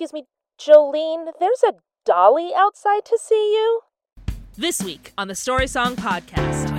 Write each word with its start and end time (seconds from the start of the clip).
Excuse 0.00 0.14
me, 0.14 0.24
Jolene, 0.58 1.30
there's 1.40 1.62
a 1.62 1.74
dolly 2.06 2.52
outside 2.56 3.04
to 3.04 3.18
see 3.22 3.52
you. 3.52 3.80
This 4.56 4.82
week 4.82 5.12
on 5.18 5.28
the 5.28 5.34
Story 5.34 5.66
Song 5.66 5.94
Podcast. 5.94 6.70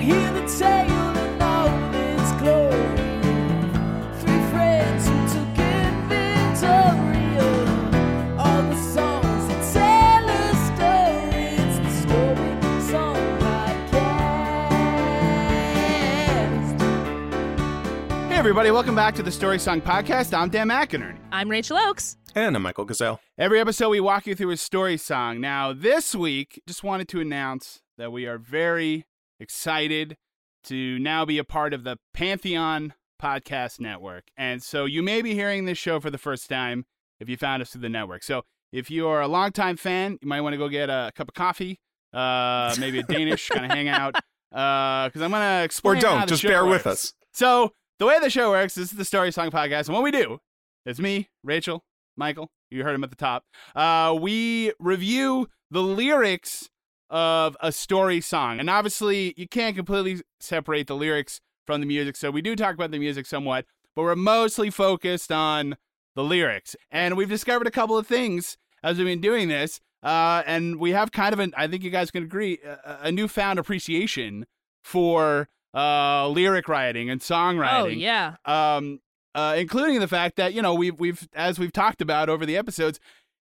Everybody, 18.41 18.71
welcome 18.71 18.95
back 18.95 19.13
to 19.13 19.21
the 19.21 19.31
Story 19.31 19.59
Song 19.59 19.79
Podcast. 19.81 20.35
I'm 20.35 20.49
Dan 20.49 20.69
McInerney. 20.69 21.19
I'm 21.31 21.47
Rachel 21.47 21.77
Oakes. 21.77 22.17
And 22.33 22.55
I'm 22.55 22.63
Michael 22.63 22.85
Gazelle. 22.85 23.19
Every 23.37 23.59
episode, 23.59 23.89
we 23.89 23.99
walk 23.99 24.25
you 24.25 24.33
through 24.33 24.49
a 24.49 24.57
story 24.57 24.97
song. 24.97 25.39
Now, 25.39 25.73
this 25.73 26.15
week, 26.15 26.59
just 26.67 26.83
wanted 26.83 27.07
to 27.09 27.21
announce 27.21 27.81
that 27.99 28.11
we 28.11 28.25
are 28.25 28.39
very 28.39 29.05
excited 29.39 30.17
to 30.63 30.97
now 30.97 31.23
be 31.23 31.37
a 31.37 31.43
part 31.43 31.71
of 31.71 31.83
the 31.83 31.97
Pantheon 32.15 32.95
Podcast 33.21 33.79
Network. 33.79 34.23
And 34.35 34.63
so 34.63 34.85
you 34.85 35.03
may 35.03 35.21
be 35.21 35.35
hearing 35.35 35.65
this 35.65 35.77
show 35.77 35.99
for 35.99 36.09
the 36.09 36.17
first 36.17 36.49
time 36.49 36.85
if 37.19 37.29
you 37.29 37.37
found 37.37 37.61
us 37.61 37.69
through 37.69 37.81
the 37.81 37.89
network. 37.89 38.23
So 38.23 38.41
if 38.71 38.89
you're 38.89 39.21
a 39.21 39.27
longtime 39.27 39.77
fan, 39.77 40.17
you 40.19 40.27
might 40.27 40.41
want 40.41 40.53
to 40.53 40.57
go 40.57 40.67
get 40.67 40.89
a 40.89 41.11
cup 41.13 41.27
of 41.27 41.35
coffee, 41.35 41.79
uh, 42.11 42.75
maybe 42.79 42.97
a 42.97 43.03
Danish 43.07 43.49
kind 43.49 43.65
of 43.65 43.71
hangout, 43.71 44.15
Uh 44.51 45.09
because 45.09 45.21
I'm 45.21 45.29
going 45.29 45.43
to 45.43 45.61
Or 45.61 45.63
explain 45.63 45.95
how 45.97 46.01
don't, 46.01 46.21
the 46.21 46.25
just 46.25 46.41
show 46.41 46.47
bear 46.47 46.65
with 46.65 46.87
us. 46.87 47.13
So 47.33 47.73
the 48.01 48.07
way 48.07 48.17
the 48.19 48.31
show 48.31 48.49
works, 48.49 48.79
is 48.79 48.89
the 48.89 49.05
Story 49.05 49.31
Song 49.31 49.51
Podcast, 49.51 49.85
and 49.85 49.93
what 49.93 50.01
we 50.01 50.09
do 50.09 50.39
is 50.87 50.99
me, 50.99 51.29
Rachel, 51.43 51.85
Michael, 52.17 52.49
you 52.71 52.83
heard 52.83 52.95
him 52.95 53.03
at 53.03 53.11
the 53.11 53.15
top. 53.15 53.43
Uh, 53.75 54.17
we 54.19 54.73
review 54.79 55.47
the 55.69 55.83
lyrics 55.83 56.67
of 57.11 57.55
a 57.61 57.71
story 57.71 58.19
song, 58.19 58.59
and 58.59 58.71
obviously 58.71 59.35
you 59.37 59.47
can't 59.47 59.75
completely 59.75 60.23
separate 60.39 60.87
the 60.87 60.95
lyrics 60.95 61.41
from 61.67 61.79
the 61.79 61.85
music. 61.85 62.15
So 62.15 62.31
we 62.31 62.41
do 62.41 62.55
talk 62.55 62.73
about 62.73 62.89
the 62.89 62.97
music 62.97 63.27
somewhat, 63.27 63.67
but 63.95 64.01
we're 64.01 64.15
mostly 64.15 64.71
focused 64.71 65.31
on 65.31 65.77
the 66.15 66.23
lyrics. 66.23 66.75
And 66.89 67.15
we've 67.15 67.29
discovered 67.29 67.67
a 67.67 67.71
couple 67.71 67.99
of 67.99 68.07
things 68.07 68.57
as 68.81 68.97
we've 68.97 69.05
been 69.05 69.21
doing 69.21 69.47
this. 69.47 69.79
Uh, 70.01 70.41
and 70.47 70.79
we 70.79 70.89
have 70.89 71.11
kind 71.11 71.33
of 71.33 71.39
an, 71.39 71.53
I 71.55 71.67
think 71.67 71.83
you 71.83 71.91
guys 71.91 72.09
can 72.09 72.23
agree, 72.23 72.57
a, 72.65 72.97
a 73.03 73.11
newfound 73.11 73.59
appreciation 73.59 74.47
for 74.83 75.49
uh, 75.73 76.27
lyric 76.29 76.67
writing 76.67 77.09
and 77.09 77.21
songwriting 77.21 77.81
Oh, 77.83 77.87
yeah. 77.87 78.35
um, 78.45 78.99
uh, 79.33 79.55
including 79.57 79.99
the 79.99 80.07
fact 80.07 80.35
that 80.35 80.53
you 80.53 80.61
know 80.61 80.73
we've 80.73 80.99
we've 80.99 81.27
as 81.33 81.57
we've 81.59 81.71
talked 81.71 82.01
about 82.01 82.27
over 82.29 82.45
the 82.45 82.57
episodes, 82.57 82.99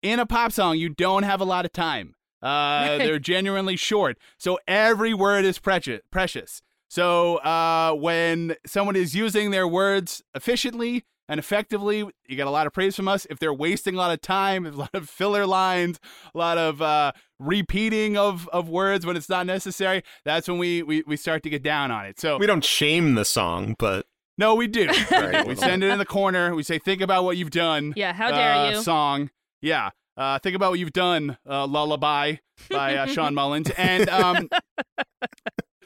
in 0.02 0.20
a 0.20 0.26
pop 0.26 0.52
song 0.52 0.78
you 0.78 0.90
don't 0.90 1.24
have 1.24 1.42
a 1.42 1.46
lot 1.46 1.66
of 1.66 1.72
time. 1.74 2.16
Uh, 2.42 2.98
they're 3.00 3.20
genuinely 3.20 3.76
short, 3.76 4.18
so 4.38 4.58
every 4.66 5.14
word 5.14 5.44
is 5.44 5.60
precious. 5.60 6.00
Precious. 6.10 6.62
So 6.88 7.36
uh, 7.40 7.92
when 7.94 8.56
someone 8.66 8.96
is 8.96 9.14
using 9.14 9.52
their 9.52 9.68
words 9.68 10.24
efficiently 10.34 11.04
and 11.30 11.40
effectively, 11.40 12.00
you 12.28 12.36
get 12.36 12.48
a 12.48 12.50
lot 12.50 12.68
of 12.68 12.74
praise 12.74 12.96
from 12.96 13.08
us. 13.08 13.26
If 13.30 13.40
they're 13.40 13.54
wasting 13.54 13.96
a 13.96 13.98
lot 13.98 14.12
of 14.12 14.20
time, 14.20 14.66
a 14.66 14.72
lot 14.72 14.94
of 14.94 15.08
filler 15.08 15.46
lines, 15.46 16.00
a 16.34 16.38
lot 16.38 16.58
of 16.58 16.82
uh, 16.82 17.14
repeating 17.40 18.18
of, 18.18 18.50
of 18.50 18.68
words 18.68 19.06
when 19.06 19.16
it's 19.16 19.30
not 19.30 19.46
necessary, 19.46 20.04
that's 20.26 20.48
when 20.48 20.58
we, 20.58 20.84
we, 20.84 21.04
we 21.08 21.16
start 21.16 21.44
to 21.44 21.50
get 21.50 21.64
down 21.64 21.92
on 21.92 22.06
it. 22.06 22.20
So 22.20 22.38
We 22.38 22.48
don't 22.48 22.66
shame 22.66 23.16
the 23.16 23.24
song, 23.24 23.76
but 23.80 24.08
no, 24.38 24.56
we 24.56 24.68
do. 24.68 24.90
Right. 25.12 25.46
we 25.46 25.56
send 25.56 25.84
it 25.84 25.92
in 25.92 26.00
the 26.00 26.06
corner. 26.06 26.56
We 26.56 26.64
say, 26.64 26.80
"Think 26.80 27.02
about 27.02 27.26
what 27.26 27.36
you've 27.36 27.52
done." 27.52 27.94
Yeah, 27.98 28.14
how 28.14 28.32
dare 28.32 28.54
uh, 28.54 28.72
you. 28.72 28.82
Song. 28.82 29.30
Yeah. 29.62 29.90
Uh, 30.16 30.40
think 30.40 30.56
about 30.56 30.72
what 30.72 30.80
you've 30.80 30.94
done. 30.94 31.38
Uh, 31.48 31.66
Lullaby 31.66 32.36
by 32.70 32.96
uh, 32.96 33.06
Shawn 33.08 33.34
Mullins. 33.36 33.70
And 33.72 34.10
um, 34.10 34.50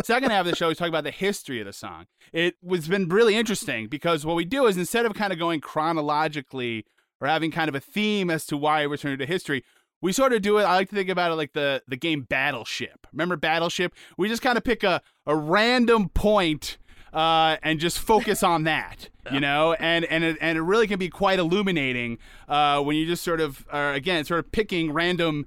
second 0.04 0.32
half 0.32 0.46
of 0.46 0.52
the 0.52 0.56
show, 0.56 0.70
we 0.70 0.76
talk 0.76 0.88
about 0.90 1.04
the 1.04 1.12
history 1.12 1.60
of 1.60 1.66
the 1.66 1.74
song. 1.74 2.06
It 2.32 2.56
was 2.62 2.88
been 2.88 3.08
really 3.10 3.36
interesting 3.36 3.88
because 3.88 4.26
what 4.26 4.36
we 4.36 4.46
do 4.46 4.66
is 4.66 4.78
instead 4.78 5.06
of 5.06 5.14
kind 5.14 5.32
of 5.32 5.40
going 5.40 5.62
chronologically 5.62 6.86
or 7.24 7.28
having 7.28 7.52
kind 7.52 7.70
of 7.70 7.76
a 7.76 7.80
theme 7.80 8.30
as 8.30 8.46
to 8.48 8.58
why 8.58 8.86
we're 8.86 8.98
turning 8.98 9.18
to 9.18 9.26
history. 9.26 9.64
We 10.02 10.12
sort 10.12 10.34
of 10.34 10.42
do 10.42 10.58
it. 10.58 10.64
I 10.64 10.76
like 10.76 10.90
to 10.90 10.96
think 10.96 11.10
about 11.10 11.32
it 11.32 11.36
like 11.36 11.54
the 11.54 11.82
the 11.88 11.96
game 11.96 12.24
Battleship. 12.24 13.08
Remember 13.14 13.38
Battleship? 13.38 13.94
We 14.18 14.28
just 14.28 14.42
kind 14.42 14.58
of 14.58 14.64
pick 14.66 14.84
a 14.84 15.02
a 15.26 15.36
random 15.36 16.10
point 16.10 16.78
uh, 17.14 17.58
and 17.64 17.80
just 17.80 18.00
focus 18.00 18.44
on 18.44 18.64
that, 18.64 19.10
you 19.32 19.40
know, 19.40 19.74
and 19.74 20.04
and 20.06 20.26
it, 20.26 20.38
and 20.42 20.58
it 20.58 20.62
really 20.62 20.88
can 20.88 21.00
be 21.00 21.10
quite 21.10 21.40
illuminating 21.40 22.18
uh, 22.50 22.82
when 22.82 22.98
you 22.98 23.06
just 23.06 23.24
sort 23.24 23.40
of 23.40 23.66
are 23.72 23.94
again 23.94 24.26
sort 24.26 24.40
of 24.40 24.52
picking 24.52 24.92
random 24.92 25.46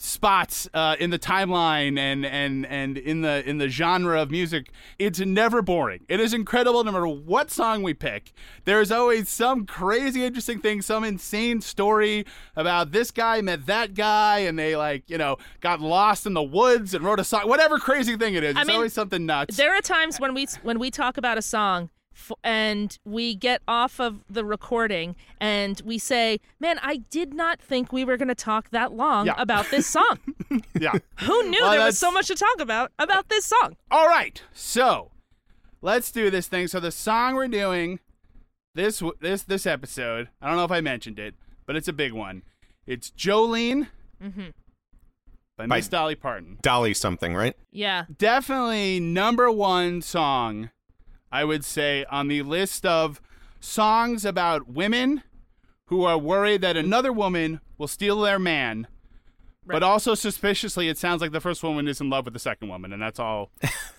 spots 0.00 0.68
uh, 0.72 0.94
in 1.00 1.10
the 1.10 1.18
timeline 1.18 1.98
and 1.98 2.24
and 2.24 2.64
and 2.66 2.96
in 2.96 3.20
the 3.22 3.46
in 3.48 3.58
the 3.58 3.68
genre 3.68 4.22
of 4.22 4.30
music. 4.30 4.70
It's 4.98 5.18
never 5.18 5.60
boring. 5.60 6.04
It 6.08 6.20
is 6.20 6.32
incredible 6.32 6.84
no 6.84 6.92
matter 6.92 7.08
what 7.08 7.50
song 7.50 7.82
we 7.82 7.94
pick. 7.94 8.32
There's 8.64 8.92
always 8.92 9.28
some 9.28 9.66
crazy 9.66 10.24
interesting 10.24 10.60
thing, 10.60 10.82
some 10.82 11.04
insane 11.04 11.60
story 11.60 12.24
about 12.54 12.92
this 12.92 13.10
guy 13.10 13.40
met 13.40 13.66
that 13.66 13.94
guy 13.94 14.38
and 14.40 14.58
they 14.58 14.76
like 14.76 15.10
you 15.10 15.18
know 15.18 15.36
got 15.60 15.80
lost 15.80 16.26
in 16.26 16.34
the 16.34 16.42
woods 16.42 16.94
and 16.94 17.04
wrote 17.04 17.18
a 17.20 17.24
song. 17.24 17.48
Whatever 17.48 17.78
crazy 17.78 18.16
thing 18.16 18.34
it 18.34 18.44
is, 18.44 18.56
I 18.56 18.60
it's 18.60 18.68
mean, 18.68 18.76
always 18.76 18.92
something 18.92 19.26
nuts. 19.26 19.56
There 19.56 19.74
are 19.74 19.80
times 19.80 20.18
when 20.20 20.32
we 20.32 20.46
when 20.62 20.78
we 20.78 20.90
talk 20.90 21.16
about 21.18 21.36
a 21.36 21.42
song 21.42 21.90
and 22.44 22.98
we 23.04 23.34
get 23.34 23.62
off 23.68 24.00
of 24.00 24.24
the 24.28 24.44
recording 24.44 25.16
and 25.40 25.80
we 25.84 25.98
say, 25.98 26.40
"Man, 26.60 26.78
I 26.82 26.96
did 27.10 27.34
not 27.34 27.60
think 27.60 27.92
we 27.92 28.04
were 28.04 28.16
going 28.16 28.28
to 28.28 28.34
talk 28.34 28.70
that 28.70 28.92
long 28.92 29.26
Yeah. 29.26 29.34
about 29.38 29.70
this 29.70 29.86
song. 29.86 30.18
yeah. 30.80 30.92
Who 31.20 31.42
knew 31.50 31.58
Well, 31.60 31.70
there 31.70 31.78
that's- 31.80 31.86
was 31.86 31.98
so 31.98 32.10
much 32.10 32.26
to 32.28 32.34
talk 32.34 32.60
about 32.60 32.92
about 32.98 33.28
this 33.28 33.44
song?" 33.46 33.76
All 33.90 34.08
right, 34.08 34.42
so 34.52 35.10
let's 35.82 36.10
do 36.12 36.30
this 36.30 36.46
thing. 36.48 36.68
So 36.68 36.80
the 36.80 36.90
song 36.92 37.34
we're 37.34 37.48
doing 37.48 38.00
this 38.74 39.02
this 39.20 39.42
this 39.42 39.66
episode, 39.66 40.28
I 40.42 40.48
don't 40.48 40.56
know 40.56 40.64
if 40.64 40.70
I 40.72 40.80
mentioned 40.80 41.18
it, 41.18 41.34
but 41.66 41.76
it's 41.76 41.88
a 41.88 41.92
big 41.92 42.12
one. 42.12 42.42
It's 42.86 43.10
Jolene 43.10 43.88
mm-hmm. 44.22 44.48
by 45.56 45.66
By- 45.66 45.76
Miss 45.76 45.88
Dolly 45.88 46.14
Parton. 46.14 46.58
Dolly 46.62 46.94
something, 46.94 47.34
right? 47.34 47.54
Yeah. 47.70 48.04
Definitely 48.16 48.98
number 49.00 49.50
one 49.50 50.00
song, 50.00 50.70
I 51.30 51.44
would 51.44 51.64
say, 51.64 52.04
on 52.10 52.28
the 52.28 52.42
list 52.42 52.84
of 52.86 53.20
songs 53.60 54.24
about 54.24 54.68
women 54.68 55.22
who 55.86 56.04
are 56.04 56.18
worried 56.18 56.60
that 56.62 56.76
another 56.76 57.12
woman 57.12 57.60
will 57.76 57.88
steal 57.88 58.20
their 58.20 58.38
man. 58.38 58.86
But 59.66 59.82
also 59.82 60.14
suspiciously, 60.14 60.88
it 60.88 60.96
sounds 60.96 61.20
like 61.20 61.32
the 61.32 61.42
first 61.42 61.62
woman 61.62 61.88
is 61.88 62.00
in 62.00 62.08
love 62.08 62.24
with 62.24 62.32
the 62.32 62.40
second 62.40 62.68
woman, 62.70 62.90
and 62.94 63.02
that's 63.02 63.20
all 63.20 63.50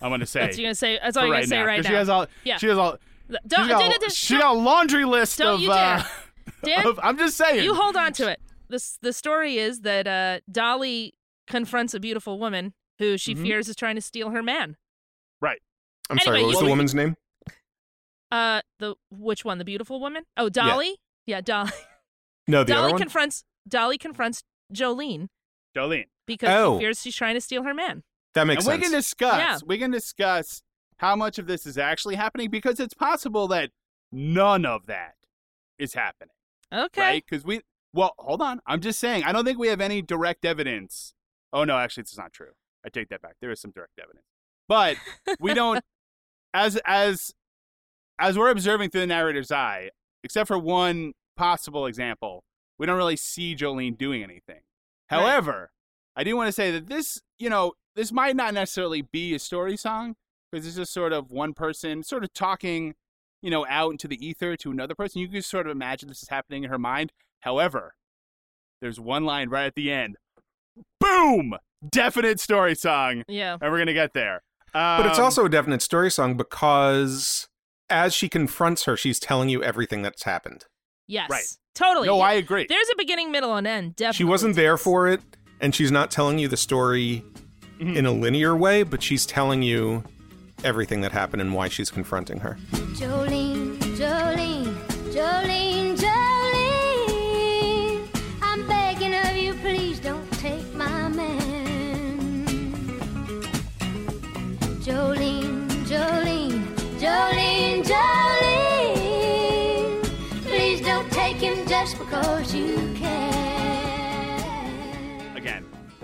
I'm 0.02 0.10
going 0.10 0.18
to 0.18 0.26
say. 0.26 0.40
That's 0.40 0.58
you 0.58 0.64
gonna 0.64 0.74
say. 0.74 0.98
That's 1.00 1.16
all 1.16 1.24
you're 1.26 1.32
right 1.32 1.38
gonna 1.42 1.46
say 1.46 1.56
now, 1.58 1.64
right 1.66 1.82
now. 1.84 1.88
She 1.88 1.94
has 1.94 2.08
all. 2.08 2.26
Yeah. 2.42 2.56
She 2.56 2.66
has 2.66 2.76
all. 2.78 2.96
Don't, 3.28 3.40
she's 3.44 3.68
got, 3.68 3.68
don't- 3.80 4.00
don't- 4.00 4.12
she 4.12 4.36
got 4.38 4.56
a 4.56 4.58
laundry 4.58 5.04
list 5.04 5.38
don't 5.38 5.54
of. 5.54 5.60
you 5.60 5.70
uh, 5.70 6.02
dare. 6.64 6.74
Dan, 6.82 6.86
of- 6.88 6.98
I'm 7.00 7.16
just 7.16 7.36
saying. 7.36 7.62
you 7.62 7.74
hold 7.76 7.96
on 7.96 8.12
to 8.14 8.28
it. 8.28 8.40
This 8.68 8.98
the 9.00 9.12
story 9.12 9.58
is 9.58 9.82
that 9.82 10.08
uh, 10.08 10.40
Dolly 10.50 11.14
confronts 11.46 11.94
a 11.94 12.00
beautiful 12.00 12.40
woman 12.40 12.74
who 12.98 13.16
she 13.16 13.36
Mhm. 13.36 13.42
fears 13.42 13.68
is 13.68 13.76
trying 13.76 13.94
to 13.94 14.00
steal 14.02 14.30
her 14.30 14.42
man. 14.42 14.76
Right. 15.40 15.60
I'm 16.10 16.18
sorry, 16.18 16.42
what 16.42 16.48
was 16.48 16.58
the 16.60 16.66
woman's 16.66 16.94
name? 16.94 17.16
Uh, 18.30 18.60
the 18.78 18.94
which 19.10 19.44
one? 19.44 19.58
The 19.58 19.64
beautiful 19.64 20.00
woman? 20.00 20.24
Oh, 20.36 20.48
Dolly. 20.48 20.96
Yeah, 21.26 21.40
Dolly. 21.40 21.70
No, 22.48 22.64
the 22.64 22.72
Dolly 22.72 22.82
other 22.84 22.92
one. 22.94 23.00
confronts 23.00 23.44
Dolly 23.68 23.96
confronts 23.98 24.42
Jolene 24.74 25.28
Jolene. 25.76 26.06
because 26.26 26.48
Oh. 26.50 26.78
she 26.78 26.84
fears 26.84 27.00
she's 27.02 27.14
trying 27.16 27.34
to 27.34 27.40
steal 27.40 27.62
her 27.62 27.74
man. 27.74 28.02
that 28.34 28.44
makes 28.46 28.66
and 28.66 28.76
we 28.76 28.82
can 28.82 28.90
discuss. 28.92 29.38
Yeah. 29.38 29.58
We 29.66 29.78
can 29.78 29.90
discuss 29.90 30.62
how 30.98 31.14
much 31.16 31.38
of 31.38 31.46
this 31.46 31.66
is 31.66 31.78
actually 31.78 32.16
happening 32.16 32.50
because 32.50 32.80
it's 32.80 32.94
possible 32.94 33.46
that 33.48 33.70
none 34.10 34.64
of 34.66 34.86
that 34.86 35.14
is 35.78 35.94
happening, 35.94 36.34
Okay. 36.72 37.00
right? 37.00 37.24
Because 37.28 37.44
we. 37.44 37.60
Well, 37.92 38.14
hold 38.18 38.42
on. 38.42 38.60
I'm 38.66 38.80
just 38.80 38.98
saying. 39.00 39.24
I 39.24 39.32
don't 39.32 39.44
think 39.44 39.58
we 39.58 39.68
have 39.68 39.80
any 39.80 40.02
direct 40.02 40.44
evidence. 40.44 41.14
Oh 41.52 41.64
no, 41.64 41.76
actually, 41.78 42.02
it's 42.02 42.16
not 42.18 42.32
true. 42.32 42.52
I 42.84 42.88
take 42.88 43.08
that 43.10 43.20
back. 43.22 43.34
There 43.40 43.50
is 43.50 43.60
some 43.60 43.70
direct 43.72 43.98
evidence, 44.02 44.24
but 44.68 44.96
we 45.40 45.54
don't. 45.54 45.84
as 46.54 46.78
as 46.86 47.32
as 48.18 48.36
we're 48.36 48.50
observing 48.50 48.90
through 48.90 49.02
the 49.02 49.06
narrator's 49.06 49.50
eye, 49.50 49.90
except 50.22 50.48
for 50.48 50.58
one 50.58 51.12
possible 51.36 51.86
example, 51.86 52.44
we 52.78 52.86
don't 52.86 52.96
really 52.96 53.16
see 53.16 53.56
Jolene 53.56 53.96
doing 53.96 54.22
anything. 54.22 54.60
Right. 55.10 55.20
However, 55.20 55.70
I 56.16 56.24
do 56.24 56.36
want 56.36 56.48
to 56.48 56.52
say 56.52 56.70
that 56.72 56.86
this, 56.86 57.20
you 57.38 57.48
know, 57.48 57.72
this 57.96 58.12
might 58.12 58.36
not 58.36 58.54
necessarily 58.54 59.02
be 59.02 59.34
a 59.34 59.38
story 59.38 59.76
song 59.76 60.16
because 60.50 60.66
it's 60.66 60.76
just 60.76 60.92
sort 60.92 61.12
of 61.12 61.30
one 61.30 61.54
person 61.54 62.02
sort 62.02 62.24
of 62.24 62.32
talking, 62.34 62.94
you 63.42 63.50
know, 63.50 63.66
out 63.68 63.92
into 63.92 64.06
the 64.06 64.24
ether 64.24 64.56
to 64.56 64.70
another 64.70 64.94
person. 64.94 65.20
You 65.20 65.28
can 65.28 65.42
sort 65.42 65.66
of 65.66 65.72
imagine 65.72 66.08
this 66.08 66.22
is 66.22 66.28
happening 66.28 66.64
in 66.64 66.70
her 66.70 66.78
mind. 66.78 67.12
However, 67.40 67.94
there's 68.80 69.00
one 69.00 69.24
line 69.24 69.48
right 69.48 69.66
at 69.66 69.74
the 69.74 69.90
end. 69.90 70.16
Boom! 70.98 71.54
Definite 71.88 72.40
story 72.40 72.74
song. 72.74 73.24
Yeah. 73.28 73.56
And 73.60 73.70
we're 73.70 73.78
going 73.78 73.86
to 73.86 73.94
get 73.94 74.12
there. 74.12 74.42
But 74.72 75.06
it's 75.06 75.18
Um, 75.18 75.24
also 75.24 75.44
a 75.44 75.48
definite 75.48 75.82
story 75.82 76.10
song 76.10 76.36
because 76.36 77.48
as 77.88 78.14
she 78.14 78.28
confronts 78.28 78.84
her, 78.84 78.96
she's 78.96 79.18
telling 79.18 79.48
you 79.48 79.62
everything 79.62 80.02
that's 80.02 80.22
happened. 80.24 80.64
Yes. 81.08 81.28
Right. 81.30 81.44
Totally. 81.74 82.06
No, 82.08 82.18
Yeah. 82.18 82.24
I 82.24 82.32
agree. 82.34 82.66
There's 82.68 82.88
a 82.92 82.96
beginning, 82.96 83.30
middle, 83.32 83.54
and 83.56 83.66
end. 83.66 83.96
Definitely. 83.96 84.16
She 84.18 84.24
wasn't 84.24 84.56
there 84.56 84.76
for 84.76 85.08
it, 85.08 85.20
and 85.60 85.74
she's 85.74 85.90
not 85.90 86.10
telling 86.10 86.38
you 86.38 86.48
the 86.48 86.56
story 86.56 87.24
Mm-hmm. 87.80 87.96
in 87.96 88.04
a 88.04 88.12
linear 88.12 88.54
way, 88.54 88.82
but 88.82 89.02
she's 89.02 89.24
telling 89.24 89.62
you 89.62 90.04
everything 90.64 91.00
that 91.00 91.12
happened 91.12 91.40
and 91.40 91.54
why 91.54 91.66
she's 91.68 91.90
confronting 91.90 92.40
her. 92.40 92.58
Jolene, 92.92 93.78
Jolene, 93.96 94.74
Jolene, 95.14 95.96
Jolene. 95.96 96.19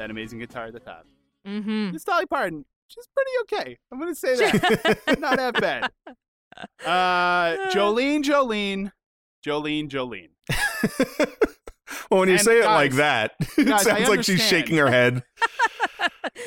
That 0.06 0.12
amazing 0.12 0.38
guitar 0.38 0.66
at 0.66 0.72
the 0.72 0.80
top. 0.80 1.04
Mm-hmm. 1.46 1.94
It's 1.94 2.04
Dolly 2.04 2.26
Parton. 2.26 2.64
She's 2.88 3.08
pretty 3.14 3.30
okay. 3.42 3.76
I'm 3.92 3.98
going 3.98 4.12
to 4.14 4.18
say 4.18 4.36
that. 4.36 4.98
Not 5.18 5.36
that 5.36 5.60
bad. 5.60 5.90
Uh, 6.86 7.68
Jolene, 7.68 8.22
Jolene, 8.22 8.90
Jolene, 9.46 9.90
Jolene. 9.90 10.30
well, 12.10 12.20
when 12.20 12.28
you 12.30 12.36
And 12.36 12.42
say 12.42 12.60
it 12.60 12.62
guys- 12.62 12.74
like 12.74 12.92
that, 12.92 13.32
it 13.58 13.64
guys, 13.66 13.82
sounds 13.82 14.08
like 14.08 14.22
she's 14.24 14.40
shaking 14.40 14.78
her 14.78 14.88
head. 14.88 15.22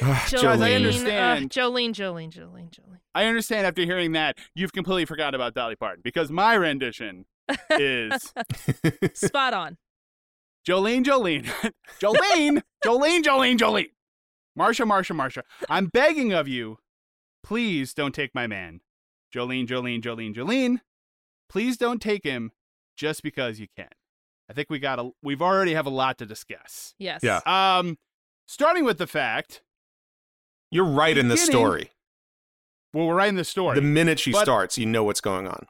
Jolene, 0.02 0.42
Guys, 0.42 0.62
I 0.62 0.72
uh, 0.72 0.76
understand. 0.78 1.50
Jolene, 1.52 1.92
Jolene, 1.94 2.32
Jolene, 2.32 2.72
Jolene. 2.72 2.98
I 3.14 3.26
understand 3.26 3.68
after 3.68 3.84
hearing 3.84 4.14
that, 4.14 4.40
you've 4.56 4.74
completely 4.74 5.06
forgot 5.06 5.36
about 5.36 5.54
Dolly 5.54 5.76
Parton 5.76 6.02
because 6.04 6.32
my 6.32 6.56
rendition 6.56 7.26
is 7.70 8.34
Spot 9.14 9.54
on. 9.54 9.78
Jolene, 10.68 11.04
Jolene, 11.06 11.46
Jolene, 12.02 12.62
Jolene, 12.86 13.24
Jolene, 13.24 13.58
Jolene. 13.58 13.90
Marsha, 14.58 14.86
Marsha, 14.86 15.16
Marsha. 15.16 15.42
I'm 15.70 15.88
begging 15.88 16.34
of 16.34 16.48
you, 16.48 16.78
please 17.44 17.94
don't 17.94 18.14
take 18.14 18.36
my 18.36 18.46
man. 18.48 18.82
Jolene, 19.34 19.68
Jolene, 19.68 20.02
Jolene, 20.02 20.36
Jolene. 20.36 20.82
Please 21.50 21.78
don't 21.78 22.02
take 22.02 22.24
him 22.24 22.52
just 22.98 23.24
because 23.24 23.60
you 23.60 23.68
can. 23.76 23.88
I 24.50 24.54
think 24.54 24.70
we 24.70 24.80
got 24.80 25.00
a 25.00 25.12
we've 25.24 25.42
already 25.42 25.74
have 25.76 25.86
a 25.86 25.90
lot 25.92 26.18
to 26.18 26.26
discuss. 26.26 26.94
Yes. 26.98 27.22
Yeah. 27.24 27.40
Um 27.46 27.98
starting 28.48 28.84
with 28.84 28.98
the 28.98 29.08
fact, 29.08 29.62
You're 30.72 30.86
right 30.86 31.18
in 31.18 31.28
the 31.28 31.38
story. 31.38 31.92
well, 32.94 33.08
we're 33.08 33.16
right 33.16 33.30
in 33.30 33.36
the 33.36 33.44
story. 33.46 33.76
The 33.76 33.82
minute 33.82 34.20
she 34.20 34.32
But- 34.32 34.44
starts, 34.44 34.78
you 34.78 34.86
know 34.88 35.04
what's 35.04 35.22
going 35.22 35.48
on. 35.48 35.68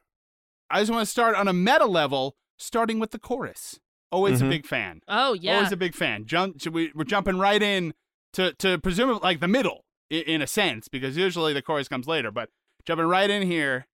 I 0.70 0.80
just 0.80 0.92
want 0.92 1.02
to 1.06 1.10
start 1.12 1.36
on 1.36 1.48
a 1.48 1.54
meta 1.54 1.86
level, 1.86 2.36
starting 2.58 3.00
with 3.00 3.12
the 3.12 3.20
chorus. 3.20 3.80
Always 4.12 4.42
Mhm. 4.42 4.48
a 4.48 4.50
big 4.50 4.66
fan. 4.66 5.02
Oh 5.08 5.34
yeah. 5.34 5.56
Always 5.58 5.72
a 5.72 5.78
big 5.78 5.94
fan. 5.96 6.26
Jump. 6.26 6.62
should 6.62 6.74
we, 6.74 6.92
we're 6.96 7.04
jumping 7.04 7.38
right 7.38 7.62
in 7.62 7.94
to 8.34 8.54
to 8.56 8.78
presumably 8.80 9.22
like 9.22 9.40
the 9.40 9.48
middle 9.48 9.86
in, 10.10 10.22
in 10.24 10.42
a 10.42 10.48
sense 10.48 10.88
because 10.88 11.16
usually 11.18 11.54
the 11.54 11.62
chorus 11.62 11.88
comes 11.88 12.08
later. 12.08 12.32
But 12.32 12.50
jumping 12.86 13.06
right 13.08 13.30
in 13.30 13.44
here, 13.44 13.88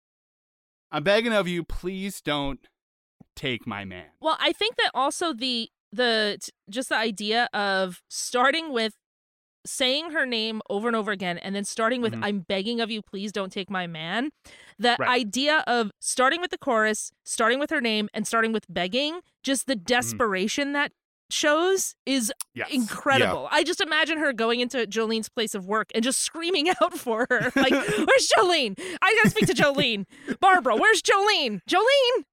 I'm 0.92 1.02
begging 1.02 1.32
of 1.32 1.48
you, 1.48 1.64
please 1.64 2.20
don't 2.20 2.66
take 3.34 3.66
my 3.66 3.84
man. 3.84 4.06
Well, 4.20 4.36
I 4.40 4.52
think 4.52 4.76
that 4.76 4.90
also 4.94 5.32
the 5.32 5.70
the 5.92 6.38
just 6.70 6.88
the 6.88 6.96
idea 6.96 7.48
of 7.52 8.02
starting 8.08 8.72
with 8.72 8.94
saying 9.66 10.10
her 10.12 10.26
name 10.26 10.60
over 10.68 10.86
and 10.88 10.96
over 10.96 11.10
again 11.10 11.38
and 11.38 11.54
then 11.54 11.64
starting 11.64 12.02
with 12.02 12.12
Mhm. 12.14 12.24
I'm 12.24 12.38
begging 12.40 12.80
of 12.80 12.90
you 12.90 13.00
please 13.02 13.32
don't 13.32 13.50
take 13.52 13.70
my 13.70 13.86
man. 13.86 14.30
The 14.78 14.96
Right. 14.98 15.08
idea 15.08 15.64
of 15.66 15.90
starting 16.00 16.40
with 16.40 16.50
the 16.50 16.58
chorus, 16.58 17.10
starting 17.24 17.58
with 17.58 17.70
her 17.70 17.80
name 17.80 18.08
and 18.12 18.26
starting 18.26 18.52
with 18.52 18.64
begging, 18.68 19.20
just 19.42 19.66
the 19.66 19.76
desperation 19.76 20.72
that 20.72 20.92
shows 21.30 21.94
is 22.04 22.32
Yes. 22.54 22.68
incredible. 22.70 23.48
I 23.50 23.64
just 23.64 23.80
imagine 23.80 24.18
her 24.18 24.32
going 24.34 24.60
into 24.60 24.86
Jolene's 24.86 25.28
place 25.30 25.54
of 25.54 25.66
work 25.66 25.88
and 25.94 26.04
just 26.04 26.20
screaming 26.20 26.68
out 26.82 26.92
for 26.98 27.26
her. 27.30 27.50
Like, 27.56 27.72
where's 27.72 28.28
Jolene? 28.36 28.78
I 29.00 29.14
gotta 29.14 29.30
speak 29.30 29.46
to 29.46 29.54
Jolene. 29.54 30.04
Barbara, 30.40 30.76
where's 30.76 31.00
Jolene? 31.02 31.60
Jolene! 31.68 32.24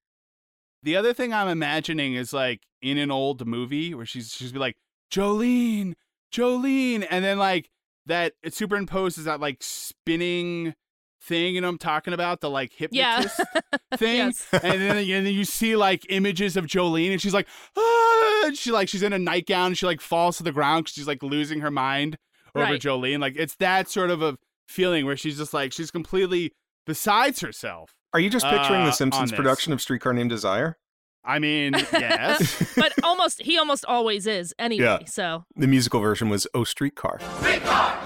The 0.83 0.95
other 0.98 1.13
thing 1.13 1.33
I'm 1.33 1.48
imagining 1.48 2.16
is 2.16 2.33
like 2.33 2.62
in 2.81 2.98
an 2.98 3.12
old 3.12 3.45
movie 3.48 3.94
where 3.94 4.06
she's 4.06 4.33
she's 4.33 4.51
be 4.51 4.60
like 4.60 4.75
Jolene, 5.12 5.94
Jolene, 6.31 7.06
and 7.10 7.24
then 7.24 7.38
like 7.38 7.69
that 8.06 8.33
it 8.44 8.54
superimposes 8.54 9.25
that 9.25 9.39
like 9.39 9.57
spinning 9.62 10.74
thing. 11.22 11.56
You 11.56 11.62
know 11.62 11.69
I'm 11.69 11.78
talking 11.78 12.13
about? 12.13 12.42
The 12.42 12.50
like 12.50 12.72
Yeah. 12.92 13.18
hypnotist 13.22 13.42
thing. 13.98 14.18
Yes. 14.18 14.48
And 14.51 14.81
then 14.81 14.98
and 14.98 15.25
then 15.25 15.33
you 15.33 15.45
see 15.45 15.75
like 15.75 16.06
images 16.10 16.57
of 16.57 16.66
Jolene, 16.66 17.12
and 17.12 17.22
she's 17.22 17.33
like, 17.33 17.48
ah! 17.78 18.44
and 18.45 18.57
she 18.57 18.72
like 18.72 18.89
she's 18.89 19.04
in 19.04 19.13
a 19.13 19.19
nightgown, 19.19 19.68
and 19.68 19.78
she 19.78 19.85
like 19.85 20.02
falls 20.02 20.38
to 20.38 20.44
the 20.44 20.52
ground 20.52 20.85
because 20.85 20.95
she's 20.95 21.07
like 21.07 21.21
losing 21.23 21.59
her 21.61 21.71
mind 21.71 22.18
over 22.56 22.66
Right. 22.66 22.81
Jolene. 22.81 23.19
Like 23.19 23.35
it's 23.38 23.56
that 23.56 23.90
sort 23.90 24.09
of 24.09 24.21
a 24.21 24.38
feeling 24.68 25.06
where 25.06 25.18
she's 25.18 25.38
just 25.38 25.54
like 25.54 25.73
she's 25.73 25.92
completely 25.92 26.54
besides 26.85 27.42
herself. 27.42 27.94
Are 28.14 28.19
you 28.19 28.30
just 28.30 28.45
picturing 28.45 28.81
Uh, 28.81 28.85
the 28.88 28.92
Simpsons 28.92 29.31
production 29.31 29.71
of 29.71 29.81
Streetcar 29.81 30.11
Named 30.14 30.30
Desire? 30.30 30.78
I 31.23 31.40
mean, 31.40 31.73
yes. 31.94 32.73
but 32.75 32.94
almost 33.04 33.42
he 33.42 33.57
almost 33.57 33.85
always 33.85 34.25
is 34.28 34.54
anyway. 34.57 34.85
Yeah. 35.01 35.06
So 35.06 35.45
The 35.56 35.68
musical 35.68 35.99
version 35.99 36.30
was 36.30 36.47
"Oh 36.54 36.63
Streetcar." 36.63 37.19
Streetcar. 37.40 37.99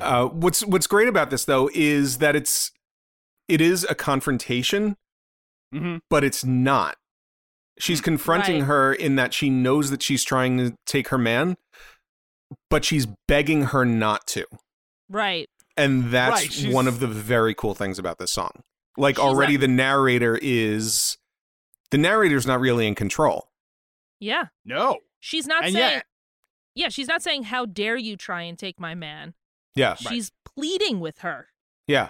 Uh, 0.00 0.26
what's 0.26 0.64
What's 0.64 0.86
great 0.86 1.08
about 1.08 1.30
this 1.30 1.44
though 1.44 1.70
is 1.74 2.18
that 2.18 2.34
it's 2.36 2.70
it 3.48 3.60
is 3.60 3.84
a 3.88 3.94
confrontation, 3.94 4.96
hmm 5.72 5.96
but 6.10 6.24
it's 6.24 6.44
not. 6.44 6.96
She's 7.78 8.00
confronting 8.02 8.60
Right. 8.60 8.66
her 8.66 8.92
in 8.92 9.16
that 9.16 9.32
she 9.32 9.48
knows 9.48 9.90
that 9.90 10.02
she's 10.02 10.22
trying 10.24 10.58
to 10.58 10.74
take 10.86 11.08
her 11.08 11.18
man, 11.18 11.56
but 12.68 12.84
she's 12.84 13.06
begging 13.26 13.62
her 13.66 13.84
not 13.84 14.26
to. 14.28 14.44
right. 15.08 15.48
And 15.74 16.10
that's 16.10 16.64
Right, 16.64 16.74
one 16.74 16.86
of 16.86 17.00
the 17.00 17.06
very 17.06 17.54
cool 17.54 17.74
things 17.74 17.98
about 17.98 18.18
this 18.18 18.30
song. 18.30 18.50
Like 18.98 19.16
She's 19.16 19.24
already 19.24 19.54
like- 19.54 19.62
the 19.62 19.68
narrator 19.68 20.38
is 20.42 21.16
the 21.92 21.98
narrator's 21.98 22.46
not 22.46 22.58
really 22.58 22.88
in 22.88 22.96
control. 22.96 23.48
Yeah. 24.18 24.46
No. 24.64 24.98
She's 25.20 25.46
not 25.46 25.62
And 25.64 25.72
saying 25.72 25.90
yet- 25.92 26.06
Yeah, 26.74 26.88
she's 26.88 27.06
not 27.06 27.22
saying 27.22 27.44
how 27.44 27.64
dare 27.66 27.96
you 27.96 28.16
try 28.16 28.42
and 28.42 28.58
take 28.58 28.80
my 28.80 28.94
man. 28.96 29.34
Yeah. 29.76 29.94
She's 29.94 30.32
pleading 30.44 30.98
with 31.00 31.18
her. 31.18 31.48
Yeah. 31.86 32.08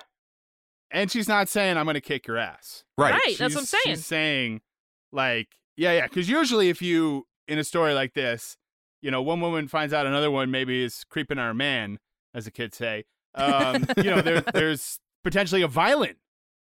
And 0.91 1.11
she's 1.11 1.29
not 1.29 1.49
saying 1.49 1.77
I'm 1.77 1.85
going 1.85 1.95
to 1.95 2.01
kick 2.01 2.27
your 2.27 2.39
ass. 2.39 2.85
Right. 2.99 3.13
Right. 3.13 3.37
that's 3.39 3.55
what 3.55 3.61
I'm 3.63 3.67
She's- 3.67 3.83
saying. 3.85 3.97
She's 3.97 4.07
saying, 4.07 4.61
like, 5.13 5.49
yeah, 5.77 5.93
yeah. 5.93 6.07
Because 6.07 6.29
usually, 6.29 6.69
if 6.69 6.81
you 6.83 7.27
in 7.49 7.59
a 7.59 7.65
story 7.65 7.95
like 7.95 8.15
this, 8.15 8.57
you 9.01 9.11
know, 9.11 9.21
one 9.23 9.41
woman 9.41 9.69
finds 9.69 9.93
out 9.95 10.07
another 10.07 10.31
one 10.31 10.51
maybe 10.51 10.83
is 10.85 11.03
creeping 11.09 11.39
on 11.39 11.47
her 11.47 11.55
man, 11.55 11.99
as 12.35 12.45
the 12.45 12.51
kids 12.51 12.77
say. 12.77 13.05
Um, 13.35 13.87
you 13.97 14.05
know, 14.05 14.21
there, 14.21 14.41
there's 14.55 14.99
potentially 15.25 15.63
a 15.63 15.69
violent 15.69 16.19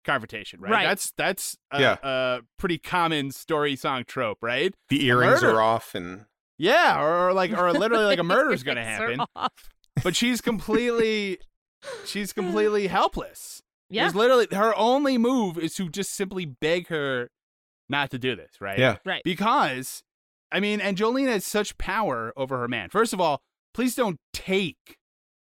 confrontation, 0.04 0.60
right? 0.62 0.72
Right. 0.72 0.84
That's 0.88 1.12
that's 1.18 1.58
a, 1.72 1.80
Yeah. 1.82 1.98
a 2.04 2.40
pretty 2.58 2.78
common 2.78 3.32
story 3.32 3.76
song 3.76 4.04
trope, 4.08 4.38
right? 4.42 4.74
The 4.90 5.06
earrings 5.06 5.44
are 5.44 5.62
off 5.62 5.96
and 5.96 6.26
Yeah, 6.58 7.02
or, 7.02 7.30
or 7.30 7.34
like, 7.34 7.52
or 7.52 7.72
literally 7.74 8.06
like 8.06 8.20
a 8.20 8.24
murder's 8.36 8.64
going 8.64 8.78
to 8.78 8.84
happen. 8.84 9.20
But 10.04 10.16
she's 10.16 10.42
completely, 10.42 11.40
she's 12.06 12.34
completely 12.34 12.88
helpless. 13.00 13.62
Yeah. 13.90 14.04
There's 14.04 14.16
literally 14.16 14.48
her 14.54 14.76
only 14.76 15.18
move 15.18 15.58
is 15.58 15.76
to 15.76 15.90
just 15.90 16.14
simply 16.16 16.46
beg 16.46 16.88
her 16.88 17.30
not 17.90 18.10
to 18.12 18.18
do 18.18 18.36
this, 18.36 18.54
right? 18.60 18.80
Yeah. 18.80 18.98
Right. 19.06 19.22
Because, 19.24 20.02
I 20.52 20.60
mean, 20.60 20.82
and 20.82 20.98
Jolene 20.98 21.28
has 21.28 21.46
such 21.46 21.78
power 21.78 22.34
over 22.36 22.58
her 22.60 22.68
man. 22.68 22.90
First 22.90 23.14
of 23.14 23.22
all, 23.22 23.42
please 23.74 23.94
don't 23.94 24.20
take 24.34 24.98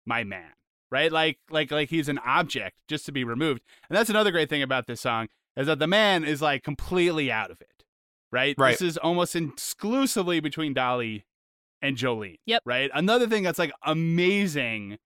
my 0.06 0.24
man, 0.24 0.50
right? 0.94 1.10
Like, 1.10 1.38
like, 1.50 1.72
like 1.72 1.90
he's 1.90 2.08
an 2.08 2.20
object 2.24 2.76
just 2.86 3.04
to 3.06 3.12
be 3.12 3.24
removed. 3.24 3.62
And 3.90 3.96
that's 3.96 4.10
another 4.10 4.30
great 4.30 4.48
thing 4.48 4.62
about 4.62 4.86
this 4.86 5.00
song 5.00 5.26
is 5.56 5.66
that 5.66 5.80
the 5.80 5.88
man 5.88 6.22
is 6.22 6.40
like 6.40 6.62
completely 6.62 7.32
out 7.32 7.50
of 7.50 7.60
it, 7.60 7.84
right? 8.30 8.54
Right. 8.56 8.78
This 8.78 8.80
is 8.80 8.96
almost 8.96 9.34
exclusively 9.34 10.38
between 10.38 10.72
Dolly 10.72 11.24
and 11.82 11.96
Jolene. 11.96 12.38
Yep. 12.46 12.62
Right. 12.64 12.92
Another 12.94 13.26
thing 13.26 13.42
that's 13.42 13.58
like 13.58 13.72
amazing 13.82 14.98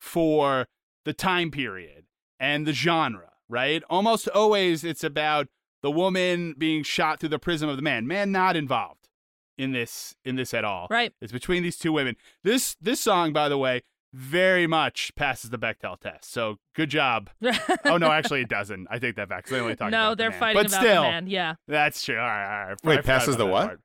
for 0.00 0.66
the 1.04 1.12
time 1.12 1.52
period 1.52 2.06
and 2.40 2.66
the 2.66 2.72
genre, 2.72 3.30
right? 3.48 3.84
Almost 3.88 4.28
always 4.30 4.82
it's 4.82 5.04
about 5.04 5.46
the 5.80 5.92
woman 5.92 6.56
being 6.58 6.82
shot 6.82 7.20
through 7.20 7.28
the 7.28 7.38
prism 7.38 7.68
of 7.68 7.76
the 7.76 7.82
man. 7.82 8.08
Man 8.08 8.32
not 8.32 8.56
involved 8.56 9.08
in 9.56 9.70
this 9.70 10.16
in 10.24 10.34
this 10.34 10.52
at 10.52 10.64
all. 10.64 10.88
Right. 10.90 11.12
It's 11.20 11.30
between 11.30 11.62
these 11.62 11.78
two 11.78 11.92
women. 11.92 12.16
This 12.42 12.76
this 12.80 13.00
song, 13.00 13.32
by 13.32 13.48
the 13.48 13.56
way, 13.58 13.82
very 14.16 14.66
much 14.66 15.12
passes 15.14 15.50
the 15.50 15.58
Bechdel 15.58 16.00
test. 16.00 16.32
So 16.32 16.56
good 16.74 16.88
job. 16.90 17.28
oh 17.84 17.98
no, 17.98 18.10
actually 18.10 18.40
it 18.40 18.48
doesn't. 18.48 18.86
I 18.90 18.98
take 18.98 19.16
that 19.16 19.28
back. 19.28 19.44
'cause 19.44 19.50
they 19.52 19.60
only 19.60 19.76
talk 19.76 19.90
no, 19.90 19.98
about 19.98 20.10
the 20.10 20.16
they're 20.16 20.30
man. 20.30 20.38
fighting 20.40 20.62
but 20.62 20.66
about 20.68 20.80
still, 20.80 21.02
the 21.02 21.08
man. 21.08 21.26
Yeah. 21.26 21.54
That's 21.68 22.02
true. 22.02 22.16
All 22.18 22.22
right, 22.26 22.60
all 22.62 22.68
right. 22.68 22.76
Wait, 22.84 23.04
passes 23.04 23.36
the 23.36 23.44
what? 23.46 23.66
part. 23.66 23.80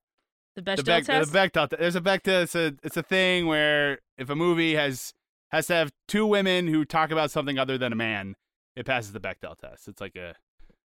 The 0.56 0.62
The, 0.62 0.72
Bechdel 0.72 0.86
Bech- 0.86 1.06
test. 1.06 1.32
the 1.34 1.38
Bechdel. 1.40 1.70
te- 1.70 1.76
There's 1.78 1.96
a 1.96 2.02
Bechdel. 2.02 2.44
It's 2.44 2.56
a 2.56 2.74
it's 2.84 2.98
a 2.98 3.04
thing 3.04 3.48
where 3.48 4.00
if 4.18 4.30
a 4.30 4.36
movie 4.36 4.76
has 4.76 5.14
has 5.52 5.68
to 5.68 5.74
have 5.74 5.92
two 6.08 6.26
women 6.26 6.68
who 6.68 6.86
talk 6.86 7.12
about 7.12 7.30
something 7.32 7.60
other 7.60 7.78
than 7.78 7.92
a 7.92 7.96
man, 7.98 8.36
it 8.76 8.86
passes 8.86 9.12
the 9.12 9.20
Bechdel 9.20 9.58
test. 9.58 9.88
It's 9.90 10.00
like 10.00 10.16
a 10.16 10.36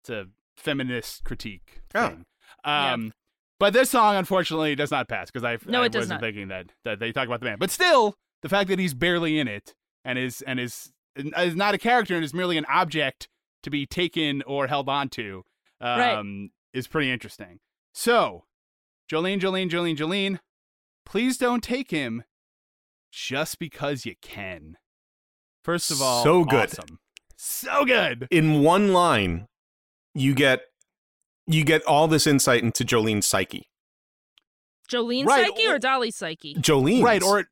it's 0.02 0.10
a 0.10 0.26
feminist 0.56 1.24
critique 1.24 1.80
Oh. 1.94 2.08
thing. 2.08 2.24
Um, 2.64 3.12
but 3.58 3.72
this 3.72 3.90
song 3.90 4.16
unfortunately 4.16 4.74
does 4.74 4.90
not 4.90 5.08
pass 5.08 5.30
because 5.30 5.44
I 5.44 5.56
No, 5.70 5.82
I 5.82 5.86
it 5.86 5.92
does 5.92 6.00
wasn't 6.02 6.20
not. 6.20 6.26
thinking 6.26 6.48
that 6.48 6.72
that 6.84 6.98
they 6.98 7.12
talk 7.12 7.26
about 7.26 7.40
the 7.40 7.46
man. 7.46 7.58
But 7.58 7.70
still, 7.70 8.16
the 8.42 8.48
fact 8.48 8.68
that 8.70 8.78
he's 8.78 8.94
barely 8.94 9.38
in 9.38 9.48
it 9.48 9.74
and 10.04 10.18
is 10.18 10.42
and 10.42 10.58
is 10.60 10.92
is 11.16 11.56
not 11.56 11.74
a 11.74 11.78
character 11.78 12.14
and 12.14 12.24
is 12.24 12.32
merely 12.34 12.56
an 12.56 12.64
object 12.68 13.28
to 13.62 13.70
be 13.70 13.84
taken 13.86 14.42
or 14.46 14.66
held 14.68 14.88
onto 14.88 15.42
um, 15.80 15.98
Right. 15.98 16.48
is 16.72 16.86
pretty 16.86 17.10
interesting. 17.10 17.58
So, 17.92 18.44
Jolene, 19.10 19.40
Jolene, 19.40 19.68
Jolene, 19.68 19.96
Jolene, 19.96 20.38
please 21.04 21.36
don't 21.36 21.62
take 21.62 21.90
him 21.90 22.22
just 23.12 23.58
because 23.58 24.06
you 24.06 24.14
can. 24.22 24.76
First 25.64 25.90
of 25.90 26.00
all, 26.00 26.22
So 26.22 26.44
good. 26.44 26.70
awesome. 26.70 27.00
So 27.36 27.84
good. 27.84 28.28
In 28.30 28.62
one 28.62 28.92
line, 28.92 29.46
you 30.14 30.34
get 30.34 30.60
you 31.46 31.64
get 31.64 31.82
all 31.84 32.06
this 32.06 32.26
insight 32.26 32.62
into 32.62 32.84
Jolene's 32.84 33.26
psyche. 33.26 33.68
Jolene's 34.90 35.26
Right, 35.26 35.46
psyche 35.48 35.66
or- 35.66 35.74
or 35.74 35.78
Dolly's 35.78 36.16
psyche? 36.16 36.54
Jolene, 36.54 37.02
Right, 37.02 37.22
or 37.22 37.48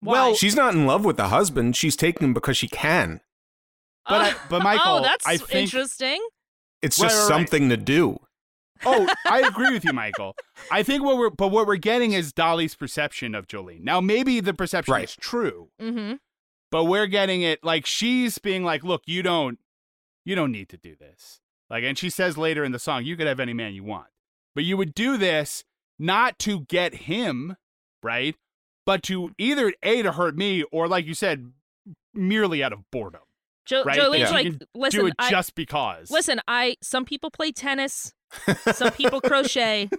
Why? 0.00 0.12
well, 0.12 0.34
she's 0.34 0.54
not 0.56 0.74
in 0.74 0.86
love 0.86 1.04
with 1.04 1.16
the 1.16 1.28
husband. 1.28 1.76
She's 1.76 1.96
taking 1.96 2.28
him 2.28 2.34
because 2.34 2.56
she 2.56 2.68
can. 2.68 3.20
but 4.08 4.20
I- 4.20 4.30
Oh, 4.34 4.40
but 4.50 4.62
Michael, 4.62 4.96
oh, 4.98 5.02
that's 5.02 5.26
I 5.26 5.36
think- 5.36 5.54
interesting. 5.72 6.24
It's 6.82 6.96
just 6.96 7.14
right, 7.14 7.20
right. 7.22 7.28
something 7.28 7.68
to 7.70 7.76
do. 7.76 8.18
oh, 8.86 9.12
I 9.26 9.40
agree 9.40 9.72
with 9.72 9.84
you, 9.84 9.92
Michael. 9.92 10.36
I 10.70 10.84
think 10.84 11.02
what 11.02 11.18
we're 11.18 11.30
but 11.30 11.48
what 11.48 11.66
we're 11.66 11.74
getting 11.76 12.12
is 12.12 12.32
Dolly's 12.32 12.76
perception 12.76 13.34
of 13.34 13.48
Jolene. 13.48 13.82
Now, 13.82 14.00
maybe 14.00 14.38
the 14.38 14.54
perception 14.54 14.92
Right. 14.94 15.02
is 15.04 15.16
true, 15.16 15.70
Mm-hmm. 15.82 16.14
but 16.70 16.84
we're 16.84 17.08
getting 17.08 17.42
it 17.42 17.64
like 17.64 17.84
she's 17.86 18.38
being 18.38 18.62
like, 18.62 18.84
"Look, 18.84 19.02
you 19.06 19.24
don't, 19.24 19.58
you 20.24 20.36
don't 20.36 20.52
need 20.52 20.68
to 20.68 20.76
do 20.76 20.94
this." 20.94 21.40
Like, 21.68 21.82
and 21.82 21.98
she 21.98 22.08
says 22.08 22.38
later 22.38 22.62
in 22.62 22.70
the 22.70 22.78
song, 22.78 23.04
"You 23.04 23.16
could 23.16 23.26
have 23.26 23.40
any 23.40 23.52
man 23.52 23.74
you 23.74 23.82
want, 23.82 24.06
but 24.54 24.62
you 24.62 24.76
would 24.76 24.94
do 24.94 25.16
this 25.16 25.64
not 25.98 26.38
to 26.40 26.60
get 26.60 26.94
him, 26.94 27.56
right? 28.04 28.36
But 28.88 29.02
to 29.02 29.32
either 29.36 29.70
a 29.82 30.00
to 30.00 30.12
hurt 30.12 30.34
me 30.34 30.62
or, 30.72 30.88
like 30.88 31.04
you 31.04 31.12
said, 31.12 31.52
merely 32.14 32.62
out 32.64 32.72
of 32.72 32.90
boredom, 32.90 33.20
Jo- 33.66 33.84
right? 33.84 33.98
Jolene's 34.00 34.30
That 34.30 34.32
like, 34.32 34.62
listen, 34.74 35.00
do 35.00 35.06
it 35.08 35.14
I, 35.18 35.30
just 35.30 35.54
because. 35.54 36.10
listen. 36.10 36.40
I 36.48 36.76
some 36.82 37.04
people 37.04 37.30
play 37.30 37.52
tennis, 37.52 38.14
some 38.72 38.90
people 39.00 39.20
crochet. 39.20 39.90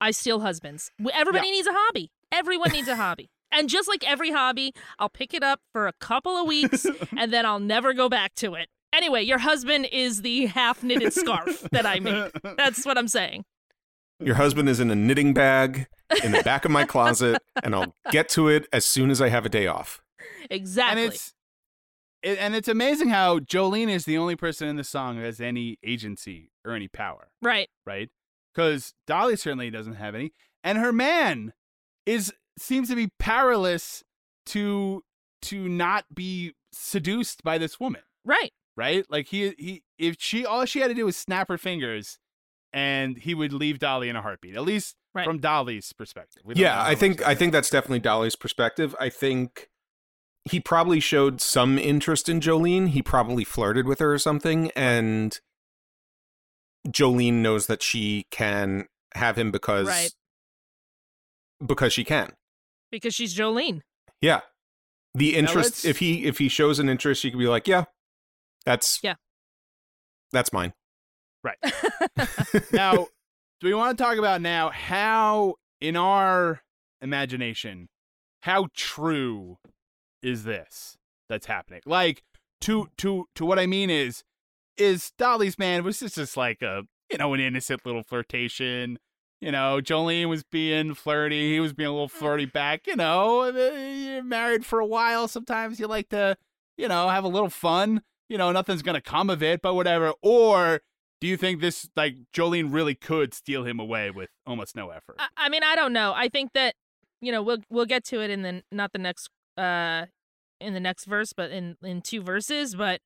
I 0.00 0.12
steal 0.12 0.38
husbands. 0.38 0.92
Everybody 1.12 1.48
Yeah. 1.48 1.52
needs 1.54 1.66
a 1.66 1.72
hobby. 1.74 2.12
Everyone 2.30 2.70
needs 2.70 2.86
a 2.86 2.94
hobby. 2.94 3.30
And 3.50 3.68
just 3.68 3.88
like 3.88 4.08
every 4.08 4.30
hobby, 4.30 4.74
I'll 5.00 5.08
pick 5.08 5.34
it 5.34 5.42
up 5.42 5.58
for 5.72 5.88
a 5.88 5.92
couple 5.94 6.36
of 6.36 6.46
weeks 6.46 6.86
and 7.18 7.32
then 7.32 7.44
I'll 7.44 7.58
never 7.58 7.92
go 7.94 8.08
back 8.08 8.36
to 8.36 8.54
it. 8.54 8.68
Anyway, 8.92 9.22
your 9.22 9.38
husband 9.38 9.88
is 9.90 10.22
the 10.22 10.46
half 10.46 10.84
knitted 10.84 11.12
scarf 11.12 11.62
that 11.72 11.84
I 11.84 11.98
made. 11.98 12.30
That's 12.56 12.86
what 12.86 12.96
I'm 12.96 13.08
saying. 13.08 13.44
Your 14.20 14.34
husband 14.34 14.68
is 14.68 14.80
in 14.80 14.90
a 14.90 14.94
knitting 14.94 15.32
bag 15.34 15.86
in 16.22 16.32
the 16.32 16.42
back 16.42 16.64
of 16.64 16.70
my 16.70 16.84
closet, 16.84 17.40
and 17.62 17.74
I'll 17.74 17.94
get 18.10 18.28
to 18.30 18.48
it 18.48 18.66
as 18.72 18.84
soon 18.84 19.10
as 19.10 19.20
I 19.20 19.28
have 19.28 19.46
a 19.46 19.48
day 19.48 19.66
off. 19.66 20.02
Exactly. 20.50 21.04
And 21.04 21.12
it's 21.12 21.34
it, 22.22 22.38
and 22.38 22.54
it's 22.54 22.68
amazing 22.68 23.08
how 23.08 23.38
Jolene 23.38 23.88
is 23.88 24.04
the 24.04 24.18
only 24.18 24.36
person 24.36 24.68
in 24.68 24.76
the 24.76 24.84
song 24.84 25.16
who 25.16 25.22
has 25.22 25.40
any 25.40 25.78
agency 25.82 26.50
or 26.64 26.74
any 26.74 26.86
power, 26.88 27.28
right. 27.40 27.68
right? 27.86 28.10
Because 28.54 28.92
Dolly 29.06 29.36
certainly 29.36 29.70
doesn't 29.70 29.94
have 29.94 30.14
any, 30.14 30.32
and 30.62 30.76
her 30.76 30.92
man 30.92 31.54
is 32.04 32.32
seems 32.58 32.88
to 32.88 32.96
be 32.96 33.08
powerless 33.18 34.04
to 34.46 35.02
to 35.42 35.68
not 35.68 36.04
be 36.14 36.52
seduced 36.72 37.42
by 37.42 37.56
this 37.56 37.80
woman, 37.80 38.02
Right. 38.24 38.52
right? 38.76 39.06
Like 39.08 39.28
he 39.28 39.54
he 39.58 39.82
if 39.98 40.16
she 40.18 40.44
all 40.44 40.66
she 40.66 40.80
had 40.80 40.88
to 40.88 40.94
do 40.94 41.06
was 41.06 41.16
snap 41.16 41.48
her 41.48 41.56
fingers, 41.58 42.18
and 42.72 43.16
he 43.18 43.34
would 43.34 43.52
leave 43.52 43.78
Dolly 43.78 44.08
in 44.08 44.16
a 44.16 44.22
heartbeat. 44.22 44.54
At 44.56 44.62
least 44.62 44.96
Right. 45.14 45.24
from 45.24 45.38
Dolly's 45.40 45.92
perspective. 45.92 46.42
We 46.44 46.54
don't 46.54 46.62
Yeah, 46.62 46.80
I 46.82 46.94
think 46.94 47.20
I 47.26 47.34
think 47.34 47.52
that's 47.52 47.68
definitely 47.70 47.98
Dolly's 48.00 48.36
perspective. 48.36 48.94
I 49.00 49.08
think 49.08 49.68
he 50.44 50.60
probably 50.60 51.00
showed 51.00 51.40
some 51.40 51.78
interest 51.78 52.28
in 52.28 52.40
Jolene. 52.40 52.88
He 52.90 53.02
probably 53.02 53.44
flirted 53.44 53.86
with 53.86 53.98
her 53.98 54.12
or 54.14 54.18
something, 54.18 54.70
and 54.76 55.38
Jolene 56.88 57.34
knows 57.42 57.66
that 57.66 57.82
she 57.82 58.26
can 58.30 58.86
have 59.14 59.36
him 59.36 59.50
because 59.50 59.88
Right. 59.88 60.12
because 61.64 61.92
she 61.92 62.04
can. 62.04 62.32
Because 62.90 63.14
she's 63.14 63.36
Jolene. 63.36 63.82
Yeah. 64.20 64.40
The 65.14 65.34
interest 65.36 65.56
let's- 65.56 65.84
if 65.84 65.98
he 65.98 66.24
if 66.24 66.38
he 66.38 66.48
shows 66.48 66.78
an 66.78 66.88
interest, 66.88 67.20
she 67.20 67.30
could 67.30 67.38
be 67.38 67.48
like, 67.48 67.66
Yeah, 67.66 67.84
that's 68.64 69.00
Yeah. 69.02 69.14
That's 70.32 70.52
mine. 70.52 70.72
now, 72.72 73.06
do 73.60 73.66
we 73.66 73.74
want 73.74 73.96
to 73.96 74.02
talk 74.02 74.18
about 74.18 74.40
now 74.40 74.70
how, 74.70 75.54
in 75.80 75.96
our 75.96 76.62
imagination, 77.00 77.88
how 78.42 78.68
true 78.74 79.58
is 80.22 80.44
this 80.44 80.96
that's 81.28 81.46
happening? 81.46 81.80
Like, 81.86 82.22
to 82.62 82.88
to 82.98 83.26
to 83.34 83.44
what 83.44 83.58
I 83.58 83.66
mean 83.66 83.90
is, 83.90 84.22
is 84.76 85.12
Dolly's 85.18 85.58
man 85.58 85.84
was 85.84 86.00
this 86.00 86.14
just 86.14 86.36
like 86.36 86.62
a 86.62 86.82
you 87.10 87.18
know 87.18 87.34
an 87.34 87.40
innocent 87.40 87.84
little 87.84 88.02
flirtation? 88.02 88.98
You 89.40 89.50
know, 89.50 89.80
Jolene 89.82 90.28
was 90.28 90.42
being 90.42 90.94
flirty. 90.94 91.52
He 91.52 91.60
was 91.60 91.72
being 91.72 91.88
a 91.88 91.92
little 91.92 92.08
flirty 92.08 92.46
mm. 92.46 92.52
back. 92.52 92.86
You 92.86 92.96
know, 92.96 93.46
you're 93.46 94.22
married 94.22 94.66
for 94.66 94.80
a 94.80 94.86
while. 94.86 95.28
Sometimes 95.28 95.80
you 95.80 95.86
like 95.86 96.10
to, 96.10 96.36
you 96.76 96.88
know, 96.88 97.08
have 97.08 97.24
a 97.24 97.28
little 97.28 97.48
fun. 97.48 98.02
You 98.28 98.36
know, 98.36 98.52
nothing's 98.52 98.82
gonna 98.82 99.00
come 99.00 99.30
of 99.30 99.42
it, 99.42 99.62
but 99.62 99.74
whatever. 99.74 100.12
Or 100.22 100.82
do 101.20 101.26
you 101.26 101.36
think 101.36 101.60
this 101.60 101.88
like 101.96 102.16
Jolene 102.32 102.72
really 102.72 102.94
could 102.94 103.34
steal 103.34 103.64
him 103.64 103.78
away 103.78 104.10
with 104.10 104.30
almost 104.46 104.74
no 104.74 104.90
effort? 104.90 105.16
I, 105.18 105.28
I 105.36 105.48
mean, 105.48 105.62
I 105.62 105.76
don't 105.76 105.92
know. 105.92 106.12
I 106.14 106.28
think 106.28 106.52
that 106.54 106.74
you 107.20 107.30
know 107.30 107.42
we'll 107.42 107.58
we'll 107.68 107.86
get 107.86 108.04
to 108.06 108.20
it 108.22 108.30
in 108.30 108.42
the 108.42 108.62
not 108.72 108.92
the 108.92 108.98
next 108.98 109.28
uh 109.56 110.06
in 110.60 110.74
the 110.74 110.80
next 110.80 111.04
verse, 111.04 111.32
but 111.32 111.50
in 111.50 111.76
in 111.82 112.00
two 112.02 112.22
verses. 112.22 112.74
But 112.74 113.00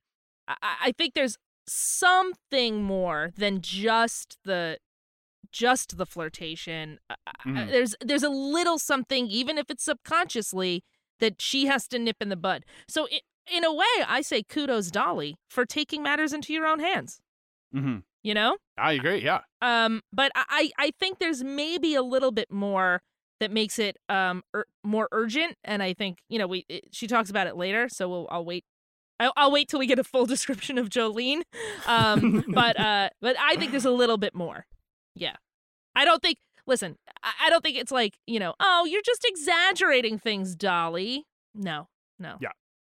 I, 0.47 0.57
I 0.63 0.93
think 0.93 1.15
there's 1.15 1.37
something 1.67 2.83
more 2.83 3.33
than 3.37 3.61
just 3.61 4.39
the 4.45 4.79
just 5.51 5.97
the 5.99 6.07
flirtation. 6.07 6.99
Mhm. 7.47 7.71
There's 7.71 7.95
there's 8.01 8.23
a 8.23 8.29
little 8.29 8.79
something, 8.79 9.27
even 9.29 9.59
if 9.59 9.71
it's 9.71 9.85
subconsciously, 9.85 10.83
that 11.21 11.41
she 11.41 11.67
has 11.67 11.87
to 11.89 11.99
nip 11.99 12.17
in 12.21 12.29
the 12.29 12.37
bud. 12.37 12.65
So 12.89 13.09
i 13.11 13.21
in 13.53 13.63
a 13.63 13.75
way, 13.75 13.85
I 14.09 14.23
say 14.23 14.43
kudos, 14.43 14.91
Dolly, 14.91 15.37
for 15.51 15.67
taking 15.67 16.03
matters 16.03 16.33
into 16.33 16.55
your 16.55 16.67
own 16.67 16.81
hands. 16.81 17.21
Mm-hmm. 17.75 17.99
You 18.23 18.35
know. 18.35 18.57
I 18.79 18.93
agree. 18.93 19.23
Yeah. 19.23 19.41
Um, 19.61 20.03
but 20.13 20.33
I, 20.35 20.71
I 20.79 20.93
think 20.99 21.19
there's 21.19 21.45
maybe 21.45 21.95
a 21.95 22.03
little 22.03 22.33
bit 22.33 22.51
more 22.51 23.03
that 23.41 23.51
makes 23.51 23.79
it 23.79 23.99
um 24.09 24.43
ur- 24.55 24.67
more 24.83 25.09
urgent, 25.13 25.57
and 25.65 25.83
I 25.83 25.93
think 25.93 26.19
you 26.29 26.39
know 26.39 26.47
we 26.47 26.65
it, 26.69 26.85
she 26.93 27.07
talks 27.07 27.31
about 27.31 27.47
it 27.47 27.57
later, 27.57 27.89
so 27.89 28.09
we'll, 28.09 28.29
I'll 28.31 28.45
wait. 28.45 28.65
I'll, 29.21 29.33
I'll 29.37 29.53
wait 29.53 29.69
till 29.69 29.79
we 29.79 29.87
get 29.87 29.99
a 29.99 30.05
full 30.05 30.27
description 30.35 30.79
of 30.79 30.89
Jolene. 30.89 31.43
Um, 31.87 32.45
but 32.55 32.79
uh, 32.79 33.11
but 33.21 33.37
I 33.39 33.57
think 33.57 33.71
there's 33.71 33.85
a 33.85 33.91
little 33.91 34.19
bit 34.19 34.35
more. 34.35 34.67
Yeah, 35.15 35.37
I 35.95 36.05
don't 36.05 36.23
think. 36.23 36.39
Listen, 36.67 36.97
I, 37.23 37.33
I 37.47 37.51
don't 37.51 37.63
think 37.63 37.77
it's 37.77 37.93
like 37.93 38.19
you 38.27 38.41
know. 38.41 38.55
Oh, 38.61 38.87
you're 38.87 39.03
just 39.05 39.27
exaggerating 39.29 40.19
things, 40.19 40.55
Dolly. 40.55 41.27
No, 41.55 41.89
no. 42.19 42.37
Yeah. 42.41 42.51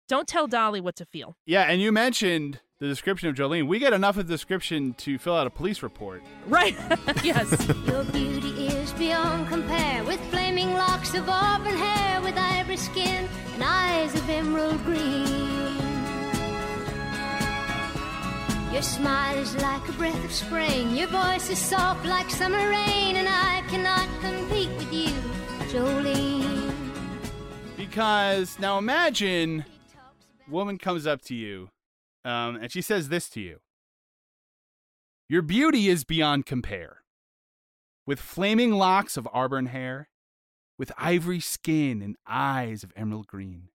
Don't 0.08 0.28
tell 0.28 0.46
Dolly 0.46 0.80
what 0.80 0.96
to 0.96 1.06
feel. 1.06 1.36
Yeah, 1.46 1.62
and 1.62 1.80
you 1.80 1.90
mentioned 1.90 2.60
the 2.82 2.88
description 2.88 3.28
of 3.28 3.36
Jolene. 3.36 3.68
We 3.68 3.78
get 3.78 3.92
enough 3.92 4.16
of 4.16 4.26
the 4.26 4.34
description 4.34 4.94
to 4.94 5.16
fill 5.16 5.36
out 5.36 5.46
a 5.46 5.50
police 5.50 5.84
report. 5.84 6.20
Right. 6.48 6.74
yes. 7.22 7.48
Your 7.86 8.02
beauty 8.02 8.66
is 8.66 8.92
beyond 8.94 9.46
compare 9.46 10.02
with 10.02 10.18
flaming 10.32 10.72
locks 10.72 11.14
of 11.14 11.28
auburn 11.28 11.76
hair, 11.76 12.20
with 12.22 12.36
ivory 12.36 12.76
skin 12.76 13.28
and 13.54 13.62
eyes 13.62 14.12
of 14.16 14.28
emerald 14.28 14.82
green. 14.82 15.28
Your 18.72 18.82
smile 18.82 19.38
is 19.38 19.54
like 19.62 19.88
a 19.88 19.92
breath 19.92 20.24
of 20.24 20.32
spring, 20.32 20.96
your 20.96 21.06
voice 21.06 21.50
is 21.50 21.58
soft 21.60 22.04
like 22.04 22.28
summer 22.30 22.68
rain, 22.68 23.14
and 23.14 23.28
I 23.28 23.62
cannot 23.68 24.08
compete 24.20 24.70
with 24.70 24.92
you, 24.92 25.14
Jolene. 25.70 26.74
Because 27.76 28.58
now 28.58 28.76
imagine, 28.78 29.64
woman 30.48 30.78
comes 30.78 31.06
up 31.06 31.22
to 31.26 31.34
you, 31.36 31.68
um, 32.24 32.56
and 32.56 32.70
she 32.70 32.82
says 32.82 33.08
this 33.08 33.28
to 33.30 33.40
you: 33.40 33.60
"Your 35.28 35.42
beauty 35.42 35.88
is 35.88 36.04
beyond 36.04 36.46
compare, 36.46 37.02
with 38.06 38.20
flaming 38.20 38.72
locks 38.72 39.16
of 39.16 39.28
auburn 39.32 39.66
hair, 39.66 40.08
with 40.78 40.92
ivory 40.98 41.40
skin 41.40 42.02
and 42.02 42.16
eyes 42.26 42.82
of 42.82 42.92
emerald 42.96 43.26
green. 43.26 43.68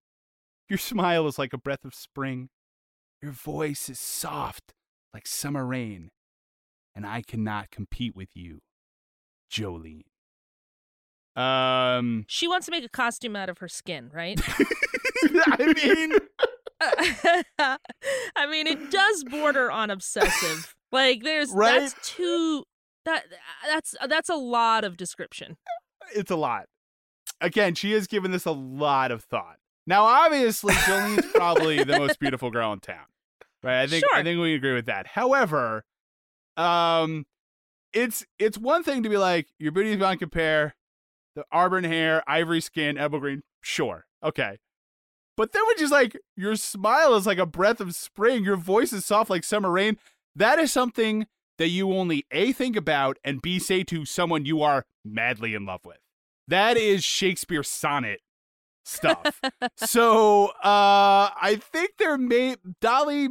Your 0.69 0.77
smile 0.77 1.27
is 1.27 1.39
like 1.39 1.53
a 1.53 1.57
breath 1.57 1.85
of 1.85 1.95
spring, 1.95 2.49
your 3.21 3.31
voice 3.31 3.89
is 3.89 3.99
soft 3.99 4.73
like 5.13 5.25
summer 5.25 5.65
rain, 5.65 6.11
and 6.95 7.05
I 7.05 7.21
cannot 7.21 7.71
compete 7.71 8.15
with 8.15 8.29
you, 8.35 8.61
Jolene." 9.51 10.03
Um. 11.35 12.25
She 12.27 12.47
wants 12.47 12.65
to 12.65 12.71
make 12.71 12.83
a 12.83 12.89
costume 12.89 13.35
out 13.35 13.49
of 13.49 13.59
her 13.59 13.67
skin, 13.67 14.09
right? 14.11 14.41
I 15.23 15.73
mean, 15.73 16.13
I 16.81 17.77
mean, 18.49 18.67
it 18.67 18.91
does 18.91 19.23
border 19.23 19.71
on 19.71 19.89
obsessive. 19.89 20.75
Like, 20.91 21.23
there's 21.23 21.51
Right? 21.51 21.79
that's 21.79 21.95
too 22.15 22.63
that 23.05 23.23
that's 23.65 23.95
that's 24.07 24.29
a 24.29 24.35
lot 24.35 24.83
of 24.83 24.97
description. 24.97 25.57
it's 26.15 26.31
a 26.31 26.35
lot. 26.35 26.65
Again, 27.41 27.75
she 27.75 27.91
has 27.91 28.07
given 28.07 28.31
this 28.31 28.45
a 28.45 28.51
lot 28.51 29.11
of 29.11 29.23
thought. 29.23 29.57
Now, 29.85 30.03
obviously, 30.03 30.73
Jolene's 30.73 31.25
probably 31.33 31.83
the 31.83 31.97
most 31.97 32.19
beautiful 32.19 32.51
girl 32.51 32.73
in 32.73 32.79
town, 32.79 33.05
right? 33.63 33.81
I 33.83 33.87
think 33.87 34.03
I 34.13 34.23
think 34.23 34.39
we 34.39 34.53
agree 34.53 34.73
with 34.73 34.85
that. 34.87 35.07
However, 35.07 35.83
um, 36.57 37.25
it's 37.93 38.25
it's 38.37 38.57
one 38.57 38.83
thing 38.83 39.03
to 39.03 39.09
be 39.09 39.17
like 39.17 39.47
your 39.59 39.71
beauty 39.71 39.91
is 39.91 39.97
beyond 39.97 40.19
compare, 40.19 40.75
the 41.35 41.45
auburn 41.51 41.83
hair, 41.85 42.23
ivory 42.27 42.61
skin, 42.61 42.97
evergreen. 42.97 43.43
Sure, 43.61 44.05
okay. 44.23 44.57
But 45.37 45.53
then 45.53 45.61
when 45.67 45.77
she's 45.77 45.91
like, 45.91 46.19
your 46.35 46.55
smile 46.55 47.13
is 47.15 47.27
like 47.27 47.37
a 47.37 47.45
breath 47.45 47.79
of 47.79 47.95
spring, 47.95 48.43
your 48.43 48.57
voice 48.57 48.91
is 48.91 49.05
soft 49.05 49.29
like 49.29 49.43
summer 49.43 49.71
rain. 49.71 49.97
That 50.35 50.57
is 50.57 50.71
something 50.71 51.27
that 51.59 51.69
you 51.69 51.93
only 51.93 52.25
A, 52.31 52.51
think 52.51 52.75
about, 52.75 53.17
and 53.23 53.41
B, 53.41 53.59
say 53.59 53.83
to 53.83 54.03
someone 54.03 54.45
you 54.45 54.61
are 54.63 54.85
madly 55.05 55.53
in 55.53 55.65
love 55.65 55.81
with. 55.85 55.97
That 56.47 56.75
is 56.75 57.03
Shakespeare 57.03 57.63
sonnet 57.63 58.21
stuff. 58.83 59.41
so 59.75 60.47
uh, 60.63 61.29
I 61.39 61.59
think 61.61 61.97
there 61.97 62.17
may, 62.17 62.55
Dolly 62.81 63.29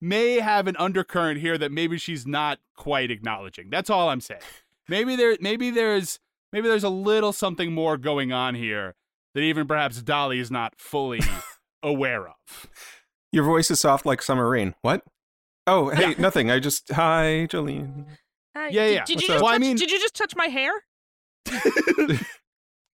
may 0.00 0.38
have 0.38 0.68
an 0.68 0.76
undercurrent 0.78 1.40
here 1.40 1.58
that 1.58 1.72
maybe 1.72 1.98
she's 1.98 2.26
not 2.26 2.60
quite 2.76 3.10
acknowledging. 3.10 3.68
That's 3.68 3.90
all 3.90 4.10
I'm 4.10 4.20
saying. 4.20 4.42
Maybe 4.88 5.16
there, 5.16 5.36
maybe 5.40 5.70
there's, 5.70 6.20
maybe 6.52 6.68
there's 6.68 6.84
a 6.84 6.88
little 6.88 7.32
something 7.32 7.72
more 7.72 7.96
going 7.96 8.32
on 8.32 8.54
here 8.54 8.94
that 9.38 9.44
even 9.44 9.68
perhaps 9.68 10.02
Dolly 10.02 10.40
is 10.40 10.50
not 10.50 10.74
fully 10.78 11.20
aware 11.82 12.26
of. 12.26 12.34
Your 13.30 13.44
voice 13.44 13.70
is 13.70 13.78
soft 13.78 14.04
like 14.04 14.20
summer 14.20 14.48
rain. 14.50 14.74
What? 14.82 15.02
Oh, 15.68 15.90
hey, 15.90 16.16
nothing. 16.18 16.50
I 16.50 16.58
just 16.58 16.90
hi, 16.90 17.46
Jolene. 17.48 18.06
Hi, 18.56 18.68
Yeah, 18.70 18.86
did, 18.86 18.94
yeah. 18.94 19.04
Did 19.04 19.14
What's 19.16 19.22
you 19.22 19.28
just 19.28 19.42
Well, 19.44 19.46
I 19.46 19.54
touch, 19.54 19.60
mean- 19.60 19.76
did 19.76 19.90
you 19.92 20.00
just 20.00 20.14
touch 20.16 20.34
my 20.34 20.46
hair? 20.46 20.72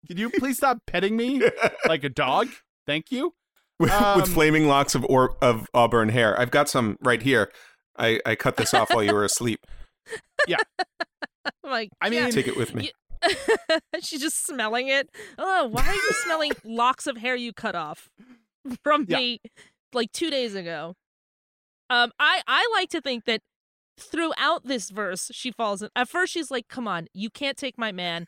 Could 0.08 0.18
you 0.18 0.30
please 0.30 0.56
stop 0.56 0.78
petting 0.86 1.16
me 1.16 1.42
like 1.86 2.02
a 2.02 2.08
dog? 2.08 2.48
Thank 2.86 3.12
you. 3.12 3.34
with, 3.78 3.90
Um, 3.92 4.20
with 4.20 4.32
flaming 4.32 4.66
locks 4.66 4.94
of 4.96 5.04
or, 5.08 5.36
of 5.40 5.68
auburn 5.74 6.08
hair. 6.08 6.38
I've 6.40 6.50
got 6.50 6.68
some 6.68 6.98
right 7.02 7.22
here. 7.22 7.52
I, 7.96 8.20
I 8.26 8.34
cut 8.34 8.56
this 8.56 8.74
off 8.74 8.92
while 8.92 9.04
you 9.04 9.14
were 9.14 9.24
asleep. 9.24 9.64
I'm 10.48 10.58
like, 11.64 11.90
I 12.00 12.10
mean, 12.10 12.20
yeah. 12.24 12.30
Take 12.30 12.48
it 12.48 12.56
with 12.56 12.74
me. 12.74 12.90
she's 14.02 14.20
just 14.20 14.44
smelling 14.46 14.88
it. 14.88 15.08
Oh, 15.38 15.66
why 15.68 15.86
are 15.86 15.94
you 15.94 16.12
smelling 16.24 16.52
locks 16.64 17.06
of 17.06 17.16
hair 17.16 17.36
you 17.36 17.52
cut 17.52 17.74
off 17.74 18.10
from 18.82 19.06
Yeah. 19.08 19.16
me 19.18 19.40
like 19.92 20.12
two 20.12 20.30
days 20.30 20.54
ago? 20.54 20.94
Um, 21.90 22.12
I 22.18 22.42
I 22.46 22.68
like 22.74 22.88
to 22.90 23.00
think 23.00 23.24
that 23.26 23.40
throughout 23.98 24.64
this 24.64 24.90
verse 24.90 25.30
she 25.34 25.50
falls 25.52 25.82
in. 25.82 25.90
At 25.94 26.08
first, 26.08 26.32
she's 26.32 26.50
like, 26.50 26.68
"Come 26.68 26.88
on, 26.88 27.06
you 27.12 27.28
can't 27.30 27.56
take 27.56 27.76
my 27.78 27.92
man, 27.92 28.26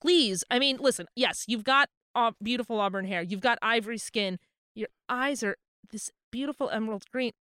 please." 0.00 0.42
I 0.50 0.58
mean, 0.58 0.78
listen. 0.80 1.06
Yes, 1.14 1.44
you've 1.46 1.64
got 1.64 1.88
uh, 2.14 2.32
beautiful 2.42 2.80
auburn 2.80 3.04
hair. 3.06 3.22
You've 3.22 3.40
got 3.40 3.58
ivory 3.62 3.98
skin. 3.98 4.38
Your 4.74 4.88
eyes 5.08 5.42
are 5.42 5.56
this 5.90 6.10
beautiful 6.32 6.68
emerald 6.70 7.04
green. 7.12 7.32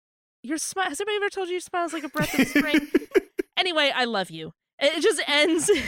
Your 0.43 0.59
smile. 0.59 0.89
Has 0.89 1.01
anybody 1.01 1.17
ever 1.17 1.31
told 1.31 1.49
you 1.49 1.55
your 1.55 1.61
smile 1.61 1.87
is 1.87 1.93
like 1.95 2.05
a 2.05 2.09
breath 2.11 2.39
of 2.39 2.47
spring? 2.49 2.89
anyway, 3.57 3.91
I 3.95 4.05
love 4.05 4.31
you. 4.31 4.53
It 4.81 5.03
just 5.03 5.21
ends. 5.27 5.69
it 5.73 5.83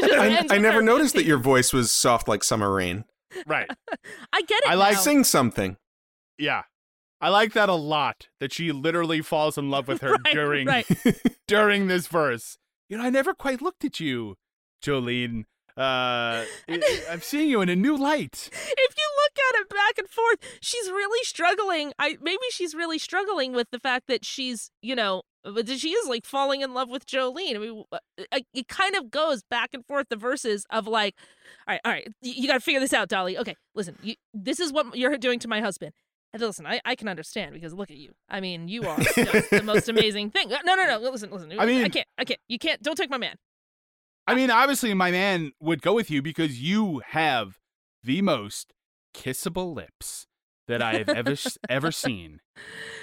just 0.00 0.12
I, 0.14 0.28
ends 0.28 0.52
I 0.52 0.58
never 0.58 0.76
her- 0.78 0.82
noticed 0.82 1.14
that 1.14 1.24
your 1.24 1.38
voice 1.38 1.72
was 1.72 1.92
soft 1.92 2.26
like 2.28 2.42
summer 2.42 2.72
rain. 2.72 3.04
right. 3.46 3.68
I 4.32 4.42
get 4.42 4.62
it. 4.64 4.68
I 4.70 4.74
like 4.74 4.94
now. 4.94 5.00
Sing 5.00 5.24
something. 5.24 5.76
Yeah. 6.38 6.62
I 7.20 7.28
like 7.28 7.52
that 7.52 7.68
a 7.68 7.74
lot. 7.74 8.28
That 8.40 8.52
she 8.52 8.72
literally 8.72 9.20
falls 9.20 9.58
in 9.58 9.70
love 9.70 9.88
with 9.88 10.00
her 10.02 10.12
Right, 10.12 10.34
during 10.34 10.66
right. 10.66 10.86
during 11.46 11.86
this 11.88 12.06
verse. 12.06 12.56
You 12.88 12.96
know, 12.98 13.04
I 13.04 13.10
never 13.10 13.34
quite 13.34 13.60
looked 13.60 13.84
at 13.84 14.00
you, 14.00 14.36
Jolene. 14.82 15.44
Uh, 15.76 16.44
I'm 17.10 17.20
seeing 17.20 17.48
you 17.48 17.60
in 17.60 17.68
a 17.68 17.76
new 17.76 17.96
light. 17.96 18.50
If 18.52 18.94
you 18.96 19.08
look 19.16 19.38
at 19.54 19.60
it 19.60 19.68
back 19.68 19.98
and 19.98 20.08
forth, 20.08 20.38
she's 20.60 20.88
really 20.88 21.24
struggling. 21.24 21.92
I 21.98 22.16
maybe 22.20 22.42
she's 22.50 22.74
really 22.74 22.98
struggling 22.98 23.52
with 23.52 23.70
the 23.70 23.78
fact 23.78 24.06
that 24.08 24.24
she's, 24.24 24.70
you 24.82 24.94
know, 24.94 25.22
but 25.42 25.68
she 25.68 25.90
is 25.90 26.08
like 26.08 26.26
falling 26.26 26.60
in 26.60 26.74
love 26.74 26.90
with 26.90 27.06
Jolene. 27.06 27.56
I 27.56 27.58
mean, 27.58 27.84
uh, 27.92 27.98
uh, 28.32 28.40
it 28.52 28.68
kind 28.68 28.94
of 28.96 29.10
goes 29.10 29.42
back 29.42 29.70
and 29.72 29.84
forth 29.86 30.08
the 30.10 30.16
verses 30.16 30.66
of 30.70 30.86
like, 30.86 31.14
all 31.66 31.74
right, 31.74 31.80
all 31.84 31.92
right, 31.92 32.08
you, 32.20 32.46
got 32.46 32.54
to 32.54 32.60
figure 32.60 32.80
this 32.80 32.92
out, 32.92 33.08
Dolly. 33.08 33.38
Okay, 33.38 33.56
listen, 33.74 33.96
you, 34.02 34.14
this 34.34 34.60
is 34.60 34.72
what 34.72 34.96
you're 34.96 35.16
doing 35.16 35.38
to 35.40 35.48
my 35.48 35.60
husband. 35.60 35.92
And 36.32 36.42
listen, 36.42 36.66
I, 36.66 36.80
I 36.84 36.94
can 36.94 37.08
understand 37.08 37.54
because 37.54 37.74
look 37.74 37.90
at 37.90 37.96
you. 37.96 38.12
I 38.28 38.40
mean, 38.40 38.68
you 38.68 38.86
are 38.86 38.98
just 39.00 39.50
the 39.50 39.62
most 39.64 39.88
amazing 39.88 40.30
thing. 40.30 40.48
No, 40.48 40.58
no, 40.64 40.86
no. 40.86 40.98
Listen, 41.10 41.30
listen. 41.30 41.52
I 41.58 41.66
mean- 41.66 41.84
I 41.84 41.88
can't. 41.88 42.06
I 42.18 42.24
can't. 42.24 42.40
You 42.48 42.58
can't. 42.58 42.80
Don't 42.82 42.94
take 42.96 43.10
my 43.10 43.18
man. 43.18 43.34
I 44.30 44.34
mean, 44.34 44.50
obviously, 44.50 44.92
my 44.94 45.10
man 45.10 45.52
would 45.60 45.82
go 45.82 45.92
with 45.94 46.10
you 46.10 46.22
because 46.22 46.60
you 46.62 47.02
have 47.08 47.58
the 48.02 48.22
most 48.22 48.72
kissable 49.14 49.74
lips 49.74 50.26
that 50.68 50.80
I 50.82 50.94
have 50.98 51.08
ever 51.08 51.34
ever 51.68 51.90
seen 51.92 52.40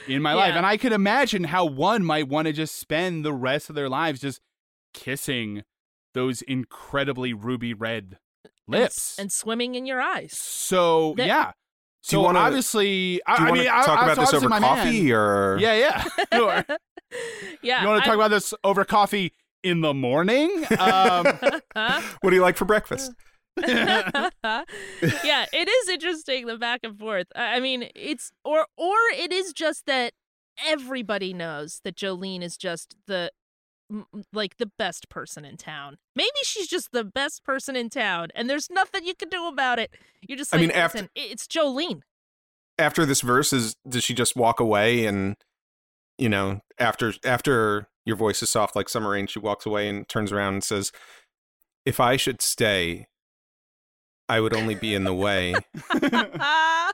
in 0.08 0.22
my 0.22 0.34
life, 0.34 0.54
and 0.56 0.66
I 0.66 0.78
could 0.78 0.94
imagine 0.94 1.46
how 1.46 1.66
one 1.66 2.04
might 2.04 2.28
want 2.30 2.48
to 2.48 2.54
just 2.54 2.76
spend 2.76 3.26
the 3.26 3.34
rest 3.34 3.70
of 3.70 3.76
their 3.76 3.90
lives 3.90 4.22
just 4.22 4.40
kissing 4.94 5.64
those 6.14 6.42
incredibly 6.44 7.34
ruby 7.34 7.74
red 7.74 8.18
lips. 8.68 9.18
and, 9.20 9.32
swimming 9.32 9.76
in 9.76 9.86
your 9.86 10.02
eyes. 10.02 10.38
so 10.38 11.14
That- 11.18 11.28
yeah. 11.28 11.52
Do 12.08 12.16
you 12.16 12.22
So 12.22 12.22
wanna- 12.22 12.40
obviously, 12.40 13.22
I, 13.28 13.36
Do 13.36 13.42
you 13.42 13.48
I 13.48 13.52
want 13.52 13.60
mean, 13.62 13.68
to 13.70 13.76
I- 13.78 13.86
talk 13.86 14.00
I- 14.00 14.04
about 14.06 14.16
so 14.16 14.22
this 14.22 14.34
over 14.34 14.50
coffee 14.50 15.04
man- 15.04 15.12
or? 15.12 15.58
Yeah, 15.60 15.74
yeah. 15.74 16.04
Sure. 16.34 16.66
yeah. 17.62 17.82
you 17.82 17.88
want 17.88 18.02
to 18.04 18.08
talk 18.08 18.16
about 18.16 18.30
this 18.30 18.54
over 18.64 18.86
coffee 18.86 19.34
in 19.64 19.82
the 19.82 19.94
morning? 19.94 20.66
Um. 20.80 21.26
What 22.22 22.30
do 22.32 22.36
you 22.36 22.42
like 22.42 22.58
for 22.58 22.66
breakfast? 22.66 23.12
yeah, 23.58 24.64
it 25.02 25.68
is 25.70 25.90
interesting 25.90 26.46
the 26.46 26.58
back 26.58 26.82
and 26.84 26.98
forth. 26.98 27.28
I 27.36 27.56
I 27.56 27.60
mean, 27.60 27.90
it's 27.96 28.32
or 28.44 28.68
or 28.78 28.96
it 29.16 29.32
is 29.32 29.54
just 29.54 29.86
that 29.88 30.14
everybody 30.66 31.34
knows 31.34 31.82
that 31.84 31.96
Jolene 31.96 32.42
is 32.44 32.58
just 32.58 32.96
the 33.08 33.32
m- 33.92 34.06
m- 34.14 34.24
like 34.34 34.58
the 34.58 34.72
best 34.78 35.10
person 35.10 35.46
in 35.46 35.58
town. 35.58 35.98
Maybe 36.16 36.30
she's 36.44 36.68
just 36.68 36.92
the 36.92 37.04
best 37.04 37.44
person 37.44 37.76
in 37.76 37.90
town, 37.90 38.30
and 38.36 38.50
there's 38.50 38.70
nothing 38.70 39.06
you 39.06 39.16
can 39.16 39.30
do 39.30 39.48
about 39.48 39.80
it. 39.80 39.92
You're 40.28 40.38
just 40.38 40.54
I 40.54 40.58
mean, 40.60 40.72
after- 40.72 41.10
it's 41.16 41.48
Jolene. 41.48 42.02
After 42.80 43.06
this 43.06 43.22
verse, 43.22 43.54
is 43.54 43.76
does 43.88 44.04
she 44.04 44.14
just 44.14 44.36
walk 44.36 44.60
away 44.60 45.06
and, 45.06 45.36
you 46.18 46.30
know, 46.30 46.62
after 46.80 47.14
after 47.24 47.88
your 48.06 48.16
voice 48.16 48.42
is 48.44 48.50
soft 48.50 48.76
like 48.76 48.90
summer 48.90 49.12
rain, 49.12 49.28
she 49.28 49.40
walks 49.40 49.66
away 49.66 49.88
and 49.90 50.08
turns 50.08 50.32
around 50.32 50.54
and 50.56 50.64
says, 50.64 50.92
"If 51.86 52.00
I 52.00 52.16
should 52.18 52.42
stay, 52.42 53.08
I 54.30 54.40
would 54.40 54.56
only 54.56 54.76
be 54.76 54.94
in 54.96 55.04
the 55.04 55.14
way, 55.14 55.54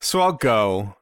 so 0.00 0.20
I'll 0.20 0.32
go." 0.32 0.96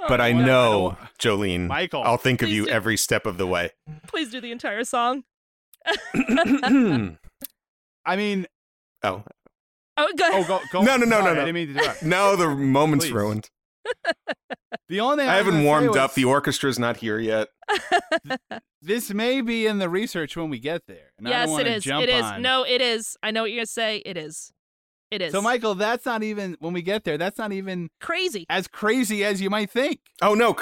Oh, 0.00 0.06
but 0.08 0.20
I 0.20 0.30
Oh, 0.32 0.38
know, 0.38 0.96
Jolene, 1.18 1.66
Michael. 1.66 2.02
I'll 2.04 2.16
think 2.18 2.40
of 2.40 2.48
you 2.48 2.66
do. 2.66 2.70
every 2.70 2.96
step 2.96 3.26
of 3.26 3.36
the 3.36 3.46
way. 3.48 3.70
Please 4.06 4.30
do 4.30 4.40
the 4.40 4.52
entire 4.52 4.84
song. 4.84 5.24
I 6.14 7.16
mean, 8.16 8.46
oh 9.02 9.24
Oh, 10.00 10.08
go 10.16 10.28
oh, 10.32 10.44
go, 10.46 10.60
go. 10.72 10.82
No, 10.82 10.96
no, 10.96 11.04
no, 11.04 11.18
sorry, 11.18 11.24
no, 11.24 11.30
I 11.30 11.34
no. 11.34 11.40
didn't 11.40 11.54
mean 11.54 11.66
to 11.68 11.74
do 11.74 11.80
that. 11.80 12.02
no, 12.04 12.36
the 12.36 12.48
moment's 12.48 13.06
Please. 13.06 13.12
ruined. 13.12 13.50
The 14.88 15.00
only 15.00 15.18
thing 15.18 15.28
I 15.28 15.36
was 15.36 15.44
haven't 15.44 15.54
gonna 15.60 15.64
warmed 15.64 15.88
was, 15.88 15.96
up. 15.96 16.14
The 16.14 16.24
orchestra's 16.24 16.78
not 16.78 16.96
here 16.98 17.18
yet. 17.18 17.48
This 18.80 19.12
may 19.12 19.40
be 19.40 19.66
in 19.66 19.78
the 19.78 19.88
research 19.88 20.36
when 20.36 20.50
we 20.50 20.60
get 20.60 20.86
there. 20.86 21.12
And 21.18 21.26
I 21.26 21.30
yes, 21.32 21.48
don't 21.48 21.60
it 21.60 21.66
is. 21.66 21.82
Jump 21.84 22.04
it 22.04 22.08
is. 22.10 22.22
on. 22.22 22.42
No, 22.42 22.64
it 22.64 22.80
is. 22.80 23.16
I 23.24 23.32
know 23.32 23.42
what 23.42 23.50
you're 23.50 23.58
gonna 23.58 23.66
say. 23.66 24.02
It 24.06 24.16
is. 24.16 24.52
It 25.10 25.20
is. 25.20 25.32
So, 25.32 25.42
Michael, 25.42 25.74
that's 25.74 26.06
not 26.06 26.22
even 26.22 26.56
when 26.60 26.72
we 26.74 26.82
get 26.82 27.02
there. 27.02 27.18
That's 27.18 27.38
not 27.38 27.52
even 27.52 27.88
crazy. 28.00 28.46
as 28.48 28.68
crazy 28.68 29.24
as 29.24 29.40
you 29.40 29.50
might 29.50 29.70
think. 29.70 29.98
Oh 30.22 30.34
no, 30.34 30.56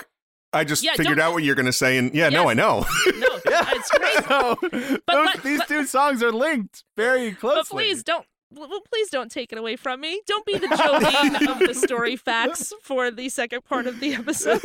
I 0.52 0.64
just 0.64 0.82
Yeah, 0.82 0.94
figured 0.94 1.20
out 1.20 1.34
what 1.34 1.42
you're 1.42 1.54
going 1.56 1.66
to 1.66 1.72
say, 1.72 1.98
and 1.98 2.14
yeah, 2.14 2.30
no, 2.30 2.48
I 2.48 2.54
know. 2.54 2.86
No, 3.06 3.28
yeah. 3.46 3.70
it's 3.72 3.90
crazy. 3.90 4.26
So, 4.26 4.56
those, 4.62 5.26
let- 5.26 5.42
these 5.42 5.58
let- 5.58 5.68
two 5.68 5.84
songs 5.84 6.22
are 6.22 6.32
linked 6.32 6.84
very 6.96 7.32
closely. 7.32 7.60
But 7.60 7.66
please 7.68 8.02
don't. 8.02 8.24
Well, 8.50 8.80
Please 8.90 9.10
don't 9.10 9.30
take 9.30 9.52
it 9.52 9.58
away 9.58 9.76
from 9.76 10.00
me. 10.00 10.20
Don't 10.26 10.46
be 10.46 10.58
the 10.58 10.66
Jolene 10.68 11.48
of 11.48 11.58
the 11.58 11.74
story 11.74 12.16
facts 12.16 12.72
for 12.82 13.10
the 13.10 13.28
second 13.28 13.64
part 13.64 13.86
of 13.86 14.00
the 14.00 14.14
episode. 14.14 14.60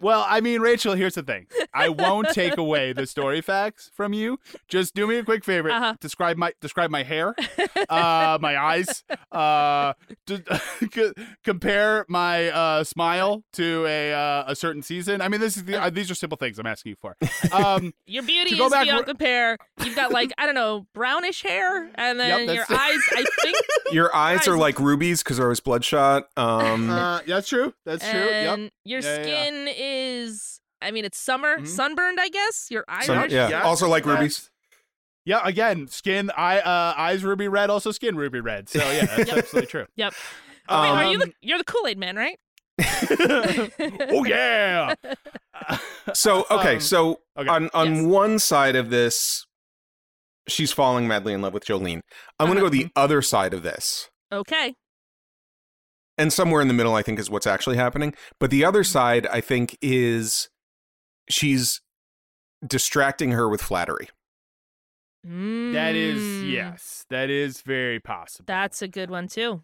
Well, 0.00 0.24
I 0.28 0.40
mean, 0.40 0.60
Rachel, 0.60 0.94
here's 0.94 1.14
the 1.14 1.22
thing. 1.22 1.46
I 1.72 1.88
won't 1.88 2.28
take 2.30 2.56
away 2.58 2.92
the 2.92 3.06
story 3.06 3.40
facts 3.40 3.90
from 3.94 4.12
you. 4.12 4.38
Just 4.68 4.94
do 4.94 5.06
me 5.06 5.16
a 5.16 5.24
quick 5.24 5.44
favor. 5.44 5.70
Uh-huh. 5.70 5.94
Describe 6.00 6.36
my 6.36 6.52
describe 6.60 6.90
my 6.90 7.02
hair, 7.02 7.34
uh, 7.88 8.38
my 8.40 8.56
eyes. 8.62 9.04
Uh, 9.32 9.92
d- 10.26 10.42
c- 10.92 11.12
compare 11.44 12.04
my 12.08 12.48
uh, 12.50 12.84
smile 12.84 13.42
to 13.54 13.84
a 13.86 14.12
uh, 14.12 14.44
a 14.48 14.54
certain 14.56 14.82
season. 14.82 15.20
I 15.20 15.28
mean, 15.28 15.40
this 15.40 15.56
is 15.56 15.64
the, 15.64 15.80
uh, 15.82 15.90
these 15.90 16.10
are 16.10 16.14
simple 16.14 16.36
things 16.36 16.58
I'm 16.58 16.66
asking 16.66 16.90
you 16.90 16.96
for. 17.00 17.16
Um, 17.52 17.92
Your 18.06 18.22
beauty 18.22 18.50
To 18.50 18.56
go 18.56 18.66
is 18.66 18.72
back 18.72 18.84
beyond 18.84 18.98
where- 18.98 19.04
compare. 19.04 19.58
You've 19.84 19.96
got 19.96 20.12
like 20.12 20.32
I 20.38 20.46
don't 20.46 20.54
know 20.54 20.86
brownish 20.94 21.42
hair, 21.42 21.90
and 21.94 22.18
then 22.20 22.46
Yep, 22.46 22.56
your 22.56 22.64
that's- 22.68 22.70
eyes. 22.70 23.00
I 23.12 23.24
think. 23.42 23.56
Your 23.92 24.14
eyes 24.16 24.48
are 24.48 24.56
like 24.58 24.80
rubies 24.80 25.22
because 25.22 25.36
they're 25.36 25.46
always 25.46 25.60
bloodshot. 25.60 26.24
Um, 26.36 26.90
uh, 26.90 27.20
that's 27.24 27.48
true. 27.48 27.72
That's 27.84 28.08
true. 28.08 28.18
Yep. 28.20 28.72
your 28.84 29.00
Yeah, 29.00 29.16
yeah, 29.20 29.26
yeah. 29.26 29.44
Skin 29.86 30.22
is. 30.24 30.60
I 30.82 30.90
mean, 30.90 31.04
it's 31.04 31.18
summer, 31.18 31.58
Mhm. 31.58 31.66
sunburned. 31.68 32.20
I 32.20 32.28
guess 32.28 32.66
your 32.70 32.84
eyes 32.88 33.06
Sun- 33.06 33.18
are. 33.18 33.26
yeah, 33.28 33.48
Yeah, 33.48 33.62
also 33.62 33.88
like 33.88 34.04
rubies. 34.04 34.50
Yeah, 35.24 35.40
again, 35.42 35.88
skin, 35.88 36.30
eye, 36.36 36.60
uh, 36.60 36.94
eyes 36.96 37.24
ruby 37.24 37.48
red, 37.48 37.68
also 37.70 37.90
skin 37.90 38.14
ruby 38.16 38.40
red. 38.40 38.68
So 38.68 38.78
yeah, 38.78 39.06
that's 39.06 39.28
Yep. 39.28 39.38
absolutely 39.38 39.66
true. 39.66 39.86
Yep. 39.96 40.14
Wait, 40.68 40.74
are 40.76 41.04
you 41.10 41.18
the 41.18 41.24
Um, 41.24 41.32
you're 41.40 41.58
the 41.58 41.64
Kool 41.64 41.86
Aid 41.86 41.98
man, 41.98 42.16
right? 42.16 42.38
oh 44.10 44.24
yeah. 44.24 44.94
So 46.14 46.46
okay, 46.50 46.74
Um, 46.74 46.80
so 46.80 47.20
okay. 47.36 47.48
on 47.48 47.68
on 47.74 47.94
Yes. 47.96 48.04
one 48.04 48.38
side 48.38 48.76
of 48.76 48.90
this, 48.90 49.44
she's 50.46 50.70
falling 50.72 51.08
madly 51.08 51.32
in 51.32 51.40
love 51.42 51.52
with 51.54 51.64
Jolene. 51.64 52.00
I'm 52.38 52.46
going 52.46 52.58
to 52.58 52.62
Uh-huh. 52.64 52.70
go 52.70 52.84
the 52.84 52.88
other 52.94 53.22
side 53.22 53.52
of 53.54 53.62
this, 53.64 54.08
Okay. 54.30 54.74
And 56.18 56.32
somewhere 56.32 56.60
in 56.62 56.68
the 56.68 56.74
middle, 56.74 56.94
I 56.94 57.02
think 57.02 57.18
is 57.18 57.28
what's 57.30 57.46
actually 57.46 57.76
happening. 57.76 58.14
But 58.40 58.50
the 58.50 58.60
Mm-hmm. 58.60 58.68
other 58.68 58.84
side, 58.84 59.26
I 59.28 59.40
think, 59.40 59.76
is 59.82 60.48
she's 61.30 61.80
distracting 62.66 63.32
her 63.32 63.48
with 63.48 63.60
flattery. 63.62 64.08
That 65.24 65.94
is 65.96 66.20
Mm, 66.22 66.52
yes, 66.52 67.04
that 67.10 67.30
is 67.30 67.60
very 67.62 67.98
possible. 67.98 68.44
That's 68.46 68.80
a 68.80 68.88
good 68.88 69.10
one 69.10 69.26
too. 69.28 69.62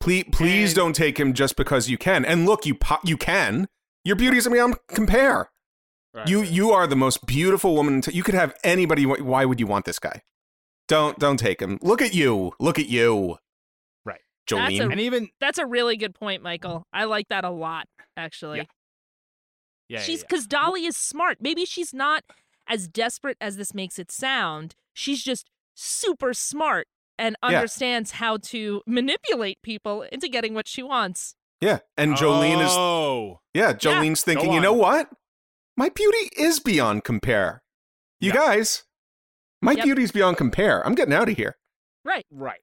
Please, 0.00 0.24
please 0.32 0.70
And- 0.70 0.76
don't 0.76 0.92
take 0.96 1.18
him 1.20 1.34
just 1.34 1.56
because 1.56 1.88
you 1.90 1.98
can. 1.98 2.24
And 2.24 2.46
look, 2.46 2.64
you 2.64 2.74
po- 2.74 3.00
you 3.04 3.16
can. 3.16 3.68
Your 4.04 4.16
beauty's 4.16 4.48
beyond 4.48 4.76
compare. 4.88 5.50
Right. 6.14 6.28
You 6.28 6.42
you 6.42 6.70
are 6.72 6.86
the 6.86 6.96
most 6.96 7.26
beautiful 7.26 7.74
woman. 7.74 8.00
T- 8.00 8.12
you 8.12 8.22
could 8.22 8.34
have 8.34 8.54
anybody. 8.64 9.04
Why 9.04 9.44
would 9.44 9.60
you 9.60 9.66
want 9.66 9.84
this 9.84 9.98
guy? 9.98 10.22
Don't 10.88 11.18
don't 11.18 11.38
take 11.38 11.60
him. 11.60 11.78
Look 11.82 12.00
at 12.00 12.14
you. 12.14 12.52
Look 12.58 12.78
at 12.78 12.86
you. 12.88 13.36
Right. 14.50 14.76
That's 14.78 14.80
a- 14.80 14.90
and 14.90 15.00
even 15.00 15.28
That's 15.40 15.58
a 15.58 15.66
really 15.66 15.96
good 15.96 16.14
point, 16.14 16.42
Michael. 16.42 16.84
I 16.92 17.04
like 17.04 17.28
that 17.28 17.44
a 17.44 17.50
lot, 17.50 17.86
actually. 18.16 18.58
Yeah. 18.58 18.64
yeah, 19.88 20.00
she's 20.00 20.20
yeah, 20.20 20.26
because 20.28 20.46
Dolly 20.46 20.84
is 20.86 20.96
smart. 20.96 21.38
Maybe 21.40 21.64
she's 21.64 21.92
not 21.94 22.24
as 22.66 22.88
desperate 22.88 23.36
as 23.40 23.56
this 23.56 23.74
makes 23.74 23.98
it 23.98 24.10
sound. 24.10 24.74
She's 24.92 25.22
just 25.22 25.50
super 25.74 26.32
smart 26.34 26.86
and 27.18 27.36
Yeah. 27.42 27.56
understands 27.56 28.12
how 28.12 28.36
to 28.38 28.82
manipulate 28.86 29.60
people 29.62 30.02
into 30.10 30.28
getting 30.28 30.54
what 30.54 30.66
she 30.68 30.82
wants. 30.82 31.34
yeah. 31.60 31.78
And 31.96 32.10
yeah. 32.12 32.16
Jolene 32.16 32.62
is 32.64 32.70
oh, 32.72 33.40
yeah. 33.54 33.72
Jolene's 33.72 34.22
thinking. 34.22 34.52
You 34.52 34.60
know 34.60 34.72
what? 34.74 35.08
My 35.76 35.88
beauty 35.88 36.28
is 36.36 36.60
beyond 36.60 37.04
compare. 37.04 37.62
You 38.20 38.28
Yeah. 38.30 38.34
guys, 38.36 38.84
my 39.62 39.72
Yep. 39.72 39.84
beauty's 39.84 40.12
beyond 40.12 40.36
compare. 40.36 40.84
I'm 40.86 40.94
getting 40.94 41.14
out 41.14 41.28
of 41.28 41.36
here. 41.36 41.56
Right. 42.04 42.26
right. 42.30 42.60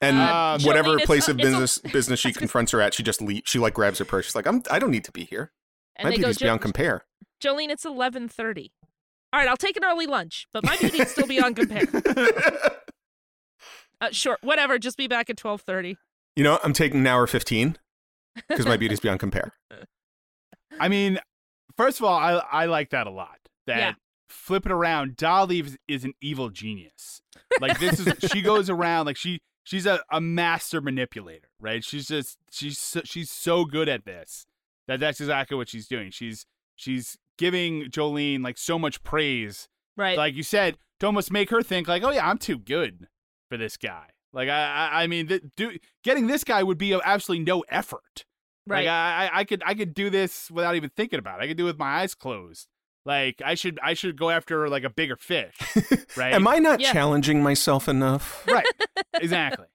And 0.00 0.18
Uh, 0.18 0.58
whatever 0.60 0.96
Jolene, 0.98 1.04
place 1.06 1.28
of 1.28 1.38
it's 1.38 1.46
a- 1.48 1.50
business 1.50 1.78
business 1.78 2.20
she 2.20 2.32
confronts 2.34 2.72
her 2.72 2.80
at, 2.80 2.94
she 2.94 3.02
just 3.02 3.20
le- 3.22 3.40
she 3.44 3.58
like 3.58 3.74
grabs 3.74 3.98
her 3.98 4.04
purse. 4.04 4.26
She's 4.26 4.34
like, 4.34 4.46
I'm 4.46 4.62
I 4.70 4.78
don't 4.78 4.90
need 4.90 5.04
to 5.04 5.12
be 5.12 5.24
here. 5.24 5.52
And 5.96 6.04
my 6.06 6.10
they 6.10 6.16
go, 6.16 6.22
beauty's 6.24 6.36
"Jo- 6.36 6.46
beyond 6.46 6.60
compare. 6.60 7.04
Jolene, 7.42 7.70
it's 7.70 7.84
eleven 7.84 8.28
thirty. 8.28 8.72
All 9.32 9.40
right, 9.40 9.48
I'll 9.48 9.56
take 9.56 9.76
an 9.76 9.84
early 9.84 10.06
lunch, 10.06 10.46
but 10.52 10.64
my 10.64 10.76
beauty's 10.76 11.10
still 11.10 11.26
beyond 11.26 11.56
compare. 11.56 11.84
Uh, 14.00 14.08
sure, 14.12 14.36
whatever. 14.42 14.78
Just 14.78 14.98
be 14.98 15.08
back 15.08 15.30
at 15.30 15.36
twelve 15.38 15.62
thirty. 15.62 15.96
You 16.36 16.44
know, 16.44 16.58
I'm 16.62 16.74
taking 16.74 17.00
an 17.00 17.06
hour 17.06 17.26
15 17.26 17.78
because 18.46 18.66
my 18.66 18.76
beauty's 18.76 19.00
beyond 19.00 19.20
compare. 19.20 19.54
I 20.78 20.88
mean, 20.88 21.18
first 21.78 21.98
of 21.98 22.04
all, 22.04 22.18
I 22.18 22.32
I 22.52 22.66
like 22.66 22.90
that 22.90 23.06
a 23.06 23.10
lot. 23.10 23.38
That 23.66 23.78
Yeah. 23.78 23.92
flip 24.28 24.66
it 24.66 24.72
around. 24.72 25.16
Dolly 25.16 25.60
is, 25.60 25.78
is 25.88 26.04
an 26.04 26.12
evil 26.20 26.50
genius. 26.50 27.22
Like 27.58 27.78
this 27.80 27.98
is 28.06 28.30
she 28.30 28.42
goes 28.42 28.68
around 28.68 29.06
like 29.06 29.16
she 29.16 29.40
she's 29.66 29.84
a, 29.84 30.00
a 30.10 30.20
master 30.20 30.80
manipulator, 30.80 31.48
right? 31.60 31.84
She's 31.84 32.06
just 32.08 32.38
she's 32.50 32.78
so, 32.78 33.00
she's 33.04 33.30
so 33.30 33.64
good 33.64 33.88
at 33.88 34.04
this 34.06 34.46
that 34.88 35.00
that's 35.00 35.20
exactly 35.20 35.56
what 35.56 35.68
she's 35.68 35.86
doing. 35.88 36.10
She's 36.10 36.46
she's 36.76 37.18
giving 37.36 37.84
Jolene 37.90 38.42
like 38.42 38.56
so 38.56 38.78
much 38.78 39.02
praise, 39.02 39.68
Right. 39.96 40.16
like 40.16 40.34
you 40.34 40.42
said, 40.42 40.78
to 41.00 41.06
almost 41.06 41.30
make 41.32 41.50
her 41.50 41.60
think 41.62 41.88
like, 41.88 42.02
oh 42.02 42.10
yeah, 42.10 42.26
I'm 42.28 42.38
too 42.38 42.58
good 42.58 43.08
for 43.50 43.56
this 43.58 43.76
guy. 43.76 44.06
Like 44.32 44.48
I 44.48 44.88
I, 44.92 45.02
I 45.02 45.06
mean, 45.08 45.26
th- 45.28 45.42
do, 45.56 45.76
getting 46.04 46.26
this 46.28 46.44
guy 46.44 46.62
would 46.62 46.78
be 46.78 46.94
absolutely 47.04 47.44
no 47.44 47.60
effort. 47.68 48.24
right. 48.66 48.86
Like 48.86 48.88
I, 48.88 49.26
I, 49.32 49.38
I 49.40 49.44
could, 49.44 49.62
I 49.66 49.74
could 49.74 49.92
do 49.94 50.10
this 50.10 50.50
without 50.50 50.76
even 50.76 50.90
thinking 50.90 51.18
about 51.18 51.40
it. 51.40 51.44
I 51.44 51.48
could 51.48 51.56
do 51.56 51.64
it 51.64 51.72
with 51.72 51.78
my 51.78 52.00
eyes 52.00 52.14
closed. 52.14 52.68
Like 53.06 53.40
I 53.44 53.54
should, 53.54 53.78
I 53.82 53.94
should 53.94 54.18
go 54.18 54.28
after 54.30 54.68
like 54.68 54.84
a 54.84 54.90
bigger 54.90 55.16
fish, 55.16 55.54
right? 56.16 56.34
Am 56.34 56.46
I 56.48 56.58
not 56.58 56.80
Yeah. 56.80 56.92
challenging 56.92 57.42
myself 57.42 57.88
enough? 57.88 58.44
right? 58.50 58.66
exactly. 59.14 59.66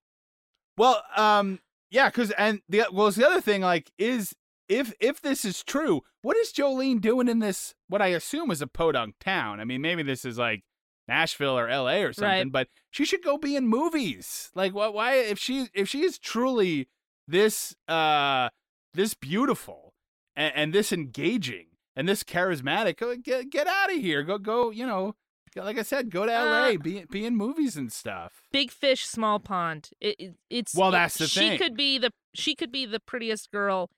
Well, 0.77 1.01
um, 1.15 1.59
yeah, 1.89 2.09
because 2.09 2.31
and 2.31 2.61
the 2.69 2.83
well, 2.91 3.07
it's 3.07 3.17
the 3.17 3.25
other 3.27 3.41
thing 3.41 3.61
like 3.61 3.91
is 3.97 4.35
if 4.67 4.93
if 4.99 5.21
this 5.21 5.45
is 5.45 5.63
true, 5.63 6.01
what 6.21 6.37
is 6.37 6.51
Jolene 6.51 6.99
doing 7.01 7.27
in 7.27 7.39
this? 7.39 7.73
What 7.87 8.01
I 8.01 8.07
assume 8.07 8.51
is 8.51 8.61
a 8.61 8.67
podunk 8.67 9.15
town. 9.19 9.59
I 9.59 9.65
mean, 9.65 9.81
maybe 9.81 10.03
this 10.03 10.23
is 10.25 10.37
like 10.37 10.63
Nashville 11.07 11.57
or 11.57 11.67
L.A. 11.67 12.03
or 12.03 12.13
something, 12.13 12.29
Right. 12.47 12.51
but 12.51 12.67
she 12.89 13.03
should 13.05 13.23
go 13.23 13.37
be 13.37 13.55
in 13.55 13.67
movies. 13.67 14.51
Like, 14.55 14.73
what? 14.73 14.93
Why? 14.93 15.15
If 15.15 15.39
she 15.39 15.67
if 15.73 15.87
she 15.89 16.03
is 16.03 16.17
truly 16.19 16.87
this 17.27 17.75
uh 17.87 18.49
this 18.93 19.13
beautiful 19.13 19.93
and, 20.35 20.53
and 20.55 20.73
this 20.73 20.91
engaging 20.93 21.67
and 21.95 22.07
this 22.07 22.23
charismatic, 22.23 23.23
get 23.23 23.49
get 23.49 23.67
out 23.67 23.91
of 23.91 23.97
here. 23.97 24.23
Go 24.23 24.37
go. 24.37 24.69
You 24.71 24.85
know, 24.87 25.15
like 25.55 25.77
I 25.77 25.81
said, 25.83 26.09
go 26.09 26.25
to 26.25 26.31
L.A. 26.31 26.75
Uh, 26.75 26.77
be 26.77 27.05
be 27.09 27.25
in 27.25 27.35
movies 27.35 27.75
and 27.77 27.91
stuff. 27.91 28.43
Big 28.51 28.71
fish, 28.71 29.05
small 29.05 29.39
pond. 29.39 29.89
It, 29.99 30.15
it, 30.19 30.33
it's 30.49 30.75
Well, 30.75 30.89
it- 30.89 30.93
that's 30.93 31.17
the 31.17 31.27
she 31.27 31.57
could 31.57 31.75
be 31.75 31.97
the 31.97 32.11
she 32.33 32.55
could 32.55 32.71
be 32.71 32.85
the 32.85 32.99
prettiest 32.99 33.51
girl 33.51 33.89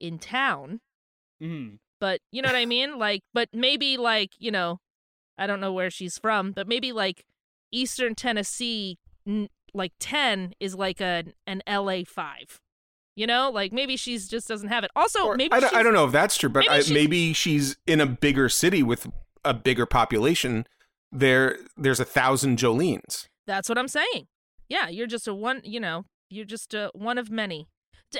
in 0.00 0.18
town, 0.18 0.80
Mm-hmm. 1.42 1.76
but 2.00 2.20
you 2.32 2.42
know 2.42 2.48
what 2.48 2.56
I 2.56 2.66
mean. 2.66 2.98
Like, 2.98 3.22
but 3.32 3.48
maybe 3.52 3.96
like 3.96 4.30
you 4.38 4.50
know, 4.50 4.80
I 5.38 5.46
don't 5.46 5.60
know 5.60 5.72
where 5.72 5.90
she's 5.90 6.18
from, 6.18 6.52
but 6.52 6.66
maybe 6.68 6.92
like 6.92 7.24
Eastern 7.72 8.14
Tennessee, 8.14 8.98
n- 9.26 9.48
like 9.74 9.92
ten 10.00 10.54
is 10.60 10.74
like 10.74 11.00
a 11.00 11.24
an 11.46 11.62
L.A. 11.66 12.04
five. 12.04 12.60
You 13.16 13.26
know, 13.28 13.50
like 13.50 13.72
maybe 13.72 13.96
she's 13.96 14.26
just 14.28 14.48
doesn't 14.48 14.68
have 14.70 14.82
it. 14.84 14.90
Also, 14.96 15.24
Or- 15.24 15.36
maybe 15.36 15.52
I, 15.52 15.60
don't, 15.60 15.74
I 15.74 15.82
don't 15.82 15.94
know 15.94 16.04
if 16.04 16.12
that's 16.12 16.36
true, 16.36 16.48
but 16.50 16.60
maybe 16.60 16.70
I, 16.70 16.80
she's- 16.80 16.90
maybe 16.94 17.32
she's 17.32 17.76
in 17.86 18.00
a 18.00 18.06
bigger 18.06 18.48
city 18.48 18.82
with 18.82 19.06
a 19.44 19.54
bigger 19.54 19.86
population. 19.86 20.66
There, 21.12 21.58
there's 21.76 22.00
a 22.00 22.04
thousand 22.04 22.58
Jolenes. 22.58 23.28
That's 23.46 23.68
what 23.68 23.78
I'm 23.78 23.86
saying. 23.88 24.26
Yeah, 24.68 24.88
you're 24.88 25.06
just 25.06 25.28
a 25.28 25.34
one, 25.34 25.60
you 25.62 25.78
know, 25.78 26.06
you're 26.28 26.44
just 26.46 26.74
a 26.74 26.90
one 26.94 27.18
of 27.18 27.30
many. 27.30 27.68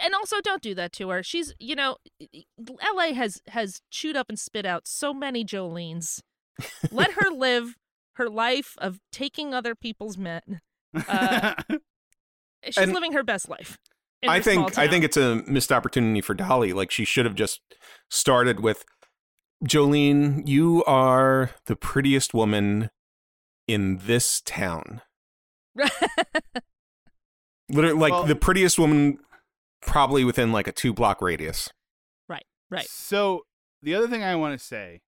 And 0.00 0.14
also 0.14 0.40
don't 0.40 0.62
do 0.62 0.74
that 0.76 0.92
to 0.94 1.08
her. 1.10 1.22
She's, 1.22 1.54
you 1.58 1.74
know, 1.74 1.96
LA 2.94 3.14
has 3.14 3.40
has 3.48 3.80
chewed 3.90 4.16
up 4.16 4.26
and 4.28 4.38
spit 4.38 4.66
out 4.66 4.86
so 4.86 5.12
many 5.14 5.44
Jolenes. 5.44 6.20
Let 6.92 7.12
her 7.12 7.30
live 7.34 7.74
her 8.14 8.28
life 8.28 8.74
of 8.78 8.98
taking 9.10 9.54
other 9.54 9.74
people's 9.74 10.16
men. 10.18 10.60
Uh, 10.94 11.54
She's 12.64 12.76
And- 12.78 12.92
living 12.92 13.12
her 13.12 13.22
best 13.24 13.48
life. 13.48 13.76
In 14.24 14.30
I 14.30 14.36
her 14.38 14.42
small 14.42 14.68
think 14.68 14.78
I 14.78 14.88
think 14.88 15.04
it's 15.04 15.16
a 15.16 15.36
missed 15.46 15.70
opportunity 15.72 16.20
for 16.20 16.34
Dolly. 16.34 16.72
Like 16.72 16.90
she 16.90 17.04
should 17.04 17.24
have 17.24 17.34
just 17.34 17.60
started 18.10 18.60
with 18.60 18.84
Jolene. 19.64 20.46
You 20.46 20.84
are 20.84 21.50
the 21.66 21.76
prettiest 21.76 22.34
woman 22.34 22.90
in 23.68 23.98
this 23.98 24.40
town. 24.40 25.02
Literally, 27.70 27.98
like 27.98 28.12
Well- 28.12 28.24
the 28.24 28.36
prettiest 28.36 28.78
woman 28.78 29.18
probably 29.80 30.24
within 30.24 30.52
like 30.52 30.66
a 30.66 30.72
two 30.72 30.92
block 30.92 31.20
radius. 31.22 31.70
Right. 32.28 32.44
Right. 32.70 32.86
So 32.88 33.42
the 33.82 33.94
other 33.94 34.08
thing 34.08 34.22
I 34.22 34.36
want 34.36 34.58
to 34.58 34.64
say 34.64 35.02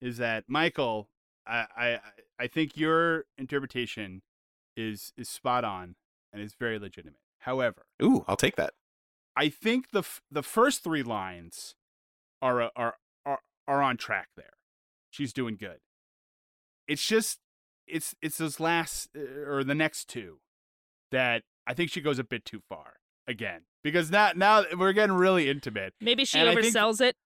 is 0.00 0.18
that 0.18 0.44
Michael, 0.48 1.08
I, 1.46 1.66
I 1.76 1.98
I 2.38 2.46
think 2.46 2.76
your 2.76 3.24
interpretation 3.38 4.22
is 4.76 5.12
is 5.16 5.28
spot 5.28 5.64
on 5.64 5.96
and 6.32 6.42
is 6.42 6.54
very 6.54 6.78
legitimate. 6.78 7.20
However, 7.40 7.86
Ooh, 8.02 8.24
I'll 8.28 8.36
take 8.36 8.56
that. 8.56 8.74
I 9.36 9.48
think 9.48 9.90
the 9.92 10.00
f- 10.00 10.20
the 10.30 10.42
first 10.42 10.82
three 10.84 11.02
lines 11.02 11.74
are 12.42 12.62
uh, 12.62 12.68
are 12.76 12.94
are 13.24 13.38
are 13.68 13.82
on 13.82 13.96
track 13.96 14.28
there. 14.36 14.52
She's 15.10 15.32
doing 15.32 15.56
good. 15.56 15.78
It's 16.88 17.06
just 17.06 17.38
it's 17.86 18.14
it's 18.22 18.38
those 18.38 18.60
last 18.60 19.08
uh, 19.16 19.20
or 19.50 19.64
the 19.64 19.74
next 19.74 20.08
two 20.08 20.38
that 21.10 21.42
I 21.66 21.74
think 21.74 21.90
she 21.90 22.00
goes 22.00 22.18
a 22.18 22.24
bit 22.24 22.44
too 22.44 22.60
far 22.68 22.94
again 23.26 23.62
because 23.84 24.10
now 24.10 24.32
now 24.34 24.64
we're 24.76 24.92
getting 24.92 25.16
really 25.16 25.48
intimate. 25.48 25.94
Maybe 26.00 26.24
she 26.24 26.38
And 26.38 26.48
I 26.48 26.54
think- 26.54 26.66
oversells 26.74 27.00
it. 27.00 27.16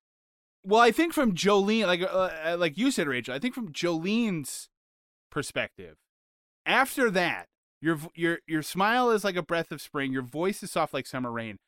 Well, 0.67 0.81
I 0.81 0.93
think 0.93 1.13
from 1.13 1.35
Jolene, 1.35 1.87
like 1.87 2.01
uh, 2.03 2.57
like 2.59 2.79
you 2.79 2.91
said, 2.91 3.07
Rachel. 3.07 3.35
I 3.35 3.39
think 3.39 3.55
from 3.55 3.71
Jolene's 3.73 4.71
perspective, 5.31 5.97
after 6.65 7.11
that, 7.11 7.49
your 7.85 7.99
your 8.15 8.39
your 8.47 8.63
smile 8.63 9.11
is 9.11 9.25
like 9.25 9.37
a 9.37 9.43
breath 9.43 9.71
of 9.71 9.81
spring. 9.83 10.11
Your 10.11 10.23
voice 10.23 10.63
is 10.63 10.71
soft 10.71 10.95
like 10.95 11.07
summer 11.07 11.31
rain. 11.31 11.59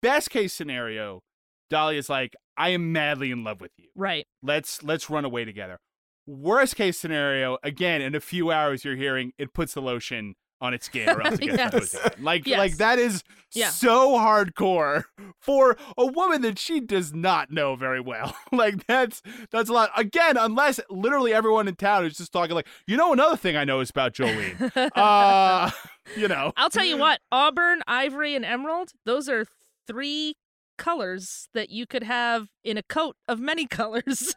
Best 0.00 0.30
case 0.30 0.52
scenario, 0.52 1.22
Dolly 1.68 1.96
is 1.96 2.08
like, 2.08 2.36
I 2.56 2.68
am 2.68 2.92
madly 2.92 3.32
in 3.32 3.42
love 3.42 3.60
with 3.60 3.72
you. 3.76 3.88
Right. 3.96 4.26
Let's 4.42 4.84
let's 4.84 5.10
run 5.10 5.24
away 5.24 5.44
together. 5.44 5.78
Worst 6.24 6.76
case 6.76 7.00
scenario, 7.00 7.58
again, 7.64 8.00
in 8.00 8.14
a 8.14 8.20
few 8.20 8.52
hours, 8.52 8.84
you're 8.84 8.94
hearing 8.94 9.32
it 9.38 9.52
puts 9.52 9.74
the 9.74 9.82
lotion 9.82 10.34
on 10.60 10.74
its 10.74 10.86
skin, 10.86 11.08
or 11.08 11.22
else 11.22 11.38
it 11.40 11.56
gets 11.56 11.94
Yes. 11.94 12.18
Like 12.18 12.46
Yes. 12.46 12.58
like 12.58 12.76
that 12.76 12.98
is 12.98 13.22
Yeah. 13.54 13.70
so 13.70 14.10
hardcore 14.12 15.04
for 15.40 15.76
a 15.96 16.06
woman 16.06 16.42
that 16.42 16.58
she 16.58 16.80
does 16.80 17.14
not 17.14 17.50
know 17.50 17.76
very 17.76 18.00
well. 18.00 18.36
like 18.52 18.86
that's 18.86 19.22
that's 19.50 19.70
a 19.70 19.72
lot. 19.72 19.90
Again, 19.96 20.36
unless 20.36 20.78
literally 20.90 21.32
everyone 21.32 21.66
in 21.68 21.76
town 21.76 22.04
is 22.04 22.16
just 22.16 22.32
talking 22.32 22.54
like, 22.54 22.66
you 22.86 22.96
know, 22.96 23.12
another 23.12 23.36
thing 23.36 23.56
I 23.56 23.64
know 23.64 23.80
is 23.80 23.90
about 23.90 24.12
Jolene. 24.14 24.90
uh, 24.96 25.70
you 26.16 26.28
know, 26.28 26.52
I'll 26.56 26.70
tell 26.70 26.84
you 26.84 26.98
what, 26.98 27.20
Auburn, 27.32 27.82
Ivory, 27.86 28.34
and 28.34 28.44
Emerald, 28.44 28.90
those 29.06 29.28
are 29.28 29.46
three 29.86 30.34
colors 30.76 31.48
that 31.54 31.70
you 31.70 31.86
could 31.86 32.02
have 32.02 32.48
in 32.64 32.76
a 32.78 32.82
coat 32.82 33.16
of 33.28 33.38
many 33.40 33.66
colors. 33.66 34.34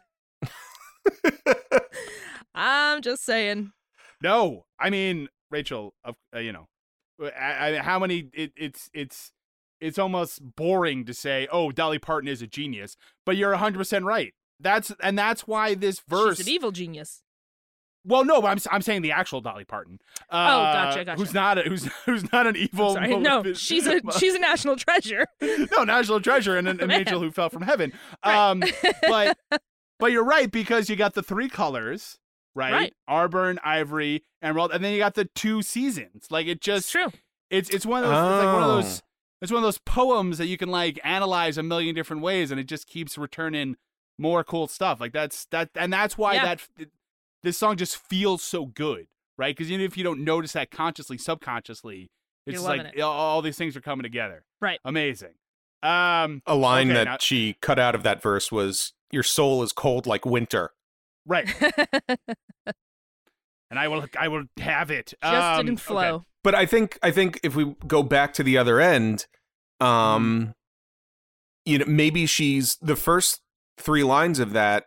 I'm 2.54 3.02
just 3.02 3.24
saying. 3.24 3.72
no. 4.22 4.64
I 4.78 4.90
mean, 4.90 5.28
Rachel, 5.54 5.94
of 6.04 6.16
uh, 6.34 6.40
you 6.40 6.52
know, 6.52 6.66
I, 7.22 7.76
I, 7.76 7.78
how 7.78 8.00
many? 8.00 8.28
It, 8.32 8.52
it's 8.56 8.90
it's 8.92 9.30
it's 9.80 9.98
almost 10.00 10.56
boring 10.56 11.04
to 11.04 11.14
say, 11.14 11.46
oh, 11.52 11.70
Dolly 11.70 12.00
Parton 12.00 12.28
is 12.28 12.42
a 12.42 12.48
genius, 12.48 12.96
but 13.24 13.36
you're 13.36 13.50
100 13.50 13.78
percent 13.78 14.04
right. 14.04 14.34
That's 14.58 14.92
and 15.00 15.16
that's 15.16 15.46
why 15.46 15.74
this 15.76 16.00
verse. 16.08 16.38
She's 16.38 16.48
an 16.48 16.52
evil 16.52 16.72
genius. 16.72 17.22
Well, 18.04 18.24
no, 18.24 18.42
but 18.42 18.48
I'm 18.48 18.58
I'm 18.70 18.82
saying 18.82 19.02
the 19.02 19.12
actual 19.12 19.40
Dolly 19.40 19.64
Parton. 19.64 20.00
Uh, 20.28 20.48
Oh, 20.50 20.72
gotcha, 20.72 21.04
gotcha. 21.04 21.18
Who's 21.20 21.32
not 21.32 21.58
a, 21.58 21.62
who's 21.62 21.84
who's 22.04 22.32
not 22.32 22.46
an 22.48 22.56
evil. 22.56 22.94
Sorry. 22.94 23.16
No, 23.16 23.52
she's 23.52 23.86
a 23.86 24.00
she's 24.18 24.34
a 24.34 24.40
national 24.40 24.76
treasure. 24.76 25.26
no 25.76 25.84
national 25.84 26.20
treasure 26.20 26.56
and 26.56 26.66
an 26.66 26.80
an 26.80 26.90
angel 26.90 27.20
who 27.20 27.30
fell 27.30 27.48
from 27.48 27.62
heaven. 27.62 27.92
Right. 28.24 28.50
Um, 28.50 28.62
but 29.02 29.38
but 30.00 30.10
you're 30.10 30.24
right 30.24 30.50
because 30.50 30.90
you 30.90 30.96
got 30.96 31.14
the 31.14 31.22
three 31.22 31.48
colors, 31.48 32.18
right? 32.54 32.72
Right. 32.72 32.94
Arburn, 33.08 33.58
Ivory, 33.64 34.22
Emerald, 34.42 34.72
and 34.72 34.84
then 34.84 34.92
you 34.92 34.98
got 34.98 35.14
the 35.14 35.24
two 35.26 35.62
seasons. 35.62 36.26
Like 36.30 36.46
it 36.46 36.52
It's 36.58 36.64
just 36.66 36.92
true. 36.92 37.10
it's 37.50 37.70
it's 37.70 37.86
one 37.86 38.04
of 38.04 38.10
those 38.10 38.18
it's 38.18 38.44
like 38.44 38.54
one 38.54 38.62
of 38.62 38.68
Oh. 38.70 38.74
those 38.76 39.02
it's 39.42 39.52
one 39.52 39.58
of 39.58 39.64
those 39.66 39.78
poems 39.78 40.38
that 40.38 40.46
you 40.46 40.56
can 40.56 40.70
like 40.70 40.98
analyze 41.04 41.58
a 41.58 41.62
million 41.62 41.94
different 41.94 42.22
ways, 42.22 42.50
and 42.50 42.58
it 42.60 42.64
just 42.64 42.86
keeps 42.86 43.18
returning 43.18 43.76
more 44.18 44.42
cool 44.44 44.66
stuff. 44.68 45.00
Like 45.00 45.12
that's 45.12 45.44
that, 45.46 45.70
and 45.74 45.92
that's 45.92 46.16
why 46.16 46.34
Yeah. 46.34 46.44
that 46.54 46.68
this 47.42 47.58
song 47.58 47.76
just 47.76 47.96
feels 47.96 48.42
so 48.42 48.66
good, 48.66 49.06
right? 49.36 49.54
Because 49.54 49.70
even 49.70 49.84
if 49.84 49.96
you 49.98 50.04
don't 50.04 50.24
notice 50.24 50.52
that 50.52 50.70
consciously, 50.70 51.18
subconsciously, 51.18 52.10
it's 52.46 52.54
just 52.54 52.64
like 52.64 52.80
it. 52.94 53.00
all, 53.00 53.12
all 53.12 53.42
these 53.42 53.58
things 53.58 53.76
are 53.76 53.80
coming 53.82 54.02
together. 54.04 54.44
Right. 54.60 54.78
Amazing. 54.84 55.34
Um, 55.82 56.40
A 56.46 56.54
line 56.54 56.86
Okay, 56.88 56.94
that 56.94 57.04
now- 57.04 57.16
she 57.20 57.56
cut 57.60 57.78
out 57.78 57.94
of 57.94 58.02
that 58.04 58.22
verse 58.22 58.50
was 58.50 58.94
"Your 59.10 59.22
soul 59.22 59.62
is 59.62 59.72
cold 59.72 60.06
like 60.06 60.24
winter." 60.24 60.72
Right. 61.26 61.48
and 63.70 63.78
I 63.78 63.88
will 63.88 64.06
I 64.18 64.28
will 64.28 64.44
have 64.58 64.90
it. 64.90 65.14
Just 65.22 65.34
um, 65.34 65.66
didn't 65.66 65.78
okay. 65.78 65.84
flow. 65.84 66.24
But 66.42 66.54
I 66.54 66.66
think 66.66 66.98
I 67.02 67.10
think 67.10 67.40
if 67.42 67.56
we 67.56 67.74
go 67.86 68.02
back 68.02 68.34
to 68.34 68.42
the 68.42 68.58
other 68.58 68.80
end, 68.80 69.26
um, 69.80 70.54
you 71.64 71.78
know, 71.78 71.86
maybe 71.86 72.26
she's 72.26 72.76
the 72.76 72.96
first 72.96 73.40
three 73.78 74.04
lines 74.04 74.38
of 74.38 74.52
that. 74.52 74.86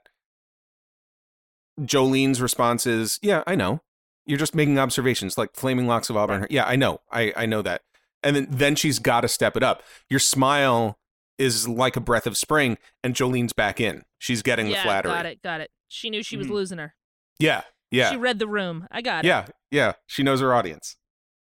Jolene's 1.79 2.41
response 2.41 2.87
is, 2.87 3.19
"Yeah, 3.21 3.43
I 3.45 3.55
know. 3.55 3.81
You're 4.25 4.39
just 4.39 4.55
making 4.55 4.79
observations, 4.79 5.37
like 5.37 5.55
flaming 5.55 5.87
locks 5.87 6.09
of 6.09 6.17
auburn. 6.17 6.39
hair. 6.39 6.47
Yeah, 6.49 6.65
I 6.65 6.75
know. 6.75 7.01
I 7.11 7.33
I 7.35 7.45
know 7.45 7.61
that." 7.61 7.81
And 8.23 8.35
then 8.35 8.47
then 8.49 8.75
she's 8.75 8.99
got 8.99 9.21
to 9.21 9.27
step 9.27 9.57
it 9.57 9.63
up. 9.63 9.83
Your 10.09 10.19
smile 10.19 10.97
is 11.37 11.67
like 11.67 11.95
a 11.95 12.01
breath 12.01 12.25
of 12.25 12.37
spring, 12.37 12.77
and 13.03 13.13
Jolene's 13.13 13.53
back 13.53 13.79
in. 13.79 14.03
She's 14.17 14.41
getting 14.41 14.67
yeah, 14.67 14.77
the 14.77 14.81
flattery. 14.83 15.11
got 15.11 15.25
it, 15.25 15.41
got 15.43 15.61
it. 15.61 15.71
She 15.87 16.09
knew 16.09 16.21
she 16.23 16.37
was 16.37 16.47
Mhm. 16.47 16.51
losing 16.51 16.77
her. 16.79 16.95
Yeah, 17.39 17.63
yeah, 17.91 18.09
She 18.11 18.17
read 18.17 18.39
the 18.39 18.47
room. 18.47 18.87
I 18.91 19.01
got 19.01 19.23
it. 19.25 19.27
yeah, 19.27 19.47
yeah. 19.71 19.93
She 20.07 20.23
knows 20.23 20.41
her 20.41 20.53
audience. 20.53 20.97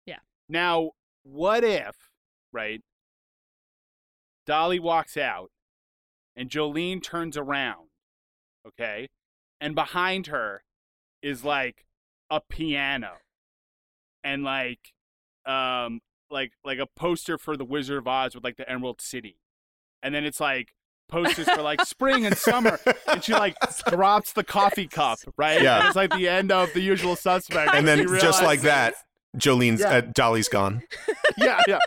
Yeah. 0.05 0.19
Now, 0.49 0.93
what 1.23 1.65
if, 1.65 2.11
right? 2.53 2.83
Dolly 4.47 4.79
walks 4.79 5.17
out 5.17 5.51
and 6.37 6.49
Jolene 6.51 7.03
turns 7.03 7.37
around, 7.37 7.89
okay? 8.67 9.09
And 9.61 9.75
behind 9.75 10.29
her 10.29 10.65
is 11.23 11.45
like 11.45 11.87
a 12.31 12.41
piano 12.41 13.19
and 14.23 14.45
like 14.45 14.93
um 15.47 16.01
like 16.31 16.53
like 16.65 16.79
a 16.79 16.87
poster 16.87 17.39
for 17.39 17.57
the 17.57 17.65
Wizard 17.65 17.99
of 17.99 18.07
Oz 18.09 18.35
with 18.35 18.45
like 18.45 18.57
the 18.57 18.69
Emerald 18.71 19.01
City. 19.01 19.41
And 20.03 20.15
then 20.15 20.25
it's 20.25 20.41
like 20.41 20.75
posters 21.09 21.49
for 21.49 21.63
like 21.63 21.85
spring 21.85 22.27
and 22.27 22.37
summer 22.37 22.79
and 23.09 23.23
she 23.23 23.33
like 23.33 23.57
drops 23.89 24.33
the 24.33 24.45
coffee 24.45 24.87
cup, 24.89 25.19
right? 25.37 25.63
Yeah. 25.63 25.79
And 25.79 25.87
it's 25.89 25.97
like 25.97 26.11
the 26.13 26.29
end 26.29 26.51
of 26.53 26.73
the 26.73 26.81
usual 26.81 27.17
suspect. 27.17 27.75
And 27.75 27.87
then 27.87 27.99
she 28.09 28.19
just 28.21 28.43
like 28.43 28.63
that, 28.63 28.95
Jolene's 29.37 29.81
Yeah. 29.81 29.97
uh, 29.97 30.01
Dolly's 30.01 30.49
gone. 30.49 30.83
Yeah, 31.39 31.61
yeah. 31.69 31.79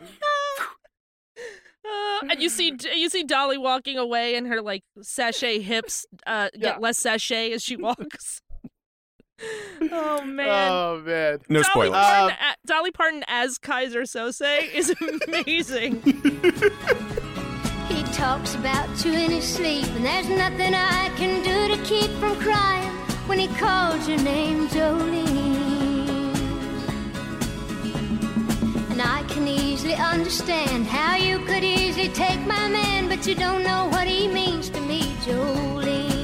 Uh, 1.85 2.19
and 2.29 2.41
you 2.41 2.49
see, 2.49 2.75
you 2.95 3.09
see 3.09 3.23
Dolly 3.23 3.57
walking 3.57 3.97
away, 3.97 4.35
and 4.35 4.45
her 4.47 4.61
like 4.61 4.83
sashay 5.01 5.59
hips 5.59 6.05
uh, 6.27 6.49
Yeah. 6.53 6.59
get 6.73 6.81
less 6.81 6.99
sashay 6.99 7.51
as 7.51 7.63
she 7.63 7.75
walks. 7.75 8.41
oh 9.91 10.23
man! 10.23 10.71
Oh 10.71 11.01
man. 11.03 11.39
No 11.49 11.63
Dolly 11.63 11.71
spoilers. 11.71 12.05
Parton, 12.05 12.37
a- 12.39 12.67
Dolly 12.67 12.91
Parton 12.91 13.23
as 13.27 13.57
Keyser 13.57 14.03
Söze 14.03 14.71
is 14.71 14.93
amazing. 15.27 16.01
Talks 18.13 18.55
about 18.55 19.05
you 19.05 19.13
in 19.13 19.31
his 19.31 19.47
sleep, 19.47 19.85
and 19.95 20.03
there's 20.03 20.27
nothing 20.27 20.73
I 20.73 21.09
can 21.15 21.43
do 21.43 21.75
to 21.75 21.81
keep 21.83 22.11
from 22.19 22.35
crying 22.39 22.89
when 23.27 23.39
he 23.39 23.47
calls 23.47 24.07
your 24.07 24.17
name, 24.19 24.67
Jolene. 24.67 26.35
And 28.91 29.01
I 29.01 29.23
can 29.29 29.47
easily 29.47 29.95
understand 29.95 30.85
how 30.87 31.15
you 31.15 31.39
could 31.45 31.63
easily 31.63 32.09
take 32.09 32.39
my 32.41 32.67
man, 32.67 33.07
but 33.07 33.25
you 33.25 33.35
don't 33.35 33.63
know 33.63 33.87
what 33.87 34.07
he 34.07 34.27
means 34.27 34.69
to 34.71 34.81
me, 34.81 35.01
Jolene. 35.25 36.19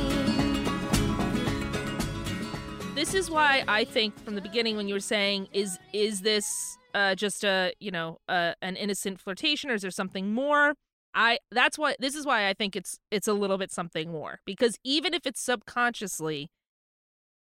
this 3.06 3.14
is 3.14 3.30
why 3.30 3.64
I 3.68 3.84
think 3.84 4.18
from 4.26 4.34
the 4.34 4.42
beginning 4.42 4.78
when 4.78 4.88
you 4.88 4.96
were 4.96 5.00
saying 5.00 5.48
is 5.54 5.78
is 5.94 6.22
this 6.22 6.78
uh, 6.96 7.14
just 7.14 7.44
a 7.44 7.72
you 7.80 7.92
know 7.92 8.20
uh, 8.28 8.54
an 8.64 8.76
innocent 8.76 9.22
flirtation 9.22 9.70
or 9.70 9.76
is 9.76 9.84
there 9.84 9.92
something 9.92 10.34
more? 10.34 10.74
I 11.18 11.40
that's 11.50 11.78
why 11.78 11.96
this 12.00 12.14
is 12.14 12.26
why 12.26 12.48
I 12.50 12.54
think 12.54 12.76
it's 12.76 13.00
it's 13.10 13.28
a 13.28 13.34
little 13.34 13.58
bit 13.58 13.72
something 13.72 14.12
more 14.12 14.42
because 14.46 14.78
even 14.84 15.14
if 15.14 15.26
it's 15.26 15.40
subconsciously, 15.42 16.50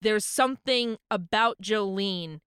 there's 0.01 0.23
something 0.25 0.97
about 1.09 1.57
Jolene 1.61 2.39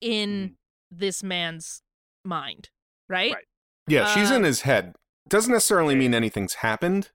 in 0.00 0.56
this 0.90 1.22
man's 1.22 1.82
mind, 2.24 2.70
right? 3.08 3.32
Right. 3.34 3.44
Yeah, 3.86 4.06
she's 4.12 4.30
Uh, 4.30 4.34
in 4.36 4.42
his 4.44 4.62
head. 4.62 4.94
Doesn't 5.28 5.52
necessarily 5.52 5.94
mean 5.94 6.12
anything's 6.14 6.54
happened 6.54 7.10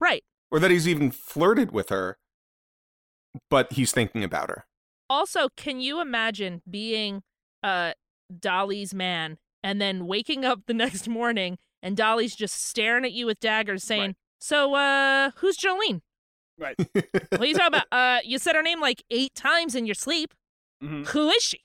Right. 0.00 0.24
or 0.50 0.58
that 0.60 0.70
he's 0.70 0.88
even 0.88 1.10
flirted 1.10 1.70
with 1.72 1.88
her, 1.90 2.18
but 3.50 3.72
he's 3.74 3.92
thinking 3.92 4.24
about 4.24 4.48
her. 4.48 4.66
Also, 5.10 5.48
can 5.56 5.80
you 5.80 6.00
imagine 6.00 6.62
being 6.68 7.22
uh 7.62 7.92
Dolly's 8.38 8.94
man 8.94 9.38
and 9.62 9.80
then 9.80 10.06
waking 10.06 10.44
up 10.44 10.60
the 10.66 10.74
next 10.84 11.06
morning 11.08 11.58
and 11.82 11.96
Dolly's 11.96 12.34
just 12.36 12.62
staring 12.66 13.04
at 13.04 13.12
you 13.12 13.26
with 13.26 13.40
daggers 13.40 13.84
saying, 13.84 14.02
Right. 14.10 14.16
"So, 14.40 14.74
uh, 14.74 15.30
who's 15.36 15.56
Jolene? 15.56 16.00
Right. 16.58 16.76
What 17.30 17.40
are 17.40 17.46
you 17.46 17.54
talking 17.54 17.78
about? 17.80 17.86
Uh, 17.92 18.18
you 18.24 18.38
said 18.38 18.56
her 18.56 18.62
name 18.62 18.80
like 18.80 19.02
eight 19.10 19.34
times 19.34 19.74
in 19.74 19.86
your 19.86 19.94
sleep. 19.94 20.34
Mhm. 20.82 21.06
Who 21.08 21.30
is 21.30 21.42
she? 21.42 21.60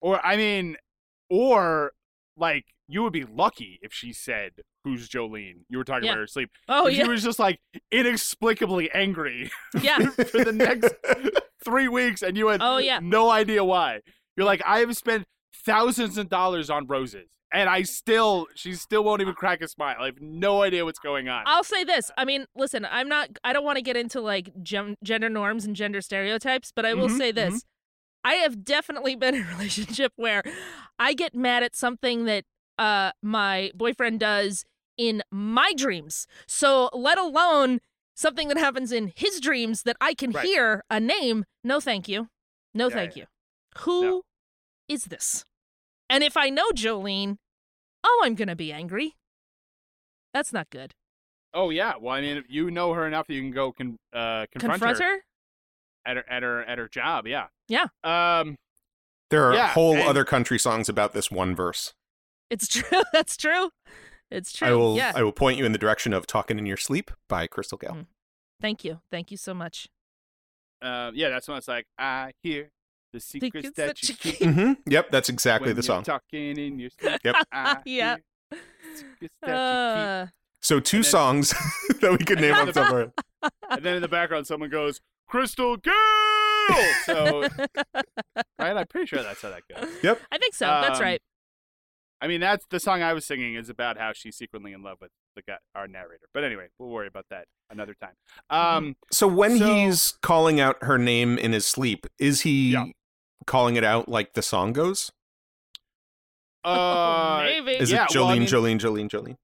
Or 0.00 0.24
I 0.24 0.36
mean, 0.36 0.76
or 1.30 1.92
like 2.36 2.64
you 2.88 3.02
would 3.02 3.12
be 3.12 3.24
lucky 3.24 3.78
if 3.82 3.92
she 3.92 4.12
said, 4.12 4.52
"Who's 4.84 5.08
Jolene?" 5.08 5.64
You 5.68 5.78
were 5.78 5.84
talking 5.84 6.04
Yeah. 6.04 6.12
about 6.12 6.20
her 6.20 6.26
sleep. 6.26 6.50
Oh 6.68 6.86
yeah, 6.88 7.04
She 7.04 7.08
was 7.10 7.22
just 7.22 7.38
like 7.38 7.60
inexplicably 7.90 8.90
angry 8.92 9.50
yeah. 9.80 9.98
for 10.10 10.44
the 10.44 10.52
next 10.52 10.94
three 11.64 11.88
weeks, 11.88 12.22
and 12.22 12.36
you 12.36 12.48
had 12.48 12.60
Oh, 12.62 12.78
yeah. 12.78 13.00
no 13.02 13.30
idea 13.30 13.64
why. 13.64 14.00
You're 14.36 14.46
like, 14.46 14.62
I 14.66 14.78
have 14.80 14.96
spent 14.96 15.26
thousands 15.64 16.18
of 16.18 16.28
dollars 16.28 16.70
on 16.70 16.86
roses, 16.86 17.28
and 17.52 17.68
I 17.68 17.82
still, 17.82 18.46
she 18.54 18.72
still 18.74 19.04
won't 19.04 19.20
even 19.20 19.34
crack 19.34 19.60
a 19.62 19.68
smile. 19.68 19.96
I 20.00 20.06
have 20.06 20.20
no 20.20 20.62
idea 20.62 20.84
what's 20.84 20.98
going 20.98 21.28
on. 21.28 21.44
I'll 21.46 21.64
say 21.64 21.84
this. 21.84 22.10
I 22.18 22.24
mean, 22.24 22.46
listen, 22.54 22.86
I'm 22.90 23.08
not. 23.08 23.30
I 23.44 23.52
don't 23.52 23.64
want 23.64 23.76
to 23.76 23.82
get 23.82 23.96
into 23.96 24.20
like 24.20 24.50
gem- 24.62 24.96
gender 25.02 25.28
norms 25.28 25.64
and 25.64 25.74
gender 25.76 26.00
stereotypes, 26.00 26.72
but 26.74 26.84
I 26.84 26.94
will 26.94 27.08
Mhm, 27.08 27.18
say 27.18 27.32
this. 27.32 27.64
I 28.24 28.34
have 28.34 28.64
definitely 28.64 29.14
been 29.16 29.34
in 29.36 29.42
a 29.42 29.48
relationship 29.56 30.12
where 30.16 30.42
I 30.98 31.14
get 31.14 31.34
mad 31.34 31.62
at 31.62 31.76
something 31.76 32.24
that 32.24 32.44
uh 32.78 33.12
my 33.22 33.70
boyfriend 33.74 34.20
does 34.20 34.64
in 34.98 35.22
my 35.30 35.72
dreams. 35.76 36.26
So 36.48 36.90
let 36.92 37.18
alone 37.18 37.80
something 38.14 38.48
that 38.48 38.58
happens 38.58 38.92
in 38.92 39.12
his 39.14 39.40
dreams 39.40 39.82
that 39.84 39.96
I 40.00 40.14
can 40.14 40.32
Right. 40.32 40.44
hear 40.46 40.82
a 40.90 40.98
name. 40.98 41.44
No, 41.62 41.80
thank 41.80 42.08
you. 42.08 42.28
No, 42.74 42.88
Yeah, 42.88 42.94
thank 42.94 43.16
yeah. 43.16 43.22
you. 43.22 43.26
Who 43.82 44.22
is 44.88 45.04
this? 45.04 45.44
And 46.08 46.22
if 46.22 46.36
I 46.36 46.48
know 46.50 46.70
Jolene, 46.74 47.38
oh, 48.04 48.22
I'm 48.24 48.34
gonna 48.34 48.56
be 48.56 48.72
angry. 48.72 49.14
That's 50.32 50.52
not 50.52 50.70
good. 50.70 50.92
oh 51.54 51.70
yeah, 51.70 51.94
well, 52.00 52.14
I 52.14 52.20
mean, 52.20 52.36
if 52.36 52.44
you 52.48 52.70
know 52.70 52.92
her 52.92 53.06
enough 53.06 53.26
that 53.26 53.34
you 53.34 53.40
can 53.42 53.50
go 53.50 53.72
con- 53.72 53.96
uh, 54.12 54.46
confront, 54.52 54.80
Confront 54.80 54.98
her, 54.98 55.04
her? 55.16 55.20
at 56.06 56.16
her 56.16 56.24
at 56.30 56.42
her 56.42 56.62
at 56.64 56.78
her 56.78 56.88
job. 56.88 57.26
Yeah. 57.26 57.46
Yeah. 57.68 57.86
Um. 58.04 58.56
There 59.30 59.44
are 59.44 59.54
Yeah, 59.54 59.68
whole 59.68 59.94
and- 59.96 60.06
other 60.06 60.24
country 60.24 60.58
songs 60.58 60.88
about 60.88 61.12
this 61.12 61.30
one 61.30 61.56
verse. 61.56 61.94
It's 62.50 62.68
true. 62.72 63.02
That's 63.12 63.36
true. 63.36 63.70
It's 64.30 64.52
true. 64.52 64.68
I 64.68 64.72
will 64.72 64.96
yeah. 64.96 65.12
I 65.16 65.22
will 65.22 65.32
point 65.32 65.58
you 65.58 65.64
in 65.64 65.72
the 65.72 65.78
direction 65.78 66.12
of 66.12 66.26
Talking 66.26 66.58
in 66.58 66.66
Your 66.66 66.76
Sleep 66.76 67.10
by 67.28 67.46
Crystal 67.48 67.78
Gayle. 67.78 67.92
Mm. 67.92 68.06
Thank 68.60 68.84
you. 68.84 69.00
Thank 69.10 69.30
you 69.30 69.36
so 69.36 69.52
much. 69.54 69.88
Uh. 70.82 71.10
Yeah. 71.14 71.30
That's 71.30 71.48
when 71.48 71.56
it's 71.58 71.66
like, 71.68 71.86
I 71.98 72.32
hear 72.42 72.70
the 73.16 73.20
secrets 73.40 73.66
Secrets 73.68 73.76
that, 73.76 73.86
that 73.88 74.02
you 74.02 74.08
you 74.10 74.14
keep. 74.16 74.38
keep. 74.38 74.48
hmm 74.50 74.72
Yep, 74.86 75.10
that's 75.10 75.28
exactly 75.28 75.68
when 75.68 75.76
the 75.76 75.80
you're 75.80 75.86
song. 75.86 76.02
Talking 76.04 76.58
in 76.58 76.78
your 76.78 76.90
sleep. 76.90 77.20
Yep. 77.24 77.34
I 77.52 77.78
Yeah. 77.86 78.16
secrets 78.94 79.34
that 79.42 79.48
you 79.48 79.52
Uh, 79.52 80.26
So 80.62 80.80
two 80.80 80.98
then- 80.98 81.04
songs 81.04 81.50
that 82.00 82.12
we 82.12 82.18
could 82.24 82.40
name 82.40 82.54
on 82.54 82.66
the 82.66 82.72
top 82.72 82.90
of 82.92 82.94
our 82.94 83.50
And 83.70 83.84
then 83.84 83.96
in 83.96 84.02
the 84.02 84.08
background, 84.08 84.46
someone 84.46 84.70
goes, 84.70 85.00
"Crystal 85.28 85.76
Gayle." 85.76 85.94
So, 87.04 87.48
right? 88.58 88.76
I'm 88.76 88.86
pretty 88.88 89.06
sure 89.06 89.22
that's 89.22 89.40
how 89.42 89.50
that 89.50 89.62
goes. 89.68 89.88
Yep. 90.02 90.20
I 90.32 90.38
think 90.38 90.54
so. 90.54 90.66
That's 90.66 90.98
Um, 90.98 91.04
right. 91.04 91.22
I 92.20 92.28
mean, 92.28 92.40
that's 92.40 92.64
the 92.70 92.80
song 92.80 93.02
I 93.02 93.12
was 93.12 93.24
singing 93.26 93.54
is 93.56 93.68
about 93.68 93.98
how 93.98 94.12
she's 94.14 94.36
secretly 94.36 94.72
in 94.72 94.82
love 94.82 94.96
with 95.02 95.10
the 95.36 95.42
guy, 95.42 95.58
our 95.74 95.86
narrator. 95.86 96.26
But 96.32 96.44
anyway, 96.44 96.68
we'll 96.78 96.88
worry 96.88 97.06
about 97.06 97.26
that 97.30 97.44
another 97.70 97.94
time. 97.94 98.14
Mm-hmm. 98.50 98.76
Um, 98.78 98.96
So 99.12 99.28
when 99.28 99.58
So- 99.58 99.66
he's 99.72 100.18
calling 100.22 100.58
out 100.58 100.76
her 100.82 100.96
name 100.98 101.36
in 101.38 101.52
his 101.52 101.66
sleep, 101.66 102.06
is 102.18 102.40
he 102.40 102.72
Yeah. 102.72 102.86
Calling 103.46 103.76
it 103.76 103.84
out 103.84 104.08
like 104.08 104.32
the 104.34 104.42
song 104.42 104.72
goes? 104.72 105.10
uh, 106.64 107.42
Maybe. 107.44 107.72
Is 107.72 107.90
Yeah, 107.92 108.04
it 108.04 108.10
Jolene, 108.10 108.14
well, 108.16 108.26
I 108.28 108.38
mean- 108.38 108.48
Jolene, 108.48 108.78
Jolene, 108.80 109.08
Jolene? 109.08 109.36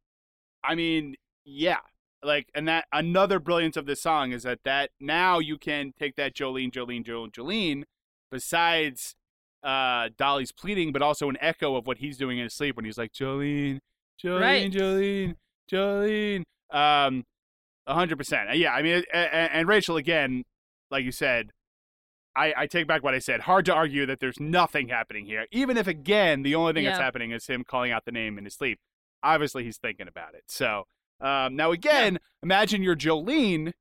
I 0.65 0.75
mean, 0.75 1.17
yeah. 1.45 1.79
Like, 2.25 2.49
and 2.55 2.69
that 2.69 2.85
another 2.93 3.41
brilliance 3.41 3.77
of 3.77 3.87
this 3.87 4.01
song 4.01 4.31
is 4.31 4.45
that 4.45 4.61
that 4.65 4.91
now 5.01 5.41
you 5.41 5.59
can 5.59 5.93
take 5.99 6.15
that 6.17 6.35
Jolene, 6.35 6.71
Jolene, 6.71 7.05
Jolene, 7.05 7.33
Jolene, 7.33 7.83
besides 8.31 9.17
uh, 9.65 10.09
Dolly's 10.17 10.53
pleading, 10.53 10.93
but 10.93 11.03
also 11.03 11.29
an 11.29 11.37
echo 11.41 11.75
of 11.75 11.87
what 11.87 11.99
he's 11.99 12.17
doing 12.17 12.39
in 12.39 12.45
his 12.45 12.55
sleep 12.55 12.77
when 12.77 12.85
he's 12.85 12.97
like 12.99 13.13
Jolene, 13.13 13.81
Jolene, 14.23 14.41
Right. 14.41 14.71
Jolene, 14.73 15.35
Jolene. 15.71 16.43
Um, 16.71 17.25
a 17.89 17.95
hundred 17.95 18.19
percent. 18.19 18.57
Yeah, 18.57 18.73
I 18.73 18.83
mean, 18.83 19.03
and, 19.13 19.51
and 19.53 19.69
Rachel 19.69 19.97
again, 19.97 20.45
like 20.93 21.05
you 21.05 21.11
said, 21.13 21.51
I, 22.35 22.55
I 22.57 22.67
take 22.67 22.87
back 22.87 23.03
what 23.03 23.15
I 23.15 23.19
said. 23.19 23.41
Hard 23.43 23.67
to 23.67 23.75
argue 23.75 24.07
that 24.07 24.21
there's 24.21 24.41
nothing 24.41 24.89
happening 24.89 25.27
here, 25.27 25.47
even 25.51 25.77
if 25.77 25.87
again 25.87 26.43
the 26.43 26.55
only 26.55 26.73
thing 26.73 26.85
that's 26.85 26.99
happening 26.99 27.31
is 27.31 27.47
him 27.47 27.65
calling 27.65 27.93
out 27.93 28.05
the 28.05 28.13
name 28.13 28.39
in 28.39 28.45
his 28.45 28.55
sleep. 28.55 28.79
Obviously, 29.23 29.65
he's 29.65 29.77
thinking 29.77 30.09
about 30.09 30.35
it. 30.35 30.45
So 30.49 30.85
um, 31.21 31.57
now 31.57 31.73
again, 31.73 32.19
imagine 32.43 32.83
you're 32.83 32.97
Jolene. 32.97 33.73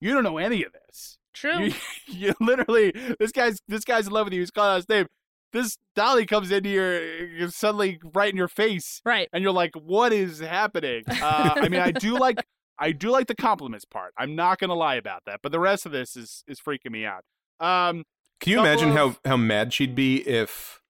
You 0.00 0.14
don't 0.14 0.24
know 0.24 0.38
any 0.38 0.64
of 0.64 0.72
this. 0.72 1.18
True. 1.32 1.64
You, 1.64 1.74
you 2.06 2.34
literally 2.40 2.92
this 3.18 3.32
guy's 3.32 3.60
this 3.68 3.84
guy's 3.84 4.06
in 4.06 4.12
love 4.12 4.26
with 4.26 4.34
you. 4.34 4.40
He's 4.40 4.50
calling 4.50 4.72
out 4.72 4.76
his 4.76 4.88
name. 4.88 5.06
This 5.52 5.78
Dolly 5.94 6.26
comes 6.26 6.50
into 6.50 6.68
your 6.68 7.50
suddenly 7.50 7.98
right 8.12 8.30
in 8.30 8.36
your 8.36 8.48
face, 8.48 9.00
right. 9.04 9.28
and 9.32 9.42
you're 9.42 9.52
like, 9.52 9.70
"What 9.74 10.12
is 10.12 10.40
happening?" 10.40 11.04
Uh, 11.08 11.54
I 11.56 11.68
mean, 11.70 11.80
I 11.80 11.90
do 11.90 12.18
like 12.18 12.44
I 12.78 12.92
do 12.92 13.10
like 13.10 13.26
the 13.26 13.34
compliments 13.34 13.84
part. 13.84 14.12
I'm 14.16 14.34
not 14.36 14.58
gonna 14.58 14.74
lie 14.74 14.94
about 14.96 15.22
that, 15.26 15.40
but 15.42 15.52
the 15.52 15.60
rest 15.60 15.84
of 15.86 15.92
this 15.92 16.16
is 16.16 16.44
is 16.46 16.60
freaking 16.60 16.90
me 16.92 17.04
out. 17.04 17.24
Um, 17.60 18.04
Can 18.40 18.52
you 18.52 18.60
imagine 18.60 18.92
how, 18.92 19.06
of- 19.06 19.20
how 19.24 19.36
mad 19.36 19.72
she'd 19.72 19.94
be 19.94 20.18
if 20.28 20.80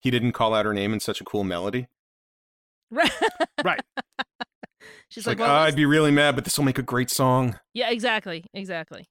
he 0.00 0.10
didn't 0.10 0.32
call 0.32 0.54
out 0.54 0.64
her 0.64 0.72
name 0.74 0.92
in 0.92 1.00
such 1.00 1.20
a 1.20 1.24
cool 1.24 1.42
melody? 1.44 1.88
Right. 2.90 3.10
Right. 3.64 3.80
She's 5.08 5.22
It's 5.22 5.26
like, 5.26 5.38
like, 5.38 5.46
well, 5.48 5.56
"Ah, 5.56 5.64
this- 5.64 5.72
I'd 5.72 5.76
be 5.76 5.86
really 5.86 6.10
mad, 6.10 6.34
but 6.34 6.44
this 6.44 6.56
will 6.58 6.64
make 6.64 6.78
a 6.78 6.82
great 6.82 7.10
song. 7.10 7.58
yeah, 7.72 7.90
exactly, 7.90 8.44
exactly. 8.52 9.06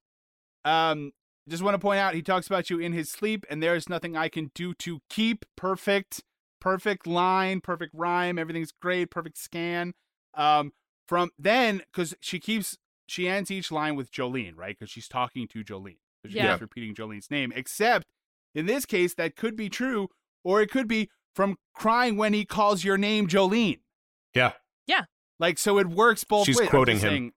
Um, 0.65 1.11
just 1.49 1.61
want 1.63 1.73
to 1.75 1.79
point 1.79 1.99
out 1.99 2.13
he 2.13 2.21
talks 2.21 2.47
about 2.47 2.69
you 2.69 2.79
in 2.79 2.93
his 2.93 3.11
sleep, 3.11 3.45
and 3.49 3.61
there 3.61 3.75
is 3.75 3.89
nothing 3.89 4.15
I 4.15 4.29
can 4.29 4.51
do 4.55 4.73
to 4.75 4.99
keep 5.09 5.45
perfect, 5.57 6.21
perfect 6.61 7.05
line, 7.07 7.59
perfect 7.61 7.93
rhyme. 7.93 8.37
Everything's 8.39 8.71
great, 8.71 9.11
perfect 9.11 9.37
scan. 9.37 9.93
Um, 10.35 10.71
from 11.13 11.29
then 11.37 11.83
because 11.91 12.15
she 12.21 12.39
keeps 12.39 12.75
she 13.05 13.27
ends 13.27 13.51
each 13.51 13.71
line 13.71 13.95
with 13.95 14.11
Jolene, 14.11 14.53
right? 14.55 14.75
Because 14.75 14.89
she's 14.89 15.07
talking 15.07 15.47
to 15.49 15.63
Jolene. 15.63 15.97
So 16.23 16.29
she 16.31 16.37
Yeah. 16.37 16.53
keeps 16.53 16.61
repeating 16.61 16.95
Jolene's 16.95 17.29
name. 17.29 17.53
Except 17.55 18.03
in 18.55 18.65
this 18.65 18.87
case, 18.87 19.13
that 19.13 19.35
could 19.35 19.55
be 19.55 19.69
true, 19.69 20.07
or 20.43 20.59
it 20.63 20.71
could 20.71 20.87
be 20.87 21.11
from 21.35 21.57
crying 21.75 22.17
when 22.17 22.33
he 22.33 22.45
calls 22.45 22.83
your 22.83 22.97
name, 22.97 23.27
Jolene. 23.27 23.81
Yeah. 24.33 24.53
Yeah. 24.87 25.03
Like 25.39 25.59
so, 25.59 25.77
it 25.77 25.85
works 25.85 26.23
both 26.23 26.47
She's 26.47 26.57
ways. 26.57 26.65
I'm 26.65 26.69
quoting 26.71 26.95
him. 26.95 27.01
saying- 27.01 27.33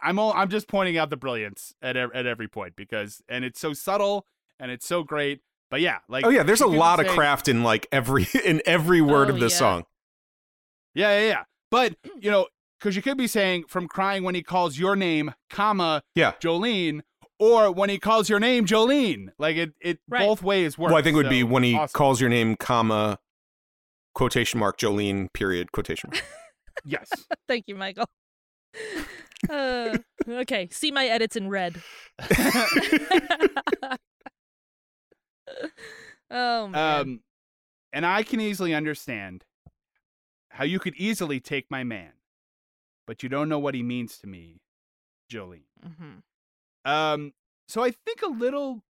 I'm 0.00 0.20
all, 0.20 0.32
I'm 0.34 0.48
just 0.48 0.68
pointing 0.68 0.96
out 0.96 1.10
the 1.10 1.16
brilliance 1.16 1.74
at 1.82 1.96
at 1.96 2.26
every 2.26 2.46
point 2.46 2.76
because 2.76 3.22
and 3.28 3.44
it's 3.44 3.58
so 3.58 3.72
subtle 3.72 4.24
and 4.60 4.70
it's 4.70 4.86
so 4.86 5.02
great. 5.02 5.40
But 5.68 5.80
yeah, 5.80 5.98
like 6.08 6.24
oh 6.24 6.28
yeah, 6.28 6.44
there's 6.44 6.60
a 6.60 6.64
could 6.64 6.72
be 6.72 6.78
lot 6.78 7.00
of 7.00 7.08
craft 7.08 7.48
in 7.48 7.64
like 7.64 7.88
every 7.90 8.28
in 8.44 8.62
every 8.66 9.00
word 9.00 9.30
Oh, 9.30 9.34
of 9.34 9.40
this 9.40 9.54
yeah. 9.54 9.58
song. 9.58 9.84
Yeah, 10.94 11.18
yeah, 11.18 11.26
yeah. 11.26 11.42
But 11.72 12.00
mm. 12.02 12.22
you 12.22 12.30
know, 12.30 12.46
because 12.86 12.94
you 12.94 13.02
could 13.02 13.18
be 13.18 13.26
saying 13.26 13.64
from 13.66 13.88
crying 13.88 14.22
when 14.22 14.36
he 14.36 14.44
calls 14.44 14.78
your 14.78 14.94
name, 14.94 15.34
comma 15.50 16.04
Yeah. 16.14 16.34
Jolene, 16.40 17.00
or 17.40 17.72
when 17.72 17.90
he 17.90 17.98
calls 17.98 18.28
your 18.28 18.38
name, 18.38 18.64
Jolene. 18.64 19.30
Like 19.40 19.56
it, 19.56 19.72
it 19.80 19.98
Right. 20.08 20.20
both 20.20 20.40
ways 20.40 20.78
work. 20.78 20.90
Well, 20.90 20.96
I 20.98 21.02
think 21.02 21.14
it 21.14 21.16
would 21.16 21.28
be 21.28 21.42
when 21.42 21.64
he 21.64 21.74
awesome. 21.74 21.92
calls 21.92 22.20
your 22.20 22.30
name, 22.30 22.54
comma, 22.54 23.18
quotation 24.14 24.60
mark, 24.60 24.78
Jolene, 24.78 25.32
period, 25.32 25.72
quotation 25.72 26.10
mark. 26.12 26.24
Yes. 26.84 27.08
Thank 27.48 27.64
you, 27.66 27.74
Michael. 27.74 28.06
Uh, 29.50 29.98
okay, 30.26 30.66
see 30.70 30.90
my 30.90 31.04
edits 31.06 31.36
in 31.36 31.50
red. 31.50 31.82
oh 36.30 36.68
man. 36.68 37.00
Um, 37.00 37.20
and 37.92 38.06
I 38.06 38.22
can 38.22 38.40
easily 38.40 38.74
understand 38.74 39.44
how 40.48 40.64
you 40.64 40.78
could 40.78 40.94
easily 40.96 41.38
take 41.38 41.70
my 41.70 41.84
man, 41.84 42.12
but 43.06 43.22
you 43.22 43.28
don't 43.28 43.48
know 43.48 43.58
what 43.58 43.74
he 43.74 43.82
means 43.82 44.18
to 44.18 44.26
me, 44.26 44.60
Jolene. 45.30 45.62
Mm-hmm. 45.86 46.90
Um, 46.90 47.32
so 47.68 47.82
I 47.82 47.90
think 47.90 48.22
a 48.22 48.28
little, 48.28 48.82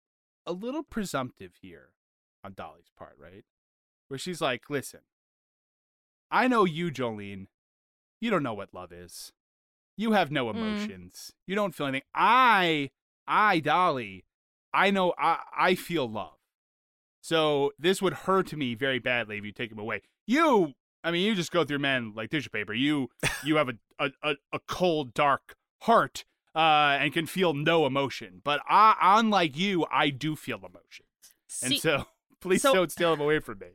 a 0.47 0.53
little 0.53 0.83
presumptive 0.83 1.53
here 1.61 1.91
on 2.45 2.55
Dolly's 2.55 2.91
part, 2.97 3.17
right? 3.21 3.45
Where 4.09 4.19
she's 4.19 4.41
like, 4.41 4.71
"Listen, 4.71 5.01
I 6.31 6.49
know 6.49 6.65
you, 6.65 6.91
Jolene. 6.91 7.47
You 8.21 8.31
don't 8.31 8.43
know 8.43 8.55
what 8.55 8.75
love 8.75 8.93
is. 8.93 9.33
You 9.97 10.13
have 10.13 10.31
no 10.31 10.51
emotions. 10.51 11.33
You 11.47 11.55
don't 11.55 11.75
feel 11.75 11.87
anything. 11.87 12.07
I, 12.15 12.91
I, 13.27 13.61
Dolly, 13.61 14.25
I 14.73 14.91
know. 14.91 15.15
I, 15.19 15.39
I 15.57 15.75
feel 15.75 16.09
love. 16.09 16.37
So 17.23 17.73
this 17.79 18.03
would 18.03 18.13
hurt 18.13 18.53
me 18.53 18.75
very 18.75 18.99
badly 18.99 19.39
if 19.39 19.45
you 19.45 19.53
take 19.53 19.73
him 19.73 19.79
away. 19.79 20.03
You, 20.27 20.75
I 21.07 21.13
mean, 21.13 21.25
you 21.25 21.37
just 21.37 21.53
go 21.53 21.63
through 21.63 21.79
men 21.79 22.15
like 22.17 22.31
tissue 22.31 22.51
paper. 22.51 22.75
You, 22.75 23.09
you 23.45 23.57
have 23.57 23.69
a, 23.69 24.11
a, 24.25 24.35
a, 24.53 24.59
cold, 24.67 25.15
dark 25.15 25.55
heart 25.83 26.25
uh, 26.53 26.99
and 27.01 27.13
can 27.13 27.27
feel 27.27 27.55
no 27.55 27.87
emotion. 27.87 28.41
But 28.43 28.61
I, 28.69 28.97
unlike 29.01 29.57
you, 29.57 29.87
I 29.89 30.11
do 30.11 30.35
feel 30.35 30.59
emotions. 30.59 31.63
And 31.63 31.79
so 31.79 32.07
please 32.41 32.63
so- 32.63 32.75
don't 32.75 32.91
steal 32.91 33.13
them 33.13 33.21
away 33.21 33.39
from 33.39 33.61
me. 33.61 33.69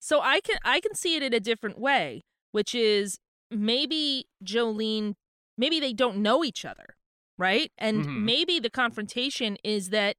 So 0.00 0.20
I 0.22 0.40
can 0.40 0.56
I 0.64 0.80
can 0.80 0.94
see 0.94 1.14
it 1.14 1.22
in 1.22 1.32
a 1.34 1.38
different 1.38 1.78
way, 1.78 2.22
which 2.52 2.74
is 2.74 3.18
maybe 3.50 4.26
Jolene 4.42 5.14
maybe 5.58 5.78
they 5.78 5.92
don't 5.92 6.16
know 6.16 6.42
each 6.42 6.64
other, 6.64 6.96
right? 7.38 7.70
And 7.78 8.06
Mhm. 8.06 8.22
maybe 8.24 8.58
the 8.58 8.70
confrontation 8.70 9.58
is 9.62 9.90
that 9.90 10.16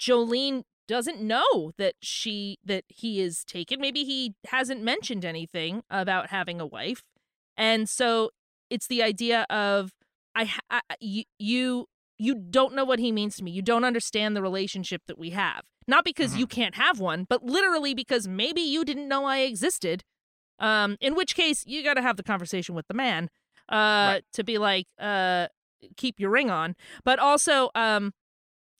Jolene 0.00 0.64
doesn't 0.86 1.20
know 1.20 1.72
that 1.78 1.94
she 2.00 2.58
that 2.64 2.84
he 2.88 3.20
is 3.20 3.44
taken. 3.44 3.80
Maybe 3.80 4.04
he 4.04 4.34
hasn't 4.46 4.82
mentioned 4.82 5.24
anything 5.24 5.82
about 5.90 6.30
having 6.30 6.60
a 6.60 6.66
wife. 6.66 7.02
And 7.56 7.88
so 7.88 8.30
it's 8.70 8.86
the 8.86 9.02
idea 9.02 9.46
of 9.50 9.92
I, 10.34 10.50
I 10.70 10.80
you, 11.00 11.24
you 11.38 11.86
you 12.18 12.34
don't 12.34 12.74
know 12.74 12.84
what 12.84 12.98
he 12.98 13.12
means 13.12 13.36
to 13.36 13.44
me. 13.44 13.50
You 13.50 13.62
don't 13.62 13.84
understand 13.84 14.36
the 14.36 14.42
relationship 14.42 15.02
that 15.06 15.18
we 15.18 15.30
have. 15.30 15.62
Not 15.86 16.04
because 16.04 16.36
you 16.36 16.46
can't 16.46 16.76
have 16.76 16.98
one, 16.98 17.26
but 17.28 17.44
literally 17.44 17.94
because 17.94 18.26
maybe 18.26 18.60
you 18.60 18.84
didn't 18.84 19.08
know 19.08 19.26
I 19.26 19.40
existed. 19.40 20.02
Um, 20.58 20.96
in 21.00 21.14
which 21.14 21.34
case 21.34 21.64
you 21.66 21.82
got 21.82 21.94
to 21.94 22.02
have 22.02 22.16
the 22.16 22.22
conversation 22.22 22.74
with 22.74 22.86
the 22.86 22.94
man, 22.94 23.28
uh, 23.68 24.20
to 24.32 24.44
be 24.44 24.56
like, 24.58 24.86
uh, 24.98 25.48
keep 25.96 26.18
your 26.18 26.30
ring 26.30 26.50
on. 26.50 26.74
But 27.04 27.18
also, 27.18 27.70
um, 27.74 28.12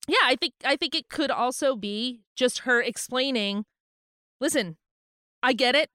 yeah, 0.09 0.16
I 0.24 0.36
think 0.36 0.55
I 0.64 0.76
think 0.76 0.94
it 0.94 1.09
could 1.09 1.30
also 1.30 1.76
be 1.76 2.20
just 2.36 2.61
her 2.61 2.80
explaining. 2.80 3.64
Listen, 4.40 4.76
I 5.42 5.52
get 5.52 5.74
it. 5.74 5.90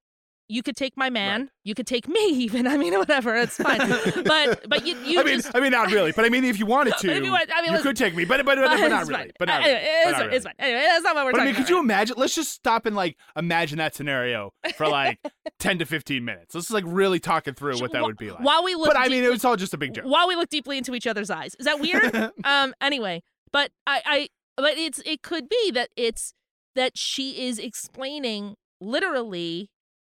You 0.51 0.63
could 0.63 0.75
take 0.75 0.97
my 0.97 1.11
man. 1.11 1.51
You 1.63 1.75
could 1.75 1.85
take 1.85 2.07
me, 2.15 2.19
even. 2.29 2.65
I 2.65 2.75
mean, 2.75 2.97
whatever. 2.97 3.35
It's 3.35 3.57
fine. 3.57 3.77
but 4.25 4.67
but 4.67 4.83
you 4.87 4.97
you 5.05 5.19
I 5.19 5.23
mean, 5.23 5.35
just 5.41 5.55
I 5.55 5.59
mean, 5.59 5.71
not 5.71 5.91
really, 5.91 6.11
but 6.11 6.25
I 6.25 6.29
mean, 6.29 6.43
if 6.43 6.57
you 6.57 6.65
wanted 6.65 6.97
to, 6.97 7.07
you 7.23 7.31
want- 7.31 7.51
I 7.53 7.57
mean, 7.61 7.65
you 7.65 7.71
listen- 7.73 7.83
could 7.83 7.97
take 7.97 8.15
me, 8.15 8.25
but 8.25 8.43
but, 8.43 8.57
but, 8.57 8.65
but 8.79 8.87
not 8.87 9.07
really, 9.07 9.31
but 9.37 9.47
not 9.47 9.61
Anyway, 9.61 9.73
really, 9.79 9.85
it's 9.85 10.05
but 10.05 10.11
not 10.11 10.17
fine, 10.17 10.23
really. 10.25 10.35
It's 10.37 10.45
fine. 10.45 10.53
Anyway, 10.57 10.81
that's 10.87 11.03
not 11.03 11.15
what 11.15 11.25
we're 11.25 11.31
But 11.33 11.41
I 11.41 11.43
talking 11.43 11.45
mean, 11.45 11.55
could 11.55 11.61
about. 11.65 11.69
you 11.69 11.79
imagine? 11.79 12.15
Let's 12.17 12.33
just 12.33 12.51
stop 12.51 12.87
and 12.87 12.95
like 12.95 13.15
imagine 13.35 13.77
that 13.77 13.93
scenario 13.93 14.51
for 14.75 14.87
like 14.87 15.19
ten 15.59 15.77
to 15.77 15.85
fifteen 15.85 16.25
minutes. 16.25 16.55
Let's 16.55 16.65
just 16.65 16.73
like 16.73 16.85
really 16.87 17.19
talking 17.19 17.53
through 17.53 17.77
what 17.79 17.91
that 17.91 18.01
would 18.01 18.17
be 18.17 18.31
like. 18.31 18.39
While 18.43 18.63
we 18.63 18.73
look, 18.73 18.87
but 18.87 18.97
I 18.97 19.07
mean, 19.07 19.23
it 19.23 19.29
was 19.29 19.45
all 19.45 19.55
just 19.55 19.75
a 19.75 19.77
big 19.77 19.93
joke. 19.93 20.05
while 20.05 20.27
we 20.27 20.35
look 20.35 20.49
deeply 20.49 20.79
into 20.79 20.95
each 20.95 21.05
other's 21.05 21.29
eyes. 21.29 21.53
Is 21.59 21.65
that 21.67 21.79
weird? 21.79 22.31
um. 22.43 22.73
Anyway, 22.81 23.21
but 23.51 23.71
I, 23.87 24.01
I, 24.05 24.27
but 24.57 24.77
it's 24.77 24.99
it 25.05 25.21
could 25.21 25.49
be 25.49 25.71
that 25.71 25.89
it's 25.95 26.33
that 26.75 26.97
she 26.97 27.45
is 27.47 27.59
explaining 27.59 28.55
literally 28.81 29.69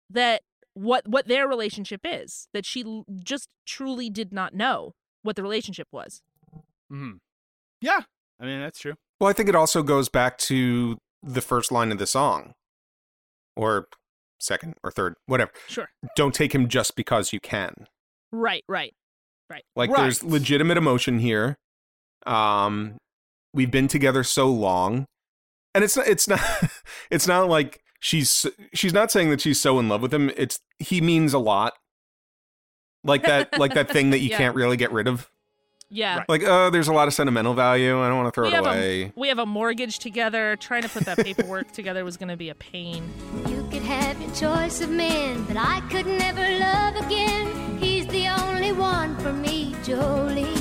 that 0.09 0.41
what 0.73 1.07
what 1.07 1.27
their 1.27 1.47
relationship 1.47 2.01
is 2.03 2.47
that 2.53 2.65
she 2.65 3.03
just 3.23 3.49
truly 3.65 4.09
did 4.09 4.31
not 4.33 4.53
know 4.53 4.93
what 5.23 5.35
the 5.35 5.43
relationship 5.43 5.87
was. 5.91 6.21
hmm 6.89 7.13
Yeah, 7.81 8.01
I 8.39 8.45
mean 8.45 8.59
that's 8.61 8.79
true. 8.79 8.95
Well, 9.19 9.29
I 9.29 9.33
think 9.33 9.49
it 9.49 9.55
also 9.55 9.83
goes 9.83 10.07
back 10.09 10.37
to 10.39 10.97
the 11.21 11.41
first 11.41 11.71
line 11.71 11.91
of 11.91 11.97
the 11.97 12.07
song, 12.07 12.53
or 13.55 13.87
second 14.39 14.75
or 14.83 14.91
third, 14.91 15.15
whatever. 15.25 15.51
Sure. 15.67 15.89
Don't 16.15 16.33
take 16.33 16.55
him 16.55 16.69
just 16.69 16.95
because 16.95 17.33
you 17.33 17.39
can. 17.41 17.73
Right. 18.31 18.63
Right. 18.69 18.93
Right. 19.49 19.63
Like 19.75 19.89
Right. 19.89 20.03
there's 20.03 20.23
legitimate 20.23 20.77
emotion 20.77 21.19
here. 21.19 21.57
Um, 22.25 22.97
we've 23.53 23.71
been 23.71 23.87
together 23.87 24.23
so 24.23 24.47
long, 24.49 25.05
and 25.73 25.83
it's 25.83 25.95
not. 25.97 26.07
It's 26.07 26.27
not. 26.27 26.39
It's 27.11 27.27
not 27.27 27.49
like 27.49 27.81
she's. 27.99 28.45
She's 28.73 28.93
not 28.93 29.11
saying 29.11 29.29
that 29.31 29.41
she's 29.41 29.59
so 29.59 29.79
in 29.79 29.89
love 29.89 30.01
with 30.01 30.13
him. 30.13 30.29
It's 30.37 30.59
he 30.77 31.01
means 31.01 31.33
a 31.33 31.39
lot. 31.39 31.73
Like 33.03 33.23
that. 33.23 33.57
like 33.57 33.73
that 33.73 33.89
thing 33.89 34.09
that 34.11 34.19
you 34.19 34.29
Yeah. 34.31 34.37
can't 34.37 34.55
really 34.55 34.77
get 34.77 34.91
rid 34.91 35.07
of. 35.07 35.29
Yeah. 35.89 36.17
Right. 36.19 36.29
Like, 36.29 36.43
oh, 36.45 36.69
there's 36.69 36.87
a 36.87 36.93
lot 36.93 37.07
of 37.07 37.15
sentimental 37.15 37.55
value. 37.55 37.99
I 38.03 38.09
don't 38.09 38.17
want 38.17 38.27
to 38.27 38.31
throw 38.39 38.47
We 38.49 38.53
it 38.55 38.59
away. 38.59 39.03
a, 39.05 39.13
we 39.15 39.27
have 39.29 39.39
a 39.39 39.45
mortgage 39.47 39.97
together. 39.97 40.55
Trying 40.57 40.83
to 40.83 40.89
put 40.89 41.05
that 41.05 41.17
paperwork 41.17 41.71
together 41.79 42.05
was 42.05 42.15
going 42.17 42.29
to 42.29 42.37
be 42.37 42.49
a 42.49 42.55
pain. 42.55 43.09
You 43.47 43.67
could 43.71 43.81
have 43.81 44.21
your 44.21 44.29
choice 44.35 44.81
of 44.81 44.91
men, 44.91 45.45
but 45.45 45.57
I 45.57 45.81
could 45.89 46.05
never 46.05 46.47
love 46.59 46.95
again. 47.07 47.77
He's 47.79 48.05
the 48.07 48.27
only 48.27 48.71
one 48.71 49.17
for 49.17 49.33
me, 49.33 49.73
Jolene. 49.83 50.58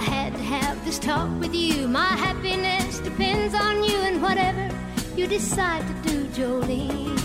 I 0.00 0.02
had 0.04 0.32
to 0.34 0.42
have 0.42 0.82
this 0.84 0.98
talk 0.98 1.28
with 1.40 1.54
you. 1.54 1.86
My 1.86 2.06
happiness 2.06 3.00
depends 3.00 3.54
on 3.54 3.84
you 3.84 3.96
and 3.98 4.22
whatever 4.22 4.70
you 5.14 5.26
decide 5.26 5.86
to 5.86 6.08
do, 6.08 6.24
Jolene. 6.28 7.18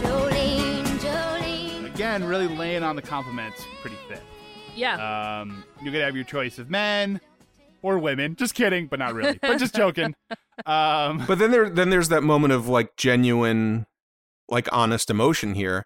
Jolene, 0.00 0.84
Jolene. 0.84 1.94
Again, 1.94 2.24
really 2.24 2.48
laying 2.48 2.82
on 2.82 2.96
the 2.96 3.02
compliments 3.02 3.62
pretty 3.80 3.96
thick. 4.08 4.22
Yeah. 4.74 5.40
Um, 5.40 5.64
you 5.82 5.90
could 5.90 6.00
have 6.02 6.14
your 6.14 6.24
choice 6.24 6.58
of 6.58 6.70
men 6.70 7.20
or 7.82 7.98
women. 7.98 8.36
Just 8.36 8.54
kidding, 8.54 8.86
but 8.86 8.98
not 8.98 9.14
really. 9.14 9.38
but 9.40 9.58
just 9.58 9.74
joking. 9.74 10.14
Um, 10.64 11.22
But 11.28 11.38
then 11.38 11.50
there 11.50 11.68
then 11.68 11.90
there's 11.90 12.08
that 12.08 12.22
moment 12.22 12.54
of 12.54 12.66
like 12.66 12.96
genuine 12.96 13.84
like 14.48 14.66
honest 14.72 15.10
emotion 15.10 15.52
here. 15.52 15.84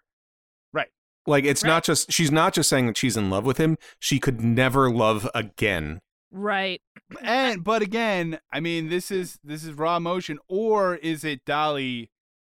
Right. 1.27 1.31
Like 1.31 1.45
it's 1.45 1.63
Right. 1.63 1.69
not 1.69 1.83
just 1.83 2.11
she's 2.11 2.31
not 2.31 2.53
just 2.53 2.69
saying 2.69 2.87
that 2.87 2.97
she's 2.97 3.15
in 3.17 3.29
love 3.29 3.45
with 3.45 3.57
him. 3.57 3.77
She 3.99 4.19
could 4.19 4.41
never 4.41 4.89
love 4.91 5.29
again. 5.35 5.99
right. 6.31 6.81
and 7.21 7.63
but 7.63 7.81
again, 7.81 8.39
I 8.51 8.59
mean, 8.59 8.89
this 8.89 9.11
is 9.11 9.37
this 9.43 9.63
is 9.63 9.73
raw 9.73 9.97
emotion, 9.97 10.39
or 10.47 10.95
is 10.95 11.23
it 11.23 11.43
Dolly 11.45 12.09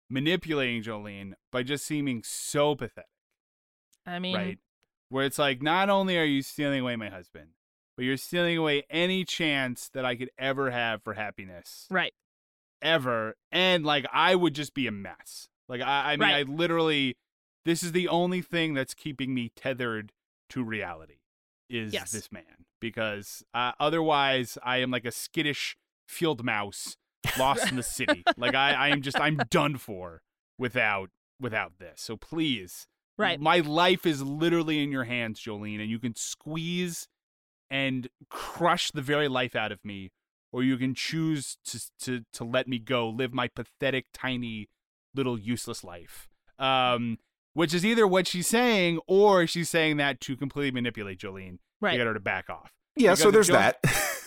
manipulating 0.09 0.83
Jolene 0.83 1.33
by 1.51 1.63
just 1.63 1.85
seeming 1.85 2.21
so 2.23 2.75
pathetic? 2.75 3.09
I 4.05 4.19
mean, 4.19 4.35
right? 4.35 4.59
Where 5.09 5.25
it's 5.25 5.39
like, 5.39 5.61
not 5.61 5.89
only 5.89 6.17
are 6.17 6.23
you 6.25 6.41
stealing 6.41 6.81
away 6.81 6.95
my 6.95 7.09
husband, 7.09 7.49
but 7.95 8.05
you're 8.05 8.17
stealing 8.17 8.57
away 8.57 8.83
any 8.89 9.23
chance 9.25 9.89
that 9.93 10.05
I 10.05 10.15
could 10.15 10.29
ever 10.37 10.71
have 10.71 11.03
for 11.03 11.13
happiness, 11.13 11.87
right. 11.89 12.13
ever. 12.81 13.35
And 13.51 13.85
like, 13.85 14.05
I 14.11 14.35
would 14.35 14.53
just 14.55 14.73
be 14.73 14.87
a 14.87 14.91
mess. 14.91 15.47
Like, 15.69 15.81
I, 15.81 16.13
I 16.13 16.17
mean, 16.17 16.29
Right. 16.29 16.47
I 16.47 16.51
literally, 16.51 17.15
this 17.65 17.83
is 17.83 17.91
the 17.91 18.07
only 18.07 18.41
thing 18.41 18.73
that's 18.73 18.93
keeping 18.93 19.33
me 19.33 19.51
tethered 19.55 20.11
to 20.49 20.63
reality 20.63 21.17
is 21.69 21.93
Yes. 21.93 22.11
this 22.11 22.31
man. 22.31 22.65
Because 22.81 23.43
uh, 23.53 23.71
otherwise, 23.79 24.57
I 24.63 24.77
am 24.77 24.91
like 24.91 25.05
a 25.05 25.11
skittish 25.11 25.77
field 26.07 26.43
mouse 26.43 26.97
lost 27.37 27.69
in 27.69 27.77
the 27.77 27.83
city. 27.83 28.23
Like, 28.37 28.55
I, 28.55 28.73
I 28.73 28.87
am 28.89 29.01
just, 29.01 29.19
I'm 29.19 29.37
done 29.49 29.77
for 29.77 30.21
without 30.59 31.09
without 31.39 31.79
this. 31.79 32.01
So 32.01 32.15
please, 32.17 32.87
Right. 33.17 33.39
my 33.39 33.59
life 33.59 34.05
is 34.05 34.21
literally 34.23 34.83
in 34.83 34.91
your 34.91 35.03
hands, 35.05 35.39
Jolene, 35.39 35.79
and 35.79 35.89
you 35.89 35.99
can 35.99 36.15
squeeze 36.15 37.07
and 37.69 38.07
crush 38.29 38.91
the 38.91 39.01
very 39.01 39.27
life 39.27 39.55
out 39.55 39.71
of 39.71 39.83
me, 39.85 40.11
or 40.51 40.63
you 40.63 40.77
can 40.77 40.93
choose 40.95 41.57
to 41.65 41.79
to 42.01 42.25
to 42.33 42.43
let 42.43 42.67
me 42.67 42.79
go, 42.79 43.07
live 43.09 43.33
my 43.33 43.47
pathetic, 43.47 44.05
tiny, 44.13 44.67
little 45.15 45.39
useless 45.39 45.83
life. 45.83 46.27
Um, 46.59 47.17
which 47.53 47.73
is 47.73 47.85
either 47.85 48.05
what 48.07 48.27
she's 48.27 48.47
saying, 48.47 48.99
or 49.07 49.45
she's 49.47 49.69
saying 49.69 49.97
that 49.97 50.19
to 50.21 50.35
completely 50.37 50.71
manipulate 50.71 51.19
Jolene 51.19 51.53
to 51.53 51.59
Right. 51.81 51.97
get 51.97 52.07
her 52.07 52.13
to 52.13 52.19
back 52.19 52.49
off. 52.49 52.71
Yeah, 52.95 53.13
so 53.15 53.31
there's 53.31 53.49
if 53.49 53.55
that. 53.55 53.77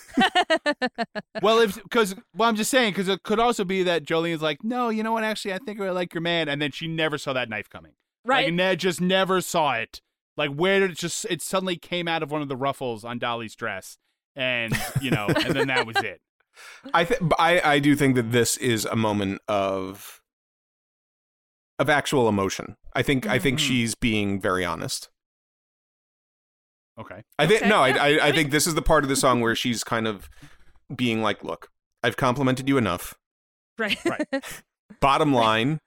Well, 1.42 1.60
if 1.60 1.80
because 1.82 2.14
well, 2.34 2.48
I'm 2.48 2.56
just 2.56 2.70
saying 2.70 2.92
because 2.92 3.08
it 3.08 3.22
could 3.22 3.38
also 3.38 3.64
be 3.64 3.82
that 3.82 4.04
Jolene's 4.04 4.40
like, 4.42 4.64
no, 4.64 4.88
you 4.88 5.02
know 5.02 5.12
what? 5.12 5.24
Actually, 5.24 5.52
I 5.54 5.58
think 5.58 5.80
I 5.80 5.90
like 5.90 6.14
your 6.14 6.22
man, 6.22 6.48
and 6.48 6.60
then 6.60 6.70
she 6.70 6.88
never 6.88 7.18
saw 7.18 7.32
that 7.34 7.48
knife 7.50 7.68
coming. 7.68 7.92
right. 8.24 8.46
Like 8.46 8.54
Ned 8.54 8.80
just 8.80 9.00
never 9.00 9.40
saw 9.42 9.74
it. 9.74 10.00
Like 10.36 10.50
where 10.52 10.80
did 10.80 10.92
it 10.92 10.96
just 10.98 11.26
it 11.28 11.42
suddenly 11.42 11.76
came 11.76 12.08
out 12.08 12.22
of 12.22 12.30
one 12.30 12.40
of 12.42 12.48
the 12.48 12.56
ruffles 12.56 13.04
on 13.04 13.18
Dolly's 13.18 13.54
dress, 13.54 13.98
and 14.34 14.72
you 15.02 15.10
know, 15.10 15.26
and 15.26 15.54
then 15.54 15.68
that 15.68 15.86
was 15.86 15.96
it. 15.98 16.20
I 16.94 17.04
th- 17.04 17.20
I 17.38 17.60
I 17.74 17.78
do 17.78 17.94
think 17.94 18.14
that 18.16 18.32
this 18.32 18.56
is 18.56 18.86
a 18.86 18.96
moment 18.96 19.42
of 19.48 20.22
of 21.78 21.90
actual 21.90 22.26
emotion. 22.28 22.76
I 22.96 23.02
think 23.02 23.26
I 23.26 23.38
think 23.38 23.58
mm-hmm. 23.58 23.68
she's 23.68 23.94
being 23.94 24.40
very 24.40 24.64
honest. 24.64 25.08
Okay. 26.98 27.22
I 27.38 27.46
think 27.46 27.60
Okay, 27.60 27.68
no. 27.68 27.80
I, 27.82 27.90
I 27.90 28.08
I 28.08 28.26
I 28.28 28.32
think 28.32 28.50
this 28.50 28.66
is 28.66 28.74
the 28.74 28.82
part 28.82 29.04
of 29.04 29.10
the 29.10 29.16
song 29.16 29.40
where 29.40 29.54
she's 29.54 29.84
kind 29.84 30.06
of 30.08 30.30
being 30.94 31.20
like, 31.22 31.44
"Look, 31.44 31.68
I've 32.02 32.16
complimented 32.16 32.68
you 32.68 32.78
enough. 32.78 33.14
right. 33.78 33.98
Right. 34.04 34.26
Bottom 35.00 35.34
line 35.34 35.80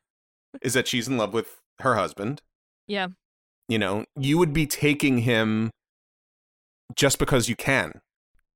is 0.62 0.74
that 0.74 0.88
she's 0.88 1.08
in 1.08 1.18
love 1.18 1.34
with 1.34 1.62
her 1.80 1.96
husband. 1.96 2.42
yeah. 2.88 3.08
You 3.68 3.78
know, 3.78 4.06
you 4.16 4.40
would 4.40 4.52
be 4.52 4.66
taking 4.66 5.20
him 5.20 5.70
just 6.96 7.20
because 7.20 7.48
you 7.48 7.56
can, 7.56 8.02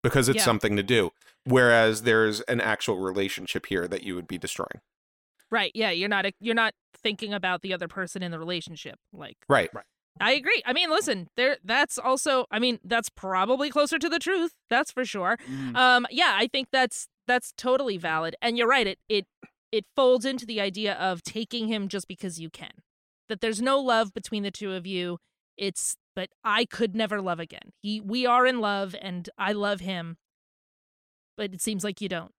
because 0.02 0.28
it's 0.28 0.40
Yeah. 0.40 0.44
something 0.44 0.76
to 0.76 0.82
do. 0.82 1.12
Whereas 1.46 2.02
there's 2.02 2.42
an 2.42 2.60
actual 2.60 2.98
relationship 2.98 3.68
here 3.68 3.88
that 3.88 4.02
you 4.02 4.16
would 4.16 4.28
be 4.28 4.40
destroying. 4.40 4.82
Right. 5.54 5.72
Yeah. 5.76 5.92
You're 5.92 6.10
not. 6.10 6.26
You're 6.40 6.56
not 6.56 6.74
thinking 7.04 7.32
about 7.34 7.62
the 7.62 7.74
other 7.74 7.88
person 7.88 8.24
in 8.24 8.32
the 8.32 8.40
relationship. 8.40 8.96
Like. 9.14 9.38
Right. 9.48 9.70
Right. 9.72 9.86
I 10.20 10.34
agree. 10.34 10.62
I 10.66 10.74
mean, 10.74 10.90
listen, 10.90 11.28
there 11.38 11.58
that's 11.64 11.98
also 11.98 12.46
I 12.52 12.58
mean, 12.60 12.80
that's 12.84 13.10
probably 13.10 13.70
closer 13.70 13.98
to 14.00 14.10
the 14.10 14.20
truth. 14.20 14.52
That's 14.70 14.92
for 14.92 15.06
sure. 15.06 15.38
Mhm. 15.50 15.76
Um 15.76 16.06
yeah, 16.10 16.36
I 16.38 16.48
think 16.48 16.70
that's 16.72 17.08
that's 17.28 17.54
totally 17.56 17.98
valid. 17.98 18.36
And 18.42 18.58
you're 18.58 18.68
right. 18.68 18.88
It 18.88 19.00
it 19.10 19.26
it 19.72 19.86
folds 19.96 20.26
into 20.26 20.46
the 20.46 20.60
idea 20.62 20.94
of 20.96 21.24
taking 21.24 21.68
him 21.68 21.88
just 21.88 22.08
because 22.08 22.40
you 22.40 22.50
can. 22.50 22.74
That 23.30 23.42
there's 23.42 23.62
no 23.62 23.80
love 23.80 24.14
between 24.14 24.44
the 24.44 24.52
two 24.52 24.74
of 24.74 24.86
you. 24.88 25.18
It's 25.58 25.96
but 26.16 26.30
I 26.44 26.66
could 26.66 26.96
never 26.96 27.20
love 27.22 27.40
again. 27.40 27.72
He 27.82 28.00
we 28.00 28.26
are 28.26 28.46
in 28.46 28.60
love 28.60 28.96
and 29.02 29.30
I 29.38 29.52
love 29.54 29.80
him. 29.82 30.18
But 31.38 31.54
it 31.54 31.62
seems 31.62 31.84
like 31.84 32.02
you 32.02 32.10
don't. 32.10 32.32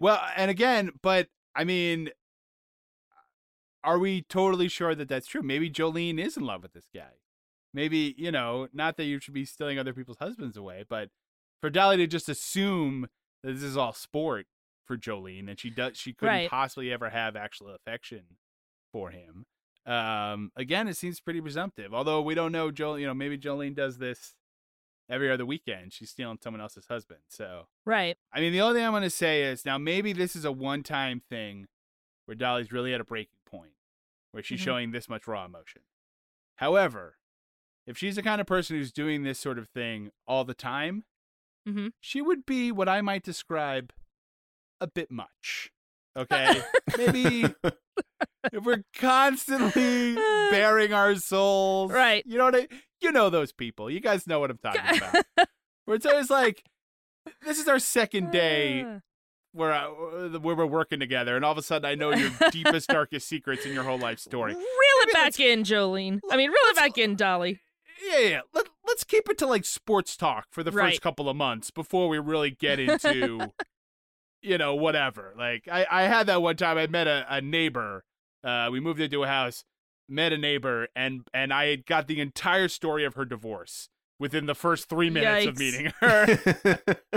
Well, 0.00 0.20
and 0.36 0.50
again, 0.50 0.90
but 1.02 1.28
I 1.54 1.64
mean, 1.64 2.10
are 3.82 3.98
we 3.98 4.22
totally 4.22 4.68
sure 4.68 4.94
that 4.94 5.08
that's 5.08 5.26
true? 5.26 5.42
Maybe 5.42 5.70
Jolene 5.70 6.18
is 6.18 6.36
in 6.36 6.44
love 6.44 6.62
with 6.62 6.72
this 6.72 6.88
guy. 6.94 7.12
maybe 7.72 8.14
you 8.16 8.30
know, 8.32 8.68
not 8.72 8.96
that 8.96 9.04
you 9.04 9.18
should 9.20 9.34
be 9.34 9.44
stealing 9.44 9.78
other 9.78 9.92
people's 9.92 10.18
husbands 10.18 10.56
away, 10.56 10.84
but 10.88 11.10
for 11.60 11.70
Dolly 11.70 11.96
to 11.98 12.06
just 12.06 12.28
assume 12.28 13.08
that 13.42 13.52
this 13.52 13.62
is 13.62 13.76
all 13.76 13.92
sport 13.92 14.46
for 14.86 14.96
Jolene 14.96 15.48
and 15.48 15.58
she 15.58 15.70
does 15.70 15.96
she 15.96 16.12
couldn't 16.12 16.34
Right. 16.34 16.50
possibly 16.50 16.92
ever 16.92 17.10
have 17.10 17.36
actual 17.36 17.68
affection 17.74 18.22
for 18.92 19.10
him. 19.10 19.44
Um, 19.86 20.50
again, 20.56 20.88
it 20.88 20.96
seems 20.96 21.20
pretty 21.20 21.40
presumptive. 21.40 21.92
Although 21.92 22.22
we 22.22 22.34
don't 22.34 22.52
know, 22.52 22.70
Jolene, 22.70 23.00
you 23.00 23.06
know, 23.06 23.14
maybe 23.14 23.36
Jolene 23.36 23.74
does 23.74 23.98
this 23.98 24.34
every 25.08 25.30
other 25.30 25.44
weekend. 25.46 25.92
She's 25.92 26.10
stealing 26.10 26.38
someone 26.42 26.60
else's 26.60 26.86
husband. 26.86 27.20
So 27.28 27.66
Right. 27.84 28.16
I 28.32 28.40
mean, 28.40 28.52
the 28.52 28.60
only 28.60 28.78
thing 28.78 28.86
I'm 28.86 28.92
going 28.92 29.02
to 29.02 29.10
say 29.10 29.42
is 29.42 29.64
now 29.64 29.78
maybe 29.78 30.12
this 30.12 30.34
is 30.36 30.44
a 30.44 30.52
one 30.52 30.82
time 30.82 31.20
thing 31.28 31.66
where 32.26 32.34
Dolly's 32.34 32.72
really 32.72 32.94
at 32.94 33.00
a 33.00 33.04
breaking 33.04 33.38
point 33.46 33.72
where 34.32 34.42
she's 34.42 34.60
Mhm. 34.60 34.64
showing 34.64 34.90
this 34.92 35.08
much 35.08 35.26
raw 35.26 35.44
emotion. 35.44 35.82
However, 36.56 37.18
if 37.86 37.98
she's 37.98 38.16
the 38.16 38.22
kind 38.22 38.40
of 38.40 38.46
person 38.46 38.76
who's 38.76 38.92
doing 38.92 39.22
this 39.24 39.38
sort 39.38 39.58
of 39.58 39.68
thing 39.68 40.10
all 40.26 40.44
the 40.44 40.54
time, 40.54 41.04
Mhm. 41.68 41.92
she 42.00 42.22
would 42.22 42.46
be 42.46 42.72
what 42.72 42.88
I 42.88 43.00
might 43.02 43.22
describe 43.22 43.92
a 44.80 44.86
bit 44.86 45.10
much. 45.10 45.70
Okay? 46.16 46.62
maybe 46.96 47.52
we're 48.52 48.84
constantly 48.96 50.14
baring 50.50 50.92
our 50.92 51.14
souls. 51.16 51.92
Right. 51.92 52.24
You 52.26 52.38
know 52.38 52.44
what 52.44 52.56
I 52.56 52.68
you 53.00 53.12
know 53.12 53.30
those 53.30 53.52
people. 53.52 53.90
You 53.90 54.00
guys 54.00 54.26
know 54.26 54.40
what 54.40 54.50
I'm 54.50 54.58
talking 54.58 54.98
about. 54.98 55.24
Where 55.84 55.96
it's 55.96 56.06
always 56.06 56.30
like 56.30 56.64
this 57.44 57.58
is 57.58 57.68
our 57.68 57.78
second 57.78 58.30
day 58.32 58.84
Ah. 58.86 59.00
where 59.52 59.72
I, 59.72 59.84
where 59.86 60.54
we're 60.56 60.66
working 60.66 60.98
together, 61.00 61.36
and 61.36 61.44
all 61.44 61.52
of 61.52 61.58
a 61.58 61.62
sudden 61.62 61.84
I 61.88 61.94
know 61.94 62.12
your 62.14 62.30
deepest, 62.50 62.88
darkest 62.88 63.28
secrets 63.28 63.64
in 63.66 63.72
your 63.72 63.84
whole 63.84 63.98
life 63.98 64.18
story. 64.18 64.54
Reel 64.54 64.62
it 64.62 65.12
back 65.12 65.38
in, 65.40 65.62
Jolene. 65.62 66.20
I 66.30 66.36
mean, 66.36 66.48
reel 66.50 66.56
it 66.70 66.76
back 66.76 66.96
in, 66.98 67.16
Dolly. 67.16 67.60
Yeah, 68.10 68.18
yeah. 68.18 68.40
Let, 68.52 68.66
let's 68.86 69.04
keep 69.04 69.28
it 69.30 69.38
to 69.38 69.46
like 69.46 69.64
sports 69.64 70.16
talk 70.16 70.46
for 70.50 70.62
the 70.62 70.70
Right. 70.72 70.90
first 70.90 71.02
couple 71.02 71.28
of 71.28 71.36
months 71.36 71.70
before 71.70 72.08
we 72.08 72.18
really 72.18 72.50
get 72.50 72.78
into, 72.80 73.52
you 74.42 74.58
know, 74.58 74.74
whatever. 74.74 75.34
Like 75.38 75.68
I, 75.70 75.86
I 75.90 76.02
had 76.04 76.26
that 76.26 76.42
one 76.42 76.56
time. 76.56 76.76
I 76.78 76.86
met 76.86 77.06
a, 77.06 77.24
a 77.28 77.40
neighbor. 77.40 78.04
Uh, 78.44 78.68
we 78.70 78.78
moved 78.80 79.00
into 79.00 79.22
a 79.24 79.26
house, 79.26 79.64
met 80.08 80.32
a 80.32 80.38
neighbor, 80.38 80.88
and 80.94 81.22
and 81.32 81.52
I 81.52 81.66
had 81.66 81.86
got 81.86 82.06
the 82.08 82.20
entire 82.20 82.68
story 82.68 83.04
of 83.04 83.14
her 83.14 83.24
divorce 83.24 83.88
within 84.20 84.46
the 84.46 84.54
first 84.54 84.88
three 84.88 85.10
minutes 85.10 85.46
of 85.46 85.58
meeting 85.58 85.92
her. 86.00 86.38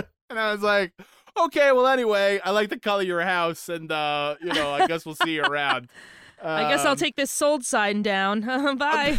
And 0.30 0.38
I 0.38 0.52
was 0.52 0.60
like, 0.60 0.92
okay, 1.40 1.72
well, 1.72 1.86
anyway, 1.86 2.38
I 2.44 2.50
like 2.50 2.68
the 2.68 2.78
color 2.78 3.00
of 3.00 3.06
your 3.08 3.22
house, 3.22 3.70
and 3.70 3.90
uh, 3.90 4.34
you 4.42 4.52
know, 4.52 4.70
I 4.72 4.86
guess 4.86 5.06
we'll 5.06 5.14
see 5.14 5.36
you 5.36 5.42
around. 5.42 5.88
I 6.42 6.68
guess 6.70 6.84
I'll 6.84 6.92
Um, 6.92 6.96
take 6.98 7.16
this 7.16 7.30
sold 7.30 7.64
sign 7.64 8.02
down. 8.02 8.42
Bye. 8.76 9.18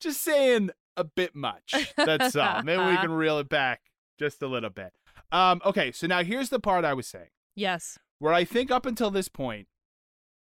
just 0.00 0.22
saying 0.22 0.70
a 0.98 1.04
bit 1.04 1.34
much. 1.34 1.74
That's 1.96 2.36
all. 2.36 2.62
Maybe 2.62 2.82
we 2.84 2.96
can 2.98 3.10
reel 3.12 3.38
it 3.38 3.48
back 3.48 3.80
just 4.18 4.42
a 4.42 4.46
little 4.46 4.68
bit. 4.70 4.92
Um, 5.32 5.62
okay, 5.64 5.92
so 5.92 6.06
now 6.06 6.22
here's 6.22 6.50
the 6.50 6.60
part 6.60 6.84
I 6.84 6.92
was 6.92 7.06
saying, 7.06 7.30
yes. 7.56 7.98
where 8.18 8.34
I 8.34 8.44
think 8.44 8.70
up 8.70 8.84
until 8.84 9.10
this 9.10 9.28
point, 9.28 9.66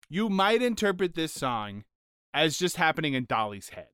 you 0.09 0.29
might 0.29 0.61
interpret 0.61 1.15
this 1.15 1.33
song 1.33 1.83
as 2.33 2.57
just 2.57 2.77
happening 2.77 3.13
in 3.13 3.25
Dolly's 3.25 3.69
head, 3.69 3.89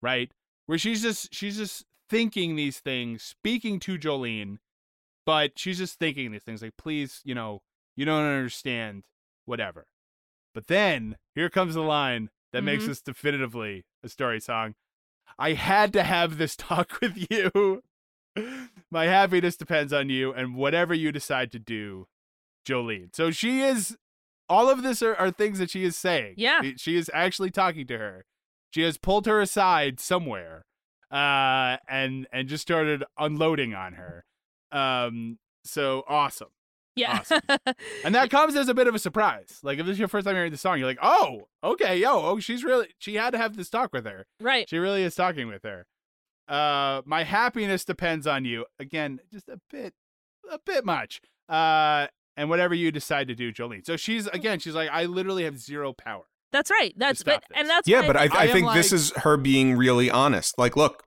right? 0.00 0.32
Where 0.66 0.78
she's 0.78 1.02
just 1.02 1.34
she's 1.34 1.56
just 1.56 1.84
thinking 2.08 2.56
these 2.56 2.80
things, 2.80 3.22
speaking 3.22 3.78
to 3.80 3.98
Jolene, 3.98 4.58
but 5.26 5.58
she's 5.58 5.78
just 5.78 5.98
thinking 5.98 6.32
these 6.32 6.42
things 6.42 6.62
like, 6.62 6.76
please, 6.76 7.20
you 7.24 7.34
know, 7.34 7.62
you 7.96 8.04
don't 8.04 8.24
understand, 8.24 9.04
whatever. 9.44 9.86
But 10.54 10.66
then 10.66 11.16
here 11.34 11.48
comes 11.50 11.74
the 11.74 11.80
line 11.82 12.30
that 12.52 12.62
makes 12.62 12.84
Mhm. 12.84 12.88
this 12.88 13.00
definitively 13.02 13.84
a 14.02 14.08
story 14.08 14.40
song. 14.40 14.74
I 15.38 15.54
had 15.54 15.92
to 15.94 16.02
have 16.02 16.36
this 16.36 16.54
talk 16.56 16.98
with 17.00 17.26
you. 17.30 17.82
My 18.90 19.04
happiness 19.06 19.56
depends 19.56 19.92
on 19.92 20.08
you, 20.10 20.32
and 20.32 20.54
whatever 20.54 20.92
you 20.94 21.12
decide 21.12 21.50
to 21.52 21.58
do, 21.58 22.06
Jolene. 22.66 23.14
So 23.14 23.30
she 23.30 23.60
is. 23.62 23.96
All 24.52 24.68
of 24.68 24.82
this 24.82 25.02
are, 25.02 25.14
are 25.16 25.30
things 25.30 25.58
that 25.58 25.70
she 25.70 25.82
is 25.84 25.96
saying. 25.96 26.34
Yeah. 26.36 26.60
She- 26.76 26.96
is 26.96 27.10
actually 27.14 27.50
talking 27.50 27.86
to 27.86 27.96
her. 27.98 28.24
She 28.70 28.82
has 28.82 28.98
pulled 28.98 29.26
her 29.26 29.40
aside 29.40 29.98
somewhere, 30.00 30.64
uh, 31.10 31.76
and 31.88 32.26
and 32.32 32.48
just 32.48 32.62
started 32.62 33.02
unloading 33.18 33.74
on 33.74 33.94
her. 33.94 34.24
Um, 34.70 35.38
so 35.64 36.04
awesome. 36.08 36.48
Yeah. 36.96 37.18
Awesome. 37.20 37.40
And 38.04 38.14
that 38.14 38.30
comes 38.30 38.56
as 38.56 38.68
a 38.68 38.74
bit 38.74 38.86
of 38.86 38.94
a 38.94 38.98
surprise. 38.98 39.58
Like 39.62 39.78
if 39.78 39.86
this 39.86 39.94
is 39.94 39.98
your 39.98 40.08
first 40.08 40.26
time 40.26 40.34
hearing 40.34 40.50
the 40.52 40.58
song, 40.58 40.78
you're 40.78 40.86
like, 40.88 40.98
oh, 41.02 41.48
okay, 41.62 41.96
yo, 41.98 42.10
oh, 42.22 42.38
she's 42.40 42.64
really 42.64 42.88
she 42.98 43.14
had 43.14 43.30
to 43.30 43.38
have 43.38 43.56
this 43.56 43.70
talk 43.70 43.92
with 43.92 44.04
her. 44.06 44.26
right. 44.40 44.68
She 44.68 44.78
really 44.78 45.02
is 45.02 45.14
talking 45.14 45.48
with 45.48 45.62
her. 45.64 45.86
Uh, 46.48 47.00
my 47.06 47.22
happiness 47.24 47.84
depends 47.84 48.26
on 48.26 48.44
you. 48.44 48.66
Again, 48.78 49.20
just 49.32 49.48
a 49.48 49.58
bit, 49.70 49.94
a 50.50 50.58
bit 50.58 50.84
much. 50.84 51.20
Uh, 51.48 52.08
and 52.36 52.48
whatever 52.48 52.74
you 52.74 52.90
decide 52.90 53.28
to 53.28 53.34
do, 53.34 53.52
Jolene. 53.52 53.84
So 53.84 53.96
she's 53.96 54.26
again, 54.28 54.58
she's 54.58 54.74
like, 54.74 54.90
I 54.90 55.04
literally 55.06 55.44
have 55.44 55.58
zero 55.58 55.92
power. 55.92 56.24
That's 56.52 56.70
right. 56.70 56.94
That's 56.96 57.20
stop 57.20 57.42
but 57.48 57.58
and 57.58 57.68
that's 57.68 57.88
yeah, 57.88 58.06
but 58.06 58.16
I, 58.16 58.24
I 58.24 58.28
I, 58.32 58.44
am 58.44 58.52
think 58.52 58.72
this 58.74 58.92
is 58.92 59.10
her 59.16 59.36
being 59.36 59.74
really 59.74 60.10
honest. 60.10 60.58
Like, 60.58 60.76
look, 60.76 61.02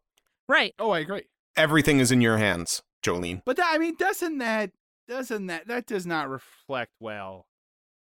right. 0.49 0.73
Oh, 0.80 0.89
I 0.89 0.99
agree. 0.99 1.23
everything 1.55 1.99
is 1.99 2.11
in 2.11 2.21
your 2.21 2.38
hands, 2.38 2.82
Jolene. 3.03 3.41
But 3.45 3.57
that, 3.57 3.71
I 3.73 3.78
mean, 3.78 3.95
doesn't 3.97 4.39
that 4.39 4.71
doesn't 5.07 5.47
that 5.47 5.67
that 5.67 5.86
does 5.86 6.05
not 6.05 6.30
reflect 6.30 6.93
well 6.99 7.45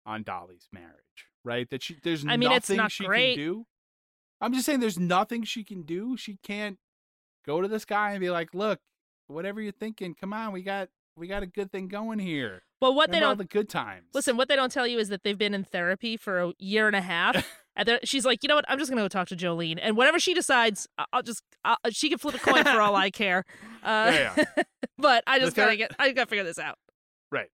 on 0.05 0.23
Dolly's 0.23 0.69
marriage, 0.71 1.27
right? 1.43 1.69
That 1.69 1.83
she 1.83 1.97
there's 2.01 2.25
I 2.25 2.37
mean, 2.37 2.51
it's 2.51 2.69
nothing 2.69 2.77
not 2.77 2.91
she 2.91 3.05
great. 3.05 3.35
can 3.35 3.43
do. 3.43 3.65
I'm 4.39 4.53
just 4.53 4.65
saying, 4.65 4.81
there's 4.81 4.99
nothing 4.99 5.43
she 5.43 5.63
can 5.63 5.83
do. 5.83 6.17
She 6.17 6.37
can't 6.43 6.77
go 7.45 7.61
to 7.61 7.67
this 7.67 7.85
guy 7.85 8.11
and 8.11 8.19
be 8.19 8.29
like, 8.29 8.53
"Look, 8.53 8.79
whatever 9.27 9.61
you're 9.61 9.71
thinking, 9.71 10.15
come 10.15 10.33
on, 10.33 10.51
we 10.53 10.63
got 10.63 10.89
we 11.15 11.27
got 11.27 11.43
a 11.43 11.47
good 11.47 11.71
thing 11.71 11.87
going 11.87 12.19
here. 12.19 12.63
Well, 12.81 12.93
what 12.93 13.11
they 13.11 13.17
Remember 13.17 13.25
all 13.25 13.35
don't 13.35 13.39
all 13.41 13.43
the 13.43 13.43
good 13.45 13.69
times." 13.69 14.07
listen. 14.13 14.35
What 14.37 14.47
they 14.49 14.55
don't 14.55 14.71
tell 14.71 14.85
you 14.87 14.99
is 14.99 15.09
that 15.09 15.23
they've 15.23 15.37
been 15.37 15.53
in 15.53 15.63
therapy 15.63 16.17
for 16.17 16.39
a 16.41 16.53
year 16.59 16.87
and 16.87 16.95
a 16.95 17.01
half. 17.01 17.45
And 17.75 17.99
she's 18.03 18.23
like, 18.23 18.43
you 18.43 18.47
know 18.49 18.53
what? 18.53 18.65
I'm 18.67 18.77
just 18.77 18.91
gonna 18.91 19.01
go 19.01 19.07
talk 19.07 19.29
to 19.29 19.35
Jolene, 19.35 19.79
and 19.81 19.97
whatever 19.97 20.19
she 20.19 20.35
decides, 20.35 20.87
I'll 21.11 21.23
just 21.23 21.41
I'll, 21.65 21.75
she 21.89 22.07
can 22.07 22.19
flip 22.19 22.35
a 22.35 22.37
coin 22.37 22.63
for 22.63 22.79
all 22.79 22.95
I 22.95 23.09
care. 23.23 23.45
Uh, 23.81 24.11
Yeah, 24.13 24.43
but 24.99 25.23
I 25.25 25.39
The 25.39 25.45
just 25.45 25.55
gotta 25.55 25.71
ther- 25.71 25.77
get 25.77 25.91
I 25.97 26.11
gotta 26.11 26.29
figure 26.29 26.43
this 26.43 26.59
out. 26.59 26.77
right. 27.31 27.49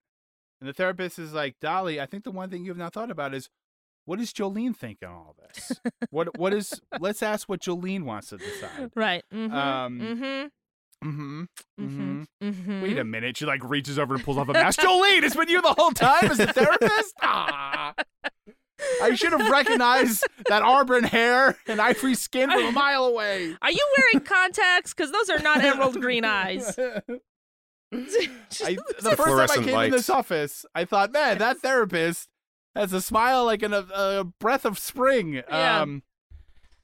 And 0.60 0.68
the 0.68 0.74
therapist 0.74 1.20
is 1.20 1.32
like, 1.32 1.56
Dolly, 1.62 2.02
I 2.02 2.06
think 2.06 2.26
the 2.26 2.32
one 2.32 2.50
thing 2.50 2.66
you 2.66 2.72
have 2.72 2.78
not 2.78 2.92
thought 2.92 3.10
about 3.10 3.34
is 3.34 3.48
what 4.04 4.20
does 4.20 4.34
Jolene 4.34 4.76
think 4.76 4.98
on 5.04 5.10
all 5.14 5.36
this? 5.40 5.72
what 6.10 6.38
what 6.38 6.54
is? 6.54 6.82
Let's 7.00 7.24
ask 7.24 7.48
what 7.48 7.62
Jolene 7.62 8.04
wants 8.04 8.28
to 8.32 8.38
decide. 8.40 8.92
Right. 8.96 9.24
Mm-hmm. 9.34 9.56
Um, 9.56 10.00
mm-hmm. 10.02 10.48
Mm-hmm. 11.04 11.44
Mm-hmm. 11.80 12.24
Mm-hmm. 12.44 12.82
Wait 12.82 12.98
a 12.98 13.04
minute. 13.04 13.38
She 13.38 13.46
like 13.46 13.64
reaches 13.64 13.98
over 13.98 14.16
and 14.16 14.24
pulls 14.24 14.38
off 14.38 14.50
a 14.50 14.54
mask. 14.54 14.80
Jolene, 14.80 15.24
it's 15.24 15.36
been 15.36 15.48
you 15.50 15.62
the 15.62 15.74
whole 15.78 15.92
time 15.92 16.26
as 16.32 16.40
a 16.40 16.48
therapist? 16.48 17.16
Ah. 17.22 17.94
I 19.02 19.14
should 19.16 19.34
have 19.34 19.50
recognized 19.50 20.26
that 20.48 20.62
auburn 20.62 21.04
hair 21.04 21.58
and 21.68 21.82
ivory 21.82 22.16
skin 22.16 22.50
from 22.50 22.66
a 22.66 22.72
mile 22.72 23.06
away. 23.06 23.56
Are 23.62 23.72
you 23.72 23.88
wearing 23.98 24.26
contacts? 24.26 24.94
Because 24.94 25.12
those 25.12 25.30
are 25.30 25.40
not 25.40 25.62
emerald 25.62 26.00
green 26.00 26.24
eyes. 26.24 26.78
I, 26.80 26.88
the 27.92 27.98
first 27.98 28.62
time 29.02 29.12
I 29.12 29.16
fluorescent 29.16 29.66
came 29.66 29.80
in 29.80 29.92
this 29.92 30.10
office, 30.10 30.66
I 30.74 30.86
thought, 30.86 31.12
man, 31.12 31.40
that 31.40 31.58
therapist 31.58 32.30
has 32.76 32.94
a 32.94 33.02
smile 33.02 33.46
like 33.46 33.64
in 33.64 33.74
a, 33.74 33.86
a 33.94 34.24
breath 34.24 34.64
of 34.64 34.80
spring. 34.80 35.34
Yeah. 35.34 35.82
Um, 35.82 36.04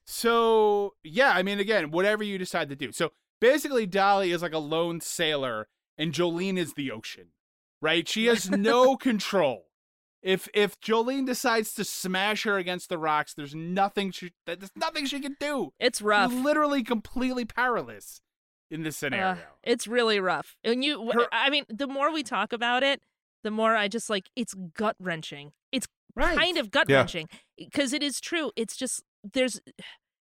so 0.05 0.95
yeah, 1.03 1.31
I 1.31 1.43
mean, 1.43 1.59
again, 1.59 1.91
whatever 1.91 2.23
you 2.23 2.37
decide 2.37 2.69
to 2.69 2.75
do. 2.75 2.91
So 2.91 3.11
basically, 3.45 3.85
Dolly 3.85 4.31
is 4.31 4.41
like 4.41 4.53
a 4.53 4.59
lone 4.59 5.01
sailor, 5.01 5.67
and 5.97 6.11
Jolene 6.11 6.57
is 6.57 6.73
the 6.73 6.91
ocean, 6.91 7.27
right? 7.81 8.07
She 8.07 8.25
has 8.25 8.49
no 8.49 8.97
control. 8.97 9.65
If 10.21 10.49
if 10.53 10.79
Jolene 10.81 11.25
decides 11.25 11.73
to 11.75 11.83
smash 11.83 12.43
her 12.43 12.57
against 12.57 12.89
the 12.89 12.97
rocks, 12.97 13.33
there's 13.33 13.53
nothing 13.53 14.11
she 14.11 14.31
that 14.45 14.59
there's 14.59 14.71
nothing 14.75 15.05
she 15.05 15.19
can 15.19 15.35
do. 15.39 15.73
It's 15.79 16.01
rough. 16.01 16.31
She's 16.31 16.41
literally 16.41 16.83
completely 16.83 17.45
powerless 17.45 18.21
in 18.71 18.81
this 18.81 18.97
scenario. 18.97 19.33
Uh, 19.33 19.37
it's 19.63 19.87
really 19.87 20.19
rough. 20.19 20.55
And 20.63 20.83
you, 20.83 21.11
Her- 21.11 21.27
I 21.31 21.51
mean, 21.51 21.65
the 21.69 21.87
more 21.87 22.11
we 22.11 22.23
talk 22.23 22.53
about 22.53 22.81
it, 22.81 23.01
the 23.43 23.51
more 23.51 23.75
I 23.75 23.87
just 23.87 24.09
like 24.09 24.31
it's 24.35 24.55
gut 24.75 24.95
wrenching. 24.99 25.51
It's 25.71 25.87
right. 26.15 26.37
kind 26.37 26.57
of 26.57 26.71
gut-wrenching 26.71 27.29
because 27.57 27.93
it 27.93 28.01
is 28.01 28.19
true. 28.19 28.51
It's 28.55 28.75
just 28.75 29.03
there's 29.33 29.61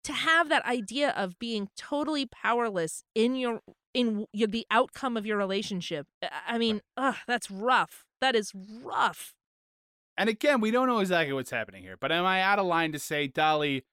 to 0.09 0.13
have 0.15 0.49
that 0.49 0.65
idea 0.67 1.11
of 1.11 1.39
being 1.39 1.69
totally 1.77 2.27
powerless 2.27 3.05
in 3.15 3.37
your 3.37 3.61
in 3.95 4.27
the 4.33 4.67
outcome 4.71 5.17
of 5.17 5.25
your 5.27 5.37
relationship. 5.37 6.07
Uh, 6.23 6.29
I- 6.33 6.55
I 6.55 6.59
mean, 6.59 6.81
ugh, 6.97 7.17
that's 7.27 7.51
rough. 7.51 8.05
That 8.21 8.35
is 8.37 8.53
rough. 8.55 9.35
And 10.17 10.29
again, 10.29 10.61
we 10.61 10.71
don't 10.71 10.87
know 10.89 10.99
exactly 10.99 11.33
what's 11.33 11.51
happening 11.51 11.83
here, 11.83 11.97
but 11.99 12.11
am 12.13 12.25
I 12.27 12.41
out 12.43 12.59
of 12.59 12.67
line 12.67 12.93
to 12.93 12.99
say, 12.99 13.29
Dolly, 13.29 13.85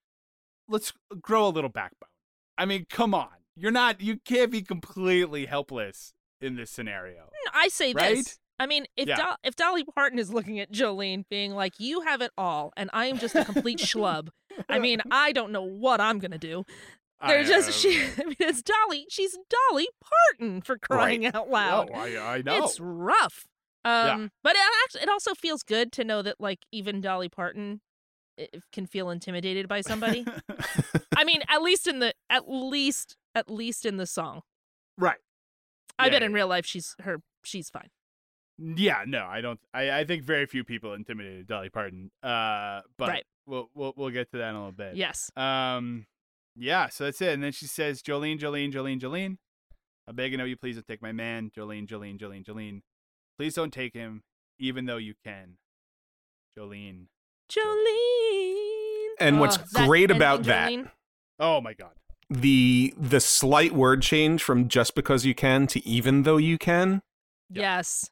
let's 0.68 0.92
uh, 1.12 1.16
grow 1.22 1.48
a 1.48 1.50
little 1.50 1.70
backbone? 1.70 2.10
I 2.58 2.66
mean, 2.66 2.86
come 2.90 3.14
on. 3.14 3.30
You're 3.56 3.72
not, 3.72 4.02
you 4.02 4.18
can't 4.26 4.52
be 4.52 4.62
completely 4.62 5.46
helpless 5.46 6.14
in 6.42 6.56
this 6.56 6.72
scenario. 6.72 7.30
I 7.54 7.68
say 7.70 7.94
Right? 7.94 8.16
this. 8.18 8.40
I 8.60 8.66
mean, 8.68 8.86
if 8.96 9.08
Yeah. 9.08 9.16
Do- 9.18 9.36
if 9.44 9.56
Dolly 9.56 9.84
Parton 9.84 10.18
is 10.20 10.32
looking 10.32 10.60
at 10.60 10.72
Jolene 10.72 11.26
being 11.30 11.52
like, 11.54 11.74
"You 11.80 12.02
have 12.02 12.22
it 12.22 12.32
all, 12.38 12.72
and 12.78 12.90
I 12.94 13.08
am 13.08 13.18
just 13.20 13.36
a 13.36 13.44
complete 13.46 13.80
schlub," 13.80 14.30
I 14.70 14.80
mean, 14.80 15.02
I 15.12 15.32
don't 15.34 15.52
know 15.52 15.64
what 15.64 16.00
I'm 16.00 16.20
gonna 16.20 16.38
do. 16.38 16.64
They're 17.26 17.40
I, 17.40 17.44
just 17.44 17.70
uh, 17.70 17.72
she. 17.74 18.02
I 18.18 18.24
mean, 18.26 18.36
it's 18.40 18.62
Dolly. 18.62 19.08
She's 19.10 19.38
Dolly 19.72 19.88
Parton 20.40 20.62
for 20.62 20.78
crying 20.78 21.26
out 21.26 21.50
loud. 21.50 21.90
No, 21.92 22.00
I, 22.00 22.36
I 22.38 22.42
know. 22.42 22.64
It's 22.66 22.80
rough. 22.80 23.46
Um, 23.84 23.92
Yeah. 24.24 24.28
but 24.44 24.56
it 24.56 24.62
actually, 24.86 25.02
it 25.04 25.10
also 25.10 25.34
feels 25.34 25.62
good 25.64 25.92
to 25.94 26.04
know 26.04 26.22
that 26.22 26.36
like 26.40 26.60
even 26.72 27.02
Dolly 27.02 27.30
Parton 27.30 27.82
can 28.74 28.86
feel 28.86 29.10
intimidated 29.10 29.68
by 29.68 29.82
somebody. 29.82 30.26
I 31.16 31.24
mean, 31.24 31.42
at 31.50 31.62
least 31.62 31.88
in 31.88 32.00
the 32.00 32.14
at 32.30 32.50
least 32.50 33.16
at 33.34 33.50
least 33.50 33.86
in 33.86 33.98
the 33.98 34.06
song. 34.08 34.42
right. 34.98 35.20
I 35.98 36.06
Yeah, 36.06 36.12
bet 36.12 36.22
yeah, 36.22 36.26
in 36.28 36.34
real 36.34 36.48
life 36.48 36.66
she's 36.66 36.96
her 37.02 37.20
she's 37.46 37.70
fine. 37.70 37.90
Yeah, 38.58 39.04
no, 39.06 39.26
I 39.26 39.42
don't. 39.42 39.60
I, 39.74 39.92
I 40.00 40.04
think 40.06 40.24
very 40.24 40.46
few 40.46 40.64
people 40.64 40.94
intimidated 40.94 41.48
Dolly 41.48 41.70
Parton. 41.70 42.10
Uh, 42.24 42.82
but 42.98 43.10
Right. 43.10 43.26
we'll 43.46 43.70
we'll 43.76 43.94
we'll 43.98 44.10
get 44.12 44.32
to 44.32 44.38
that 44.38 44.50
in 44.50 44.56
a 44.56 44.60
little 44.60 44.72
bit. 44.72 44.96
Yes. 44.96 45.30
Um, 45.36 46.06
yeah. 46.56 46.88
So 46.90 47.04
that's 47.04 47.22
it. 47.22 47.34
And 47.34 47.44
then 47.44 47.52
she 47.52 47.66
says, 47.68 48.02
"Jolene, 48.02 48.40
Jolene, 48.40 48.72
Jolene, 48.72 49.00
Jolene, 49.02 49.38
I 50.08 50.14
beg 50.14 50.32
and 50.34 50.40
know 50.40 50.46
you, 50.46 50.56
please 50.56 50.76
don't 50.76 50.88
take 50.88 51.02
my 51.02 51.12
man, 51.12 51.52
Jolene, 51.56 51.86
Jolene, 51.88 52.18
Jolene, 52.18 52.46
Jolene. 52.46 52.82
Please 53.38 53.54
don't 53.56 53.74
take 53.74 53.94
him, 53.94 54.24
even 54.58 54.86
though 54.86 54.98
you 54.98 55.16
can, 55.26 55.58
Jolene." 56.58 57.08
Jolene. 57.50 59.08
And 59.20 59.40
what's 59.40 59.58
Oh, 59.58 59.62
is 59.64 59.72
that 59.72 59.88
great 59.88 60.12
about 60.12 60.44
that, 60.44 60.70
Jolene? 60.72 60.92
Oh 61.40 61.62
my 61.62 61.74
God. 61.74 61.92
the 62.30 62.94
the 62.98 63.20
slight 63.20 63.74
word 63.74 64.02
change 64.02 64.42
from 64.42 64.68
just 64.68 64.96
because 64.96 65.26
you 65.26 65.36
can 65.36 65.68
to 65.68 65.86
even 65.88 66.24
though 66.24 66.38
you 66.38 66.58
can, 66.58 67.02
Yes. 67.50 68.10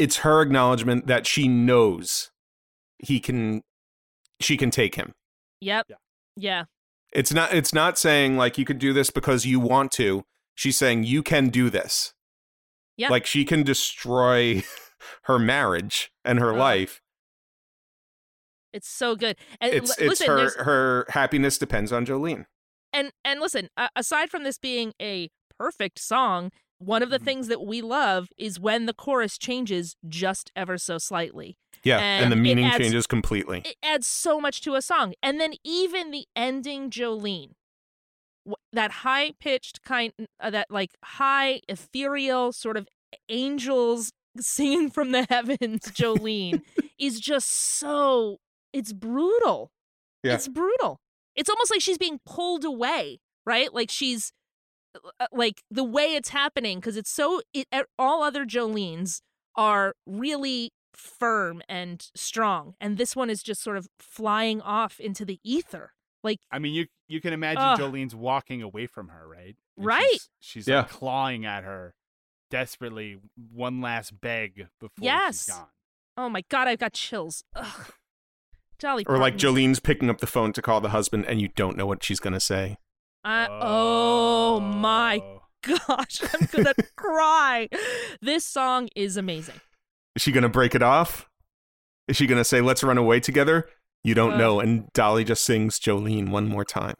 It's 0.00 0.18
her 0.18 0.40
acknowledgement 0.40 1.06
that 1.06 1.26
she 1.26 1.46
knows 1.48 2.30
he 2.98 3.20
can 3.20 3.62
she 4.40 4.56
can 4.56 4.70
take 4.70 4.94
him. 4.96 5.12
Yep. 5.60 5.86
Yeah. 5.90 5.96
Yeah. 6.36 6.64
It's 7.12 7.32
not 7.32 7.52
it's 7.54 7.72
not 7.72 7.98
saying 7.98 8.36
like 8.36 8.56
you 8.58 8.64
could 8.64 8.78
do 8.78 8.92
this 8.92 9.10
because 9.10 9.44
you 9.46 9.60
want 9.60 9.92
to. 9.92 10.24
She's 10.54 10.76
saying 10.76 11.04
you 11.04 11.22
can 11.22 11.48
do 11.48 11.70
this. 11.70 12.14
Yeah. 12.96 13.08
Like 13.08 13.26
she 13.26 13.44
can 13.44 13.62
destroy 13.62 14.62
her 15.24 15.38
marriage 15.38 16.10
and 16.24 16.38
her 16.38 16.52
Oh. 16.52 16.56
life. 16.56 17.00
It's 18.72 18.88
so 18.88 19.16
good. 19.16 19.36
And 19.60 19.72
It's 19.74 19.90
l- 19.90 19.96
it's 20.06 20.20
listen, 20.20 20.26
her 20.28 20.64
her 20.64 21.06
happiness 21.10 21.58
depends 21.58 21.92
on 21.92 22.06
Jolene. 22.06 22.46
and 22.92 23.10
and 23.24 23.40
listen, 23.40 23.68
uh, 23.76 23.88
aside 23.96 24.30
from 24.30 24.44
this 24.44 24.58
being 24.58 24.92
a 25.02 25.28
perfect 25.58 25.98
song, 25.98 26.50
one 26.80 27.02
of 27.02 27.10
the 27.10 27.18
Mhm. 27.20 27.24
things 27.24 27.48
that 27.48 27.60
we 27.64 27.80
love 27.82 28.28
is 28.36 28.58
when 28.58 28.86
the 28.86 28.92
chorus 28.94 29.36
changes 29.38 29.94
just 30.08 30.50
ever 30.56 30.76
so 30.78 30.98
slightly. 30.98 31.56
Yeah, 31.84 31.98
and, 31.98 32.22
the 32.22 32.24
And 32.24 32.32
it 32.34 32.36
meaning 32.42 32.64
adds- 32.64 32.78
changes 32.78 33.06
completely. 33.06 33.62
It 33.64 33.76
adds 33.82 34.06
so 34.08 34.40
much 34.40 34.60
to 34.62 34.74
a 34.74 34.82
song. 34.82 35.14
And 35.22 35.38
then 35.40 35.54
even 35.62 36.10
the 36.10 36.26
ending 36.34 36.90
Jolene, 36.90 37.52
that 38.72 38.90
high 38.90 39.32
pitched 39.38 39.82
kind, 39.82 40.12
uh, 40.40 40.50
that 40.50 40.70
like 40.70 40.90
high 41.04 41.60
ethereal 41.68 42.52
sort 42.52 42.76
of 42.76 42.88
angels 43.28 44.12
singing 44.38 44.90
from 44.90 45.12
the 45.12 45.26
heavens, 45.28 45.80
Jolene, 45.94 46.62
is 46.98 47.20
just 47.20 47.48
so 47.48 48.38
it's 48.72 48.92
brutal. 48.92 49.70
Yeah. 50.22 50.34
It's 50.34 50.48
brutal. 50.48 51.00
It's 51.34 51.50
almost 51.50 51.70
like 51.70 51.80
she's 51.80 51.98
being 51.98 52.20
pulled 52.24 52.64
away, 52.64 53.20
right? 53.46 53.72
Like 53.72 53.90
she's 53.90 54.32
like 55.32 55.62
the 55.70 55.84
way 55.84 56.14
it's 56.14 56.30
happening 56.30 56.78
because 56.80 56.96
it's 56.96 57.10
so 57.10 57.40
it, 57.54 57.66
uh, 57.72 57.82
all 57.98 58.22
other 58.22 58.44
Jolenes 58.44 59.20
are 59.56 59.94
really 60.06 60.72
firm 60.92 61.62
and 61.68 62.10
strong 62.14 62.74
and 62.80 62.98
this 62.98 63.14
one 63.14 63.30
is 63.30 63.42
just 63.42 63.62
sort 63.62 63.76
of 63.76 63.88
flying 63.98 64.60
off 64.60 64.98
into 65.00 65.24
the 65.24 65.38
ether. 65.44 65.92
Like 66.22 66.40
I 66.50 66.58
mean, 66.58 66.74
you 66.74 66.86
you 67.08 67.20
can 67.20 67.32
imagine 67.32 67.62
Ugh. 67.62 67.78
Jolene's 67.78 68.14
walking 68.14 68.62
away 68.62 68.86
from 68.86 69.08
her, 69.08 69.26
right? 69.28 69.56
And 69.76 69.86
Right. 69.86 70.06
She's, 70.12 70.28
she's 70.40 70.68
Yeah. 70.68 70.80
like 70.80 70.90
clawing 70.90 71.46
at 71.46 71.64
her 71.64 71.94
desperately, 72.50 73.16
one 73.52 73.80
last 73.80 74.20
beg 74.20 74.66
before 74.80 74.90
Yes. 75.04 75.44
she's 75.46 75.54
gone. 75.54 75.66
oh 76.16 76.28
my 76.28 76.42
god, 76.50 76.68
I've 76.68 76.78
got 76.80 76.92
chills. 76.92 77.44
Ugh. 77.54 77.92
Dolly 78.78 79.04
Or 79.06 79.18
like 79.18 79.36
Jolene's 79.36 79.78
picking 79.78 80.08
up 80.10 80.18
the 80.18 80.26
phone 80.26 80.52
to 80.54 80.62
call 80.62 80.80
the 80.80 80.88
husband 80.88 81.26
and 81.26 81.40
you 81.40 81.48
don't 81.48 81.76
know 81.76 81.86
what 81.86 82.02
she's 82.02 82.18
going 82.20 82.32
to 82.32 82.40
say. 82.40 82.78
I- 83.24 83.48
oh 83.50 84.60
my 84.60 85.20
Oh. 85.22 85.40
gosh, 85.86 86.22
I'm 86.34 86.48
gonna 86.52 86.74
cry. 86.96 87.68
This 88.22 88.44
song 88.46 88.88
is 88.96 89.16
amazing. 89.16 89.60
Is 90.16 90.22
she 90.22 90.32
going 90.32 90.42
to 90.42 90.48
break 90.48 90.74
it 90.74 90.82
off? 90.82 91.28
Is 92.08 92.16
she 92.16 92.26
going 92.26 92.38
to 92.38 92.44
say, 92.44 92.60
let's 92.60 92.82
run 92.82 92.98
away 92.98 93.20
together? 93.20 93.68
You 94.02 94.14
don't 94.14 94.32
Ugh. 94.32 94.38
know. 94.38 94.58
And 94.60 94.90
Dolly 94.94 95.22
just 95.22 95.44
sings 95.44 95.78
Jolene 95.78 96.30
one 96.30 96.48
more 96.48 96.64
time. 96.64 96.94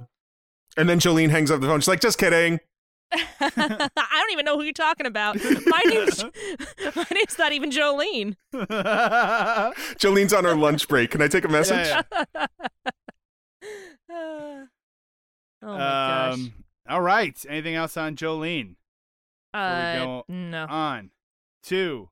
And 0.76 0.88
then 0.88 1.00
Jolene 1.00 1.30
hangs 1.30 1.50
up 1.50 1.60
the 1.60 1.66
phone. 1.66 1.80
She's 1.80 1.88
like, 1.88 2.00
just 2.00 2.18
kidding. 2.18 2.60
I 3.12 3.58
don't 4.12 4.30
even 4.30 4.44
know 4.44 4.56
who 4.56 4.62
you're 4.62 4.72
talking 4.72 5.06
about. 5.06 5.36
My 5.66 5.80
name's 5.86 6.22
my 6.94 7.06
name's 7.12 7.36
not 7.38 7.52
even 7.52 7.70
Jolene. 7.70 8.36
Jolene's 9.98 10.32
on 10.32 10.44
her 10.44 10.54
lunch 10.54 10.86
break. 10.86 11.10
Can 11.10 11.20
I 11.22 11.26
take 11.28 11.44
a 11.44 11.48
message? 11.48 11.88
Yeah, 14.08 14.64
oh 15.62 15.72
my 15.72 15.78
yeah. 15.78 16.30
Um, 16.32 16.52
all 16.88 17.00
right. 17.00 17.36
Anything 17.48 17.74
else 17.74 17.96
on 17.96 18.16
Jolene? 18.16 18.76
gosh. 19.52 19.96
we 19.96 20.00
Uh, 20.00 20.04
go 20.04 20.24
no. 20.28 20.66
On 20.68 21.10
to 21.64 22.08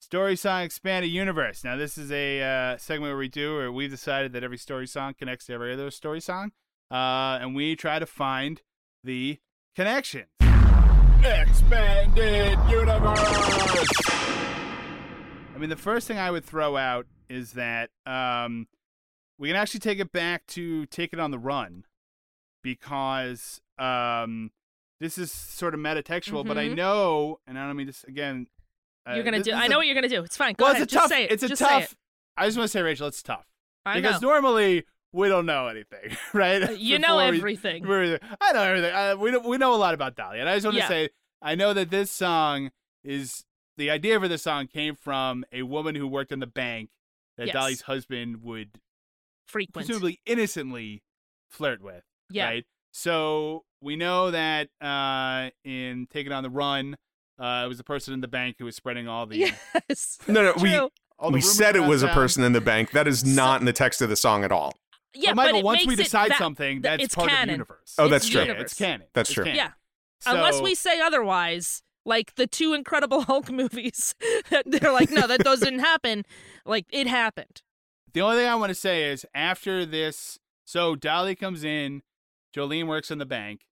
Story 0.00 0.36
Song 0.36 0.62
Expanded 0.62 1.10
Universe. 1.10 1.64
Now, 1.64 1.76
this 1.76 1.98
is 1.98 2.12
a 2.12 2.42
uh, 2.42 2.76
segment 2.76 3.10
where 3.10 3.16
we 3.18 3.28
do, 3.28 3.56
where 3.56 3.72
we've 3.72 3.90
decided 3.90 4.32
that 4.34 4.44
every 4.44 4.58
story 4.58 4.86
song 4.86 5.14
connects 5.18 5.46
to 5.46 5.52
every 5.54 5.72
other 5.72 5.90
story 5.90 6.20
song, 6.20 6.52
uh, 6.90 7.38
and 7.40 7.56
we 7.56 7.74
try 7.74 7.98
to 7.98 8.06
find 8.06 8.62
the 9.02 9.38
connections. 9.74 10.28
Expanded 11.24 12.58
Universe. 12.70 13.18
I 15.54 15.58
mean, 15.58 15.70
the 15.70 15.76
first 15.76 16.06
thing 16.06 16.18
I 16.18 16.30
would 16.30 16.44
throw 16.44 16.76
out 16.76 17.06
is 17.28 17.52
that 17.52 17.90
um, 18.04 18.68
we 19.38 19.48
can 19.48 19.56
actually 19.56 19.80
take 19.80 19.98
it 19.98 20.12
back 20.12 20.46
to 20.48 20.86
Take 20.86 21.12
It 21.12 21.18
on 21.18 21.30
the 21.30 21.38
Run 21.38 21.84
because 22.66 23.60
um, 23.78 24.50
this 25.00 25.18
is 25.18 25.30
sort 25.30 25.72
of 25.74 25.80
metatextual, 25.80 26.46
but 26.46 26.58
I 26.58 26.68
Mhm. 26.68 26.74
know, 26.76 27.38
and 27.46 27.58
I 27.58 27.66
don't 27.66 27.76
mean 27.76 27.86
this 27.86 28.04
again. 28.04 28.48
uh, 29.08 29.14
You're 29.14 29.22
gonna 29.24 29.42
do. 29.42 29.52
I 29.52 29.68
know 29.68 29.76
a- 29.76 29.78
what 29.78 29.86
you're 29.86 29.94
gonna 29.94 30.08
do. 30.08 30.22
It's 30.24 30.36
fine. 30.36 30.54
Go 30.54 30.64
well, 30.64 30.72
ahead. 30.72 30.82
it's 30.82 30.92
a 30.92 30.96
Just 30.96 31.02
tough. 31.04 31.10
say 31.10 31.24
it. 31.24 31.30
It's 31.32 31.42
a 31.44 31.48
Just 31.48 31.62
tough. 31.62 31.92
it. 31.92 31.98
I 32.36 32.46
just 32.46 32.58
want 32.58 32.64
to 32.66 32.72
say, 32.72 32.82
Rachel, 32.82 33.06
it's 33.06 33.22
tough 33.22 33.46
I 33.86 34.00
because 34.00 34.20
know. 34.20 34.28
normally 34.30 34.84
we 35.12 35.28
don't 35.28 35.46
know 35.46 35.68
anything, 35.68 36.16
right? 36.34 36.62
Uh, 36.62 36.70
you 36.72 36.98
know 36.98 37.16
we- 37.18 37.22
everything. 37.38 37.86
we're- 37.86 38.18
I 38.40 38.52
know 38.52 38.62
everything. 38.62 38.92
Uh, 38.94 39.14
we 39.16 39.30
know, 39.30 39.38
we 39.38 39.58
know 39.58 39.74
a 39.74 39.76
lot 39.76 39.94
about 39.94 40.16
Dolly, 40.16 40.40
and 40.40 40.48
I 40.48 40.56
just 40.56 40.64
want 40.66 40.74
to 40.74 40.80
Yeah. 40.80 40.88
say 40.88 41.08
I 41.40 41.54
know 41.54 41.72
that 41.72 41.90
this 41.90 42.10
song 42.10 42.72
is 43.04 43.44
the 43.76 43.90
idea 43.90 44.18
for 44.18 44.26
this 44.26 44.42
song 44.42 44.66
came 44.66 44.96
from 44.96 45.44
a 45.52 45.62
woman 45.62 45.94
who 45.94 46.08
worked 46.08 46.32
in 46.32 46.40
the 46.40 46.46
bank 46.46 46.90
that 47.36 47.46
Yes. 47.48 47.52
Dolly's 47.54 47.82
husband 47.82 48.42
would 48.42 48.80
Frequent. 49.46 49.74
presumably 49.74 50.20
innocently 50.26 51.02
flirt 51.48 51.80
with. 51.80 52.02
Yeah. 52.30 52.46
Right. 52.46 52.64
So 52.92 53.64
we 53.80 53.96
know 53.96 54.30
that 54.30 54.68
uh, 54.80 55.50
in 55.64 56.06
Take 56.10 56.26
It 56.26 56.32
on 56.32 56.42
the 56.42 56.50
Run, 56.50 56.96
uh, 57.38 57.62
it 57.64 57.68
was 57.68 57.78
the 57.78 57.84
person 57.84 58.14
in 58.14 58.20
the 58.20 58.28
bank 58.28 58.56
who 58.58 58.64
was 58.64 58.74
spreading 58.76 59.06
all 59.08 59.26
the 59.26 59.52
Yes. 59.88 60.18
No, 60.26 60.42
no, 60.42 60.52
we 60.62 60.70
True. 60.70 60.88
all 61.18 61.30
we 61.30 61.40
said 61.40 61.76
it 61.76 61.80
around 61.80 61.88
was 61.88 62.02
a 62.02 62.08
person 62.08 62.42
in 62.42 62.52
the 62.52 62.60
bank. 62.60 62.92
That 62.92 63.06
is 63.06 63.24
not 63.24 63.60
in 63.60 63.66
the 63.66 63.72
text 63.72 64.00
of 64.02 64.08
the 64.08 64.16
song 64.16 64.44
at 64.44 64.52
all. 64.52 64.74
Yeah, 65.14 65.30
but 65.30 65.36
Michael, 65.36 65.60
it 65.60 65.64
once 65.64 65.80
we 65.82 65.86
makes 65.88 66.00
it 66.00 66.04
decide 66.04 66.28
va- 66.28 66.36
something, 66.38 66.82
that's 66.82 67.04
it's 67.04 67.14
part 67.14 67.32
of 67.32 67.46
the 67.46 67.52
universe. 67.52 67.94
Oh, 67.98 68.04
It's 68.04 68.10
that's 68.10 68.28
true. 68.28 68.42
Yeah, 68.42 68.52
it's 68.52 68.74
canon. 68.74 69.06
That's 69.14 69.32
true. 69.32 69.44
canon. 69.44 69.56
Yeah. 69.56 69.70
Unless 70.26 70.60
we 70.60 70.74
say 70.74 71.00
otherwise, 71.00 71.82
like 72.04 72.34
the 72.34 72.46
two 72.46 72.74
Incredible 72.74 73.20
Hulk 73.24 73.50
movies, 73.50 74.14
they're 74.66 74.92
like, 74.92 75.10
no, 75.10 75.26
that 75.26 75.44
those 75.44 75.60
didn't 75.60 75.78
happen. 75.80 76.24
Like 76.64 76.86
it 76.90 77.06
happened. 77.06 77.62
The 78.12 78.20
only 78.22 78.36
thing 78.38 78.48
I 78.48 78.54
want 78.54 78.70
to 78.70 78.74
say 78.74 79.10
is 79.10 79.24
after 79.34 79.84
this, 79.86 80.38
so 80.64 80.96
Dolly 80.96 81.34
comes 81.34 81.64
in, 81.64 82.02
Jolene 82.56 82.86
works 82.86 83.10
in 83.10 83.18
the 83.18 83.26
bank. 83.26 83.62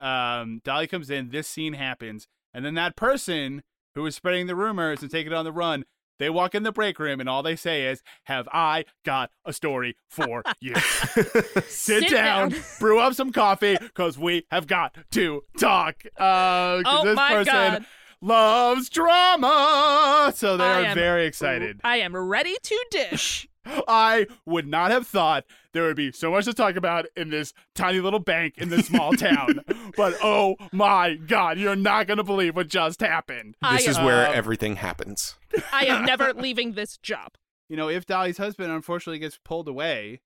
Um, 0.00 0.60
Dolly 0.64 0.86
comes 0.86 1.10
in, 1.10 1.30
this 1.30 1.48
scene 1.48 1.72
happens, 1.74 2.28
and 2.54 2.64
then 2.64 2.74
that 2.74 2.94
person 2.96 3.62
who 3.94 4.06
is 4.06 4.14
spreading 4.14 4.46
the 4.46 4.54
rumors 4.54 5.02
and 5.02 5.10
taking 5.10 5.32
it 5.32 5.34
on 5.36 5.44
the 5.44 5.50
run, 5.52 5.84
they 6.20 6.30
walk 6.30 6.54
in 6.54 6.62
the 6.62 6.70
break 6.72 6.98
room 7.00 7.18
and 7.20 7.28
all 7.28 7.42
they 7.42 7.56
say 7.56 7.84
is, 7.86 8.02
"Have 8.24 8.48
I 8.52 8.84
got 9.04 9.30
a 9.44 9.52
story 9.52 9.96
for 10.08 10.42
you?" 10.60 10.74
Sit, 11.16 11.64
Sit 11.68 12.08
down, 12.10 12.50
down. 12.50 12.60
brew 12.80 13.00
up 13.00 13.14
some 13.14 13.32
coffee, 13.32 13.76
because 13.80 14.16
we 14.18 14.46
have 14.50 14.66
got 14.66 14.96
to 15.12 15.42
talk. 15.58 16.02
Uh, 16.16 16.82
'cause 16.82 16.84
Oh 16.86 17.04
this 17.04 17.16
my 17.16 17.28
person 17.34 17.52
God. 17.54 17.86
loves 18.20 18.88
drama, 18.88 20.32
so 20.34 20.56
they 20.56 20.64
I 20.64 20.82
are 20.82 20.84
am 20.86 20.94
very 20.96 21.26
excited. 21.26 21.80
I 21.84 21.98
am 21.98 22.16
ready 22.16 22.56
to 22.62 22.86
dish. 22.90 23.48
I 23.88 24.26
would 24.46 24.66
not 24.66 24.90
have 24.90 25.06
thought 25.06 25.44
there 25.72 25.84
would 25.84 25.96
be 25.96 26.12
so 26.12 26.30
much 26.30 26.44
to 26.46 26.52
talk 26.52 26.76
about 26.76 27.06
in 27.16 27.30
this 27.30 27.52
tiny 27.74 28.00
little 28.00 28.18
bank 28.20 28.54
in 28.58 28.68
this 28.68 28.86
small 28.86 29.12
town. 29.16 29.60
But 29.96 30.16
oh 30.22 30.56
my 30.72 31.14
God, 31.16 31.58
you're 31.58 31.76
not 31.76 32.06
going 32.06 32.18
to 32.18 32.24
believe 32.24 32.56
what 32.56 32.68
just 32.68 33.00
happened. 33.00 33.56
This 33.62 33.86
I, 33.86 33.90
is 33.90 33.98
am, 33.98 34.04
where 34.04 34.26
Um, 34.28 34.34
everything 34.34 34.76
happens. 34.76 35.36
I 35.72 35.86
am 35.86 36.04
never 36.06 36.32
leaving 36.32 36.72
this 36.72 36.96
job. 36.98 37.32
You 37.68 37.76
know, 37.76 37.88
if 37.88 38.06
Dolly's 38.06 38.38
husband 38.38 38.72
unfortunately 38.72 39.18
gets 39.18 39.38
pulled 39.44 39.68
away, 39.68 40.20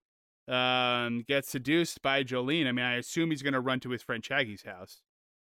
um, 0.49 1.25
gets 1.27 1.49
seduced 1.49 2.03
by 2.03 2.25
Jolene, 2.25 2.67
I 2.67 2.73
mean, 2.73 2.85
I 2.85 2.97
assume 2.97 3.31
he's 3.31 3.43
going 3.43 3.53
to 3.55 3.61
run 3.61 3.81
to 3.81 3.91
his 3.91 4.03
friend 4.03 4.25
Shaggy's 4.25 4.63
house, 4.63 5.03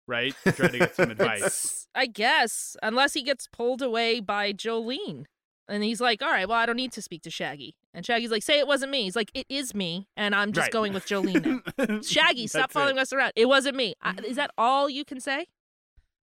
right? 0.06 0.34
Try 0.44 0.68
to 0.68 0.78
get 0.78 0.94
some 0.94 1.10
advice. 1.10 1.86
I 1.94 2.06
guess, 2.06 2.76
unless 2.82 3.14
he 3.14 3.22
gets 3.22 3.46
pulled 3.46 3.82
away 3.82 4.20
by 4.20 4.52
Jolene. 4.52 5.24
And 5.68 5.82
he's 5.82 6.00
like, 6.00 6.20
all 6.22 6.28
right, 6.30 6.46
well, 6.48 6.58
I 6.58 6.66
don't 6.66 6.76
need 6.76 6.92
to 6.92 7.00
speak 7.02 7.22
to 7.22 7.30
Shaggy. 7.30 7.74
And 7.94 8.04
Shaggy's 8.04 8.30
like, 8.30 8.42
say 8.42 8.58
it 8.58 8.66
wasn't 8.66 8.92
me. 8.92 9.04
He's 9.04 9.16
like, 9.16 9.30
it 9.34 9.46
is 9.48 9.74
me. 9.74 10.08
And 10.16 10.34
I'm 10.34 10.52
just 10.52 10.66
Right. 10.66 10.72
going 10.72 10.92
with 10.92 11.06
Jolene 11.06 11.62
now. 11.88 12.00
Shaggy, 12.02 12.46
stop 12.46 12.70
following 12.70 12.96
it. 12.98 13.00
us 13.00 13.12
around. 13.14 13.32
It 13.34 13.46
wasn't 13.48 13.76
me. 13.76 13.94
I, 14.02 14.14
is 14.26 14.36
that 14.36 14.50
all 14.58 14.90
you 14.90 15.04
can 15.06 15.20
say? 15.20 15.46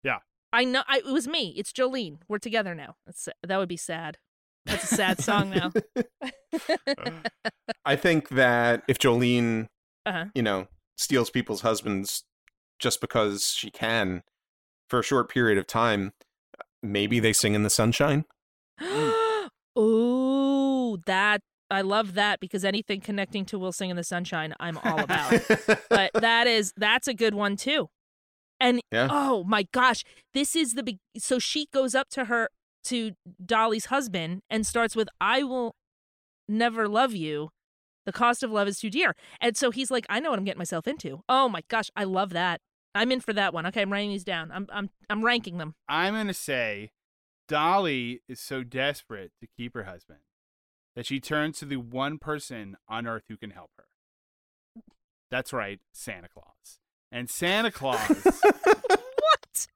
Yeah. 0.03 0.19
I 0.53 0.65
know. 0.65 0.83
I, 0.87 0.99
it 0.99 1.07
was 1.07 1.27
me. 1.27 1.55
It's 1.57 1.73
Jolene. 1.73 2.19
We're 2.29 2.39
together 2.39 2.75
now. 2.75 2.97
That's, 3.07 3.27
that 3.43 3.57
would 3.57 3.71
be 3.71 3.77
sad. 3.79 4.19
That's 4.67 4.85
a 4.93 4.95
sad 4.97 5.21
song 5.23 5.49
now. 5.51 5.73
I 7.85 7.97
think 7.97 8.29
that 8.31 8.83
if 8.87 8.99
Jolene, 8.99 9.69
Uh-huh. 10.07 10.27
you 10.35 10.43
know, 10.43 10.67
steals 10.97 11.31
people's 11.31 11.63
husbands 11.63 12.25
just 12.79 13.01
because 13.01 13.47
she 13.49 13.71
can 13.71 14.23
for 14.91 14.99
a 14.99 15.03
short 15.03 15.31
period 15.31 15.57
of 15.59 15.67
time, 15.67 16.13
maybe 16.83 17.19
they 17.19 17.33
sing 17.33 17.55
in 17.55 17.63
the 17.63 17.71
sunshine. 17.71 18.25
Ooh, 19.79 20.99
that 21.07 21.41
I 21.71 21.81
love 21.81 22.15
that 22.15 22.41
because 22.41 22.65
anything 22.65 23.01
connecting 23.01 23.45
to 23.47 23.59
"We'll 23.59 23.73
Sing 23.73 23.91
in 23.91 23.97
the 23.97 24.05
Sunshine," 24.05 24.55
I'm 24.61 24.79
all 24.79 25.01
about. 25.01 25.41
but 25.89 26.11
that 26.15 26.47
is 26.47 26.73
that's 26.77 27.09
a 27.09 27.15
good 27.15 27.35
one 27.35 27.57
too. 27.57 27.89
And 28.61 28.81
Yeah. 28.93 29.09
oh 29.11 29.45
my 29.45 29.67
gosh, 29.73 30.05
this 30.35 30.55
is 30.55 30.75
the 30.75 30.83
big. 30.83 30.99
So 31.19 31.39
she 31.39 31.67
goes 31.73 31.95
up 31.95 32.09
to 32.11 32.27
her 32.27 32.49
to 32.85 33.13
Dolly's 33.45 33.87
husband 33.87 34.43
and 34.51 34.67
starts 34.67 34.95
with, 34.95 35.09
"I 35.21 35.43
will 35.43 35.75
never 36.49 36.89
love 36.89 37.15
you. 37.15 37.51
The 38.05 38.13
cost 38.13 38.43
of 38.43 38.51
love 38.51 38.69
is 38.69 38.79
too 38.79 38.91
dear." 38.91 39.15
And 39.41 39.57
so 39.57 39.71
he's 39.71 39.91
like, 39.91 40.05
"I 40.11 40.21
know 40.21 40.31
what 40.31 40.39
I'm 40.39 40.45
getting 40.45 40.59
myself 40.59 40.87
into." 40.87 41.23
Oh 41.29 41.49
my 41.49 41.63
gosh, 41.69 41.89
I 41.97 42.05
love 42.05 42.31
that. 42.31 42.61
I'm 42.95 43.11
in 43.11 43.21
for 43.21 43.33
that 43.33 43.55
one. 43.55 43.65
Okay, 43.67 43.81
I'm 43.81 43.91
writing 43.91 44.11
these 44.11 44.25
down. 44.25 44.51
I'm 44.53 44.67
I'm 44.71 44.91
I'm 45.09 45.25
ranking 45.25 45.57
them. 45.57 45.75
I'm 45.89 46.27
to 46.27 46.35
say 46.35 46.91
Dolly 47.53 48.23
is 48.29 48.41
so 48.41 48.63
desperate 48.65 49.31
to 49.41 49.47
keep 49.47 49.75
her 49.75 49.85
husband 49.85 50.21
that 50.97 51.05
she 51.05 51.21
turns 51.21 51.59
to 51.59 51.67
the 51.67 51.77
one 51.77 52.17
person 52.19 52.77
on 52.89 53.07
earth 53.07 53.25
who 53.29 53.37
can 53.37 53.51
help 53.51 53.71
her. 53.77 53.85
That's 55.31 55.53
right, 55.53 55.79
Santa 55.93 56.29
Claus. 56.29 56.79
And 57.11 57.29
Santa 57.29 57.71
Claus 57.71 58.01
what? 58.43 59.67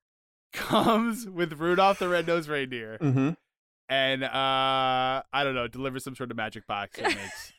comes 0.55 1.29
with 1.29 1.53
Rudolph 1.61 1.99
the 1.99 2.09
Red-Nosed 2.09 2.49
Reindeer 2.49 2.97
mm-hmm. 2.99 3.31
and 3.91 4.25
uh 4.25 4.29
I 5.31 5.45
don't 5.45 5.55
know, 5.55 5.69
delivers 5.69 6.03
some 6.05 6.17
sort 6.17 6.31
of 6.31 6.37
magic 6.39 6.67
box 6.67 6.99
that 6.99 7.15
makes 7.15 7.53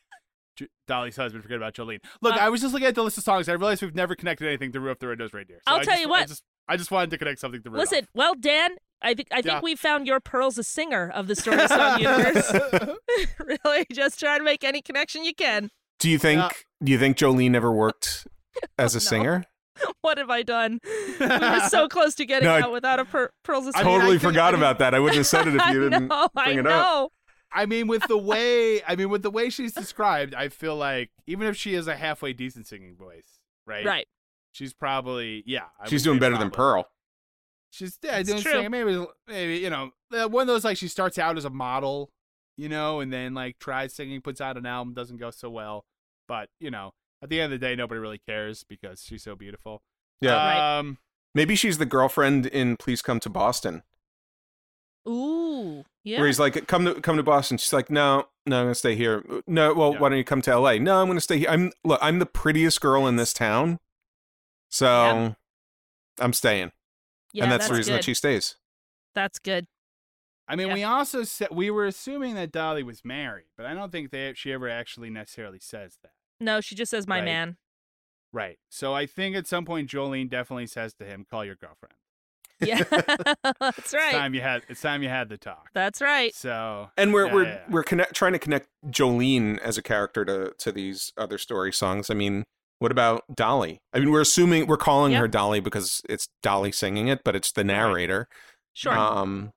J- 0.56 0.68
Dolly's 0.88 1.16
husband 1.16 1.44
forget 1.44 1.58
about 1.58 1.76
Jolene. 1.76 2.00
Look, 2.24 2.34
Uh, 2.34 2.40
I 2.40 2.50
was 2.50 2.62
just 2.62 2.74
looking 2.74 2.88
at 2.88 2.96
the 2.96 3.04
list 3.04 3.20
of 3.20 3.24
songs. 3.24 3.48
I 3.50 3.54
realized 3.54 3.84
we've 3.84 3.94
never 3.94 4.16
connected 4.16 4.48
anything 4.48 4.72
to 4.72 4.80
Rudolph 4.80 4.98
the 4.98 5.08
Red-Nosed 5.10 5.36
Reindeer. 5.36 5.58
So 5.68 5.74
I'll 5.76 5.82
I 5.82 5.84
tell 5.84 5.94
just- 5.94 6.02
you 6.02 6.10
what. 6.10 6.28
just, 6.28 6.44
I 6.68 6.78
just 6.78 6.92
wanted 6.92 7.10
to 7.12 7.18
connect 7.18 7.40
something 7.40 7.62
to 7.64 7.70
Rudolph. 7.70 7.90
Listen, 7.92 8.08
well, 8.14 8.34
Dan, 8.36 8.72
I 9.02 9.14
think 9.14 9.28
I 9.32 9.36
think 9.42 9.46
Yeah. 9.56 9.60
we 9.64 9.76
found 9.76 10.08
your 10.08 10.20
Pearl's 10.20 10.58
a 10.58 10.64
singer 10.64 11.10
of 11.14 11.28
the 11.28 11.36
Story 11.36 11.68
Song 11.68 12.00
universe. 12.00 12.52
really, 13.40 13.86
just 13.92 14.20
try 14.20 14.38
to 14.38 14.44
make 14.44 14.64
any 14.64 14.82
connection 14.82 15.24
you 15.24 15.34
can. 15.34 15.70
Do 16.00 16.10
you 16.10 16.18
think? 16.18 16.40
Yeah. 16.42 16.50
Do 16.84 16.92
you 16.92 17.00
think 17.00 17.18
Jolene 17.18 17.56
ever 17.56 17.72
worked 17.72 18.28
as 18.78 18.94
a 18.96 18.98
No. 18.98 19.00
singer? 19.00 19.44
What 20.02 20.18
have 20.18 20.30
I 20.32 20.42
done? 20.42 20.80
We 21.20 21.28
were 21.28 21.60
so 21.70 21.88
close 21.88 22.16
to 22.16 22.26
getting 22.26 22.48
No, 22.48 22.56
I- 22.56 22.62
out 22.64 22.72
without 22.72 23.00
a 23.00 23.06
per- 23.06 23.30
Pearl's 23.44 23.68
a 23.68 23.70
I 23.70 23.72
singer. 23.80 23.86
mean, 23.86 24.00
totally 24.00 24.18
think- 24.20 24.32
forgot 24.34 24.54
I 24.56 24.58
about 24.58 24.80
that. 24.80 24.94
I 24.96 25.00
wouldn't 25.00 25.18
have 25.18 25.28
said 25.28 25.48
it 25.48 25.54
if 25.56 25.68
you 25.68 25.90
didn't 25.90 26.08
know, 26.08 26.30
I 26.36 26.46
bring 26.46 26.58
it 26.60 26.66
up. 26.68 26.72
know. 26.84 27.10
I 27.52 27.66
mean, 27.68 27.88
with 27.88 28.04
the 28.08 28.18
way 28.18 28.84
I 28.84 28.96
mean, 28.96 29.10
with 29.10 29.22
the 29.24 29.30
way 29.32 29.50
she's 29.50 29.74
described, 29.74 30.34
I 30.36 30.50
feel 30.50 30.76
like 30.76 31.12
even 31.28 31.48
if 31.48 31.56
she 31.56 31.74
has 31.76 31.88
a 31.88 31.96
halfway 31.96 32.34
decent 32.34 32.68
singing 32.68 32.96
voice, 32.96 33.40
right? 33.66 33.86
Right. 33.86 34.08
She's 34.58 34.74
probably 34.74 35.44
yeah. 35.46 35.66
I 35.80 35.88
She's 35.88 36.02
doing 36.02 36.16
say 36.18 36.22
better 36.22 36.38
than. 36.38 36.50
Pearl. 36.50 36.90
She's 37.70 38.00
yeah, 38.04 38.18
It's 38.18 38.28
doing 38.30 38.42
true. 38.42 38.52
singing. 38.54 38.72
Maybe 38.72 39.06
maybe 39.28 39.58
you 39.60 39.70
know 39.70 39.92
one 40.10 40.42
of 40.42 40.48
those 40.48 40.64
like 40.66 40.78
she 40.78 40.88
starts 40.88 41.20
out 41.20 41.38
as 41.38 41.46
a 41.46 41.52
model, 41.52 42.10
you 42.58 42.68
know, 42.68 43.00
and 43.00 43.14
then 43.14 43.36
like 43.36 43.60
tries 43.60 43.94
singing, 43.94 44.20
puts 44.22 44.42
out 44.42 44.58
an 44.58 44.66
album, 44.66 44.96
doesn't 44.96 45.18
go 45.18 45.30
so 45.30 45.50
well, 45.52 45.86
but 46.28 46.50
you 46.60 46.72
know, 46.72 46.92
at 47.22 47.30
the 47.30 47.40
end 47.40 47.54
of 47.54 47.60
the 47.60 47.64
day, 47.68 47.76
nobody 47.76 48.00
really 48.00 48.18
cares 48.28 48.64
because 48.68 49.04
she's 49.04 49.22
so 49.22 49.36
beautiful. 49.36 49.84
Yeah. 50.22 50.34
Right. 50.34 50.80
Um. 50.80 50.98
Maybe 51.36 51.56
she's 51.56 51.78
the 51.78 51.86
girlfriend 51.86 52.48
in 52.48 52.78
Please 52.78 53.04
Come 53.04 53.20
to 53.20 53.30
Boston. 53.30 53.84
Ooh, 55.08 55.86
yeah. 56.04 56.18
Where 56.18 56.28
he's 56.28 56.40
like, 56.40 56.68
come 56.68 56.86
to 56.86 56.96
come 57.02 57.16
to 57.18 57.24
Boston. 57.24 57.58
She's 57.58 57.72
like, 57.74 57.90
no, 57.90 58.26
no, 58.46 58.58
I'm 58.60 58.66
gonna 58.66 58.76
stay 58.76 58.96
here. 58.96 59.24
No, 59.48 59.74
well, 59.74 59.94
Yeah. 59.94 60.00
why 60.00 60.10
don't 60.10 60.18
you 60.18 60.24
come 60.24 60.42
to 60.42 60.52
L.A.? 60.52 60.80
No, 60.80 61.02
I'm 61.02 61.08
gonna 61.08 61.22
stay 61.22 61.38
here. 61.40 61.50
I'm 61.50 61.72
look, 61.86 62.00
I'm 62.02 62.20
the 62.20 62.26
prettiest 62.26 62.82
girl 62.82 63.08
in 63.08 63.16
this 63.16 63.32
town, 63.34 63.80
so 64.70 64.86
Yeah. 64.88 65.34
I'm 66.20 66.34
staying, 66.34 66.72
yeah, 67.34 67.44
and 67.44 67.52
that's, 67.52 67.68
the 67.68 67.74
reason 67.76 67.94
good. 67.94 68.00
that 68.00 68.04
she 68.06 68.14
stays. 68.14 68.56
That's 69.14 69.40
good. 69.40 69.68
I 70.48 70.56
mean, 70.56 70.68
Yeah. 70.70 70.74
we 70.76 70.84
also 70.84 71.24
said 71.24 71.50
we 71.52 71.70
were 71.70 71.86
assuming 71.86 72.36
that 72.36 72.52
Dolly 72.52 72.84
was 72.84 73.04
married, 73.04 73.48
but 73.58 73.66
I 73.66 73.74
don't 73.74 73.92
think 73.92 74.12
they 74.12 74.34
she 74.36 74.52
ever 74.54 74.70
actually 74.70 75.10
necessarily 75.10 75.60
says 75.60 75.98
that. 76.04 76.12
No, 76.40 76.62
she 76.62 76.74
just 76.76 76.90
says 76.92 77.08
my 77.08 77.18
Right. 77.18 77.26
man. 77.26 77.58
Right. 78.34 78.58
So 78.70 78.94
I 78.94 79.06
think 79.06 79.36
at 79.36 79.48
some 79.48 79.66
point 79.66 79.90
Jolene 79.90 80.30
definitely 80.30 80.68
says 80.68 80.94
to 80.96 81.06
him, 81.06 81.26
"Call 81.30 81.44
your 81.46 81.56
girlfriend." 81.56 81.96
Yeah, 82.60 82.84
that's 83.60 83.78
It's 83.80 83.94
right. 83.94 84.12
time 84.12 84.34
you 84.34 84.42
had. 84.42 84.64
It's 84.70 84.82
time 84.82 85.04
you 85.04 85.10
had 85.10 85.30
the 85.30 85.38
talk. 85.38 85.70
That's 85.74 86.02
right. 86.02 86.34
So 86.34 86.90
And 86.98 87.14
we're 87.14 87.28
Yeah, 87.28 87.34
we're 87.34 87.44
yeah, 87.44 87.50
yeah. 87.54 87.66
we're 87.70 87.84
connect, 87.84 88.14
trying 88.16 88.34
to 88.34 88.40
connect 88.40 88.68
Jolene 88.88 89.60
as 89.60 89.78
a 89.78 89.82
character 89.84 90.26
to 90.26 90.54
to 90.58 90.72
these 90.72 91.14
other 91.18 91.38
story 91.38 91.72
songs. 91.74 92.10
I 92.10 92.14
mean, 92.14 92.46
what 92.80 92.92
about 92.92 93.24
Dolly? 93.34 93.82
I 93.94 94.00
mean, 94.00 94.12
we're 94.12 94.22
assuming 94.22 94.68
we're 94.68 94.78
calling 94.78 95.14
Yeah. 95.14 95.20
her 95.20 95.28
Dolly 95.28 95.60
because 95.60 96.02
it's 96.10 96.28
Dolly 96.44 96.72
singing 96.72 97.08
it, 97.08 97.24
but 97.24 97.36
it's 97.36 97.52
the 97.52 97.64
narrator. 97.64 98.28
Sure. 98.74 98.94
Um, 98.98 99.52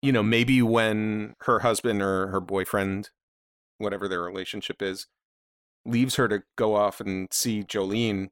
you 0.00 0.10
know, 0.12 0.22
maybe 0.22 0.60
when 0.62 1.34
her 1.42 1.60
husband 1.60 2.02
or 2.02 2.26
her 2.28 2.40
boyfriend, 2.40 3.10
whatever 3.78 4.08
their 4.08 4.20
relationship 4.22 4.82
is, 4.82 5.06
leaves 5.84 6.16
her 6.16 6.26
to 6.28 6.42
go 6.56 6.74
off 6.74 7.00
and 7.00 7.28
see 7.32 7.62
Jolene, 7.62 8.30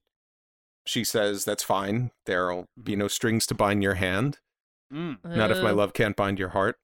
she 0.84 1.04
says, 1.04 1.44
"That's 1.44 1.62
fine. 1.62 2.10
There'll 2.26 2.66
be 2.82 2.96
no 2.96 3.06
strings 3.08 3.46
to 3.46 3.54
bind 3.54 3.82
your 3.82 3.94
hand. 3.94 4.38
mm. 4.92 5.24
Not 5.24 5.52
if 5.52 5.62
my 5.62 5.70
love 5.70 5.92
can't 5.92 6.16
bind 6.16 6.38
your 6.40 6.48
heart." 6.48 6.76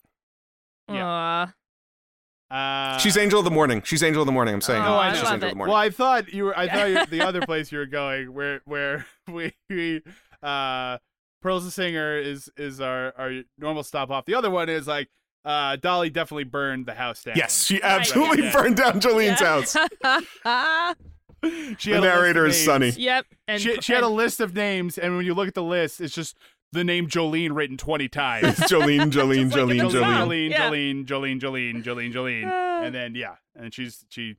Yeah. 0.89 1.05
aw. 1.05 1.53
Uh, 2.51 2.99
She's 2.99 3.17
Angel 3.17 3.39
of 3.41 3.45
the 3.45 3.51
Morning. 3.51 3.83
She's 3.85 4.03
Angel 4.03 4.23
of 4.23 4.27
the 4.27 4.33
Morning. 4.33 4.55
I'm 4.55 4.61
saying 4.61 4.83
Oh, 4.83 4.95
it. 4.95 4.99
I 4.99 5.13
She's 5.15 5.23
love 5.25 5.33
Angel 5.35 5.49
it. 5.49 5.51
of 5.51 5.55
the 5.55 5.57
Morning. 5.57 5.73
Well, 5.73 5.81
I 5.83 5.91
thought 5.91 6.33
you 6.33 6.45
were. 6.45 6.59
I 6.59 6.69
thought 6.69 6.89
you 6.91 7.07
the 7.07 7.27
other 7.27 7.41
place 7.47 7.73
you 7.73 7.79
were 7.79 7.87
going, 7.87 8.33
where 8.33 8.61
where 8.65 9.07
we, 9.33 9.53
we 9.69 10.03
uh, 10.43 10.99
Pearl's 11.43 11.65
the 11.65 11.71
singer 11.71 12.17
is 12.17 12.49
is 12.57 12.81
our 12.81 13.13
our 13.19 13.43
normal 13.59 13.83
stop 13.83 14.11
off. 14.11 14.25
The 14.27 14.35
other 14.35 14.51
one 14.51 14.69
is 14.69 14.87
like 14.87 15.09
uh, 15.45 15.77
Dolly 15.77 16.11
definitely 16.11 16.45
burned 16.45 16.87
the 16.87 16.95
house 16.95 17.23
down. 17.23 17.35
yes, 17.37 17.65
she 17.65 17.83
absolutely 17.83 18.45
Yeah. 18.45 18.53
burned 18.53 18.77
down 18.77 19.01
Jolene's 19.01 19.41
house. 19.41 19.77
house. 20.43 20.95
she 21.79 21.91
The 21.91 21.97
had 21.97 21.99
a 21.99 22.01
list 22.01 22.03
of 22.03 22.03
narrator 22.03 22.47
is. 22.47 22.65
Sunny. 22.65 22.91
yep. 22.91 23.27
And 23.47 23.61
She, 23.63 23.77
she 23.81 23.93
had 23.93 24.03
a 24.03 24.09
list 24.09 24.41
of 24.41 24.55
names, 24.55 24.99
and 24.99 25.17
when 25.17 25.25
you 25.27 25.35
look 25.35 25.47
at 25.49 25.55
the 25.55 25.63
list, 25.63 26.01
it's 26.01 26.15
just 26.15 26.37
the 26.73 26.85
name 26.85 27.09
Jolene 27.09 27.55
written 27.55 27.77
twenty 27.77 28.09
times. 28.09 28.47
It's 28.49 28.61
Jolene, 28.73 29.11
Jolene, 29.13 29.51
like 29.51 29.61
Jolene. 29.61 29.91
Jolene. 29.91 29.91
Jolene, 29.91 30.51
Yeah. 30.51 30.71
Jolene, 30.71 31.07
Jolene, 31.07 31.41
Jolene, 31.41 31.85
Jolene, 31.85 32.13
Jolene, 32.13 32.85
and 32.85 32.95
then 32.95 33.15
yeah, 33.15 33.37
and 33.55 33.73
she's 33.73 34.05
she 34.09 34.37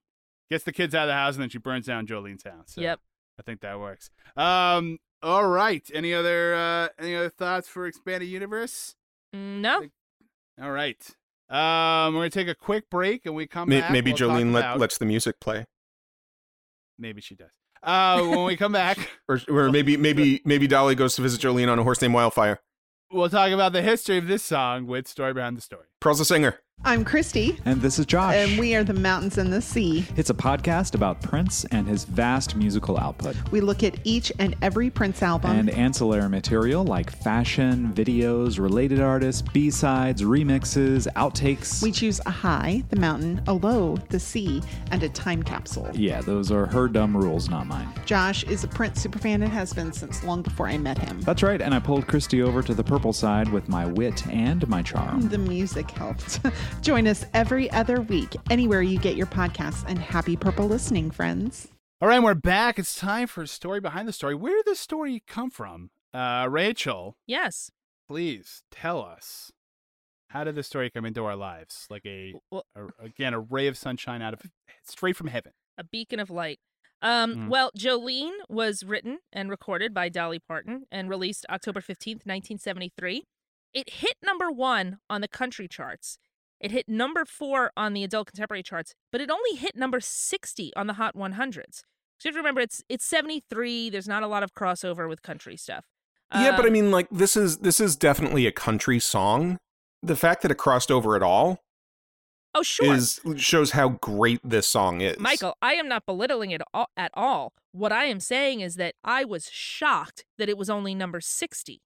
gets 0.50 0.64
the 0.64 0.72
kids 0.72 0.94
out 0.96 1.04
of 1.04 1.08
the 1.10 1.14
house, 1.14 1.36
and 1.36 1.42
then 1.42 1.50
she 1.50 1.58
burns 1.58 1.86
down 1.88 2.08
Jolene's 2.08 2.44
house. 2.44 2.74
So 2.74 2.82
Yep. 2.82 3.00
I 3.40 3.44
think 3.44 3.62
that 3.62 3.80
works. 3.80 4.10
Um, 4.36 4.98
all 5.22 5.48
right. 5.48 5.88
Any 5.94 6.14
other 6.14 6.54
uh, 6.56 6.88
any 7.00 7.16
other 7.16 7.30
thoughts 7.30 7.68
for 7.68 7.86
expanded 7.88 8.30
universe? 8.30 8.96
No. 9.34 9.88
All 10.62 10.72
right. 10.72 11.00
Um, 11.50 12.14
we're 12.14 12.22
gonna 12.22 12.30
take 12.30 12.48
a 12.48 12.56
quick 12.56 12.90
break, 12.90 13.26
and 13.26 13.36
we 13.36 13.48
come 13.48 13.70
May- 13.70 13.82
back. 13.82 13.92
Maybe 13.92 14.12
we'll 14.12 14.18
Jolene 14.32 14.52
let, 14.54 14.80
lets 14.80 14.98
the 14.98 15.06
music 15.06 15.40
play, 15.40 15.66
Maybe 17.00 17.22
she 17.22 17.36
does. 17.36 17.52
Uh, 17.84 18.24
when 18.24 18.46
we 18.46 18.56
come 18.58 18.72
back, 18.72 18.98
or, 19.30 19.40
or 19.50 19.70
maybe 19.72 19.98
maybe 19.98 20.42
maybe 20.46 20.68
Dolly 20.68 20.96
goes 20.96 21.16
to 21.16 21.22
visit 21.22 21.42
Jolene 21.42 21.70
on 21.72 21.80
a 21.80 21.84
horse 21.84 22.02
named 22.02 22.14
Wildfire. 22.14 22.60
we'll 23.12 23.30
talk 23.30 23.52
about 23.52 23.74
the 23.74 23.82
history 23.82 24.18
of 24.18 24.28
this 24.28 24.44
song 24.44 24.88
with 24.88 25.08
story 25.08 25.34
behind 25.34 25.58
the 25.58 25.62
story. 25.62 25.86
Pearl's 26.02 26.20
a 26.20 26.26
singer. 26.26 26.60
I'm 26.86 27.04
Christy, 27.04 27.58
And 27.66 27.82
this 27.82 27.98
is 28.00 28.06
Josh. 28.06 28.36
and 28.36 28.58
we 28.58 28.74
are 28.76 28.84
the 28.84 28.94
Mountains 28.94 29.38
and 29.40 29.52
the 29.52 29.62
Sea. 29.62 30.06
it's 30.16 30.30
a 30.30 30.34
podcast 30.34 30.94
about 30.96 31.20
Prince 31.22 31.66
and 31.72 31.86
his 31.88 32.06
vast 32.06 32.56
musical 32.56 32.98
output 33.00 33.36
We 33.52 33.60
look 33.62 33.84
at 33.84 33.96
each 34.06 34.32
and 34.40 34.56
every 34.62 34.90
Prince 34.90 35.22
album. 35.24 35.52
and 35.52 35.70
ancillary 35.72 36.30
material 36.30 36.86
like 36.86 37.10
fashion, 37.12 37.92
videos, 37.94 38.58
related 38.60 39.02
artists, 39.02 39.42
B 39.42 39.70
sides, 39.72 40.22
remixes, 40.22 41.08
outtakes. 41.16 41.82
we 41.82 41.92
choose 41.92 42.22
a 42.26 42.30
high, 42.30 42.84
the 42.90 42.96
mountain, 43.00 43.42
a 43.48 43.54
low, 43.54 43.98
the 44.10 44.20
sea, 44.20 44.62
and 44.92 45.02
a 45.04 45.10
time 45.10 45.42
capsule. 45.44 45.90
yeah, 45.94 46.22
those 46.22 46.52
are 46.52 46.68
her 46.68 46.88
dumb 46.88 47.18
rules, 47.18 47.50
not 47.50 47.66
mine. 47.68 47.90
Josh 48.06 48.44
is 48.46 48.64
a 48.64 48.68
Prince 48.68 49.06
superfan 49.06 49.42
and 49.44 49.50
has 49.50 49.74
been 49.74 49.92
since 49.92 50.24
long 50.24 50.42
before 50.44 50.68
I 50.68 50.78
met 50.78 51.00
him. 51.00 51.20
That's 51.22 51.42
right, 51.44 51.62
and 51.62 51.74
I 51.74 51.80
pulled 51.80 52.08
Christy 52.08 52.44
over 52.44 52.62
to 52.62 52.74
the 52.76 52.84
purple 52.84 53.12
side 53.14 53.50
with 53.50 53.68
my 53.68 53.86
wit 53.88 54.26
and 54.28 54.66
my 54.70 54.84
charm. 54.84 55.28
The 55.28 55.38
music 55.40 55.90
helped. 55.92 56.40
Join 56.82 57.08
us 57.08 57.26
every 57.34 57.70
other 57.72 58.02
week, 58.02 58.36
anywhere 58.50 58.82
you 58.82 59.00
get 59.00 59.16
your 59.16 59.28
podcasts, 59.28 59.84
and 59.88 60.00
happy 60.00 60.36
purple 60.36 60.68
listening, 60.68 61.12
friends. 61.12 61.68
All 62.02 62.08
right, 62.08 62.22
we're 62.22 62.34
back. 62.36 62.78
It's 62.78 62.96
time 62.98 63.28
for 63.28 63.42
a 63.42 63.48
story 63.48 63.80
behind 63.80 64.08
the 64.08 64.14
story. 64.14 64.36
Where 64.36 64.56
did 64.56 64.66
this 64.66 64.80
story 64.80 65.24
come 65.28 65.50
from? 65.50 65.90
Uh, 66.14 66.48
Rachel, 66.50 67.18
Yes. 67.26 67.72
please 68.08 68.64
tell 68.72 69.02
us. 69.04 69.52
How 70.30 70.44
did 70.44 70.56
this 70.56 70.68
story 70.68 70.90
come 70.90 71.06
into 71.06 71.24
our 71.26 71.36
lives? 71.36 71.88
Like 71.90 72.06
a, 72.06 72.34
Well- 72.52 72.66
a 72.76 72.88
again, 73.04 73.34
a 73.34 73.40
ray 73.40 73.68
of 73.68 73.78
sunshine 73.78 74.22
out 74.22 74.34
of 74.34 74.42
straight 74.84 75.16
from 75.16 75.28
heaven. 75.28 75.54
a 75.78 75.84
beacon 75.84 76.20
of 76.20 76.30
light. 76.30 76.60
Um, 77.04 77.36
Mm. 77.36 77.48
Well, 77.50 77.72
Jolene 77.78 78.34
was 78.50 78.84
written 78.84 79.20
and 79.32 79.50
recorded 79.52 79.94
by 79.94 80.10
Dolly 80.10 80.40
Parton 80.40 80.86
and 80.92 81.08
released 81.10 81.46
October 81.50 81.80
15th, 81.82 82.26
1973. 82.26 83.24
It 83.74 83.90
hit 83.92 84.16
number 84.24 84.50
one 84.52 84.98
on 85.08 85.22
the 85.22 85.28
country 85.28 85.68
charts. 85.68 86.18
It 86.60 86.72
hit 86.72 86.90
number 86.90 87.24
four 87.26 87.72
on 87.78 87.94
the 87.94 88.04
adult 88.04 88.28
contemporary 88.28 88.64
charts, 88.64 88.94
but 89.12 89.22
it 89.22 89.30
only 89.30 89.56
hit 89.58 89.76
number 89.76 90.00
60 90.00 90.74
on 90.76 90.88
the 90.88 90.94
Hot 90.94 91.16
100s. 91.16 91.82
So 92.20 92.30
you 92.30 92.30
have 92.30 92.34
to 92.34 92.40
remember 92.40 92.62
it's 92.62 92.84
it's 92.90 93.06
73. 93.06 93.90
There's 93.92 94.08
not 94.08 94.24
a 94.24 94.28
lot 94.28 94.42
of 94.44 94.54
crossover 94.54 95.08
with 95.08 95.22
country 95.22 95.56
stuff. 95.56 95.86
yeah, 96.34 96.56
but 96.56 96.66
I 96.66 96.68
Um, 96.70 96.74
mean, 96.74 96.92
like 96.92 97.08
this 97.12 97.38
is 97.38 97.60
this 97.60 97.80
is 97.80 97.96
definitely 97.96 98.48
a 98.48 98.52
country 98.52 99.00
song. 99.00 99.58
The 100.02 100.16
fact 100.16 100.42
that 100.42 100.52
it 100.52 100.58
crossed 100.58 100.90
over 100.92 101.16
at 101.16 101.22
all 101.22 101.60
oh 102.56 102.64
sure, 102.64 102.94
is 102.96 103.20
shows 103.36 103.72
how 103.72 103.90
great 103.90 104.40
this 104.44 104.68
song 104.68 105.02
is. 105.02 105.20
Michael, 105.20 105.56
I 105.62 105.74
am 105.74 105.88
not 105.88 106.06
belittling 106.08 106.50
it 106.52 106.62
all, 106.74 106.88
at 106.98 107.12
all. 107.14 107.54
What 107.72 107.92
I 107.92 108.06
am 108.06 108.20
saying 108.20 108.62
is 108.62 108.76
that 108.76 108.96
I 109.04 109.24
was 109.24 109.48
shocked 109.52 110.26
that 110.40 110.50
it 110.50 110.58
was 110.58 110.70
only 110.72 110.96
number 110.96 111.22
60 111.22 111.82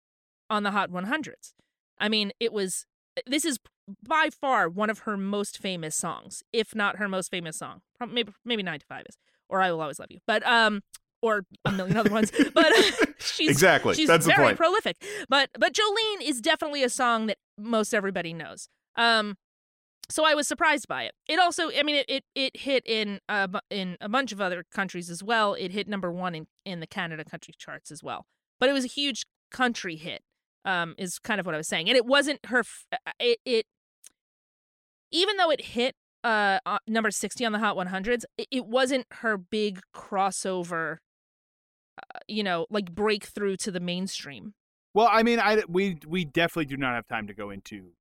on 0.49 0.63
the 0.63 0.71
Hot 0.71 0.89
100s. 0.91 1.51
I 1.99 2.07
mean, 2.07 2.31
it 2.39 2.53
was 2.53 2.85
this 3.27 3.43
is 3.43 3.59
by 4.07 4.29
far 4.29 4.69
one 4.69 4.89
of 4.89 4.99
her 4.99 5.17
most 5.17 5.57
famous 5.57 5.95
songs, 5.95 6.43
if 6.51 6.75
not 6.75 6.97
her 6.97 7.07
most 7.07 7.29
famous 7.31 7.57
song. 7.57 7.81
Maybe 8.09 8.31
maybe 8.45 8.63
9 8.63 8.79
to 8.79 8.85
5 8.85 9.05
is 9.09 9.17
or 9.49 9.61
I 9.61 9.71
will 9.71 9.81
always 9.81 9.99
love 9.99 10.09
you. 10.11 10.19
But 10.27 10.45
um 10.45 10.81
or 11.21 11.43
a 11.65 11.71
million 11.71 11.97
other 11.97 12.09
ones. 12.11 12.31
But 12.53 12.73
she's 13.19 13.49
Exactly. 13.49 13.93
She's 13.95 14.07
That's 14.07 14.25
the 14.25 14.33
very 14.35 14.55
prolific. 14.55 15.03
But 15.29 15.49
but 15.57 15.73
Jolene 15.73 16.21
is 16.23 16.41
definitely 16.41 16.83
a 16.83 16.89
song 16.89 17.27
that 17.27 17.37
most 17.57 17.93
everybody 17.93 18.33
knows. 18.33 18.69
Um 18.95 19.37
so 20.09 20.25
I 20.25 20.33
was 20.35 20.47
surprised 20.47 20.87
by 20.89 21.03
it. 21.03 21.13
It 21.29 21.39
also, 21.39 21.71
I 21.71 21.83
mean, 21.83 21.95
it 21.95 22.05
it, 22.09 22.23
it 22.35 22.57
hit 22.57 22.83
in 22.85 23.19
bu- 23.29 23.59
in 23.69 23.97
a 24.01 24.09
bunch 24.09 24.31
of 24.31 24.41
other 24.41 24.65
countries 24.71 25.09
as 25.09 25.23
well. 25.23 25.53
It 25.53 25.71
hit 25.71 25.87
number 25.87 26.11
one 26.11 26.35
in, 26.35 26.47
in 26.65 26.81
the 26.81 26.87
Canada 26.87 27.23
country 27.23 27.53
charts 27.57 27.91
as 27.91 28.03
well. 28.03 28.25
But 28.59 28.67
it 28.69 28.73
was 28.73 28.83
a 28.83 28.89
huge 28.89 29.23
country 29.51 29.95
hit. 29.95 30.21
Um, 30.63 30.93
is 30.99 31.17
kind 31.17 31.39
of 31.39 31.45
what 31.47 31.55
I 31.55 31.57
was 31.57 31.67
saying, 31.67 31.87
and 31.89 31.97
it 31.97 32.05
wasn't 32.05 32.45
her. 32.45 32.59
f- 32.59 32.85
uh, 32.91 33.11
It, 33.19 33.39
it 33.45 33.65
even 35.11 35.37
though 35.37 35.51
it 35.51 35.61
hit 35.61 35.95
uh 36.23 36.59
number 36.87 37.11
sixty 37.11 37.45
on 37.45 37.51
the 37.51 37.59
Hot 37.59 37.75
100s, 37.75 38.23
it, 38.37 38.47
it 38.51 38.65
wasn't 38.65 39.05
her 39.11 39.37
big 39.37 39.79
crossover. 39.95 40.97
Uh, 41.97 42.19
you 42.27 42.43
know, 42.43 42.65
like 42.69 42.93
breakthrough 42.93 43.57
to 43.57 43.71
the 43.71 43.79
mainstream. 43.79 44.53
Well, 44.93 45.09
I 45.11 45.23
mean, 45.23 45.39
I 45.39 45.63
we 45.67 45.97
we 46.07 46.25
definitely 46.25 46.65
do 46.65 46.77
not 46.77 46.95
have 46.95 47.07
time 47.07 47.27
to 47.27 47.33
go 47.33 47.49
into 47.49 47.91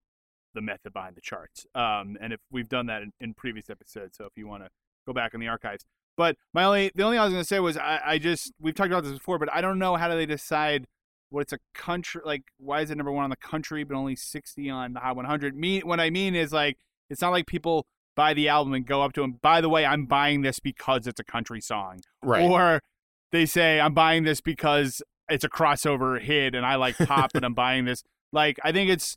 the 0.54 0.60
method 0.60 0.92
behind 0.92 1.16
the 1.16 1.20
charts. 1.20 1.66
Um, 1.74 2.16
and 2.20 2.32
if 2.32 2.40
we've 2.50 2.68
done 2.68 2.86
that 2.86 3.02
in, 3.02 3.12
in 3.20 3.34
previous 3.34 3.70
episodes, 3.70 4.16
so 4.16 4.24
if 4.24 4.32
you 4.36 4.46
want 4.46 4.64
to 4.64 4.70
go 5.06 5.12
back 5.12 5.34
in 5.34 5.40
the 5.40 5.48
archives. 5.48 5.84
But 6.16 6.36
my 6.52 6.64
only 6.64 6.90
the 6.94 7.04
only 7.04 7.14
thing 7.14 7.20
I 7.20 7.24
was 7.24 7.32
going 7.32 7.42
to 7.42 7.48
say 7.48 7.60
was 7.60 7.76
I, 7.76 8.00
I 8.04 8.18
just 8.18 8.52
we've 8.60 8.74
talked 8.74 8.90
about 8.90 9.04
this 9.04 9.12
before, 9.12 9.38
but 9.38 9.52
I 9.52 9.60
don't 9.60 9.78
know 9.78 9.96
how 9.96 10.08
do 10.08 10.16
they 10.16 10.26
decide 10.26 10.86
what 11.30 11.40
it's 11.40 11.52
a 11.52 11.58
country 11.74 12.20
like 12.24 12.42
why 12.58 12.80
is 12.80 12.90
it 12.90 12.96
number 12.96 13.12
one 13.12 13.24
on 13.24 13.30
the 13.30 13.36
country 13.36 13.84
but 13.84 13.94
only 13.96 14.16
sixty 14.16 14.68
on 14.68 14.92
the 14.92 15.00
Hot 15.00 15.16
100? 15.16 15.56
Me, 15.56 15.80
what 15.80 16.00
I 16.00 16.10
mean 16.10 16.34
is 16.34 16.52
like 16.52 16.76
it's 17.10 17.20
not 17.20 17.30
like 17.30 17.46
people 17.46 17.86
buy 18.16 18.34
the 18.34 18.48
album 18.48 18.72
and 18.74 18.86
go 18.86 19.02
up 19.02 19.12
to 19.14 19.22
him, 19.22 19.38
By 19.42 19.60
the 19.60 19.68
way, 19.68 19.84
I'm 19.86 20.06
buying 20.06 20.42
this 20.42 20.58
because 20.60 21.06
it's 21.06 21.20
a 21.20 21.24
country 21.24 21.60
song, 21.60 22.00
Right. 22.22 22.42
Or 22.48 22.80
they 23.32 23.46
say 23.46 23.80
I'm 23.80 23.94
buying 23.94 24.24
this 24.24 24.40
because 24.40 25.02
it's 25.28 25.44
a 25.44 25.48
crossover 25.48 26.20
hit 26.20 26.54
and 26.54 26.66
I 26.66 26.74
like 26.76 26.96
pop 26.98 27.30
and 27.34 27.44
I'm 27.44 27.54
buying 27.66 27.84
this. 27.84 28.02
Like 28.32 28.58
I 28.64 28.72
think 28.72 28.90
it's 28.90 29.16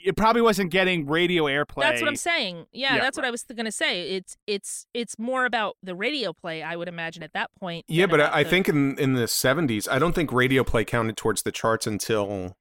it 0.00 0.16
probably 0.16 0.42
wasn't 0.42 0.70
getting 0.70 1.06
radio 1.06 1.44
airplay. 1.44 1.80
That's 1.82 2.02
what 2.02 2.08
I'm 2.08 2.16
saying. 2.16 2.66
Yeah, 2.72 2.96
Yeah, 2.96 3.00
that's 3.00 3.16
what 3.16 3.24
I 3.24 3.30
was 3.30 3.42
going 3.44 3.64
to 3.64 3.72
say. 3.72 4.10
It's 4.10 4.36
it's 4.46 4.86
it's 4.92 5.18
more 5.18 5.46
about 5.46 5.76
the 5.82 5.94
radio 5.94 6.32
play, 6.34 6.62
I 6.62 6.76
would 6.76 6.88
imagine 6.88 7.22
at 7.22 7.32
that 7.32 7.50
point. 7.58 7.86
Yeah, 7.88 8.06
but 8.06 8.20
about 8.20 8.34
I, 8.34 8.40
I 8.40 8.42
the- 8.44 8.50
think 8.50 8.68
in 8.68 8.98
in 8.98 9.14
the 9.14 9.26
seventies, 9.26 9.88
I 9.88 9.98
don't 9.98 10.14
think 10.14 10.30
radio 10.32 10.64
play 10.64 10.84
counted 10.84 11.16
towards 11.16 11.42
the 11.42 11.52
charts 11.52 11.86
until 11.86 12.56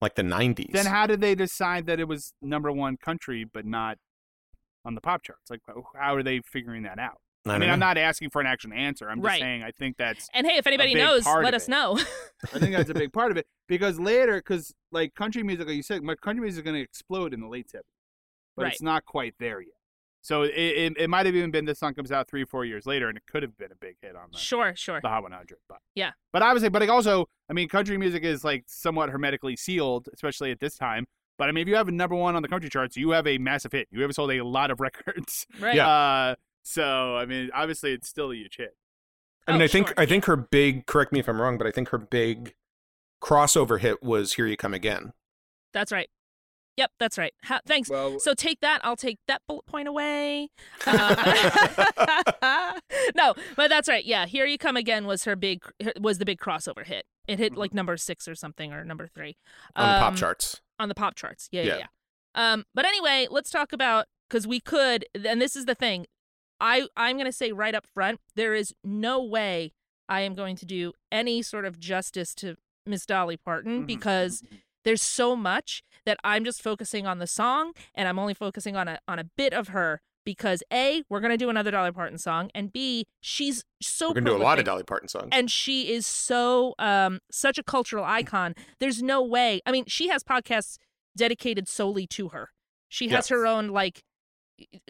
like 0.00 0.14
the 0.14 0.22
nineties. 0.22 0.70
Then 0.72 0.86
how 0.86 1.06
did 1.06 1.20
they 1.20 1.34
decide 1.34 1.86
that 1.86 2.00
it 2.00 2.08
was 2.08 2.32
number 2.40 2.72
one 2.72 2.96
country 2.96 3.44
but 3.44 3.66
not 3.66 3.98
on 4.86 4.94
the 4.94 5.00
pop 5.00 5.22
charts? 5.22 5.50
Like 5.50 5.60
how 5.94 6.14
are 6.14 6.22
they 6.22 6.40
figuring 6.40 6.84
that 6.84 6.98
out? 6.98 7.18
I 7.44 7.50
I, 7.54 7.58
mean, 7.58 7.68
know. 7.68 7.74
I'm 7.74 7.78
not 7.78 7.98
asking 7.98 8.30
for 8.30 8.40
an 8.40 8.46
actual 8.46 8.72
answer. 8.72 9.08
I'm 9.08 9.18
just 9.18 9.26
Right. 9.26 9.40
saying 9.40 9.62
I 9.62 9.70
think 9.72 9.96
that's 9.96 10.28
And 10.32 10.46
hey, 10.46 10.56
if 10.56 10.66
anybody 10.66 10.94
knows, 10.94 11.26
let 11.26 11.54
us 11.54 11.68
it. 11.68 11.70
know. 11.70 11.98
I 12.54 12.58
think 12.58 12.74
that's 12.74 12.90
a 12.90 12.94
big 12.94 13.12
part 13.12 13.30
of 13.30 13.36
it 13.36 13.46
because 13.68 13.98
later, 14.00 14.36
because 14.36 14.72
like 14.92 15.14
country 15.14 15.42
music, 15.42 15.66
like 15.66 15.76
you 15.76 15.82
said, 15.82 16.02
my 16.02 16.14
country 16.14 16.42
music 16.42 16.60
is 16.60 16.64
going 16.64 16.76
to 16.76 16.82
explode 16.82 17.34
in 17.34 17.40
the 17.40 17.48
late 17.48 17.68
70s, 17.68 17.82
but 18.56 18.62
Right. 18.64 18.72
it's 18.72 18.82
not 18.82 19.04
quite 19.04 19.34
there 19.38 19.60
yet. 19.60 19.70
So 20.22 20.42
it, 20.42 20.50
it, 20.56 20.92
it 20.98 21.08
might 21.10 21.26
have 21.26 21.36
even 21.36 21.52
been 21.52 21.66
this 21.66 21.78
song 21.78 21.94
comes 21.94 22.10
out 22.10 22.28
three 22.28 22.42
or 22.42 22.46
four 22.46 22.64
years 22.64 22.84
later, 22.84 23.08
and 23.08 23.16
it 23.16 23.22
could 23.30 23.44
have 23.44 23.56
been 23.56 23.70
a 23.70 23.76
big 23.76 23.94
hit 24.02 24.16
on 24.16 24.30
the, 24.32 24.38
sure, 24.38 24.74
sure. 24.74 25.00
the 25.00 25.08
Hot 25.08 25.22
100. 25.22 25.58
But 25.68 25.78
Yeah. 25.94 26.12
but 26.32 26.42
obviously, 26.42 26.68
but 26.68 26.82
it 26.82 26.90
also, 26.90 27.28
I 27.48 27.52
mean, 27.52 27.68
country 27.68 27.96
music 27.96 28.24
is 28.24 28.42
like 28.42 28.64
somewhat 28.66 29.10
hermetically 29.10 29.54
sealed, 29.54 30.08
especially 30.12 30.50
at 30.50 30.58
this 30.58 30.76
time. 30.76 31.06
But 31.38 31.48
I 31.48 31.52
mean, 31.52 31.62
if 31.62 31.68
you 31.68 31.76
have 31.76 31.88
a 31.88 31.92
number 31.92 32.14
one 32.16 32.34
on 32.36 32.42
the 32.42 32.48
country 32.48 32.70
charts, 32.70 32.96
you 32.96 33.10
have 33.10 33.26
a 33.26 33.38
massive 33.38 33.72
hit. 33.72 33.88
You 33.90 34.02
have 34.02 34.12
sold 34.14 34.30
a 34.32 34.42
lot 34.42 34.70
of 34.70 34.80
records. 34.80 35.46
Right. 35.60 35.74
Yeah. 35.76 35.88
Uh, 35.88 36.34
so 36.62 37.16
I 37.16 37.26
mean, 37.26 37.50
obviously, 37.54 37.92
it's 37.92 38.08
still 38.08 38.30
a 38.32 38.34
huge 38.36 38.56
hit. 38.56 38.76
I 39.46 39.52
mean, 39.52 39.60
Oh, 39.60 39.64
I 39.64 39.68
think 39.68 39.88
sure. 39.88 39.94
I 39.98 40.06
think 40.06 40.24
her 40.24 40.36
big. 40.36 40.86
Correct 40.86 41.12
me 41.12 41.20
if 41.20 41.28
I'm 41.28 41.40
wrong, 41.40 41.58
but 41.58 41.66
I 41.66 41.70
think 41.70 41.90
her 41.90 41.98
big 41.98 42.54
crossover 43.22 43.78
hit 43.80 44.02
was 44.02 44.34
"Here 44.34 44.46
You 44.46 44.56
Come 44.56 44.74
Again." 44.74 45.12
That's 45.72 45.92
right. 45.92 46.08
Yep, 46.76 46.90
that's 47.00 47.16
right. 47.16 47.32
Ha- 47.44 47.60
thanks. 47.66 47.88
Well, 47.88 48.18
So 48.18 48.34
take 48.34 48.60
that. 48.60 48.80
I'll 48.84 48.96
take 48.96 49.18
that 49.28 49.40
bullet 49.48 49.64
point 49.66 49.88
away. 49.88 50.48
Uh, 50.86 52.78
no, 53.14 53.34
but 53.56 53.68
that's 53.68 53.88
right. 53.88 54.04
Yeah, 54.04 54.26
here 54.26 54.44
you 54.46 54.58
come 54.58 54.76
again 54.76 55.06
was 55.06 55.24
her 55.24 55.36
big 55.36 55.62
was 56.00 56.18
the 56.18 56.24
big 56.24 56.38
crossover 56.38 56.84
hit. 56.84 57.04
It 57.26 57.38
hit 57.38 57.56
like 57.56 57.74
number 57.74 57.96
six 57.96 58.28
or 58.28 58.34
something 58.34 58.72
or 58.72 58.84
number 58.84 59.06
three 59.08 59.36
on 59.74 59.88
the 59.94 59.98
pop 60.00 60.10
Um, 60.12 60.16
charts. 60.16 60.60
On 60.78 60.88
the 60.88 60.94
pop 60.94 61.14
charts. 61.14 61.48
Yeah, 61.52 61.62
yeah, 61.62 61.68
Yeah. 61.68 61.78
yeah. 61.78 62.52
Um, 62.52 62.64
but 62.74 62.84
anyway, 62.84 63.26
let's 63.30 63.50
talk 63.50 63.72
about 63.72 64.06
because 64.28 64.46
we 64.46 64.60
could, 64.60 65.06
and 65.14 65.40
this 65.40 65.56
is 65.56 65.64
the 65.64 65.74
thing. 65.74 66.06
I 66.60 66.86
I'm 66.96 67.16
gonna 67.18 67.32
say 67.32 67.52
right 67.52 67.74
up 67.74 67.86
front, 67.86 68.20
there 68.34 68.54
is 68.54 68.74
no 68.84 69.22
way 69.22 69.72
I 70.08 70.20
am 70.22 70.34
going 70.34 70.56
to 70.56 70.66
do 70.66 70.92
any 71.10 71.42
sort 71.42 71.64
of 71.64 71.78
justice 71.78 72.34
to 72.36 72.56
Miss 72.86 73.04
Dolly 73.06 73.36
Parton 73.36 73.82
Mhm, 73.82 73.86
because 73.86 74.42
there's 74.84 75.02
so 75.02 75.34
much 75.34 75.82
that 76.04 76.18
I'm 76.22 76.44
just 76.44 76.62
focusing 76.62 77.06
on 77.06 77.18
the 77.18 77.26
song 77.26 77.72
and 77.94 78.06
I'm 78.08 78.18
only 78.18 78.34
focusing 78.34 78.76
on 78.76 78.86
a 78.88 79.00
on 79.08 79.18
a 79.18 79.24
bit 79.24 79.52
of 79.52 79.68
her 79.68 80.00
because 80.26 80.62
a 80.70 81.02
we're 81.08 81.20
gonna 81.20 81.38
do 81.38 81.48
another 81.48 81.70
Dolly 81.70 81.92
Parton 81.92 82.18
song 82.18 82.50
and 82.54 82.70
b 82.70 83.06
she's 83.22 83.64
so 83.80 84.08
We're 84.08 84.14
gonna 84.14 84.26
do 84.30 84.36
a 84.36 84.44
lot 84.44 84.58
of 84.58 84.66
Dolly 84.66 84.82
Parton 84.82 85.08
songs. 85.08 85.28
and 85.32 85.50
she 85.50 85.90
is 85.90 86.06
so 86.06 86.74
um 86.78 87.20
such 87.30 87.56
a 87.56 87.62
cultural 87.62 88.04
icon 88.04 88.54
there's 88.80 89.02
no 89.02 89.22
way 89.22 89.62
i 89.64 89.72
mean 89.72 89.84
she 89.86 90.08
has 90.08 90.22
podcasts 90.22 90.76
dedicated 91.16 91.66
solely 91.68 92.06
to 92.08 92.28
her 92.28 92.50
she 92.88 93.06
has 93.08 93.12
Yes. 93.16 93.28
her 93.30 93.46
own 93.46 93.68
like 93.68 94.02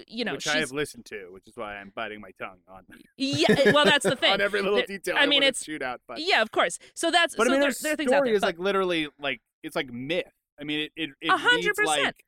you 0.09 0.25
know 0.25 0.35
which 0.35 0.45
she's 0.45 0.53
I 0.55 0.59
have 0.59 0.71
listened 0.71 1.07
to, 1.07 1.27
which 1.33 1.49
is 1.49 1.57
why 1.57 1.75
I'm 1.77 1.91
biting 1.93 2.21
my 2.21 2.31
tongue 2.39 2.59
on. 2.69 2.85
yeah 3.17 3.73
well 3.73 3.85
that's 3.85 4.05
the 4.05 4.15
thing 4.23 4.33
on 4.33 4.41
every 4.41 4.63
little 4.63 4.77
There- 4.79 4.87
detail. 4.87 5.17
i 5.17 5.21
don't 5.21 5.29
mean 5.29 5.43
it's 5.43 5.65
shoot 5.65 5.83
out, 5.83 6.01
but 6.07 6.19
yeah 6.21 6.41
of 6.43 6.51
course 6.53 6.79
so 6.95 7.11
that's 7.11 7.35
but 7.37 7.47
so 7.47 7.51
I 7.51 7.53
mean, 7.53 7.61
there, 7.61 7.73
there 7.83 7.93
are 7.93 7.97
things 7.97 8.13
out 8.13 8.17
story 8.19 8.29
there 8.31 8.35
is 8.37 8.41
but- 8.43 8.47
like 8.47 8.59
literally 8.59 9.09
like 9.21 9.41
it's 9.63 9.75
like 9.77 9.93
myth. 9.93 10.25
I 10.61 10.65
mean, 10.65 10.81
it 10.81 10.93
it, 10.97 11.11
it 11.21 11.29
A 11.29 11.37
hundred 11.37 11.67
reads 11.67 11.79
percent. 11.81 12.05
like 12.05 12.25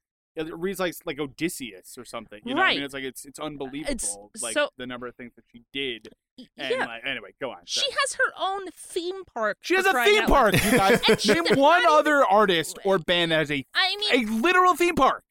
it 0.47 0.57
reads 0.57 0.79
like 0.81 0.95
like 1.05 1.19
Odysseus 1.19 1.97
or 1.99 2.05
something. 2.05 2.41
You 2.45 2.55
know, 2.55 2.61
what 2.63 2.71
I 2.71 2.75
mean, 2.75 2.85
it's 2.85 2.95
like 2.95 3.05
it's 3.05 3.25
it's 3.25 3.39
unbelievable, 3.39 4.31
like 4.41 4.55
so- 4.55 4.71
the 4.77 4.87
number 4.87 5.07
of 5.07 5.15
things 5.17 5.33
that 5.37 5.45
she 5.53 5.65
did. 5.73 6.09
And 6.57 6.71
yeah 6.71 6.87
like, 6.87 7.03
anyway, 7.05 7.31
go 7.41 7.51
on. 7.51 7.59
she 7.65 7.81
sorry. 7.81 7.93
has 8.01 8.13
her 8.15 8.33
own 8.41 8.71
theme 8.73 9.25
park 9.25 9.59
She 9.61 9.75
has 9.75 9.87
a 9.87 9.93
theme 10.05 10.25
park, 10.27 10.55
you 10.65 10.71
guys. 10.71 11.01
Name 11.27 11.45
one 11.59 11.81
even- 11.81 11.93
other 11.93 12.25
artist 12.25 12.79
or 12.85 12.99
band 13.01 13.33
that 13.33 13.39
has 13.41 13.51
a 13.51 13.67
i 13.75 13.97
mean 13.97 14.29
a 14.29 14.31
literal 14.41 14.75
theme 14.77 14.95
park. 14.95 15.25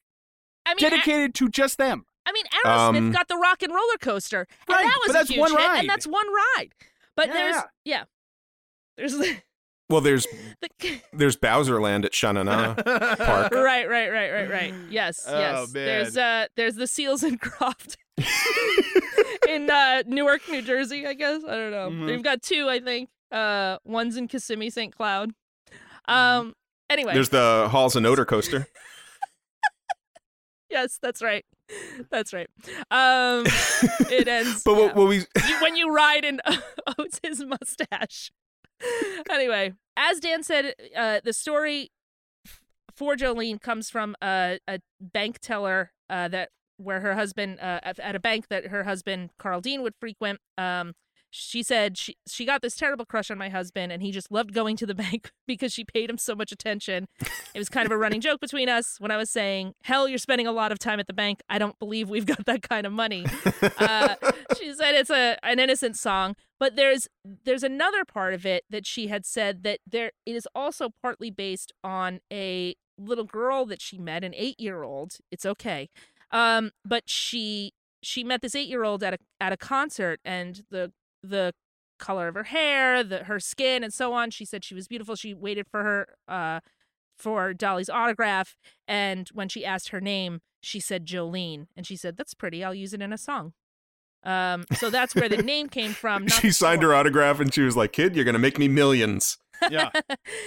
I 0.66 0.72
mean, 0.74 0.80
dedicated 0.90 1.34
to 1.36 1.48
just 1.50 1.78
them. 1.78 2.06
I 2.26 2.34
mean, 2.34 2.44
Aerosmith 2.66 2.98
Um, 2.98 3.12
got 3.14 3.30
the 3.30 3.38
Rock 3.38 3.64
and 3.64 3.74
Roller 3.74 3.98
Coaster, 4.02 4.48
and 4.68 4.76
Right, 4.76 4.84
that 4.84 5.00
was 5.08 5.14
but 5.16 5.24
a 5.24 5.28
huge 5.34 5.40
one 5.40 5.52
hit, 5.52 5.58
ride. 5.60 5.80
and 5.80 5.90
that's 5.90 6.06
one 6.06 6.26
ride. 6.28 6.70
But 7.16 7.28
Yeah, 7.28 7.34
there's 7.34 7.56
yeah. 7.56 7.64
yeah, 7.86 8.04
there's 8.98 9.14
the, 9.18 9.38
Well, 9.90 10.02
there's 10.02 10.28
there's 11.14 11.36
Bowser 11.36 11.82
Land 11.82 12.06
at 12.06 12.14
Sha 12.14 12.32
Na 12.32 12.44
Na 12.44 12.74
Park. 12.76 12.86
right, 13.54 13.88
right, 13.90 14.10
right, 14.10 14.32
right, 14.32 14.50
right. 14.50 14.74
Yes, 14.90 15.26
Oh, 15.28 15.40
yes. 15.40 15.74
man. 15.74 15.86
There's 15.86 16.18
uh, 16.18 16.46
there's 16.56 16.76
the 16.76 16.88
Seals 16.88 17.24
and 17.24 17.40
Croft 17.40 17.98
in 19.48 19.70
uh, 19.70 20.04
Newark, 20.06 20.42
New 20.50 20.62
Jersey. 20.62 21.06
I 21.08 21.14
guess 21.14 21.42
I 21.48 21.56
don't 21.56 21.72
know. 21.72 21.90
Mhm. 21.90 22.08
They've 22.08 22.24
got 22.24 22.42
two, 22.42 22.68
I 22.70 22.80
think. 22.80 23.10
Uh, 23.32 23.78
one's 23.86 24.18
in 24.18 24.28
Kissimmee, 24.28 24.70
St. 24.70 24.96
Cloud. 24.96 25.32
Um. 26.08 26.54
Anyway, 26.90 27.14
There's 27.14 27.30
the 27.30 27.68
Halls 27.70 27.98
and 27.98 28.06
Odor 28.06 28.24
coaster. 28.24 28.68
yes, 30.70 31.00
that's 31.02 31.22
right. 31.22 31.44
That's 32.10 32.32
right. 32.34 32.50
Um, 32.92 33.44
it 34.10 34.26
ends. 34.28 34.64
But 34.64 34.72
yeah. 34.78 34.80
what, 34.86 34.96
what 34.96 35.08
we 35.10 35.18
you, 35.18 35.56
when 35.62 35.76
you 35.76 35.94
ride 35.94 36.24
in 36.24 36.40
owes 36.98 37.20
his 37.22 37.44
mustache. 37.44 38.32
anyway, 39.32 39.74
as 39.96 40.20
Dan 40.20 40.44
said, 40.44 40.74
uh, 40.96 41.20
the 41.24 41.34
story 41.34 41.92
for 42.96 43.16
Jolene 43.16 43.62
comes 43.62 43.90
from 43.90 44.16
a, 44.22 44.60
a 44.68 44.80
bank 45.00 45.40
teller 45.40 45.92
uh, 46.10 46.28
that 46.30 46.50
where 46.78 47.00
her 47.00 47.16
husband 47.16 47.60
uh, 47.60 47.80
at, 47.84 48.16
a 48.16 48.20
bank 48.20 48.48
that 48.50 48.68
her 48.68 48.84
husband 48.84 49.32
Carl 49.40 49.62
Dean 49.62 49.82
would 49.82 49.94
frequent. 50.00 50.40
Um, 50.58 50.94
she 51.30 51.62
said 51.62 51.98
she 51.98 52.16
she 52.28 52.46
got 52.46 52.62
this 52.62 52.76
terrible 52.76 53.06
crush 53.06 53.30
on 53.30 53.38
my 53.38 53.50
husband, 53.50 53.92
and 53.92 54.02
he 54.02 54.12
just 54.12 54.32
loved 54.32 54.54
going 54.54 54.78
to 54.78 54.86
the 54.86 54.96
bank 55.06 55.32
because 55.46 55.74
she 55.74 55.84
paid 55.84 56.10
him 56.10 56.18
so 56.18 56.36
much 56.36 56.52
attention. 56.52 57.08
It 57.54 57.60
was 57.60 57.70
kind 57.70 57.86
of 57.86 57.92
a 57.92 57.98
running 57.98 58.22
joke 58.22 58.40
between 58.40 58.70
us 58.70 58.96
when 59.00 59.12
I 59.12 59.18
was 59.18 59.30
saying, 59.30 59.74
"Hell, 59.84 60.08
you're 60.08 60.18
spending 60.18 60.48
a 60.48 60.52
lot 60.52 60.72
of 60.72 60.80
time 60.80 61.00
at 61.00 61.08
the 61.08 61.14
bank. 61.14 61.42
I 61.50 61.60
don't 61.60 61.78
believe 61.80 62.10
we've 62.10 62.26
got 62.26 62.46
that 62.46 62.62
kind 62.62 62.88
of 62.88 62.94
money." 62.94 63.26
uh, 63.78 64.16
she 64.58 64.74
said 64.74 64.96
it's 64.96 65.10
a 65.10 65.38
an 65.44 65.60
innocent 65.60 65.98
song, 65.98 66.36
but 66.60 66.76
there's 66.76 67.08
there's 67.44 67.64
another 67.64 68.06
part 68.06 68.34
of 68.34 68.46
it 68.46 68.64
that 68.70 68.86
she 68.86 69.08
had 69.08 69.26
said 69.26 69.64
that 69.64 69.80
there 69.86 70.12
it 70.26 70.36
is 70.36 70.48
also 70.56 70.90
partly 71.02 71.32
based 71.32 71.72
on 71.84 72.20
a 72.32 72.76
little 72.98 73.26
girl 73.26 73.66
that 73.66 73.82
she 73.82 73.98
met, 73.98 74.24
an 74.24 74.34
eight 74.36 74.60
year 74.60 74.84
old. 74.84 75.18
It's 75.32 75.46
okay, 75.46 75.90
um, 76.32 76.72
but 76.86 77.10
she 77.10 77.74
she 78.02 78.24
met 78.24 78.42
this 78.42 78.56
eight 78.56 78.68
year 78.68 78.84
old 78.84 79.04
at 79.04 79.14
a 79.14 79.18
at 79.40 79.54
a 79.54 79.58
concert, 79.58 80.20
and 80.26 80.64
the 80.70 80.92
the 81.24 81.54
color 82.00 82.28
of 82.28 82.36
her 82.36 82.44
hair, 82.44 83.04
the 83.04 83.26
her 83.26 83.40
skin, 83.40 83.84
and 83.84 83.94
so 83.94 84.14
on. 84.14 84.32
She 84.32 84.46
said 84.46 84.64
she 84.64 84.76
was 84.76 84.88
beautiful. 84.88 85.16
She 85.16 85.34
waited 85.34 85.68
for 85.70 85.84
her 85.84 86.08
uh 86.28 86.60
for 87.18 87.54
Dolly's 87.54 87.90
autograph, 87.90 88.56
and 88.88 89.28
when 89.30 89.50
she 89.50 89.66
asked 89.66 89.90
her 89.90 90.02
name, 90.02 90.42
she 90.62 90.80
said 90.80 91.06
Jolene, 91.06 91.68
and 91.76 91.86
she 91.86 91.96
said 91.96 92.18
that's 92.18 92.34
pretty. 92.34 92.64
I'll 92.64 92.76
use 92.76 92.94
it 92.94 93.02
in 93.02 93.14
a 93.14 93.18
song. 93.18 93.54
Um, 94.24 94.66
so 94.76 94.90
that's 94.90 95.16
where 95.16 95.30
the 95.30 95.38
name 95.44 95.70
came 95.70 95.92
from. 95.94 96.24
not 96.26 96.34
she 96.42 96.52
signed 96.52 96.84
her 96.84 96.94
autograph 96.94 97.40
and 97.40 97.54
she 97.54 97.62
was 97.62 97.78
like, 97.78 97.94
"Kid, 97.94 98.16
you're 98.16 98.26
gonna 98.26 98.40
make 98.40 98.58
me 98.60 98.68
millions." 98.68 99.38
Yeah, 99.72 99.90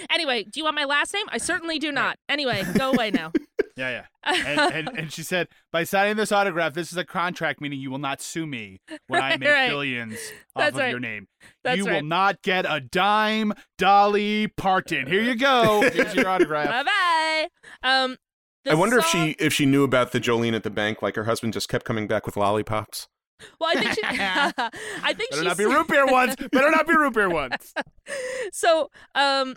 anyway, 0.08 0.44
do 0.44 0.60
you 0.60 0.62
want 0.62 0.76
my 0.76 0.84
last 0.84 1.12
name? 1.12 1.26
I 1.30 1.38
certainly 1.38 1.80
do 1.80 1.90
not. 1.90 2.16
Anyway, 2.28 2.62
go 2.76 2.92
away 2.92 3.10
now. 3.10 3.32
yeah, 3.76 3.90
yeah. 3.90 4.04
And, 4.46 4.72
and 4.72 4.98
and 4.98 5.12
she 5.12 5.24
said, 5.24 5.48
by 5.72 5.82
signing 5.82 6.16
this 6.16 6.30
autograph, 6.30 6.74
this 6.74 6.92
is 6.92 6.96
a 6.96 7.04
contract, 7.04 7.60
meaning 7.60 7.80
you 7.80 7.90
will 7.90 7.98
not 7.98 8.20
sue 8.20 8.46
me 8.46 8.80
when 9.08 9.20
I 9.20 9.36
make 9.36 9.48
right. 9.48 9.68
billions 9.68 10.14
off 10.54 10.62
That's 10.62 10.74
of 10.74 10.80
right. 10.80 10.90
your 10.90 11.00
name. 11.00 11.26
That's 11.64 11.78
you 11.78 11.86
will 11.86 12.04
not 12.04 12.40
get 12.42 12.66
a 12.68 12.80
dime, 12.80 13.52
Dolly 13.78 14.46
Parton. 14.46 15.08
Here 15.08 15.22
you 15.22 15.34
go. 15.34 15.80
Here's 15.92 16.14
your 16.14 16.28
autograph. 16.28 16.68
Bye 16.68 16.84
bye. 16.84 17.48
Um, 17.82 18.16
I 18.68 18.74
wonder 18.74 19.00
song- 19.00 19.30
if 19.30 19.36
she 19.38 19.44
if 19.44 19.52
she 19.52 19.66
knew 19.66 19.82
about 19.82 20.12
the 20.12 20.20
Jolene 20.20 20.54
at 20.54 20.62
the 20.62 20.70
bank, 20.70 21.02
like 21.02 21.16
her 21.16 21.24
husband 21.24 21.52
just 21.52 21.68
kept 21.68 21.84
coming 21.84 22.06
back 22.06 22.26
with 22.26 22.36
lollipops. 22.36 23.08
Well, 23.60 23.70
I 23.70 23.80
think 23.80 23.94
she. 23.94 24.00
I 24.10 25.14
think 25.14 25.30
Better 25.30 25.42
she 25.42 25.48
not 25.48 25.58
be 25.58 25.64
root 25.64 25.88
beer 25.88 26.06
ones. 26.06 26.36
Better 26.36 26.70
not 26.70 26.86
be 26.86 26.94
root 26.94 27.14
beer 27.14 27.30
ones. 27.30 27.74
so 28.52 28.90
um 29.14 29.56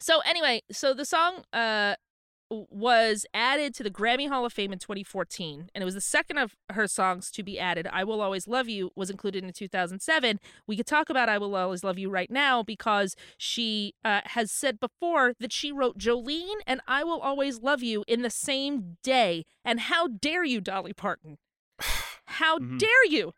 so 0.00 0.20
anyway 0.26 0.62
so 0.70 0.94
the 0.94 1.04
song 1.04 1.42
uh 1.52 1.94
was 2.48 3.26
added 3.34 3.74
to 3.74 3.82
the 3.82 3.90
Grammy 3.90 4.28
Hall 4.28 4.44
of 4.44 4.52
Fame 4.52 4.72
in 4.72 4.78
2014 4.78 5.68
and 5.74 5.82
it 5.82 5.84
was 5.84 5.94
the 5.94 6.00
second 6.00 6.38
of 6.38 6.54
her 6.70 6.86
songs 6.86 7.30
to 7.32 7.42
be 7.42 7.58
added 7.58 7.88
I 7.92 8.04
Will 8.04 8.20
Always 8.20 8.46
Love 8.46 8.68
You 8.68 8.90
was 8.94 9.10
included 9.10 9.42
in 9.42 9.52
2007 9.52 10.38
we 10.66 10.76
could 10.76 10.86
talk 10.86 11.10
about 11.10 11.28
I 11.28 11.38
Will 11.38 11.56
Always 11.56 11.82
Love 11.82 11.98
You 11.98 12.08
right 12.08 12.30
now 12.30 12.62
because 12.62 13.16
she 13.36 13.94
uh, 14.04 14.20
has 14.26 14.52
said 14.52 14.78
before 14.78 15.34
that 15.40 15.52
she 15.52 15.72
wrote 15.72 15.98
Jolene 15.98 16.60
and 16.66 16.80
I 16.86 17.02
Will 17.02 17.18
Always 17.18 17.62
Love 17.62 17.82
You 17.82 18.04
in 18.06 18.22
the 18.22 18.30
same 18.30 18.96
day 19.02 19.44
and 19.64 19.80
how 19.80 20.06
dare 20.06 20.44
you 20.44 20.60
Dolly 20.60 20.92
Parton 20.92 21.38
how 22.26 22.58
Mhm. 22.58 22.78
dare 22.78 23.06
you 23.08 23.32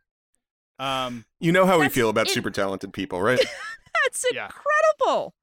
Um, 0.81 1.25
You 1.41 1.51
know 1.53 1.67
how 1.67 1.81
we 1.81 1.89
feel 1.89 2.09
about 2.09 2.29
in- 2.29 2.35
super 2.35 2.51
talented 2.51 2.93
people, 2.93 3.21
right? 3.21 3.39
that's 4.05 4.25
Yeah. 4.33 4.47
incredible 4.47 5.35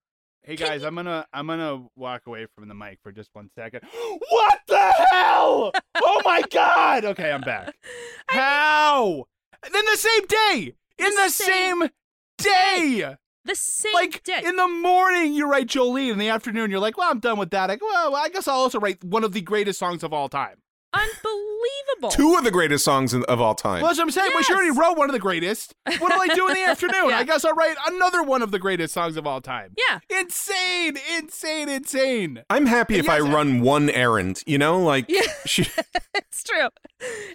hey 0.44 0.56
guys, 0.56 0.82
you- 0.82 0.88
I'm 0.88 0.96
gonna 0.96 1.26
I'm 1.34 1.48
gonna 1.48 1.88
walk 1.96 2.28
away 2.28 2.46
from 2.56 2.68
the 2.70 2.76
mic 2.76 3.00
for 3.04 3.12
just 3.12 3.30
one 3.34 3.50
second. 3.56 3.82
What 4.30 4.60
the 4.68 4.92
hell? 5.12 5.72
Oh 6.02 6.22
my 6.24 6.42
god! 6.52 7.04
Okay, 7.06 7.32
I'm 7.32 7.42
back. 7.42 7.74
How? 8.28 9.26
And 9.64 9.74
then 9.74 9.84
the 9.86 9.98
same 9.98 10.26
day. 10.28 10.76
In 10.98 11.10
The 11.10 11.22
the 11.26 11.30
same 11.30 11.82
same 11.82 11.90
day. 12.38 13.16
the 13.46 13.56
same 13.56 13.94
like 13.94 14.24
day 14.24 14.42
in 14.46 14.56
the 14.56 14.68
morning 14.68 15.34
you 15.34 15.50
write 15.50 15.68
Jolene 15.68 16.12
in 16.14 16.18
the 16.18 16.30
afternoon 16.30 16.70
you're 16.72 16.80
like 16.80 16.98
well 16.98 17.10
i'm 17.12 17.20
done 17.20 17.38
with 17.38 17.52
that 17.52 17.70
I, 17.72 17.78
well 17.82 18.16
i 18.16 18.28
guess 18.30 18.48
i'll 18.48 18.56
also 18.60 18.80
write 18.80 19.04
one 19.04 19.24
of 19.24 19.32
the 19.34 19.42
greatest 19.42 19.80
songs 19.80 20.04
of 20.04 20.12
all 20.14 20.28
time 20.30 20.58
unbelievable 20.96 22.10
Two 22.12 22.36
of 22.38 22.44
the 22.44 22.52
greatest 22.52 22.84
songs 22.86 23.14
in, 23.14 23.24
of 23.26 23.40
all 23.42 23.56
time. 23.56 23.82
well 23.82 23.90
that's 23.90 23.98
what 24.00 24.04
i'm 24.06 24.12
saying 24.12 24.32
but 24.34 24.44
she 24.46 24.54
already 24.54 24.68
Yes. 24.70 24.78
wrote 24.78 24.98
one 24.98 25.10
of 25.10 25.14
the 25.14 25.20
greatest 25.20 25.74
what 26.00 26.12
do 26.12 26.20
i 26.20 26.28
do 26.34 26.48
in 26.48 26.54
the 26.54 26.64
afternoon 26.68 27.10
Yeah. 27.10 27.18
i 27.20 27.24
guess 27.24 27.44
i'll 27.46 27.54
write 27.54 27.76
another 27.88 28.24
one 28.24 28.42
of 28.42 28.52
the 28.52 28.60
greatest 28.60 28.94
songs 28.94 29.18
of 29.18 29.26
all 29.28 29.42
time 29.42 29.74
yeah 29.78 30.00
insane 30.20 30.98
insane 31.18 31.70
insane 31.70 32.44
I'm 32.50 32.66
happy 32.66 32.96
And 32.96 33.04
if 33.06 33.10
I 33.10 33.18
yes, 33.20 33.34
run 33.34 33.62
one 33.62 33.90
errand. 33.90 34.42
You 34.46 34.58
know, 34.58 34.80
like 34.82 35.06
Yeah. 35.08 35.22
she. 35.46 35.64
it's 36.16 36.44
true. 36.44 36.70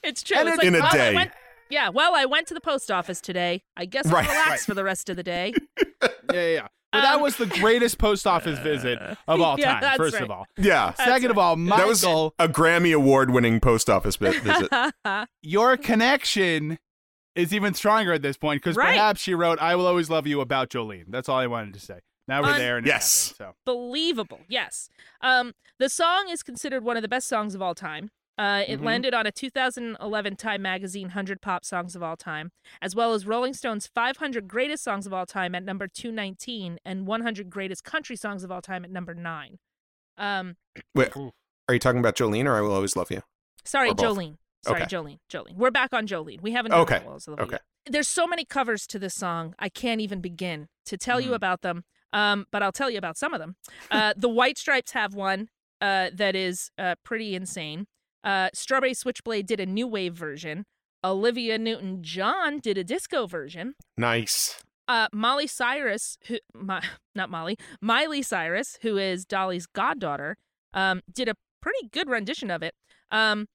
It's 0.03 0.23
true. 0.23 0.37
And 0.39 0.49
it's 0.49 0.55
it- 0.55 0.59
like, 0.59 0.67
In 0.67 0.75
a 0.77 0.81
well, 0.81 0.93
day. 0.93 1.15
went- 1.15 1.31
yeah, 1.69 1.89
well, 1.89 2.15
I 2.15 2.25
went 2.25 2.47
to 2.49 2.55
the 2.55 2.61
post 2.61 2.91
office 2.91 3.21
today. 3.21 3.63
I 3.77 3.85
guess 3.87 4.07
I'll 4.07 4.13
Right. 4.15 4.29
relax 4.29 4.49
Right. 4.51 4.61
for 4.61 4.75
the 4.75 4.85
rest 4.85 5.09
of 5.09 5.17
the 5.17 5.23
day. 5.23 5.53
yeah 6.03 6.09
yeah, 6.33 6.47
yeah. 6.47 6.67
But 6.93 7.03
that 7.03 7.17
Um, 7.17 7.23
was 7.23 7.37
the 7.37 7.47
greatest 7.47 7.99
post 7.99 8.27
office 8.27 8.59
visit 8.59 8.99
of 9.29 9.41
all 9.41 9.59
Yeah, 9.59 9.73
time 9.75 9.81
that's 9.81 9.97
first 9.97 10.15
right. 10.15 10.23
of 10.25 10.31
all 10.31 10.47
Yeah, 10.57 10.93
second 10.95 11.31
of 11.31 11.39
all 11.39 11.57
that 11.57 11.87
was 11.87 12.03
michael 12.03 12.35
a 12.39 12.49
Grammy 12.49 12.95
award 12.95 13.31
winning 13.31 13.61
post 13.61 13.89
office 13.91 14.17
vi- 14.17 14.39
visit. 14.39 14.71
your 15.43 15.77
connection 15.77 16.79
is 17.37 17.55
even 17.55 17.75
stronger 17.75 18.13
at 18.13 18.23
this 18.23 18.37
point 18.37 18.61
because 18.63 18.77
Right. 18.77 18.95
perhaps 18.97 19.21
she 19.21 19.35
wrote 19.35 19.61
"I 19.61 19.77
will 19.77 19.87
always 19.87 20.11
love 20.11 20.27
you" 20.27 20.41
about 20.41 20.69
Jolene. 20.71 21.05
That's 21.09 21.29
all 21.29 21.39
I 21.39 21.47
wanted 21.47 21.75
to 21.75 21.81
say. 21.81 22.01
Now 22.29 22.43
we're 22.43 22.51
Un- 22.51 22.59
there, 22.59 22.77
and 22.77 22.87
it 22.87 22.91
Yes. 22.91 23.35
happened, 23.39 23.57
Believable. 23.65 24.41
Yes. 24.49 24.89
Um, 25.21 25.53
the 25.79 25.89
song 25.89 26.29
is 26.29 26.43
considered 26.43 26.85
one 26.85 26.97
of 26.97 27.03
the 27.03 27.09
best 27.09 27.29
songs 27.29 27.55
of 27.55 27.63
all 27.63 27.75
time. 27.75 28.11
Uh, 28.41 28.65
it 28.67 28.81
Mhm. 28.81 28.85
landed 28.85 29.13
on 29.13 29.27
a 29.27 29.31
2011 29.31 30.35
Time 30.35 30.63
Magazine 30.63 31.09
100 31.09 31.43
Pop 31.43 31.63
Songs 31.63 31.95
of 31.95 32.03
All 32.03 32.17
Time, 32.17 32.53
as 32.81 32.95
well 32.95 33.13
as 33.13 33.27
Rolling 33.27 33.53
Stone's 33.53 33.87
500 33.87 34.49
Greatest 34.49 34.83
Songs 34.83 35.07
of 35.07 35.13
All 35.13 35.27
Time 35.27 35.55
at 35.55 35.63
number 35.63 35.87
219 35.87 36.79
and 36.83 37.07
100 37.07 37.51
Greatest 37.51 37.85
Country 37.85 38.17
Songs 38.17 38.43
of 38.43 38.51
All 38.51 38.63
Time 38.63 38.83
at 38.83 38.91
number 38.91 39.13
9. 39.15 39.59
Um, 40.17 40.57
Wait, 40.95 41.15
are 41.15 41.75
you 41.75 41.79
talking 41.79 42.01
about 42.01 42.17
Jolene 42.17 42.47
or 42.47 42.57
I 42.57 42.63
Will 42.63 42.73
Always 42.73 42.97
Love 42.97 43.11
You? 43.11 43.23
Sorry, 43.63 43.91
Jolene. 43.91 44.39
Sorry, 44.65 44.83
Okay. 44.85 44.97
Jolene. 44.97 45.19
Jolene. 45.31 45.57
We're 45.57 45.71
back 45.71 45.93
on 45.93 46.07
Jolene. 46.07 46.41
We 46.41 46.53
haven't 46.53 46.71
done 46.71 46.81
Okay. 46.81 47.01
Will 47.01 47.09
Always 47.09 47.29
Love 47.29 47.41
Okay. 47.41 47.53
yet. 47.53 47.63
There's 47.93 48.09
so 48.09 48.27
many 48.27 48.47
covers 48.47 48.87
to 48.87 48.99
this 48.99 49.15
song. 49.15 49.55
I 49.59 49.69
can't 49.69 50.01
even 50.01 50.23
begin 50.23 50.69
to 50.87 50.97
tell 50.97 51.21
you 51.21 51.33
Mhm. 51.33 51.35
about 51.35 51.61
them. 51.61 51.85
Um, 52.15 52.47
but 52.51 52.63
I'll 52.63 52.73
tell 52.73 52.89
you 52.89 52.97
about 52.97 53.19
some 53.19 53.35
of 53.35 53.39
them. 53.39 53.57
Uh, 53.91 54.15
the 54.17 54.31
White 54.31 54.57
Stripes 54.57 54.93
have 54.93 55.13
one 55.13 55.51
uh, 55.83 56.09
that 56.15 56.35
is 56.35 56.71
uh, 56.79 56.95
pretty 57.05 57.35
insane. 57.35 57.87
Uh, 58.25 58.49
Strawberry 58.53 58.95
Switchblade 58.95 59.47
did 59.47 59.61
a 59.61 59.67
new 59.67 59.87
wave 59.87 60.15
version. 60.15 60.67
Olivia 61.03 61.59
Newton 61.59 62.03
John 62.03 62.59
did 62.59 62.77
a 62.77 62.85
disco 62.85 63.27
version. 63.27 63.75
Nice. 63.97 64.63
Uh, 64.87 65.09
Molly 65.13 65.47
Cyrus, 65.47 66.19
who, 66.27 66.39
my, 66.55 66.83
not 67.15 67.31
Molly, 67.31 67.57
Miley 67.81 68.23
Cyrus, 68.23 68.79
who 68.83 68.99
is 68.99 69.25
Dolly's 69.25 69.67
goddaughter, 69.67 70.37
um, 70.75 71.01
did 71.13 71.29
a 71.29 71.35
pretty 71.63 71.89
good 71.91 72.09
rendition 72.09 72.51
of 72.51 72.63
it. 72.63 72.75
Um, 73.11 73.47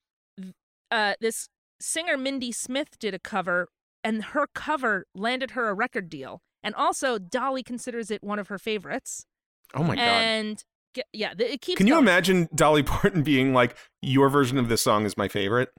uh, 0.90 1.14
this 1.20 1.48
singer 1.80 2.16
Mindy 2.16 2.52
Smith 2.52 2.98
did 2.98 3.14
a 3.14 3.18
cover, 3.18 3.68
and 4.02 4.24
her 4.24 4.46
cover 4.54 5.06
landed 5.14 5.52
her 5.52 5.68
a 5.68 5.74
record 5.74 6.08
deal. 6.08 6.40
And 6.62 6.74
also, 6.74 7.18
Dolly 7.18 7.62
considers 7.62 8.10
it 8.10 8.24
one 8.24 8.38
of 8.38 8.48
her 8.48 8.58
favorites. 8.58 9.26
Oh 9.74 9.82
my 9.82 9.94
god. 9.94 10.02
and 10.02 10.64
ge- 10.96 11.08
yeah, 11.12 11.32
it 11.38 11.60
keeps. 11.60 11.78
Can 11.78 11.86
you 11.86 11.94
going. 11.94 12.04
imagine 12.04 12.48
Dolly 12.54 12.82
Parton 12.82 13.22
being 13.24 13.52
like, 13.52 13.76
"Your 14.02 14.28
version 14.28 14.58
of 14.58 14.68
this 14.68 14.82
song 14.82 15.04
is 15.04 15.16
my 15.16 15.28
favorite"? 15.28 15.70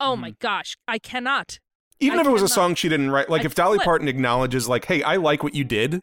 Oh 0.00 0.16
my 0.16 0.34
gosh, 0.40 0.76
I 0.88 0.98
cannot. 0.98 1.58
Even 2.00 2.18
I 2.18 2.22
if 2.22 2.26
it 2.28 2.32
was 2.32 2.42
a 2.42 2.48
song 2.48 2.74
she 2.74 2.88
didn't 2.88 3.12
write, 3.12 3.30
like 3.30 3.40
I'd 3.40 3.46
if 3.46 3.54
Dolly 3.54 3.78
flip. 3.78 3.84
Parton 3.84 4.08
acknowledges, 4.08 4.68
like, 4.68 4.86
"Hey, 4.86 5.02
I 5.02 5.16
like 5.16 5.42
what 5.42 5.54
you 5.54 5.64
did," 5.64 6.00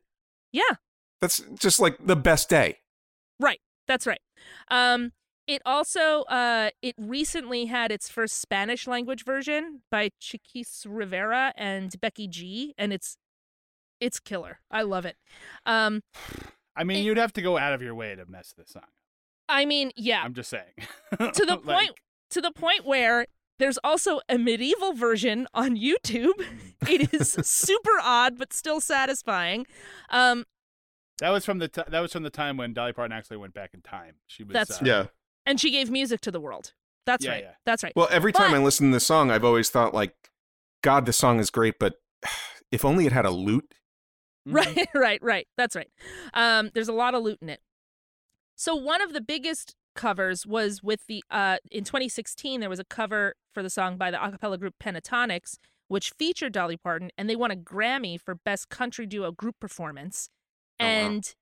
Yeah, 0.51 0.75
that's 1.21 1.41
just 1.59 1.79
like 1.79 1.97
the 2.05 2.15
best 2.15 2.49
day. 2.49 2.77
Right. 3.39 3.59
That's 3.87 4.05
right. 4.05 4.21
Um, 4.69 5.11
it 5.47 5.61
also 5.65 6.21
uh 6.23 6.69
it 6.81 6.93
recently 6.97 7.65
had 7.65 7.91
its 7.91 8.07
first 8.07 8.39
Spanish 8.39 8.87
language 8.87 9.25
version 9.25 9.81
by 9.89 10.11
Chiquis 10.19 10.85
Rivera 10.87 11.53
and 11.57 11.99
Becky 11.99 12.27
G, 12.27 12.75
and 12.77 12.93
it's 12.93 13.17
it's 13.99 14.19
killer. 14.19 14.59
I 14.71 14.83
love 14.83 15.05
it. 15.05 15.17
Um, 15.65 16.01
I 16.79 16.83
mean, 16.83 17.03
you'd 17.05 17.17
have 17.17 17.33
to 17.33 17.41
go 17.41 17.57
out 17.57 17.73
of 17.73 17.81
your 17.81 17.93
way 17.93 18.15
to 18.15 18.25
mess 18.25 18.53
this 18.57 18.69
song. 18.71 18.83
I 19.47 19.65
mean, 19.65 19.91
yeah, 19.95 20.21
I'm 20.23 20.33
just 20.33 20.49
saying. 20.49 20.63
to 21.19 21.45
the 21.45 21.59
Like, 21.63 21.77
point 21.87 21.91
to 22.31 22.41
the 22.41 22.51
point 22.51 22.85
where 22.85 23.25
there's 23.57 23.77
also 23.83 24.21
a 24.29 24.37
medieval 24.37 24.93
version 24.93 25.47
on 25.53 25.75
YouTube. 25.75 26.33
It 26.87 27.13
is 27.13 27.33
super 27.43 27.91
odd 28.01 28.37
but 28.37 28.53
still 28.53 28.79
satisfying. 28.79 29.65
Um, 30.09 30.45
That 31.19 31.29
was 31.31 31.43
from 31.45 31.59
the 31.59 31.67
t- 31.67 31.81
that 31.87 31.99
was 31.99 32.13
from 32.13 32.23
the 32.23 32.29
time 32.29 32.55
when 32.55 32.73
Dolly 32.73 32.93
Parton 32.93 33.11
actually 33.11 33.37
went 33.37 33.53
back 33.53 33.71
in 33.73 33.81
time. 33.81 34.15
She 34.27 34.43
was 34.43 34.53
That's- 34.53 34.81
uh, 34.81 34.85
Yeah. 34.85 35.05
and 35.45 35.59
she 35.59 35.71
gave 35.71 35.91
music 35.91 36.21
to 36.21 36.31
the 36.31 36.39
world. 36.39 36.73
That's 37.05 37.25
Yeah, 37.25 37.31
right. 37.31 37.43
yeah. 37.43 37.51
That's 37.65 37.83
right. 37.83 37.91
Well, 37.97 38.07
every 38.11 38.31
time 38.31 38.51
But- 38.51 38.61
I 38.61 38.63
listen 38.63 38.91
to 38.91 38.95
this 38.95 39.05
song, 39.05 39.29
I've 39.29 39.43
always 39.43 39.69
thought 39.69 39.93
like, 39.93 40.15
God, 40.81 41.05
this 41.05 41.17
song 41.17 41.39
is 41.39 41.49
great, 41.49 41.75
but 41.79 41.95
if 42.71 42.85
only 42.85 43.05
it 43.05 43.11
had 43.11 43.25
a 43.25 43.31
lute. 43.31 43.73
Mhm. 44.47 44.53
Right, 44.53 44.87
right, 44.95 45.21
right. 45.23 45.47
That's 45.57 45.75
right. 45.75 45.89
Um, 46.33 46.71
there's 46.73 46.87
a 46.87 46.93
lot 46.93 47.13
of 47.15 47.23
loot 47.23 47.39
in 47.41 47.49
it. 47.49 47.61
So 48.55 48.75
one 48.75 49.01
of 49.01 49.13
the 49.13 49.21
biggest 49.21 49.75
covers 49.95 50.45
was 50.45 50.81
with 50.83 51.07
the 51.07 51.21
uh 51.29 51.57
in 51.71 51.83
2016 51.83 52.61
there 52.61 52.69
was 52.69 52.79
a 52.79 52.85
cover 52.85 53.33
for 53.53 53.61
the 53.61 53.69
song 53.69 53.97
by 53.97 54.09
the 54.11 54.23
a 54.23 54.31
cappella 54.31 54.57
group 54.57 54.75
Pentatonix 54.81 55.57
which 55.89 56.11
featured 56.11 56.53
Dolly 56.53 56.77
Parton 56.77 57.09
and 57.17 57.29
they 57.29 57.35
won 57.35 57.51
a 57.51 57.55
Grammy 57.55 58.17
for 58.21 58.35
best 58.35 58.69
country 58.69 59.05
duo 59.05 59.31
group 59.31 59.55
performance 59.59 60.29
Oh, 60.79 60.85
wow. 60.85 60.91
and 60.91 61.35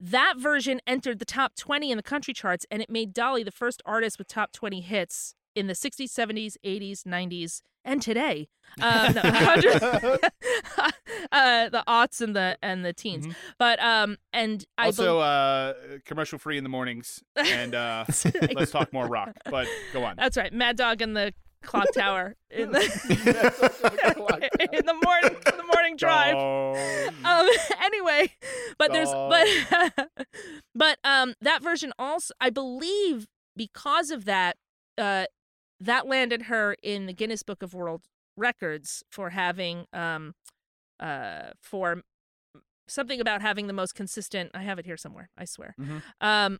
that 0.00 0.34
version 0.38 0.80
entered 0.88 1.20
the 1.20 1.24
top 1.24 1.54
20 1.56 1.90
in 1.92 1.96
the 1.96 2.02
country 2.02 2.34
charts 2.34 2.66
and 2.70 2.82
it 2.82 2.90
made 2.90 3.12
Dolly 3.12 3.44
the 3.44 3.52
first 3.52 3.80
artist 3.84 4.18
with 4.18 4.26
top 4.26 4.50
20 4.52 4.80
hits 4.80 5.34
in 5.54 5.66
the 5.66 5.72
60s 5.74 6.10
70s 6.10 6.56
80s 6.64 7.02
90s 7.04 7.60
and 7.84 8.00
today 8.02 8.48
uh, 8.80 9.12
no, 9.14 9.22
uh, 11.32 11.68
the 11.68 11.84
aughts 11.86 12.20
and 12.20 12.34
the 12.34 12.56
and 12.62 12.84
the 12.84 12.92
teens 12.92 13.26
Mhm. 13.26 13.34
but 13.58 13.78
um 13.82 14.16
and 14.32 14.64
I 14.78 14.86
Also, 14.86 15.18
bel- 15.18 15.20
uh, 15.22 15.72
commercial 16.04 16.38
free 16.38 16.58
in 16.58 16.64
the 16.64 16.70
mornings, 16.70 17.22
and 17.36 17.74
uh, 17.74 18.04
let's 18.54 18.70
talk 18.70 18.92
more 18.92 19.06
rock. 19.06 19.30
But 19.48 19.68
go 19.92 20.02
on. 20.04 20.16
That's 20.16 20.36
right, 20.36 20.52
Mad 20.52 20.76
Dog 20.76 21.00
and 21.02 21.16
the 21.16 21.32
clock 21.62 21.86
tower 21.94 22.34
in 22.50 22.72
the 22.72 22.80
in 24.72 24.86
the 24.86 24.94
morning 25.04 25.36
in 25.50 25.56
the 25.56 25.64
morning 25.72 25.96
drive. 25.96 26.34
Um. 27.24 27.48
Anyway, 27.82 28.32
but 28.78 28.92
there's 28.92 29.10
but 29.12 30.08
but 30.74 30.98
um 31.04 31.34
that 31.40 31.62
version 31.62 31.92
also 31.98 32.34
I 32.40 32.50
believe 32.50 33.28
because 33.56 34.10
of 34.10 34.24
that 34.24 34.56
uh 34.98 35.26
that 35.84 36.06
landed 36.06 36.42
her 36.42 36.76
in 36.82 37.06
the 37.06 37.12
Guinness 37.12 37.42
Book 37.42 37.62
of 37.62 37.74
World 37.74 38.02
Records 38.36 39.02
for 39.10 39.30
having 39.30 39.86
um 39.92 40.34
uh 41.00 41.50
for 41.60 42.02
something 42.88 43.20
about 43.20 43.40
having 43.42 43.66
the 43.66 43.72
most 43.72 43.94
consistent 43.94 44.50
I 44.54 44.62
have 44.62 44.78
it 44.78 44.84
here 44.86 44.96
somewhere 44.96 45.30
I 45.38 45.44
swear 45.44 45.74
Mhm. 45.80 46.02
um 46.20 46.58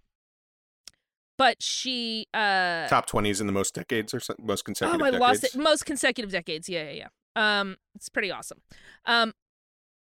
but 1.37 1.63
she 1.63 2.27
uh 2.33 2.87
Top 2.89 3.09
20s 3.11 3.41
in 3.41 3.47
the 3.47 3.53
most 3.53 3.75
decades 3.75 4.15
or 4.15 4.21
so, 4.21 4.35
most 4.39 4.61
Oh, 4.63 4.65
consecutive 4.67 5.03
I 5.03 5.11
decades. 5.11 5.21
lost 5.21 5.45
it. 5.45 5.57
Most 5.57 5.85
consecutive 5.85 6.31
decades. 6.31 6.69
Yeah, 6.69 6.91
yeah, 6.91 7.09
yeah. 7.37 7.61
Um, 7.61 7.77
it's 7.97 8.09
pretty 8.09 8.31
awesome. 8.31 8.61
Um, 9.05 9.33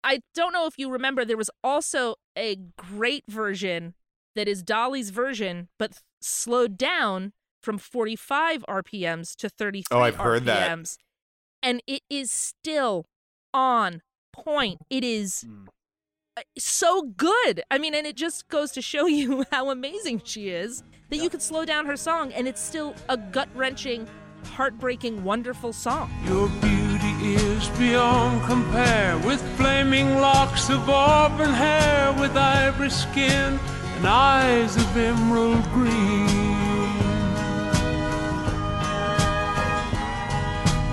I 0.04 0.22
don't 0.36 0.52
know 0.52 0.66
if 0.66 0.78
you 0.78 0.90
remember, 0.92 1.24
there 1.24 1.38
was 1.38 1.50
also 1.64 2.16
a 2.38 2.58
great 2.76 3.24
version 3.30 3.94
that 4.36 4.50
is 4.50 4.62
Dolly's 4.64 5.10
version, 5.12 5.70
but 5.80 6.02
slowed 6.22 6.78
down 6.78 7.32
from 7.62 7.78
45 7.78 8.64
RPMs 8.68 9.36
to 9.38 9.50
33 9.50 9.86
Oh, 9.98 10.02
I've 10.02 10.16
heard 10.18 10.46
that. 10.46 10.70
RPMs. 10.70 10.98
And 11.64 11.82
it 11.88 12.02
is 12.10 12.32
still 12.32 13.06
on 13.54 14.02
point. 14.34 14.80
It 14.90 15.04
is 15.04 15.46
Mm. 15.48 15.68
so 16.58 17.04
good. 17.04 17.62
I 17.70 17.78
mean, 17.78 17.94
and 17.94 18.08
it 18.08 18.16
just 18.16 18.48
goes 18.48 18.72
to 18.72 18.82
show 18.82 19.06
you 19.20 19.46
how 19.52 19.70
amazing 19.70 20.22
she 20.24 20.50
is 20.50 20.84
that 21.10 21.18
you 21.18 21.30
could 21.30 21.42
slow 21.42 21.66
down 21.66 21.86
her 21.86 21.98
song 21.98 22.32
and 22.34 22.48
it's 22.48 22.62
still 22.62 22.96
a 23.10 23.18
gut 23.18 23.50
wrenching, 23.54 24.08
heartbreaking, 24.46 25.24
wonderful 25.24 25.74
song. 25.74 26.10
Your 26.26 26.48
beauty 26.62 27.36
is 27.36 27.68
beyond 27.78 28.44
compare 28.46 29.18
with 29.20 29.42
flaming 29.58 30.16
locks 30.20 30.70
of 30.70 30.90
auburn 30.90 31.50
hair, 31.54 32.14
with 32.14 32.36
ivory 32.38 32.90
skin 32.90 33.60
and 33.98 34.08
eyes 34.08 34.78
of 34.78 34.98
emerald 34.98 35.64
green. 35.74 36.41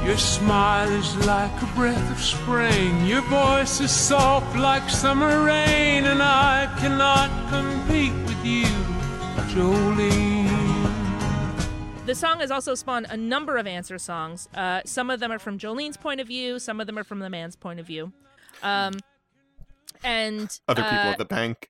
Your 0.09 0.16
smile 0.16 0.90
is 0.92 1.14
like 1.26 1.52
a 1.61 1.66
breath 1.74 2.11
of 2.11 2.18
spring, 2.18 3.04
your 3.04 3.20
voice 3.20 3.78
is 3.78 3.90
soft 3.90 4.56
like 4.56 4.88
summer 4.88 5.44
rain, 5.44 6.06
and 6.06 6.22
I 6.22 6.74
cannot 6.78 7.28
compete 7.50 8.14
with 8.24 8.42
you, 8.42 8.64
Jolene. 9.52 10.48
The 12.06 12.14
song 12.14 12.40
has 12.40 12.50
also 12.50 12.74
spawned 12.74 13.09
a 13.11 13.18
number 13.18 13.59
of 13.59 13.66
answer 13.66 13.98
songs. 13.98 14.48
Uh, 14.54 14.80
some 14.86 15.11
of 15.11 15.20
them 15.20 15.30
are 15.30 15.38
from 15.38 15.59
Jolene's 15.59 15.98
point 15.98 16.22
of 16.22 16.26
view, 16.26 16.59
some 16.59 16.80
of 16.80 16.86
them 16.86 16.98
are 16.98 17.04
from 17.04 17.18
the 17.18 17.28
man's 17.28 17.54
point 17.54 17.78
of 17.78 17.86
view. 17.86 18.11
Um, 18.62 18.94
and 20.02 20.59
Other 20.66 20.84
people 20.84 20.96
uh, 20.96 21.12
at 21.12 21.18
the 21.18 21.26
bank. 21.26 21.68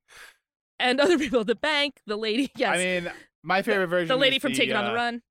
and 0.78 1.00
other 1.00 1.18
people 1.24 1.40
at 1.40 1.48
the 1.48 1.56
bank, 1.56 1.96
the 2.06 2.16
lady, 2.16 2.52
yes, 2.54 2.76
I 2.76 2.78
mean, 2.78 3.12
my 3.42 3.62
favorite 3.62 3.88
version. 3.88 4.06
the 4.06 4.16
lady 4.16 4.36
is 4.36 4.42
from 4.42 4.52
Take 4.52 4.68
It 4.68 4.76
on 4.76 4.84
the 4.84 4.92
uh, 4.92 4.94
Run. 4.94 5.22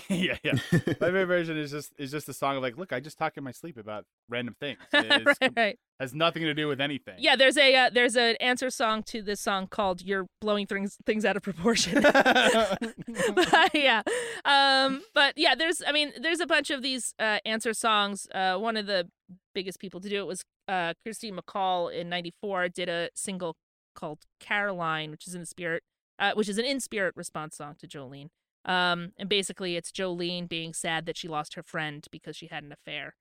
yeah, 0.08 0.36
yeah. 0.42 0.52
My 0.72 0.78
favorite 0.78 1.26
version 1.26 1.56
is 1.56 1.70
just 1.70 1.92
is 1.98 2.10
just 2.10 2.26
the 2.26 2.32
song 2.32 2.56
of 2.56 2.62
like, 2.62 2.76
look, 2.76 2.92
I 2.92 3.00
just 3.00 3.18
talk 3.18 3.36
in 3.36 3.44
my 3.44 3.52
sleep 3.52 3.76
about 3.76 4.04
random 4.28 4.54
things. 4.58 4.78
It's 4.92 5.40
right, 5.40 5.52
right. 5.56 5.78
has 6.00 6.14
nothing 6.14 6.42
to 6.42 6.54
do 6.54 6.68
with 6.68 6.80
anything. 6.80 7.16
Yeah, 7.18 7.36
there's 7.36 7.56
a 7.56 7.74
uh, 7.74 7.90
there's 7.90 8.16
an 8.16 8.36
answer 8.36 8.70
song 8.70 9.02
to 9.04 9.22
this 9.22 9.40
song 9.40 9.66
called 9.66 10.02
"You're 10.02 10.26
Blowing 10.40 10.66
Things 10.66 10.96
Things 11.04 11.24
Out 11.24 11.36
of 11.36 11.42
Proportion." 11.42 12.02
but, 12.02 13.70
yeah, 13.74 14.02
um, 14.44 15.02
but 15.14 15.34
yeah, 15.36 15.54
there's 15.54 15.82
I 15.86 15.92
mean, 15.92 16.12
there's 16.20 16.40
a 16.40 16.46
bunch 16.46 16.70
of 16.70 16.82
these 16.82 17.14
uh, 17.18 17.38
answer 17.44 17.74
songs. 17.74 18.26
Uh, 18.34 18.56
one 18.56 18.76
of 18.76 18.86
the 18.86 19.08
biggest 19.54 19.80
people 19.80 20.00
to 20.00 20.08
do 20.08 20.18
it 20.20 20.26
was 20.26 20.42
uh, 20.68 20.94
Christine 21.04 21.36
McCall 21.36 21.92
in 21.92 22.08
'94. 22.08 22.68
Did 22.68 22.88
a 22.88 23.10
single 23.14 23.56
called 23.94 24.20
"Caroline," 24.40 25.10
which 25.10 25.26
is 25.26 25.34
in 25.34 25.40
the 25.40 25.46
spirit, 25.46 25.82
uh, 26.18 26.32
which 26.34 26.48
is 26.48 26.58
an 26.58 26.64
in 26.64 26.80
spirit 26.80 27.14
response 27.16 27.56
song 27.56 27.74
to 27.78 27.86
Jolene. 27.86 28.28
Um, 28.64 29.12
and 29.18 29.28
basically, 29.28 29.76
it's 29.76 29.90
Jolene 29.90 30.48
being 30.48 30.72
sad 30.72 31.06
that 31.06 31.16
she 31.16 31.28
lost 31.28 31.54
her 31.54 31.62
friend 31.62 32.06
because 32.10 32.36
she 32.36 32.46
had 32.46 32.62
an 32.64 32.72
affair 32.72 33.14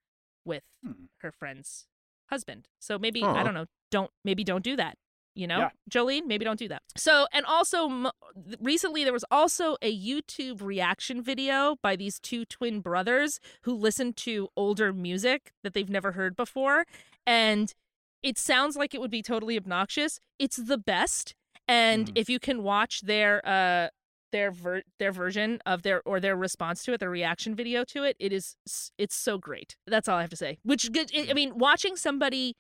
with 0.46 0.64
Hmm. 0.84 1.06
her 1.20 1.32
friend's 1.32 1.88
husband. 2.30 2.68
So 2.80 2.98
maybe 2.98 3.24
I 3.24 3.44
don't 3.44 3.54
know. 3.54 3.66
Don't 3.92 4.12
maybe 4.24 4.44
don't 4.44 4.64
do 4.64 4.76
that. 4.78 4.98
You 5.34 5.48
know, 5.48 5.60
Yeah. 5.60 5.70
Jolene, 5.90 6.26
maybe 6.28 6.44
don't 6.44 6.60
do 6.60 6.68
that. 6.68 6.82
So, 6.98 7.26
and 7.32 7.46
also 7.46 7.90
m- 7.90 8.12
recently 8.60 9.04
there 9.06 9.14
was 9.14 9.24
also 9.32 9.78
a 9.82 9.98
YouTube 9.98 10.62
reaction 10.62 11.22
video 11.24 11.78
by 11.82 11.96
these 11.96 12.20
two 12.20 12.44
twin 12.46 12.82
brothers 12.82 13.40
who 13.62 13.74
listened 13.74 14.18
to 14.18 14.50
older 14.58 14.92
music 14.92 15.54
that 15.64 15.74
they've 15.74 15.90
never 15.90 16.12
heard 16.14 16.36
before, 16.36 16.86
and 17.26 17.74
it 18.22 18.38
sounds 18.38 18.76
like 18.76 18.94
it 18.94 19.00
would 19.02 19.10
be 19.12 19.22
totally 19.22 19.56
obnoxious. 19.58 20.20
It's 20.38 20.58
the 20.58 20.78
best, 20.78 21.34
and 21.68 22.08
Mm. 22.08 22.12
if 22.18 22.30
you 22.30 22.38
can 22.40 22.62
watch 22.62 23.02
their 23.02 23.42
uh 23.48 23.90
their 24.32 24.52
ver- 24.52 24.84
their 25.00 25.12
version 25.12 25.60
of 25.66 25.84
their 25.84 26.02
or 26.06 26.20
their 26.20 26.36
response 26.36 26.84
to 26.84 26.94
it, 26.94 27.00
their 27.00 27.10
reaction 27.10 27.56
video 27.56 27.84
to 27.86 28.04
it, 28.04 28.16
it 28.20 28.32
is 28.34 28.56
it's 28.98 29.16
so 29.16 29.38
great. 29.38 29.76
That's 29.88 30.08
all 30.08 30.18
I 30.18 30.22
have 30.22 30.30
to 30.32 30.36
say. 30.36 30.60
Which 30.64 30.92
good- 30.92 31.12
I 31.16 31.28
I 31.30 31.34
mean, 31.34 31.58
watching 31.58 31.96
somebody 31.96 32.56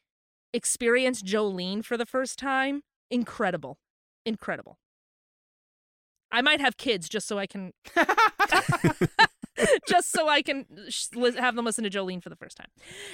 experience 0.53 1.21
Jolene 1.21 1.83
for 1.83 1.97
the 1.97 2.05
first 2.05 2.37
time, 2.37 2.83
incredible, 3.09 3.79
incredible. 4.25 4.77
I 6.31 6.41
might 6.41 6.61
have 6.61 6.77
kids 6.77 7.09
just 7.09 7.27
so 7.27 7.37
I 7.37 7.45
can, 7.45 7.73
just 9.87 10.11
so 10.11 10.29
I 10.29 10.41
can 10.41 10.65
have 11.37 11.55
them 11.55 11.65
listen 11.65 11.83
to 11.83 11.89
Jolene 11.89 12.23
for 12.23 12.29
the 12.29 12.37
first 12.37 12.55
time. 12.55 12.69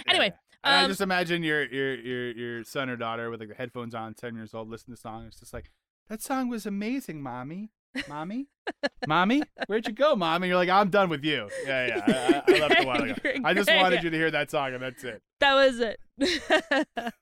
Anyway, 0.08 0.34
I 0.64 0.84
um, 0.84 0.92
just 0.92 1.02
imagine 1.02 1.44
your 1.44 1.66
your 1.66 1.96
your 1.96 2.32
your 2.32 2.64
son 2.64 2.90
or 2.90 2.96
daughter 2.96 3.30
with 3.30 3.40
like 3.40 3.50
the 3.50 3.56
headphones 3.56 3.96
on, 3.96 4.14
ten 4.14 4.36
years 4.36 4.54
old, 4.54 4.70
listen 4.70 4.88
to 4.88 4.92
the 4.92 4.98
song. 4.98 5.26
It's 5.28 5.40
just 5.40 5.54
like 5.54 5.72
that 6.10 6.22
song 6.22 6.50
was 6.50 6.66
amazing, 6.66 7.22
mommy. 7.22 7.72
Mommy, 8.08 8.48
mommy, 9.08 9.44
where'd 9.68 9.88
you 9.88 9.94
go, 9.94 10.16
mommy? 10.16 10.48
You're 10.48 10.58
like, 10.58 10.70
I'm 10.70 10.90
done 10.90 11.10
with 11.10 11.24
you. 11.24 11.50
Yeah, 11.66 11.88
yeah. 11.88 12.42
I, 12.48 12.54
I 12.54 12.60
left 12.60 12.84
a 12.84 12.86
while 12.86 13.04
ago. 13.04 13.16
I 13.44 13.54
just 13.54 13.72
wanted 13.72 14.04
you 14.04 14.10
to 14.10 14.18
hear 14.18 14.32
that 14.32 14.52
song, 14.52 14.74
and 14.74 14.84
that's 14.84 15.04
it. 15.04 15.22
that 15.40 15.54
was 15.54 15.80
it. 15.80 16.00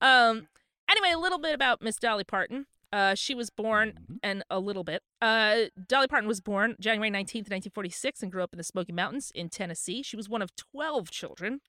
um. 0.00 0.48
Anyway, 0.88 1.10
a 1.10 1.18
little 1.18 1.40
bit 1.40 1.52
about 1.52 1.82
Miss 1.82 1.96
Dolly 1.96 2.22
Parton. 2.22 2.66
Uh, 2.92 3.14
she 3.16 3.34
was 3.34 3.50
born, 3.50 4.18
and 4.22 4.44
a 4.48 4.60
little 4.60 4.84
bit. 4.84 5.02
Uh, 5.20 5.64
Dolly 5.88 6.06
Parton 6.06 6.28
was 6.28 6.40
born 6.40 6.76
January 6.80 7.10
19th, 7.10 7.50
1946, 7.50 8.22
and 8.22 8.30
grew 8.30 8.42
up 8.42 8.52
in 8.52 8.58
the 8.58 8.64
Smoky 8.64 8.92
Mountains 8.92 9.32
in 9.34 9.48
Tennessee. 9.48 10.02
She 10.02 10.16
was 10.16 10.28
one 10.28 10.42
of 10.42 10.54
12 10.54 11.10
children. 11.10 11.60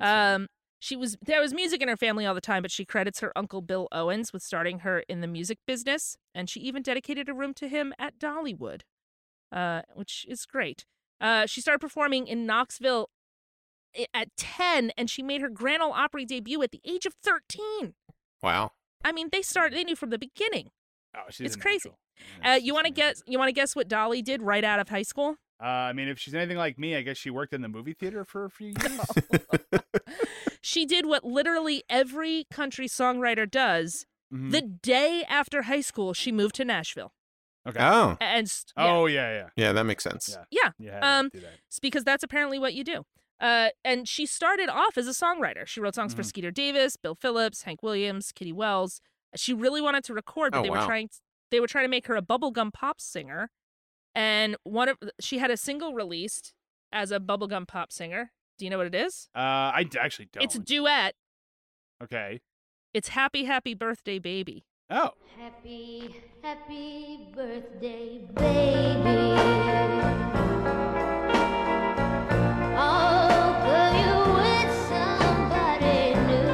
Um, 0.00 0.48
she 0.86 0.94
was 0.96 1.16
there 1.20 1.40
was 1.40 1.52
music 1.52 1.82
in 1.82 1.88
her 1.88 1.96
family 1.96 2.24
all 2.26 2.34
the 2.34 2.40
time, 2.40 2.62
but 2.62 2.70
she 2.70 2.84
credits 2.84 3.18
her 3.20 3.32
uncle 3.36 3.60
Bill 3.60 3.88
Owens 3.90 4.32
with 4.32 4.42
starting 4.42 4.80
her 4.80 5.00
in 5.08 5.20
the 5.20 5.26
music 5.26 5.58
business, 5.66 6.16
and 6.34 6.48
she 6.48 6.60
even 6.60 6.82
dedicated 6.82 7.28
a 7.28 7.34
room 7.34 7.52
to 7.54 7.66
him 7.68 7.92
at 7.98 8.18
Dollywood. 8.18 8.82
uh, 9.52 9.82
which 9.94 10.24
is 10.28 10.44
great. 10.46 10.84
Uh, 11.20 11.46
she 11.46 11.60
started 11.60 11.80
performing 11.80 12.26
in 12.26 12.46
Knoxville 12.46 13.08
at 14.12 14.28
10, 14.36 14.92
and 14.98 15.08
she 15.08 15.22
made 15.22 15.40
her 15.40 15.48
Grand 15.48 15.82
Ole 15.82 15.92
Opry 15.92 16.24
debut 16.24 16.62
at 16.62 16.70
the 16.72 16.80
age 16.84 17.06
of 17.06 17.14
13. 17.22 17.94
Wow. 18.42 18.72
I 19.04 19.12
mean, 19.12 19.28
they 19.32 19.42
started, 19.42 19.76
they 19.78 19.84
knew 19.84 19.96
from 19.96 20.10
the 20.10 20.18
beginning. 20.18 20.70
Oh, 21.16 21.20
she's 21.30 21.46
It's 21.46 21.56
crazy. 21.56 21.90
natural. 22.42 22.52
Uh, 22.54 22.58
you 22.62 22.74
want 22.74 22.86
to 22.86 22.92
guess? 22.92 23.22
You 23.26 23.38
want 23.38 23.48
to 23.48 23.52
guess 23.52 23.74
what 23.76 23.88
Dolly 23.88 24.20
did 24.22 24.42
right 24.42 24.64
out 24.64 24.80
of 24.80 24.88
high 24.88 25.02
school? 25.04 25.36
Uh, 25.62 25.64
I 25.66 25.92
mean, 25.94 26.08
if 26.08 26.18
she's 26.18 26.34
anything 26.34 26.58
like 26.58 26.78
me, 26.78 26.94
I 26.96 27.02
guess 27.02 27.16
she 27.16 27.30
worked 27.30 27.54
in 27.54 27.62
the 27.62 27.68
movie 27.68 27.94
theater 27.94 28.24
for 28.24 28.44
a 28.44 28.50
few 28.50 28.68
years. 28.80 29.00
She 30.60 30.86
did 30.86 31.06
what 31.06 31.24
literally 31.24 31.82
every 31.88 32.44
country 32.50 32.86
songwriter 32.88 33.50
does. 33.50 34.06
Mhm. 34.32 34.50
The 34.50 34.62
day 34.62 35.24
after 35.28 35.62
high 35.62 35.80
school, 35.82 36.12
she 36.14 36.32
moved 36.32 36.54
to 36.56 36.64
Nashville, 36.64 37.12
okay. 37.68 37.78
Oh. 37.80 38.16
and 38.20 38.46
s- 38.46 38.64
yeah, 38.76 38.84
Oh 38.92 39.06
yeah, 39.06 39.32
yeah. 39.32 39.48
Yeah, 39.56 39.72
that 39.72 39.84
makes 39.84 40.02
sense. 40.02 40.36
Yeah. 40.50 40.62
yeah, 40.64 40.70
You 40.78 40.90
had 40.90 41.00
to 41.00 41.06
Um, 41.06 41.30
that. 41.34 41.60
it's 41.68 41.78
because 41.78 42.02
that's 42.04 42.24
apparently 42.24 42.58
what 42.58 42.74
you 42.74 42.82
do. 42.82 43.04
Uh, 43.38 43.68
and 43.84 44.08
she 44.08 44.24
started 44.26 44.68
off 44.68 44.96
as 44.98 45.06
a 45.06 45.10
songwriter. 45.10 45.66
She 45.66 45.78
wrote 45.80 45.94
songs 45.94 46.14
for 46.14 46.22
Mhm. 46.22 46.26
Skeeter 46.26 46.50
Davis, 46.50 46.96
Bill 46.96 47.14
Phillips, 47.14 47.62
Hank 47.62 47.82
Williams, 47.82 48.32
Kitty 48.32 48.52
Wells. 48.52 49.00
She 49.36 49.52
really 49.54 49.80
wanted 49.82 50.02
to 50.04 50.14
record, 50.14 50.52
but 50.52 50.60
Oh, 50.60 50.62
they 50.62 50.70
were 50.70 50.78
wow. 50.78 50.86
trying. 50.86 51.10
They 51.50 51.60
were 51.60 51.66
trying 51.68 51.84
to 51.84 51.88
make 51.88 52.06
her 52.06 52.16
a 52.16 52.22
bubblegum 52.22 52.72
pop 52.72 53.00
singer, 53.00 53.50
and 54.14 54.56
one 54.64 54.88
of 54.88 54.98
she 55.20 55.38
had 55.38 55.50
a 55.50 55.56
single 55.56 55.94
released 55.94 56.54
as 56.92 57.12
a 57.12 57.20
bubblegum 57.20 57.68
pop 57.68 57.92
singer. 57.92 58.32
Do 58.58 58.64
you 58.64 58.70
know 58.70 58.78
what 58.78 58.86
it 58.86 58.94
is? 58.94 59.28
Uh, 59.34 59.40
I 59.74 59.84
d- 59.88 59.98
actually 59.98 60.28
don't. 60.32 60.42
It's 60.44 60.54
a 60.54 60.58
duet. 60.60 61.14
okay. 62.02 62.40
It's 62.94 63.08
Happy 63.08 63.44
Happy 63.44 63.74
Birthday 63.74 64.18
Baby. 64.18 64.64
Oh, 64.88 65.10
Happy, 65.38 66.14
happy 66.42 67.28
birthday, 67.34 68.20
baby. 68.34 69.34
I'll 72.78 73.54
put 73.66 73.92
you 73.98 74.14
with 74.34 74.72
somebody 74.88 76.14
new. 76.26 76.46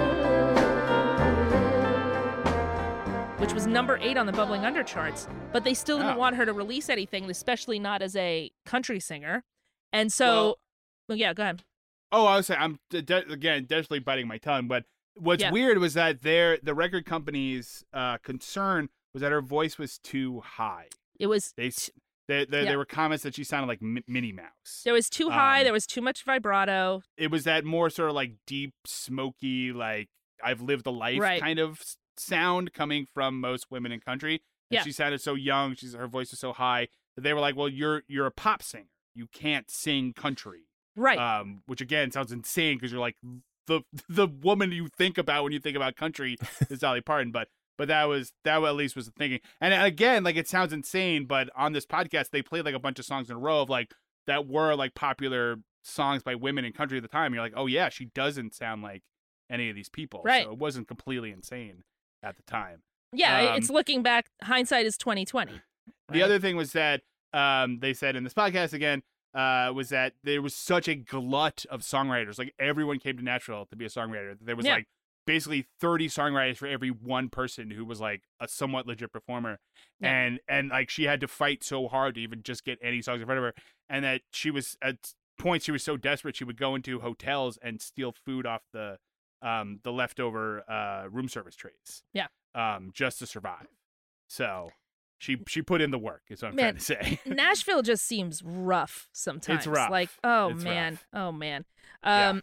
which 3.41 3.53
was 3.53 3.67
number 3.67 3.99
eight 4.01 4.17
on 4.17 4.27
the 4.27 4.33
Bubbling 4.33 4.65
Under 4.65 4.83
charts. 4.83 5.29
But 5.53 5.63
they 5.65 5.75
still 5.75 5.99
didn't 5.99 6.15
Oh. 6.15 6.19
want 6.19 6.37
her 6.37 6.47
to 6.47 6.53
release 6.53 6.89
anything, 6.89 7.31
especially 7.31 7.79
not 7.79 8.03
as 8.03 8.17
a 8.17 8.51
country 8.65 8.99
singer. 8.99 9.45
And 9.93 10.13
so, 10.13 10.27
Well- 10.27 10.59
well, 11.11 11.19
yeah, 11.19 11.35
go 11.35 11.43
ahead. 11.43 11.63
Oh, 12.13 12.27
I 12.27 12.37
was 12.37 12.47
saying, 12.47 12.61
I'm 12.61 12.79
de- 12.91 13.31
again 13.33 13.65
definitely 13.65 14.01
biting 14.01 14.29
my 14.29 14.39
tongue. 14.39 14.69
But 14.69 14.85
what's 15.15 15.43
Yeah. 15.43 15.51
weird 15.51 15.79
was 15.79 15.95
that 15.95 16.23
their 16.23 16.59
the 16.63 16.75
record 16.75 17.05
company's 17.07 17.85
uh, 17.93 18.19
concern 18.19 18.89
was 19.15 19.23
that 19.23 19.33
her 19.33 19.43
voice 19.43 19.79
was 19.79 19.99
too 19.99 20.41
high. 20.41 20.89
It 21.19 21.27
was 21.27 21.53
They 21.57 21.67
s- 21.69 21.91
they, 22.29 22.45
they, 22.45 22.63
Yeah. 22.63 22.69
there 22.71 22.79
were 22.79 22.85
comments 22.87 23.25
that 23.25 23.35
she 23.35 23.43
sounded 23.45 23.67
like 23.67 23.83
Mi- 23.83 24.05
Minnie 24.07 24.33
Mouse. 24.33 24.83
there 24.85 24.95
was 24.95 25.11
too 25.11 25.31
high, 25.31 25.59
Um, 25.59 25.65
there 25.65 25.73
was 25.73 25.87
too 25.87 26.01
much 26.01 26.23
vibrato. 26.25 27.03
It 27.17 27.31
was 27.31 27.45
that 27.45 27.65
more 27.65 27.91
sort 27.91 28.09
of 28.11 28.15
like 28.15 28.33
deep, 28.47 28.75
smoky, 28.87 29.73
like 29.73 30.09
I've 30.43 30.61
lived 30.63 30.87
a 30.87 30.91
life 30.91 31.21
Right. 31.21 31.41
kind 31.41 31.59
of 31.59 31.83
sound 32.17 32.73
coming 32.73 33.07
from 33.13 33.41
most 33.41 33.71
women 33.71 33.93
in 33.93 34.01
country. 34.01 34.35
And 34.71 34.77
Yeah. 34.79 34.83
she 34.83 34.93
sounded 34.93 35.21
so 35.21 35.35
young. 35.35 35.75
She's 35.75 35.95
her 35.95 36.07
voice 36.09 36.31
was 36.31 36.41
so 36.41 36.53
high 36.53 36.89
that 37.17 37.23
they 37.23 37.35
were 37.35 37.41
like, 37.41 37.57
"Well, 37.57 37.69
you're 37.69 38.03
you're 38.07 38.27
a 38.27 38.31
pop 38.33 38.63
singer. 38.63 38.89
You 39.15 39.27
can't 39.27 39.71
sing 39.71 40.13
country." 40.15 40.69
Right. 40.97 41.19
Um, 41.19 41.63
which 41.67 41.81
again 41.81 42.11
sounds 42.11 42.33
insane 42.33 42.77
because 42.77 42.93
you're 42.93 43.01
like 43.01 43.17
the 43.67 43.83
the 44.09 44.27
woman 44.27 44.73
you 44.73 44.89
think 44.89 45.19
about 45.19 45.45
when 45.45 45.53
you 45.53 45.61
think 45.61 45.77
about 45.77 45.97
country 45.97 46.37
is 46.71 46.81
Dolly 46.81 47.01
Parton, 47.01 47.33
but 47.33 47.49
but 47.79 47.89
that 47.89 48.05
was 48.05 48.33
that 48.45 48.63
at 48.63 48.75
least 48.75 48.97
was 48.97 49.07
the 49.07 49.13
thinking. 49.13 49.41
And 49.61 49.75
again, 49.75 50.25
like 50.25 50.37
it 50.37 50.49
sounds 50.49 50.73
insane, 50.73 51.27
but 51.27 51.49
on 51.57 51.73
this 51.73 51.87
podcast 51.87 52.31
they 52.31 52.43
played 52.43 52.65
like 52.65 52.75
a 52.75 52.81
bunch 52.81 52.99
of 52.99 53.05
songs 53.05 53.31
in 53.31 53.37
a 53.37 53.39
row 53.39 53.63
of 53.63 53.71
like 53.71 53.95
that 54.27 54.47
were 54.47 54.75
like 54.75 54.95
popular 54.95 55.57
songs 55.83 56.23
by 56.23 56.35
women 56.35 56.65
in 56.65 56.73
country 56.73 56.99
at 56.99 57.03
the 57.03 57.09
time. 57.09 57.33
You're 57.35 57.43
like, 57.43 57.55
oh 57.57 57.67
yeah, 57.67 57.89
she 57.89 58.07
doesn't 58.07 58.55
sound 58.55 58.83
like 58.83 59.03
any 59.51 59.69
of 59.69 59.77
these 59.77 59.89
people. 59.89 60.23
Right. 60.25 60.45
So 60.45 60.53
it 60.53 60.59
wasn't 60.59 60.89
completely 60.89 61.31
insane 61.31 61.85
at 62.23 62.37
the 62.37 62.43
time. 62.43 62.83
yeah, 63.13 63.51
um, 63.51 63.57
it's 63.57 63.71
looking 63.71 64.03
back. 64.03 64.27
Hindsight 64.43 64.87
is 64.87 64.97
twenty 64.97 65.25
twenty. 65.25 65.61
The 66.11 66.23
other 66.23 66.39
thing 66.39 66.57
was 66.57 66.73
that 66.73 67.03
um, 67.33 67.79
they 67.81 67.95
said 67.95 68.17
in 68.17 68.25
this 68.25 68.35
podcast 68.35 68.73
again 68.75 69.03
uh, 69.35 69.73
was 69.75 69.89
that 69.91 70.15
there 70.23 70.43
was 70.43 70.55
such 70.55 70.89
a 70.89 70.95
glut 70.95 71.65
of 71.71 71.81
songwriters. 71.83 72.39
Like 72.39 72.55
everyone 72.59 72.99
came 72.99 73.17
to 73.17 73.23
Nashville 73.23 73.67
to 73.67 73.77
be 73.77 73.85
a 73.85 73.89
songwriter. 73.89 74.37
There 74.41 74.57
was 74.57 74.67
Yeah. 74.67 74.75
like 74.75 74.89
basically 75.27 75.67
30 75.81 76.09
songwriters 76.09 76.57
for 76.57 76.67
every 76.67 76.91
one 76.91 77.29
person 77.29 77.71
who 77.71 77.85
was 77.85 78.01
like 78.01 78.23
a 78.41 78.49
somewhat 78.49 78.87
legit 78.87 79.13
performer. 79.13 79.59
Yeah. 80.01 80.11
And 80.13 80.41
and 80.49 80.69
like 80.71 80.91
she 80.91 81.05
had 81.05 81.21
to 81.21 81.29
fight 81.29 81.63
so 81.65 81.89
hard 81.89 82.17
to 82.17 82.21
even 82.21 82.43
just 82.43 82.65
get 82.65 82.79
any 82.83 83.01
songs 83.03 83.21
in 83.21 83.27
front 83.27 83.39
of 83.39 83.45
her. 83.45 83.55
And 83.89 84.05
that 84.05 84.23
she 84.33 84.51
was 84.51 84.77
at 84.83 85.13
points 85.39 85.65
she 85.65 85.73
was 85.73 85.83
so 85.83 85.97
desperate 85.97 86.37
she 86.37 86.45
would 86.45 86.59
go 86.59 86.75
into 86.75 87.01
hotels 87.01 87.59
and 87.63 87.81
steal 87.81 88.13
food 88.13 88.47
off 88.47 88.63
the 88.73 88.99
um 89.41 89.81
the 89.83 89.91
leftover 89.93 90.63
uh 90.71 91.07
room 91.09 91.29
service 91.29 91.57
trays. 91.57 92.03
Yeah. 92.13 92.27
Um 92.55 92.91
just 92.93 93.19
to 93.21 93.27
survive. 93.27 93.69
So 94.29 94.71
she 95.23 95.37
she 95.47 95.63
put 95.63 95.81
in 95.81 95.93
the 95.93 95.99
work 96.01 96.23
is 96.31 96.43
what 96.43 96.49
I'm 96.49 96.57
Man, 96.57 96.75
trying 96.75 96.79
to 96.79 96.81
say. 96.81 97.21
Nashville 97.27 97.83
just 97.83 98.05
seems 98.05 98.43
rough 98.43 99.09
sometimes. 99.13 99.59
It's 99.59 99.67
rough. 99.69 99.89
Like, 99.91 100.11
oh 100.25 100.49
It's 100.49 100.65
man, 100.65 100.95
rough. 101.13 101.23
oh 101.23 101.31
man. 101.31 101.65
Yeah. 102.05 102.31
Um, 102.31 102.43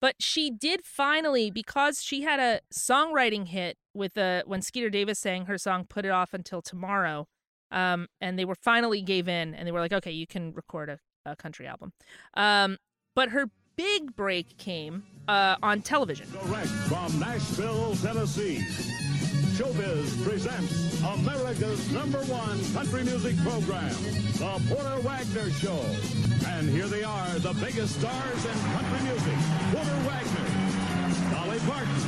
but 0.00 0.16
she 0.20 0.50
did 0.50 0.84
finally 0.84 1.50
because 1.50 2.02
she 2.02 2.22
had 2.22 2.40
a 2.40 2.60
songwriting 2.72 3.48
hit 3.48 3.76
with 3.92 4.16
uh 4.16 4.42
when 4.46 4.62
Skeeter 4.62 4.88
Davis 4.88 5.18
sang 5.18 5.44
her 5.44 5.58
song 5.58 5.84
"Put 5.86 6.06
It 6.06 6.10
Off 6.10 6.32
Until 6.32 6.62
Tomorrow," 6.62 7.28
um, 7.70 8.08
and 8.22 8.38
they 8.38 8.46
were 8.46 8.54
finally 8.54 9.02
gave 9.02 9.28
in 9.28 9.54
and 9.54 9.66
they 9.68 9.72
were 9.72 9.80
like, 9.80 9.92
okay, 9.92 10.10
you 10.10 10.26
can 10.26 10.54
record 10.54 10.88
a, 10.88 10.98
a 11.26 11.36
country 11.36 11.66
album. 11.66 11.92
Um, 12.32 12.78
but 13.14 13.30
her 13.30 13.50
big 13.76 14.16
break 14.16 14.56
came 14.56 15.04
uh 15.28 15.56
on 15.62 15.82
television. 15.82 16.26
Direct 16.32 16.68
from 16.68 17.18
Nashville, 17.20 17.94
Tennessee. 17.96 18.62
Showbiz 19.54 20.20
presents 20.24 21.00
America's 21.02 21.92
number 21.92 22.18
one 22.24 22.58
country 22.72 23.04
music 23.04 23.36
program, 23.36 23.94
The 24.34 24.60
Porter 24.68 25.00
Wagoner 25.00 25.48
Show. 25.52 25.78
And 26.48 26.68
here 26.68 26.88
they 26.88 27.04
are, 27.04 27.28
the 27.38 27.54
biggest 27.64 28.00
stars 28.00 28.44
in 28.44 28.52
country 28.52 29.00
music 29.06 29.38
Porter 29.70 30.00
Wagoner, 30.08 31.30
Dolly 31.30 31.58
Parton, 31.70 32.00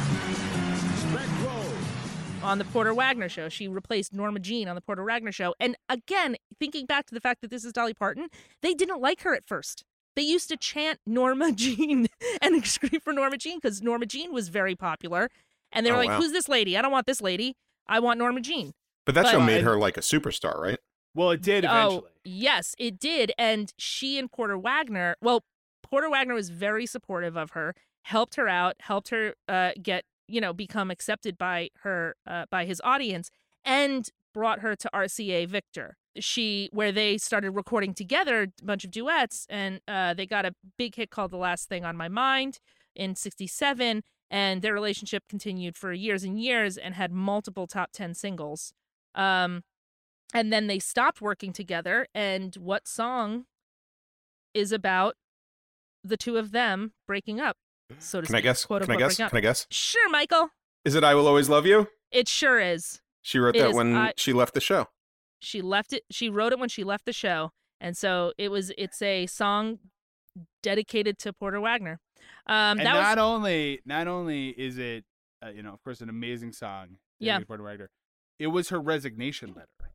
Speck 0.96 1.44
Rhodes. 1.46 2.42
on 2.42 2.58
the 2.58 2.64
Porter 2.64 2.92
Wagoner 2.92 3.28
show. 3.28 3.48
She 3.48 3.68
replaced 3.68 4.12
Norma 4.12 4.40
Jean 4.40 4.66
on 4.66 4.74
the 4.74 4.82
Porter 4.82 5.04
Wagoner 5.04 5.30
show. 5.30 5.54
And 5.60 5.76
again, 5.88 6.34
thinking 6.58 6.84
back 6.84 7.06
to 7.06 7.14
the 7.14 7.20
fact 7.20 7.42
that 7.42 7.50
this 7.50 7.64
is 7.64 7.72
Dolly 7.72 7.94
Parton, 7.94 8.26
they 8.60 8.74
didn't 8.74 9.00
like 9.00 9.20
her 9.22 9.36
at 9.36 9.46
first. 9.46 9.84
They 10.16 10.22
used 10.22 10.48
to 10.48 10.56
chant 10.56 10.98
Norma 11.06 11.52
Jean 11.54 12.08
and 12.42 12.66
scream 12.66 13.00
for 13.00 13.12
Norma 13.12 13.36
Jean 13.36 13.58
because 13.58 13.82
Norma 13.82 14.06
Jean 14.06 14.32
was 14.32 14.48
very 14.48 14.74
popular. 14.74 15.28
And 15.76 15.86
they 15.86 15.90
were 15.92 15.96
Oh, 15.98 16.00
like, 16.00 16.08
wow. 16.08 16.20
who's 16.20 16.32
this 16.32 16.48
lady? 16.48 16.76
I 16.76 16.82
don't 16.82 16.90
want 16.92 17.06
this 17.06 17.20
lady. 17.20 17.54
I 17.86 18.00
want 18.00 18.18
Norma 18.18 18.40
Jean. 18.40 18.72
But 19.04 19.14
that 19.14 19.24
But- 19.24 19.30
show 19.32 19.40
made 19.40 19.58
And- 19.58 19.66
her 19.66 19.78
like 19.78 19.96
a 19.96 20.00
superstar, 20.00 20.58
right? 20.58 20.78
well, 21.14 21.30
it 21.30 21.40
did 21.42 21.64
eventually. 21.64 22.02
Oh, 22.04 22.20
yes, 22.24 22.74
it 22.78 22.98
did. 22.98 23.32
And 23.38 23.72
she 23.78 24.18
and 24.18 24.30
Porter 24.30 24.58
Wagoner, 24.58 25.16
well, 25.22 25.44
Porter 25.82 26.10
Wagoner 26.10 26.34
was 26.34 26.50
very 26.50 26.84
supportive 26.86 27.36
of 27.36 27.50
her, 27.50 27.74
helped 28.02 28.34
her 28.34 28.48
out, 28.48 28.74
helped 28.80 29.08
her 29.10 29.34
uh, 29.48 29.70
get, 29.80 30.04
you 30.28 30.40
know, 30.40 30.52
become 30.52 30.90
accepted 30.90 31.38
by 31.38 31.70
her, 31.82 32.16
uh, 32.26 32.46
by 32.50 32.64
his 32.66 32.80
audience, 32.84 33.30
and 33.64 34.08
brought 34.34 34.60
her 34.60 34.74
to 34.76 34.90
RCA 34.92 35.46
Victor. 35.46 35.96
She, 36.18 36.68
where 36.72 36.92
they 36.92 37.18
started 37.18 37.50
recording 37.52 37.94
together 37.94 38.42
a 38.60 38.64
bunch 38.64 38.84
of 38.84 38.90
duets, 38.90 39.46
and 39.50 39.80
uh, 39.86 40.12
they 40.14 40.26
got 40.26 40.44
a 40.46 40.54
big 40.78 40.94
hit 40.96 41.10
called 41.10 41.30
"The 41.30 41.36
Last 41.36 41.68
Thing 41.68 41.84
on 41.84 41.96
My 41.96 42.08
Mind" 42.08 42.58
in 42.94 43.14
'67, 43.14 44.02
and 44.30 44.62
their 44.62 44.74
relationship 44.74 45.24
continued 45.28 45.76
for 45.76 45.92
years 45.92 46.24
and 46.24 46.40
years, 46.40 46.76
and 46.76 46.94
had 46.94 47.12
multiple 47.12 47.66
top 47.66 47.90
ten 47.92 48.14
singles. 48.14 48.72
Um, 49.14 49.62
and 50.34 50.52
then 50.52 50.66
they 50.66 50.78
stopped 50.78 51.20
working 51.20 51.52
together 51.52 52.06
and 52.14 52.54
what 52.56 52.86
song 52.88 53.46
is 54.52 54.72
about 54.72 55.14
the 56.02 56.16
two 56.16 56.36
of 56.36 56.50
them 56.50 56.92
breaking 57.06 57.40
up 57.40 57.56
so 57.98 58.20
to 58.20 58.26
Can 58.26 58.34
I 58.34 58.40
guess? 58.40 58.64
quote 58.64 58.82
Can 58.82 58.90
I 58.90 58.96
guess? 58.96 59.16
Can 59.16 59.28
I 59.32 59.40
guess? 59.40 59.66
sure 59.70 60.08
michael 60.10 60.50
Is 60.84 60.94
it 60.96 61.04
I 61.04 61.14
Will 61.14 61.26
Always 61.28 61.48
Love 61.48 61.64
You? 61.64 61.88
it 62.10 62.26
sure 62.28 62.58
is 62.60 63.00
She 63.22 63.38
wrote 63.38 63.54
It 63.56 63.60
that 63.60 63.70
is 63.70 63.76
when 63.76 63.96
I- 63.96 64.12
she 64.16 64.32
left 64.32 64.54
the 64.54 64.60
show. 64.60 64.88
she 65.40 65.62
left 65.62 65.92
it 65.92 66.02
she 66.10 66.28
wrote 66.28 66.52
it 66.52 66.58
when 66.58 66.68
she 66.68 66.82
left 66.84 67.04
the 67.06 67.12
show 67.12 67.52
and 67.80 67.96
so 67.96 68.32
it 68.36 68.50
was 68.50 68.72
it's 68.76 69.00
a 69.00 69.26
song 69.26 69.78
dedicated 70.62 71.18
to 71.20 71.32
porter 71.32 71.60
wagoner 71.60 72.00
um 72.46 72.78
and 72.78 72.80
that 72.80 72.94
not 72.94 73.16
was 73.18 73.24
only 73.24 73.80
not 73.84 74.06
only 74.08 74.48
is 74.50 74.78
it 74.78 75.04
uh, 75.44 75.48
you 75.50 75.62
know 75.62 75.72
of 75.72 75.82
course 75.82 76.00
an 76.00 76.08
amazing 76.08 76.52
song 76.52 76.98
Yeah. 77.18 77.38
to 77.38 77.88
it 78.38 78.46
was 78.48 78.68
her 78.68 78.80
resignation 78.80 79.54
letter. 79.54 79.92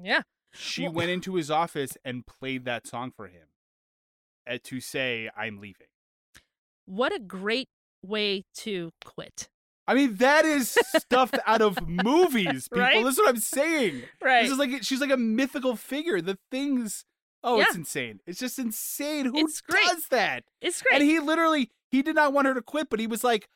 yeah 0.00 0.22
She 0.52 0.84
Well- 0.84 0.92
went 0.92 1.10
into 1.10 1.34
his 1.34 1.50
office 1.50 1.96
and 2.04 2.26
played 2.26 2.64
that 2.64 2.86
song 2.86 3.10
for 3.10 3.26
him 3.28 3.48
uh, 4.48 4.58
to 4.64 4.80
say 4.80 5.28
I'm 5.36 5.60
leaving. 5.60 5.88
what 6.86 7.14
a 7.14 7.18
great 7.18 7.68
way 8.02 8.44
to 8.58 8.92
quit 9.04 9.48
I 9.90 9.94
mean, 9.94 10.16
that 10.16 10.44
is 10.44 10.76
stuff 10.98 11.32
out 11.46 11.62
of 11.62 11.88
movies, 11.88 12.68
people. 12.70 12.82
Right? 12.82 13.02
This 13.02 13.14
is 13.14 13.18
what 13.20 13.30
I'm 13.30 13.38
saying. 13.38 14.02
Right. 14.22 14.42
This 14.42 14.52
is 14.52 14.58
like 14.58 14.82
she's 14.82 15.00
like 15.00 15.10
a 15.10 15.16
mythical 15.16 15.76
figure. 15.76 16.20
The 16.20 16.36
things. 16.50 17.06
Oh, 17.44 17.60
it's 17.60 17.74
insane. 17.76 18.20
It's 18.26 18.38
just 18.40 18.58
insane. 18.58 19.26
Who 19.26 19.38
It's 19.38 19.60
great. 19.60 19.86
does 19.86 20.08
that? 20.08 20.44
It's 20.60 20.82
great. 20.82 21.00
And 21.00 21.08
he 21.08 21.18
literally 21.20 21.70
he 21.90 22.02
did 22.02 22.16
not 22.16 22.32
want 22.32 22.46
her 22.46 22.54
to 22.54 22.62
quit, 22.62 22.88
but 22.90 23.00
he 23.00 23.06
was 23.06 23.22
like, 23.24 23.48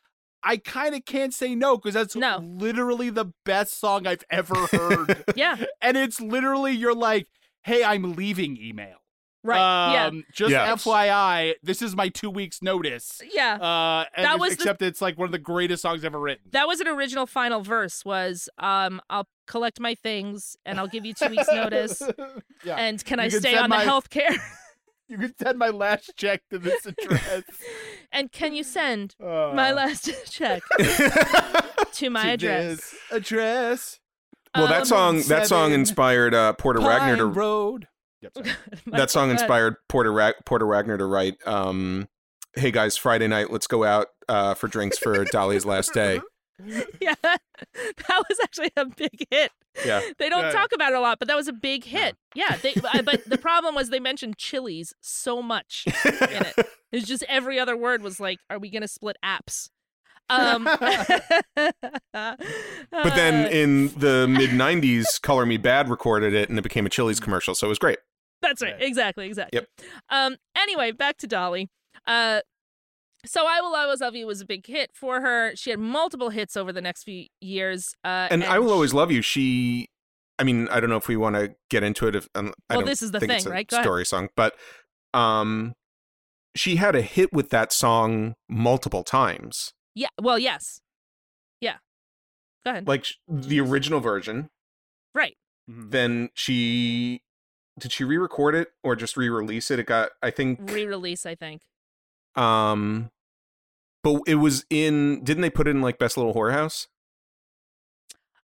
I 0.43 0.57
kind 0.57 0.95
of 0.95 1.05
can't 1.05 1.35
say 1.35 1.55
no 1.55 1.77
because 1.77 1.95
that's 1.95 2.17
No. 2.17 2.39
literally 2.43 3.11
the 3.11 3.33
best 3.45 3.79
song 3.79 4.07
I've 4.07 4.25
ever 4.31 4.55
heard. 4.73 5.25
yeah. 5.37 5.65
and 5.81 5.97
it's 5.97 6.21
literally 6.21 6.73
you're 6.73 6.95
like, 6.95 7.27
hey, 7.65 7.85
I'm 7.85 8.15
leaving 8.15 8.57
email. 8.57 8.97
Right. 9.45 9.93
yeah. 9.93 10.07
Um, 10.07 10.25
Just 10.33 10.53
Yeah. 10.53 10.73
FYI, 10.75 11.55
this 11.63 11.83
is 11.83 11.97
my 11.97 12.09
two 12.09 12.31
weeks 12.31 12.63
notice. 12.63 13.21
Yeah. 13.35 13.55
Uh, 13.61 14.05
and 14.15 14.25
That 14.25 14.35
it's- 14.37 14.39
was 14.41 14.49
the- 14.51 14.55
except 14.63 14.83
it's 14.83 15.01
like 15.03 15.19
one 15.19 15.27
of 15.27 15.33
the 15.33 15.39
greatest 15.39 15.83
songs 15.83 16.05
ever 16.05 16.19
written. 16.21 16.45
That 16.53 16.69
was 16.69 16.81
an 16.81 16.87
original 16.89 17.27
final 17.27 17.61
verse 17.63 18.05
was 18.05 18.49
um 18.59 19.01
I'll 19.11 19.27
collect 19.47 19.81
my 19.81 19.95
things 19.97 20.57
and 20.65 20.79
I'll 20.79 20.87
give 20.89 21.05
you 21.05 21.13
two 21.15 21.29
weeks 21.29 21.49
notice. 21.53 22.01
yeah. 22.65 22.77
And 22.77 23.05
can 23.05 23.19
You 23.19 23.25
I 23.25 23.29
can 23.31 23.41
stay 23.41 23.57
on 23.57 23.69
my- 23.71 23.79
the 23.79 23.85
health 23.85 24.11
care? 24.11 24.31
you 25.09 25.19
can 25.19 25.35
send 25.37 25.59
my 25.59 25.69
last 25.71 26.13
check 26.17 26.43
to 26.51 26.59
this 26.59 26.87
address. 26.87 27.43
and 28.13 28.31
can 28.31 28.55
you 28.55 28.63
send 28.63 29.17
Uh, 29.21 29.51
my 29.55 29.73
last 29.73 30.09
check 30.31 30.63
to 31.95 32.11
my 32.11 32.23
to 32.23 32.31
address? 32.33 32.77
this 32.77 32.95
address. 33.11 33.99
Well, 34.55 34.69
that 34.69 34.81
Um, 34.83 34.85
song 34.87 35.23
that 35.29 35.47
song 35.47 35.73
inspired 35.73 36.35
uh, 36.35 36.53
Porter 36.53 36.81
Wagoner 36.81 37.17
to 37.17 37.25
Road. 37.27 37.89
Yep, 38.23 38.47
that 38.87 39.11
song 39.11 39.31
inspired 39.31 39.77
Porter 39.89 40.13
Ra- 40.13 40.33
Porter 40.47 40.67
Wagoner 40.67 40.97
to 40.99 41.05
write. 41.05 41.37
Um, 41.47 42.09
hey 42.55 42.71
guys, 42.71 42.97
Friday 42.97 43.27
night, 43.29 43.51
let's 43.51 43.67
go 43.67 43.85
out 43.85 44.09
uh, 44.29 44.55
for 44.55 44.69
drinks 44.69 44.99
for 44.99 45.25
Dolly's 45.33 45.65
last 45.67 45.93
day. 45.93 46.21
Yeah. 47.01 47.15
That 47.25 48.23
was 48.29 48.39
actually 48.41 48.71
a 48.77 48.85
big 48.85 49.27
hit. 49.31 49.51
Yeah. 49.85 50.01
They 50.19 50.29
don't 50.29 50.43
Yeah. 50.45 50.53
talk 50.53 50.71
about 50.73 50.93
it 50.93 50.97
a 50.97 51.01
lot, 51.01 51.19
but 51.19 51.27
that 51.27 51.37
was 51.37 51.49
a 51.49 51.53
big 51.53 51.83
hit. 51.83 52.17
Yeah, 52.37 52.57
they, 52.57 52.75
but 53.05 53.25
the 53.25 53.39
problem 53.39 53.75
was 53.75 53.89
they 53.91 53.99
mentioned 53.99 54.39
chilies 54.39 54.95
so 55.01 55.43
much 55.43 55.83
in 55.87 55.93
it. 56.05 56.55
It 56.59 56.67
was 56.93 57.05
just 57.05 57.25
every 57.29 57.59
other 57.59 57.77
word 57.77 58.03
was 58.03 58.21
like, 58.21 58.39
"Are 58.49 58.61
we 58.61 58.71
gonna 58.71 58.87
split 58.87 59.17
apps?" 59.25 59.71
Um, 60.31 60.65
But 62.13 63.15
then 63.15 63.47
uh, 63.47 63.49
in 63.51 63.89
the 63.97 64.27
mid 64.29 64.51
'90s, 64.51 65.21
Color 65.21 65.47
Me 65.47 65.59
Badd 65.59 65.89
recorded 65.91 66.35
it, 66.35 66.49
and 66.49 66.59
it 66.59 66.63
became 66.63 66.87
a 66.87 66.91
Chili's 66.91 67.19
commercial, 67.21 67.55
so 67.57 67.67
it 67.67 67.71
was 67.71 67.79
great. 67.81 67.99
That's 68.43 68.61
right. 68.63 68.75
Yeah. 68.79 68.87
Exactly. 68.87 69.27
Exactly. 69.27 69.61
Yep. 69.61 69.89
Um. 70.11 70.37
Anyway, 70.57 70.93
back 70.93 71.17
to 71.19 71.27
Dolly. 71.27 71.71
Uh. 72.07 72.41
So 73.25 73.47
I 73.47 73.61
will 73.61 73.75
always 73.77 74.01
love 74.01 74.17
you 74.17 74.27
was 74.27 74.41
a 74.41 74.45
big 74.45 74.67
hit 74.67 74.91
for 74.95 75.21
her. 75.21 75.53
She 75.55 75.71
had 75.71 75.79
multiple 75.79 76.31
hits 76.31 76.57
over 76.57 76.73
the 76.73 76.81
next 76.81 77.05
few 77.05 77.27
years. 77.41 77.95
Uh, 78.05 78.27
And 78.33 78.43
I 78.43 78.59
will 78.59 78.71
sh- 78.71 78.73
always 78.73 78.95
love 78.95 79.13
you. 79.13 79.23
She, 79.23 79.87
I 80.41 80.43
mean, 80.43 80.67
I 80.73 80.81
don't 80.81 80.91
know 80.91 80.97
if 80.97 81.07
we 81.07 81.17
want 81.17 81.37
to 81.37 81.55
get 81.71 81.85
into 81.85 82.09
it. 82.09 82.17
If 82.17 82.29
um, 82.35 82.53
I 82.69 82.75
Well, 82.75 82.81
don't 82.81 82.89
this 82.89 83.01
is 83.01 83.13
the 83.13 83.21
thing, 83.21 83.45
right? 83.45 83.69
Go 83.69 83.77
ahead. 83.77 83.85
story 83.85 84.05
song, 84.05 84.29
but 84.35 84.57
um, 85.15 85.75
she 86.57 86.75
had 86.77 86.97
a 86.97 87.01
hit 87.01 87.33
with 87.33 87.51
that 87.51 87.73
song 87.73 88.35
multiple 88.49 89.05
times. 89.05 89.73
Yeah. 89.95 90.09
Well, 90.21 90.41
yes. 90.41 90.81
Yeah. 91.61 91.77
Go 92.65 92.73
ahead. 92.73 92.89
Like 92.89 93.07
the 93.29 93.61
original 93.61 94.01
version, 94.01 94.49
right. 95.15 95.37
Then 95.69 96.31
she 96.35 97.21
did 97.83 97.93
she 97.93 98.05
re-record 98.05 98.55
it 98.55 98.69
or 98.85 98.95
just 98.95 99.17
re-release 99.17 99.69
it? 99.73 99.81
It 99.81 99.87
got 99.87 100.11
I 100.23 100.31
think 100.31 100.61
Re-release, 100.71 101.27
I 101.27 101.35
think. 101.35 101.63
um, 102.37 103.11
but 104.05 104.21
it 104.29 104.37
was 104.37 104.65
in. 104.71 105.25
Didn't 105.25 105.43
they 105.43 105.51
put 105.51 105.67
it 105.67 105.71
in 105.71 105.83
like 105.83 105.99
Best 105.99 106.17
Little 106.17 106.33
Whorehouse? 106.33 106.87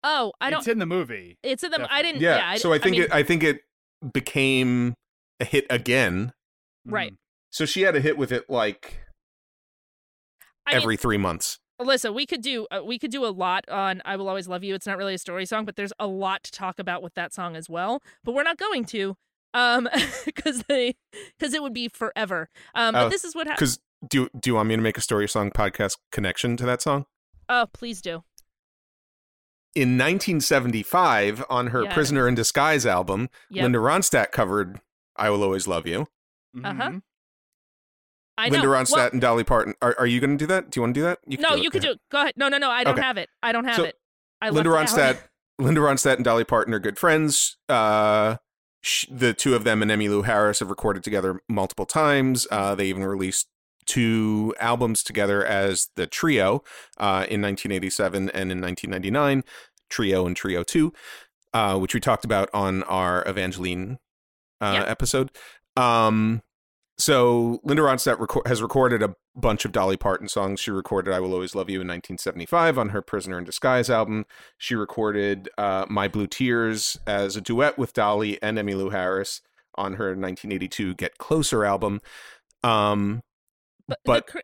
Oh, 0.04 0.32
I 0.40 0.50
don't. 0.50 0.60
It's 0.60 0.68
in 0.68 0.78
the 0.78 0.86
movie. 0.86 1.38
It's 1.42 1.64
in 1.64 1.72
the. 1.72 1.86
I 1.92 2.02
didn't. 2.02 2.20
Yeah. 2.20 2.52
Yeah. 2.52 2.56
so 2.56 2.72
I 2.72 2.78
think 2.78 2.92
mean, 2.92 3.02
it. 3.02 3.12
I 3.12 3.24
think 3.24 3.42
it 3.42 3.62
became 4.12 4.94
a 5.40 5.44
hit 5.44 5.66
again. 5.68 6.32
Right. 6.86 7.12
Mhm. 7.12 7.16
So 7.50 7.66
she 7.66 7.82
had 7.82 7.96
a 7.96 8.00
hit 8.00 8.16
with 8.16 8.30
it 8.30 8.48
like 8.48 9.00
I 10.66 10.72
mean, 10.72 10.82
every 10.82 10.96
three 10.96 11.18
months. 11.18 11.58
Alyssa, 11.84 12.14
we 12.14 12.24
could 12.26 12.40
do 12.42 12.66
uh, 12.70 12.80
we 12.84 12.98
could 12.98 13.10
do 13.10 13.24
a 13.24 13.28
lot 13.28 13.68
on 13.68 14.00
"I 14.04 14.16
Will 14.16 14.28
Always 14.28 14.48
Love 14.48 14.64
You." 14.64 14.74
It's 14.74 14.86
not 14.86 14.96
really 14.96 15.14
a 15.14 15.18
story 15.18 15.44
song, 15.46 15.64
but 15.64 15.76
there's 15.76 15.92
a 15.98 16.06
lot 16.06 16.42
to 16.44 16.50
talk 16.52 16.78
about 16.78 17.02
with 17.02 17.14
that 17.14 17.34
song 17.34 17.54
as 17.56 17.68
well. 17.68 18.02
But 18.24 18.32
we're 18.32 18.42
not 18.42 18.56
going 18.58 18.84
to, 18.86 19.16
um, 19.52 19.88
because 20.24 20.62
they 20.68 20.96
because 21.38 21.52
it 21.54 21.62
would 21.62 21.74
be 21.74 21.88
forever. 21.88 22.48
Um, 22.74 22.94
Oh, 22.96 23.04
but 23.04 23.08
this 23.10 23.24
is 23.24 23.34
what 23.34 23.46
happened. 23.46 23.58
Because 23.58 23.78
do 24.08 24.22
you- 24.22 24.30
do 24.40 24.50
you 24.50 24.54
want 24.54 24.68
me 24.68 24.76
to 24.76 24.82
make 24.82 24.96
a 24.98 25.00
story 25.02 25.28
song 25.28 25.50
podcast 25.50 25.98
connection 26.12 26.56
to 26.56 26.66
that 26.66 26.80
song? 26.82 27.06
Oh, 27.48 27.66
please 27.72 28.00
do. 28.00 28.24
In 29.74 29.98
1975, 29.98 31.44
on 31.50 31.68
her 31.68 31.82
Yeah. 31.84 31.92
"Prisoner 31.94 32.28
in 32.28 32.34
Disguise" 32.34 32.86
album, 32.86 33.28
Yep. 33.50 33.62
Linda 33.64 33.78
Ronstadt 33.78 34.30
covered 34.30 34.80
"I 35.16 35.30
Will 35.30 35.42
Always 35.42 35.66
Love 35.66 35.86
You." 35.86 36.06
Uh-huh. 36.62 36.72
Mhm. 36.90 37.02
I 38.36 38.48
Linda 38.48 38.66
know. 38.66 38.72
Ronstadt 38.72 38.96
Well, 38.96 39.08
and 39.12 39.20
Dolly 39.20 39.44
Parton. 39.44 39.74
Are, 39.80 39.94
are 39.98 40.06
you 40.06 40.20
going 40.20 40.30
to 40.30 40.36
do 40.36 40.46
that? 40.48 40.70
Do 40.70 40.78
you 40.78 40.82
want 40.82 40.94
to 40.94 41.00
do 41.00 41.04
that? 41.04 41.18
You 41.26 41.38
no, 41.38 41.54
you 41.54 41.70
could 41.70 41.82
do 41.82 41.90
it. 41.92 42.00
Go 42.10 42.20
ahead. 42.22 42.34
No, 42.36 42.48
no, 42.48 42.58
no. 42.58 42.70
I 42.70 42.82
don't 42.84 42.94
Okay. 42.94 43.02
have 43.06 43.16
it. 43.16 43.28
I 43.42 43.52
don't 43.52 43.64
have 43.64 43.76
So, 43.76 43.84
it. 43.84 43.96
I 44.42 44.50
Linda 44.50 44.70
left 44.70 44.92
it 44.92 44.98
out. 45.00 45.14
Ronstadt, 45.16 45.18
Linda 45.64 45.80
Ronstadt 45.80 46.16
and 46.16 46.24
Dolly 46.24 46.44
Parton 46.44 46.74
are 46.74 46.78
good 46.80 46.98
friends. 46.98 47.56
Uh, 47.68 48.36
sh- 48.82 49.06
the 49.10 49.32
two 49.34 49.54
of 49.54 49.62
them 49.64 49.82
and 49.82 49.90
Emmylou 49.90 50.24
Harris 50.24 50.58
have 50.58 50.68
recorded 50.70 51.04
together 51.04 51.40
multiple 51.48 51.86
times. 51.86 52.46
Uh, 52.50 52.74
they 52.74 52.86
even 52.86 53.04
released 53.04 53.46
two 53.86 54.54
albums 54.58 55.02
together 55.02 55.44
as 55.44 55.88
the 55.94 56.06
trio 56.06 56.64
uh, 56.98 57.26
in 57.28 57.40
1987 57.42 58.30
and 58.30 58.50
in 58.50 58.60
1999, 58.60 59.44
Trio 59.90 60.26
and 60.26 60.34
Trio 60.34 60.62
Two, 60.62 60.92
uh, 61.52 61.78
which 61.78 61.94
we 61.94 62.00
talked 62.00 62.24
about 62.24 62.48
on 62.52 62.82
our 62.84 63.22
Evangeline 63.28 63.98
uh, 64.60 64.72
Yeah. 64.80 64.84
episode. 64.90 65.30
Um, 65.76 66.42
so 66.98 67.60
Linda 67.64 67.82
Ronstadt 67.82 68.16
reco- 68.18 68.46
has 68.46 68.62
recorded 68.62 69.02
a 69.02 69.14
bunch 69.34 69.64
of 69.64 69.72
Dolly 69.72 69.96
Parton 69.96 70.28
songs. 70.28 70.60
She 70.60 70.70
recorded 70.70 71.12
"I 71.12 71.20
Will 71.20 71.32
Always 71.34 71.54
Love 71.54 71.68
You" 71.68 71.80
in 71.80 71.88
1975 71.88 72.78
on 72.78 72.90
her 72.90 73.02
"Prisoner 73.02 73.38
in 73.38 73.44
Disguise" 73.44 73.90
album. 73.90 74.26
She 74.58 74.74
recorded 74.74 75.48
uh, 75.58 75.86
"My 75.88 76.08
Blue 76.08 76.26
Tears" 76.26 76.96
as 77.06 77.36
a 77.36 77.40
duet 77.40 77.76
with 77.78 77.92
Dolly 77.92 78.40
and 78.42 78.56
Emmylou 78.58 78.92
Harris 78.92 79.40
on 79.76 79.94
her 79.94 80.08
1982 80.10 80.94
"Get 80.94 81.18
Closer" 81.18 81.64
album. 81.64 82.00
Um, 82.62 83.22
But, 83.88 83.98
but 84.04 84.26
cr- 84.28 84.38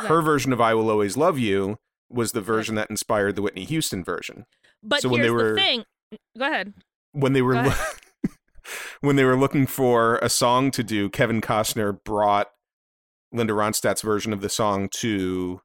yeah. 0.00 0.06
her 0.08 0.20
version 0.22 0.52
of 0.52 0.60
"I 0.60 0.74
Will 0.74 0.90
Always 0.90 1.16
Love 1.16 1.38
You" 1.38 1.78
was 2.10 2.32
the 2.32 2.40
version 2.42 2.74
that 2.74 2.90
inspired 2.90 3.36
the 3.36 3.42
Whitney 3.42 3.64
Houston 3.64 4.02
version. 4.04 4.44
but 4.82 5.00
so 5.02 5.08
when 5.08 5.20
they 5.20 5.28
here's 5.28 5.34
were- 5.42 5.50
the 5.54 5.60
thing. 5.60 5.84
Go 6.38 6.44
ahead. 6.46 6.74
when 7.12 7.32
they 7.32 7.40
were 7.42 7.54
when 9.00 9.16
they 9.16 9.24
were 9.24 9.36
looking 9.36 9.66
for 9.66 10.18
a 10.18 10.28
song 10.28 10.70
to 10.72 10.82
do, 10.82 11.08
Kevin 11.08 11.40
Costner 11.40 12.02
brought 12.04 12.50
Linda 13.32 13.52
Ronstadt's 13.52 14.02
version 14.02 14.32
of 14.32 14.40
the 14.40 14.48
song 14.48 14.88
to 14.98 15.60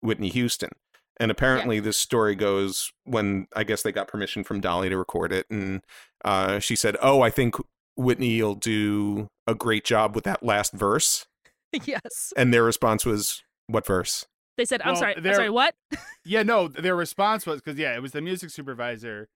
Whitney 0.00 0.28
Houston. 0.28 0.70
And 1.18 1.30
apparently, 1.30 1.80
this 1.80 1.96
story 1.96 2.34
goes 2.34 2.92
when 3.04 3.46
I 3.56 3.64
guess 3.64 3.82
they 3.82 3.92
got 3.92 4.08
permission 4.08 4.44
from 4.44 4.60
Dolly 4.60 4.90
to 4.90 4.98
record 4.98 5.32
it, 5.32 5.46
and 5.48 5.80
uh, 6.24 6.58
she 6.58 6.76
said, 6.76 6.94
"Oh, 7.00 7.22
I 7.22 7.30
think 7.30 7.54
Whitney 7.96 8.42
will 8.42 8.54
do 8.54 9.28
a 9.46 9.54
great 9.54 9.84
job 9.84 10.14
with 10.14 10.24
that 10.24 10.42
last 10.42 10.74
verse." 10.74 11.26
yes. 11.84 12.34
And 12.36 12.52
their 12.52 12.62
response 12.62 13.06
was, 13.06 13.42
"What 13.66 13.86
verse?" 13.86 14.26
They 14.58 14.66
said, 14.66 14.82
"I'm 14.82 14.88
Well, 14.88 14.96
sorry. 14.96 15.16
I'm 15.16 15.24
sorry. 15.24 15.50
What?" 15.50 15.74
Yeah, 16.26 16.42
no, 16.42 16.68
their 16.68 16.96
response 16.96 17.46
was 17.46 17.62
because 17.62 17.78
yeah, 17.78 17.94
it 17.94 18.02
was 18.02 18.12
the 18.12 18.20
music 18.20 18.50
supervisor. 18.50 19.28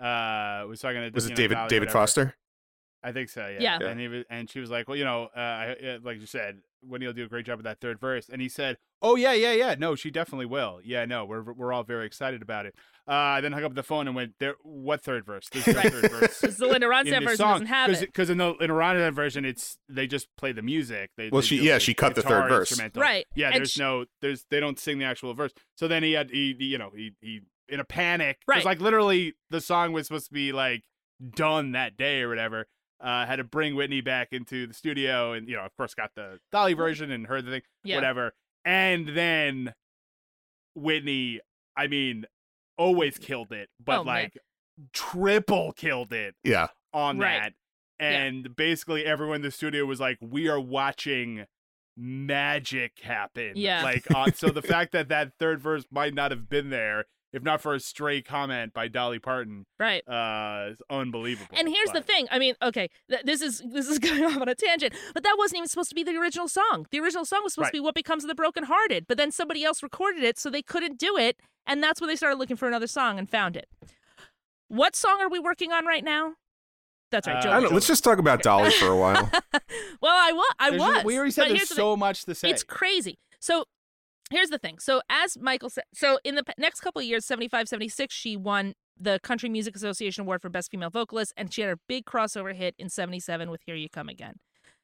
Uh, 0.00 0.66
was 0.68 0.80
talking 0.80 1.00
to 1.02 1.10
Was 1.12 1.26
it 1.26 1.30
know, 1.30 1.34
David 1.36 1.54
Dolly, 1.54 1.68
David 1.68 1.80
whatever. 1.88 1.98
Foster? 1.98 2.34
I 3.02 3.12
think 3.12 3.28
so. 3.28 3.46
Yeah. 3.46 3.78
Yeah. 3.80 3.88
And 3.88 4.00
he 4.00 4.08
was, 4.08 4.24
and 4.28 4.50
she 4.50 4.58
was 4.58 4.70
like, 4.70 4.88
well, 4.88 4.96
you 4.96 5.04
know, 5.04 5.28
uh, 5.36 5.38
I, 5.40 5.76
uh, 5.88 5.98
like 6.02 6.20
you 6.20 6.26
said, 6.26 6.58
Whitney 6.82 7.06
will 7.06 7.12
do 7.14 7.24
a 7.24 7.28
great 7.28 7.46
job 7.46 7.58
with 7.58 7.64
that 7.64 7.80
third 7.80 8.00
verse. 8.00 8.28
And 8.28 8.42
he 8.42 8.48
said, 8.48 8.76
oh 9.02 9.14
yeah, 9.14 9.32
yeah, 9.34 9.52
yeah. 9.52 9.76
No, 9.78 9.94
she 9.94 10.10
definitely 10.10 10.46
will. 10.46 10.80
Yeah, 10.84 11.04
no, 11.04 11.24
we're 11.24 11.52
we're 11.52 11.72
all 11.72 11.84
very 11.84 12.06
excited 12.06 12.42
about 12.42 12.66
it. 12.66 12.74
Uh, 13.06 13.12
I 13.12 13.40
then 13.40 13.52
hung 13.52 13.62
up 13.64 13.74
the 13.74 13.84
phone 13.84 14.08
and 14.08 14.16
went, 14.16 14.34
there. 14.40 14.56
What 14.62 15.00
third 15.02 15.24
verse? 15.24 15.48
There's 15.52 15.66
no 15.68 15.74
Right. 15.74 15.92
third 15.92 16.10
verse. 16.10 16.38
Because 16.40 16.56
the 16.56 16.66
Linda 16.66 16.86
in 16.86 16.92
Ronstadt 16.92 17.22
version 17.22 17.36
song. 17.36 17.52
doesn't 17.52 17.66
have 17.68 17.90
it. 17.90 18.00
Because 18.00 18.30
in 18.30 18.38
the 18.38 18.52
in 18.56 18.70
Ronstadt 18.70 19.14
version, 19.14 19.44
it's 19.44 19.78
they 19.88 20.08
just 20.08 20.26
play 20.36 20.50
the 20.50 20.62
music. 20.62 21.10
They, 21.16 21.28
Well, 21.30 21.40
they 21.40 21.46
she- 21.46 21.60
yeah, 21.62 21.74
the 21.74 21.80
she 21.80 21.94
cut 21.94 22.16
the 22.16 22.22
third 22.22 22.48
verse. 22.48 22.80
Right. 22.96 23.26
Yeah, 23.36 23.46
And 23.48 23.56
there's 23.58 23.72
sh- 23.72 23.78
no, 23.78 24.06
there's 24.22 24.44
they 24.50 24.58
don't 24.60 24.78
sing 24.78 24.98
the 24.98 25.04
actual 25.04 25.34
verse. 25.34 25.52
So 25.76 25.86
then 25.88 26.02
he 26.02 26.12
had, 26.12 26.30
he, 26.30 26.54
he, 26.58 26.64
you 26.66 26.78
know, 26.78 26.90
he 26.94 27.12
he 27.20 27.40
in 27.68 27.80
a 27.80 27.84
panic. 27.84 28.38
Right. 28.46 28.64
Like 28.64 28.80
literally, 28.80 29.34
the 29.50 29.60
song 29.60 29.92
was 29.92 30.06
supposed 30.06 30.26
to 30.26 30.32
be 30.32 30.52
like 30.52 30.82
done 31.34 31.72
that 31.72 31.96
day 31.96 32.22
or 32.22 32.28
whatever. 32.28 32.66
Uh, 33.00 33.24
had 33.26 33.36
to 33.36 33.44
bring 33.44 33.76
Whitney 33.76 34.00
back 34.00 34.28
into 34.32 34.66
the 34.66 34.74
studio, 34.74 35.32
and 35.32 35.48
you 35.48 35.56
know, 35.56 35.62
of 35.62 35.76
course, 35.76 35.94
got 35.94 36.10
the 36.16 36.40
Dolly 36.50 36.74
version 36.74 37.10
and 37.12 37.26
heard 37.28 37.44
the 37.46 37.50
thing, 37.52 37.62
Yeah. 37.84 37.94
whatever. 37.96 38.34
And 38.64 39.08
then 39.08 39.72
Whitney, 40.74 41.40
I 41.76 41.86
mean, 41.86 42.26
always 42.76 43.18
killed 43.18 43.52
it, 43.52 43.68
but 43.84 43.98
Oh, 44.00 44.04
man. 44.04 44.14
like 44.24 44.38
triple 44.92 45.72
killed 45.72 46.12
it 46.12 46.34
Yeah. 46.44 46.68
on 46.92 47.18
Right. 47.18 47.42
that. 47.42 47.52
Yeah. 48.00 48.22
And 48.24 48.54
basically 48.56 49.04
everyone 49.04 49.36
in 49.36 49.42
the 49.42 49.50
studio 49.50 49.84
was 49.84 49.98
like, 50.00 50.18
We 50.20 50.48
are 50.48 50.60
watching 50.60 51.46
magic 51.96 53.00
happen. 53.00 53.52
Yeah. 53.56 53.82
Like, 53.82 54.04
uh, 54.14 54.30
so 54.32 54.50
the 54.50 54.62
fact 54.62 54.92
that 54.92 55.08
that 55.08 55.32
third 55.38 55.60
verse 55.60 55.84
might 55.90 56.14
not 56.14 56.30
have 56.30 56.48
been 56.48 56.70
there, 56.70 57.06
if 57.32 57.42
not 57.42 57.60
for 57.60 57.74
a 57.74 57.80
stray 57.80 58.22
comment 58.22 58.72
by 58.72 58.88
Dolly 58.88 59.18
Parton, 59.18 59.66
Right. 59.78 60.02
uh, 60.08 60.70
is 60.72 60.78
unbelievable. 60.90 61.54
And 61.56 61.68
here's 61.68 61.90
the 61.90 62.00
thing. 62.02 62.26
I 62.30 62.38
mean, 62.38 62.54
okay, 62.62 62.88
th- 63.10 63.22
this 63.24 63.42
is 63.42 63.62
this 63.72 63.86
is 63.88 63.98
going 64.00 64.24
off 64.24 64.36
on 64.40 64.48
a 64.48 64.54
tangent, 64.54 64.94
but 65.14 65.22
that 65.24 65.36
wasn't 65.38 65.58
even 65.58 65.68
supposed 65.68 65.88
to 65.90 65.94
be 65.94 66.02
the 66.04 66.16
original 66.16 66.48
song. 66.48 66.86
The 66.90 67.00
original 67.00 67.24
song 67.24 67.40
was 67.44 67.52
supposed 67.54 67.66
Right. 67.66 67.72
to 67.72 67.82
be 67.82 67.84
"What 67.84 67.94
Becomes 67.94 68.24
of 68.24 68.28
the 68.28 68.34
Broken 68.34 68.64
Hearted," 68.64 69.06
but 69.06 69.16
then 69.18 69.30
somebody 69.30 69.64
else 69.64 69.82
recorded 69.82 70.22
it, 70.24 70.38
so 70.38 70.48
they 70.50 70.62
couldn't 70.62 70.98
do 70.98 71.16
it, 71.16 71.38
and 71.66 71.82
that's 71.82 72.00
when 72.00 72.08
they 72.08 72.16
started 72.16 72.38
looking 72.38 72.56
for 72.56 72.66
another 72.68 72.86
song 72.86 73.18
and 73.18 73.28
found 73.30 73.56
it. 73.56 73.68
What 74.68 74.94
song 74.94 75.20
are 75.20 75.28
we 75.28 75.38
working 75.38 75.72
on 75.72 75.86
right 75.86 76.04
now? 76.04 76.34
That's 77.10 77.26
right, 77.26 77.36
Uh, 77.36 77.40
Joe. 77.42 77.50
I 77.52 77.60
don't, 77.60 77.72
let's 77.72 77.86
just 77.86 78.04
talk 78.04 78.18
about 78.18 78.42
Dolly 78.42 78.70
for 78.78 78.88
a 78.88 78.96
while. 78.96 79.30
well, 80.02 80.12
I 80.14 80.32
was. 80.32 80.54
I 80.58 80.70
was. 80.70 81.04
We 81.04 81.16
already 81.16 81.30
but 81.30 81.34
said 81.34 81.46
here's 81.48 81.58
there's 81.60 81.68
so 81.70 81.92
thing. 81.94 82.00
much 82.00 82.24
to 82.26 82.34
say. 82.34 82.50
It's 82.50 82.62
crazy. 82.62 83.18
So 83.40 83.64
here's 84.30 84.50
the 84.50 84.58
thing. 84.58 84.78
So 84.78 85.00
as 85.08 85.38
Michael 85.38 85.70
said, 85.70 85.84
so 85.94 86.18
in 86.24 86.34
the 86.34 86.44
next 86.58 86.80
couple 86.80 87.00
of 87.00 87.06
years, 87.06 87.24
75, 87.24 87.68
76, 87.68 88.14
she 88.14 88.36
won 88.36 88.74
the 89.00 89.20
Country 89.22 89.48
Music 89.48 89.76
Association 89.76 90.22
Award 90.22 90.42
for 90.42 90.48
Best 90.48 90.70
Female 90.70 90.90
Vocalist, 90.90 91.32
and 91.36 91.52
she 91.52 91.60
had 91.62 91.68
her 91.68 91.78
big 91.88 92.04
crossover 92.04 92.54
hit 92.54 92.74
in 92.78 92.88
77 92.88 93.50
with 93.50 93.62
Here 93.64 93.76
You 93.76 93.88
Come 93.88 94.08
Again. 94.08 94.34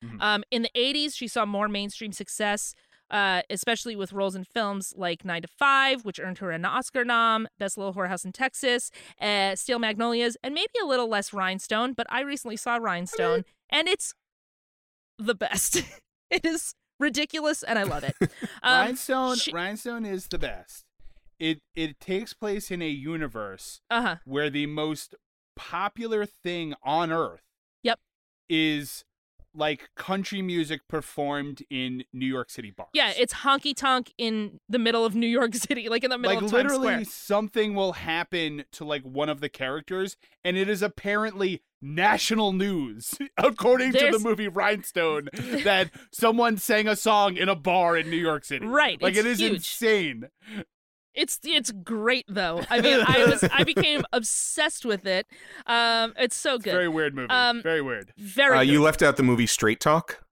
Mhm. 0.02 0.20
Um, 0.20 0.44
in 0.50 0.62
the 0.62 0.70
80s, 0.74 1.16
she 1.16 1.28
saw 1.28 1.44
more 1.44 1.68
mainstream 1.68 2.12
success, 2.12 2.74
uh, 3.10 3.42
especially 3.50 3.96
with 3.96 4.12
roles 4.12 4.34
in 4.34 4.44
films 4.44 4.92
like 4.96 5.24
Nine 5.24 5.42
to 5.42 5.48
Five, 5.48 6.04
which 6.04 6.20
earned 6.20 6.38
her 6.38 6.50
an 6.50 6.64
Oscar 6.64 7.04
nom, 7.04 7.48
Best 7.58 7.76
Little 7.76 7.94
Whorehouse 7.94 8.24
in 8.24 8.32
Texas, 8.32 8.90
uh, 9.20 9.56
Steel 9.56 9.78
Magnolias, 9.78 10.36
and 10.42 10.54
maybe 10.54 10.72
a 10.82 10.86
little 10.86 11.08
less 11.08 11.32
Rhinestone, 11.32 11.92
but 11.92 12.06
I 12.10 12.20
recently 12.20 12.56
saw 12.56 12.76
Rhinestone, 12.76 13.44
and 13.70 13.88
it's 13.88 14.14
the 15.18 15.34
best. 15.34 15.82
it 16.30 16.44
is 16.44 16.74
ridiculous, 16.98 17.62
and 17.62 17.78
I 17.78 17.82
love 17.84 18.04
it. 18.04 18.14
Um, 18.62 18.86
Rhinestone, 18.86 19.36
she- 19.36 19.52
Rhinestone 19.52 20.06
is 20.06 20.28
the 20.28 20.38
best. 20.38 20.84
It 21.38 21.60
it 21.74 22.00
takes 22.00 22.32
place 22.32 22.70
in 22.70 22.80
a 22.80 22.88
universe 22.88 23.80
uh-huh. 23.90 24.16
where 24.24 24.48
the 24.48 24.66
most 24.66 25.14
popular 25.54 26.24
thing 26.24 26.74
on 26.82 27.12
earth 27.12 27.42
Yep. 27.82 27.98
is 28.48 29.04
like 29.54 29.90
country 29.96 30.42
music 30.42 30.86
performed 30.88 31.62
in 31.70 32.04
New 32.12 32.26
York 32.26 32.50
City 32.50 32.70
bars. 32.70 32.88
Yeah, 32.92 33.12
it's 33.16 33.32
honky 33.34 33.74
tonk 33.74 34.12
in 34.18 34.60
the 34.68 34.78
middle 34.78 35.04
of 35.04 35.14
New 35.14 35.26
York 35.28 35.54
City, 35.54 35.88
like 35.88 36.04
in 36.04 36.10
the 36.10 36.18
middle 36.18 36.34
like 36.36 36.44
of 36.44 36.50
Times 36.50 36.72
literally 36.72 37.04
Square. 37.04 37.04
something 37.06 37.74
will 37.74 37.92
happen 37.92 38.64
to 38.72 38.84
like 38.84 39.02
one 39.02 39.28
of 39.28 39.40
the 39.40 39.48
characters 39.48 40.16
and 40.44 40.56
it 40.56 40.68
is 40.68 40.82
apparently 40.82 41.62
national 41.80 42.52
news 42.52 43.14
according 43.36 43.92
to 43.92 44.10
the 44.10 44.18
movie 44.18 44.48
Rhinestone 44.48 45.28
that 45.64 45.90
someone 46.12 46.56
sang 46.56 46.88
a 46.88 46.96
song 46.96 47.36
in 47.36 47.48
a 47.48 47.54
bar 47.54 47.96
in 47.96 48.08
New 48.10 48.16
York 48.16 48.44
City. 48.44 48.64
Right, 48.66 49.00
Like 49.00 49.16
it 49.16 49.26
is 49.26 49.38
huge. 49.38 49.52
insane. 49.56 50.28
It's 51.14 51.38
it's 51.44 51.70
great 51.70 52.24
though. 52.28 52.62
I 52.70 52.80
mean, 52.80 53.00
I 53.06 53.24
was 53.26 53.44
I 53.52 53.62
became 53.74 54.02
obsessed 54.12 54.84
with 54.84 55.06
it. 55.06 55.26
Um, 55.66 56.12
it's 56.18 56.36
so 56.36 56.58
good. 56.58 56.72
Very 56.72 56.88
weird 56.88 57.14
movie. 57.14 57.30
Um, 57.30 57.62
Very 57.62 57.82
weird. 57.82 58.12
Very 58.18 58.56
Uh, 58.56 58.60
good. 58.64 58.70
you 58.72 58.82
left 58.82 59.02
out 59.02 59.16
the 59.16 59.22
movie 59.22 59.46
Straight 59.46 59.80
Talk. 59.80 60.24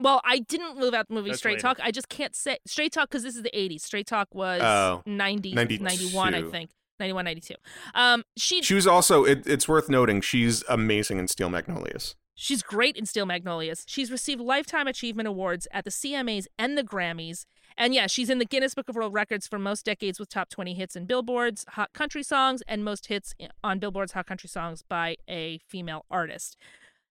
Well, 0.00 0.20
I 0.24 0.38
didn't 0.40 0.76
live 0.76 0.94
out 0.94 1.08
the 1.08 1.14
movie 1.14 1.30
That's 1.30 1.38
Straight 1.40 1.54
later. 1.54 1.62
Talk. 1.62 1.80
I 1.82 1.90
just 1.90 2.08
can't 2.08 2.34
say 2.36 2.58
Straight 2.66 2.92
Talk 2.92 3.08
because 3.10 3.24
this 3.24 3.34
is 3.34 3.42
the 3.42 3.50
80s. 3.50 3.80
Straight 3.80 4.06
Talk 4.06 4.28
was 4.32 4.60
Oh, 4.62 5.02
90, 5.06 5.54
92. 5.54 5.82
91, 5.82 6.34
I 6.34 6.42
think. 6.42 6.70
91, 7.00 7.24
92. 7.24 7.54
Um, 7.94 8.22
she, 8.36 8.62
She 8.62 8.74
was 8.74 8.86
also. 8.86 9.24
It, 9.24 9.46
it's 9.46 9.66
worth 9.66 9.88
noting 9.88 10.20
she's 10.20 10.62
amazing 10.68 11.18
in 11.18 11.26
Steel 11.26 11.48
Magnolias. 11.50 12.14
she's 12.36 12.62
great 12.62 12.96
in 12.96 13.06
Steel 13.06 13.26
Magnolias. 13.26 13.84
She's 13.88 14.10
received 14.12 14.40
Lifetime 14.40 14.86
Achievement 14.86 15.26
Awards 15.26 15.66
at 15.72 15.84
the 15.84 15.90
CMAs 15.90 16.46
and 16.58 16.78
the 16.78 16.84
Grammys. 16.84 17.44
And 17.80 17.94
yeah, 17.94 18.08
she's 18.08 18.28
in 18.28 18.38
the 18.38 18.44
Guinness 18.44 18.74
Book 18.74 18.88
of 18.88 18.96
World 18.96 19.14
Records 19.14 19.46
for 19.46 19.56
most 19.58 19.84
decades 19.86 20.18
with 20.18 20.28
top 20.28 20.48
20 20.50 20.74
hits 20.74 20.96
in 20.96 21.06
Billboard's 21.06 21.64
Hot 21.70 21.92
Country 21.92 22.24
Songs 22.24 22.60
and 22.66 22.84
most 22.84 23.06
hits 23.06 23.34
on 23.62 23.78
Billboard's 23.78 24.12
Hot 24.12 24.26
Country 24.26 24.48
Songs 24.48 24.82
by 24.82 25.16
a 25.30 25.58
female 25.68 26.04
artist. 26.10 26.56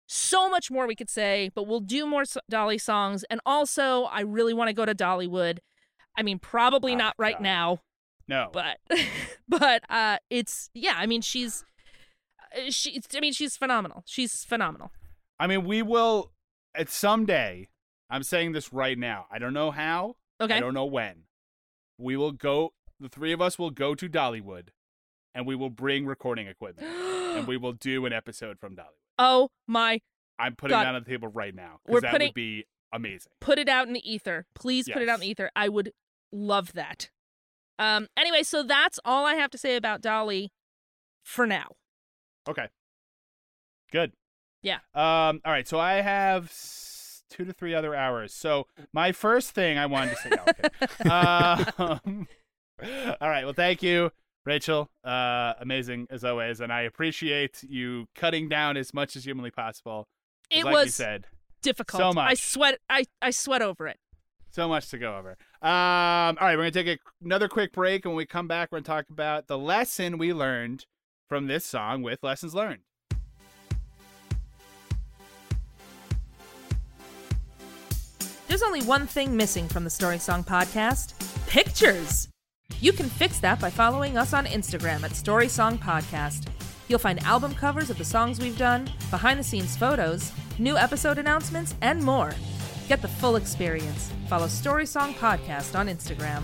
So 0.07 0.49
much 0.49 0.69
more 0.69 0.85
we 0.85 0.95
could 0.95 1.09
say, 1.09 1.49
but 1.55 1.67
we'll 1.67 1.79
do 1.79 2.05
more 2.05 2.23
Dolly 2.49 2.77
songs. 2.77 3.23
And 3.29 3.39
also, 3.45 4.03
I 4.03 4.21
really 4.21 4.53
want 4.53 4.67
to 4.67 4.73
go 4.73 4.85
to 4.85 4.93
Dollywood. 4.93 5.59
I 6.17 6.21
mean, 6.23 6.37
probably 6.37 6.93
Oh, 6.93 6.97
not 6.97 7.15
right 7.17 7.35
God. 7.35 7.43
now, 7.43 7.79
No. 8.27 8.49
but 8.51 8.77
but 9.47 9.83
uh 9.89 10.17
it's 10.29 10.69
yeah, 10.73 10.95
I 10.97 11.05
mean, 11.05 11.21
she's 11.21 11.63
uh, 12.57 12.69
she 12.71 12.99
I 13.15 13.19
mean, 13.21 13.31
she's 13.33 13.55
phenomenal. 13.55 14.03
She's 14.05 14.43
phenomenal. 14.43 14.91
I 15.39 15.47
mean, 15.47 15.63
we 15.65 15.81
will 15.81 16.31
at 16.75 16.89
someday. 16.89 17.69
I'm 18.09 18.23
saying 18.23 18.51
this 18.53 18.73
right 18.73 18.97
now. 18.97 19.27
I 19.31 19.39
don't 19.39 19.53
know 19.53 19.71
how. 19.71 20.15
Okay. 20.41 20.55
I 20.55 20.59
don't 20.59 20.73
know 20.73 20.85
when. 20.85 21.23
We 21.97 22.15
will 22.15 22.31
go. 22.31 22.73
The 22.99 23.09
three 23.09 23.31
of 23.33 23.41
us 23.41 23.57
will 23.59 23.71
go 23.71 23.95
to 23.95 24.07
Dollywood, 24.09 24.69
and 25.35 25.45
we 25.45 25.55
will 25.55 25.69
bring 25.69 26.05
recording 26.05 26.47
equipment, 26.47 26.87
and 26.87 27.47
we 27.47 27.57
will 27.57 27.73
do 27.73 28.05
an 28.05 28.13
episode 28.13 28.59
from 28.59 28.75
Dollywood. 28.75 28.93
Oh 29.19 29.49
my 29.67 29.99
I'm 30.39 30.55
putting 30.55 30.75
God. 30.75 30.83
that 30.85 30.95
on 30.95 31.03
the 31.03 31.09
table 31.09 31.27
right 31.29 31.53
now 31.55 31.79
We're 31.87 31.95
because 31.99 32.01
that 32.03 32.11
putting- 32.11 32.27
would 32.27 32.33
be 32.35 32.65
amazing. 32.93 33.31
put 33.41 33.57
it 33.57 33.67
out 33.67 33.87
in 33.87 33.93
the 33.93 34.11
ether. 34.11 34.45
Please 34.53 34.87
put 34.87 35.01
it 35.01 35.09
out 35.09 35.15
in 35.15 35.21
the 35.21 35.29
ether. 35.29 35.49
I 35.55 35.69
would 35.69 35.91
love 36.31 36.73
that. 36.73 37.09
Um 37.79 38.07
anyway, 38.15 38.43
so 38.43 38.61
that's 38.63 38.99
all 39.05 39.25
I 39.25 39.33
have 39.35 39.49
to 39.51 39.57
say 39.57 39.75
about 39.75 40.01
Dolly 40.01 40.51
for 41.23 41.47
now. 41.47 41.69
Okay. 42.47 42.67
Good. 43.91 44.13
Yeah. 44.61 44.79
Um. 44.93 45.41
All 45.45 45.51
right. 45.51 45.67
So 45.67 45.79
I 45.79 45.93
have 46.01 46.51
two 47.29 47.45
to 47.45 47.53
three 47.53 47.73
other 47.73 47.95
hours. 47.95 48.33
So 48.33 48.67
my 48.93 49.11
first 49.11 49.51
thing 49.51 49.77
I 49.77 49.85
wanted 49.85 50.15
to 50.15 50.17
say. 50.17 50.31
Okay. 50.49 51.09
um, 51.09 52.27
all 53.21 53.29
right. 53.29 53.43
Well, 53.43 53.53
thank 53.53 53.81
you, 53.83 54.11
Rachel. 54.45 54.89
Uh, 55.03 55.53
amazing 55.59 56.07
as 56.09 56.23
always, 56.23 56.59
and 56.61 56.71
I 56.71 56.81
appreciate 56.81 57.63
you 57.63 58.07
cutting 58.15 58.49
down 58.49 58.77
as 58.77 58.93
much 58.93 59.15
as 59.15 59.25
humanly 59.25 59.51
possible. 59.51 60.07
It 60.49 60.63
like 60.63 60.73
was 60.73 60.95
said, 60.95 61.27
difficult. 61.61 61.99
so 61.99 62.13
much. 62.13 62.31
I 62.31 62.33
sweat 62.35 62.79
I 62.89 63.05
I 63.21 63.31
sweat 63.31 63.61
over 63.61 63.87
it. 63.87 63.97
so 64.51 64.67
much 64.67 64.89
to 64.89 64.97
go 64.97 65.17
over. 65.17 65.37
Um. 65.61 66.37
All 66.39 66.47
right. 66.47 66.55
We're 66.57 66.69
gonna 66.69 66.71
take 66.71 66.87
a, 66.87 66.97
another 67.23 67.47
quick 67.47 67.73
break, 67.73 68.05
and 68.05 68.13
when 68.13 68.17
we 68.17 68.25
come 68.25 68.47
back, 68.47 68.69
we're 68.71 68.79
gonna 68.79 69.01
talk 69.01 69.09
about 69.09 69.47
the 69.47 69.57
lesson 69.57 70.17
we 70.17 70.33
learned 70.33 70.85
from 71.27 71.47
this 71.47 71.65
song 71.65 72.01
with 72.03 72.19
lessons 72.23 72.55
learned. 72.55 72.83
There's 78.57 78.67
only 78.67 78.87
one 78.87 79.05
thing 79.05 79.37
missing 79.37 79.67
from 79.67 79.83
the 79.83 79.89
Story 79.91 80.17
Song 80.17 80.43
podcast 80.43 81.13
pictures. 81.45 82.27
You 82.79 82.91
can 82.91 83.07
fix 83.07 83.37
that 83.41 83.59
by 83.59 83.69
following 83.69 84.17
us 84.17 84.33
on 84.33 84.47
Instagram 84.47 85.03
at 85.03 85.15
Story 85.15 85.47
Song 85.47 85.77
Podcast. 85.77 86.47
You'll 86.87 86.97
find 86.97 87.21
album 87.23 87.53
covers 87.53 87.91
of 87.91 87.99
the 87.99 88.03
songs 88.03 88.39
we've 88.39 88.57
done, 88.57 88.89
behind 89.11 89.39
the 89.39 89.43
scenes 89.43 89.77
photos, 89.77 90.31
new 90.57 90.75
episode 90.75 91.19
announcements, 91.19 91.75
and 91.81 92.03
more. 92.03 92.33
Get 92.87 93.03
the 93.03 93.07
full 93.07 93.35
experience. 93.35 94.11
Follow 94.27 94.47
Story 94.47 94.87
Song 94.87 95.13
Podcast 95.13 95.77
on 95.77 95.87
Instagram. 95.87 96.41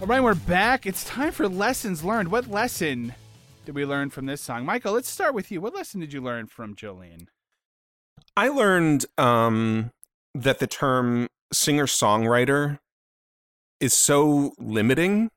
All 0.00 0.08
right, 0.08 0.20
we're 0.20 0.34
back. 0.34 0.84
It's 0.84 1.04
time 1.04 1.30
for 1.30 1.48
lessons 1.48 2.02
learned. 2.02 2.32
What 2.32 2.48
lesson 2.48 3.14
did 3.66 3.76
we 3.76 3.84
learn 3.84 4.10
from 4.10 4.26
this 4.26 4.40
song? 4.40 4.66
Michael, 4.66 4.94
let's 4.94 5.08
start 5.08 5.32
with 5.32 5.52
you. 5.52 5.60
What 5.60 5.76
lesson 5.76 6.00
did 6.00 6.12
you 6.12 6.20
learn 6.20 6.48
from 6.48 6.74
Jolene? 6.74 7.28
I 8.36 8.48
learned 8.48 9.06
um, 9.18 9.90
that 10.34 10.58
the 10.58 10.66
term 10.66 11.28
singer 11.52 11.86
songwriter 11.86 12.78
is 13.80 13.92
so 13.94 14.52
limiting. 14.58 15.30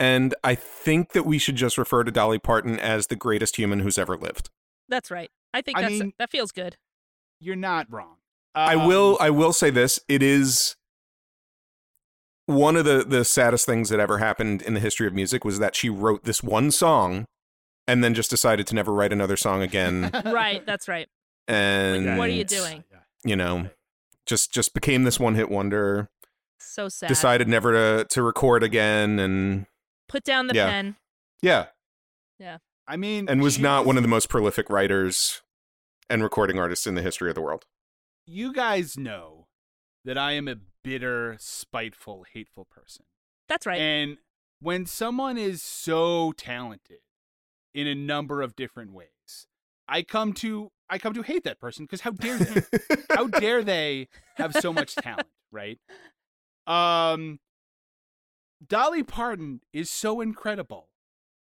And 0.00 0.34
I 0.42 0.56
think 0.56 1.12
that 1.12 1.24
we 1.24 1.38
should 1.38 1.54
just 1.54 1.78
refer 1.78 2.02
to 2.02 2.10
Dolly 2.10 2.38
Parton 2.40 2.80
as 2.80 3.06
the 3.06 3.14
greatest 3.16 3.56
human 3.56 3.78
who's 3.80 3.96
ever 3.96 4.16
lived. 4.16 4.50
That's 4.88 5.08
right. 5.10 5.30
I 5.54 5.62
think 5.62 5.78
I 5.78 5.82
that's 5.82 5.92
mean- 6.00 6.12
that 6.18 6.30
feels 6.30 6.50
good. 6.50 6.76
You're 7.40 7.54
not 7.54 7.86
wrong. 7.92 8.16
I 8.54 8.74
Um, 8.74 8.86
will 8.88 9.18
I 9.20 9.30
will 9.30 9.52
say 9.52 9.70
this. 9.70 10.00
It 10.08 10.22
is 10.22 10.74
one 12.46 12.76
of 12.76 12.84
the, 12.84 13.04
the 13.06 13.24
saddest 13.24 13.66
things 13.66 13.88
that 13.90 14.00
ever 14.00 14.18
happened 14.18 14.62
in 14.62 14.74
the 14.74 14.80
history 14.80 15.06
of 15.06 15.12
music 15.14 15.44
was 15.44 15.58
that 15.58 15.74
she 15.76 15.90
wrote 15.90 16.24
this 16.24 16.42
one 16.42 16.70
song 16.70 17.26
and 17.86 18.02
then 18.02 18.14
just 18.14 18.30
decided 18.30 18.66
to 18.68 18.74
never 18.74 18.92
write 18.92 19.12
another 19.12 19.36
song 19.36 19.62
again. 19.62 20.10
right, 20.24 20.64
that's 20.66 20.88
right. 20.88 21.08
And 21.48 22.18
what 22.18 22.28
are 22.28 22.32
you 22.32 22.44
doing? 22.44 22.84
You 23.24 23.36
know, 23.36 23.70
just 24.26 24.52
just 24.52 24.74
became 24.74 25.04
this 25.04 25.18
one 25.20 25.34
hit 25.34 25.50
wonder. 25.50 26.08
So 26.58 26.88
sad. 26.88 27.08
Decided 27.08 27.48
never 27.48 27.72
to 27.72 28.04
to 28.08 28.22
record 28.22 28.62
again 28.62 29.18
and 29.18 29.66
Put 30.08 30.24
down 30.24 30.46
the 30.46 30.54
Yeah. 30.54 30.70
pen. 30.70 30.96
yeah, 31.42 31.66
Yeah. 32.38 32.58
I 32.86 32.96
mean, 32.96 33.28
and 33.28 33.42
was 33.42 33.54
she 33.56 33.62
not 33.62 33.84
one 33.84 33.96
of 33.96 34.02
the 34.04 34.08
most 34.08 34.28
prolific 34.28 34.70
writers 34.70 35.42
and 36.08 36.22
recording 36.22 36.58
artists 36.58 36.86
in 36.86 36.94
the 36.94 37.02
history 37.02 37.28
of 37.28 37.34
the 37.34 37.40
world. 37.40 37.64
You 38.24 38.52
guys 38.52 38.96
know 38.96 39.48
that 40.04 40.16
I 40.16 40.32
am 40.32 40.46
a 40.46 40.54
bitter, 40.84 41.36
spiteful, 41.40 42.24
hateful 42.32 42.64
person. 42.64 43.04
That's 43.48 43.66
right. 43.66 43.80
And 43.80 44.18
when 44.60 44.86
someone 44.86 45.36
is 45.36 45.62
so 45.62 46.30
talented 46.32 47.00
in 47.74 47.88
a 47.88 47.94
number 47.96 48.40
of 48.42 48.54
different 48.54 48.92
ways, 48.92 49.08
I 49.88 50.02
come 50.02 50.32
to 50.34 50.70
I 50.88 50.98
come 50.98 51.14
to 51.14 51.22
hate 51.22 51.44
that 51.44 51.58
person 51.60 51.84
because 51.84 52.00
how 52.02 52.10
dare 52.12 52.38
they, 52.38 52.62
how 53.10 53.26
dare 53.40 53.64
they 53.64 54.08
have 54.36 54.54
so 54.54 54.72
much 54.72 54.94
talent, 54.94 55.26
right? 55.50 55.78
Um, 56.66 57.40
Dolly 58.66 59.02
Parton 59.02 59.60
is 59.72 59.90
so 59.90 60.20
incredible 60.20 60.88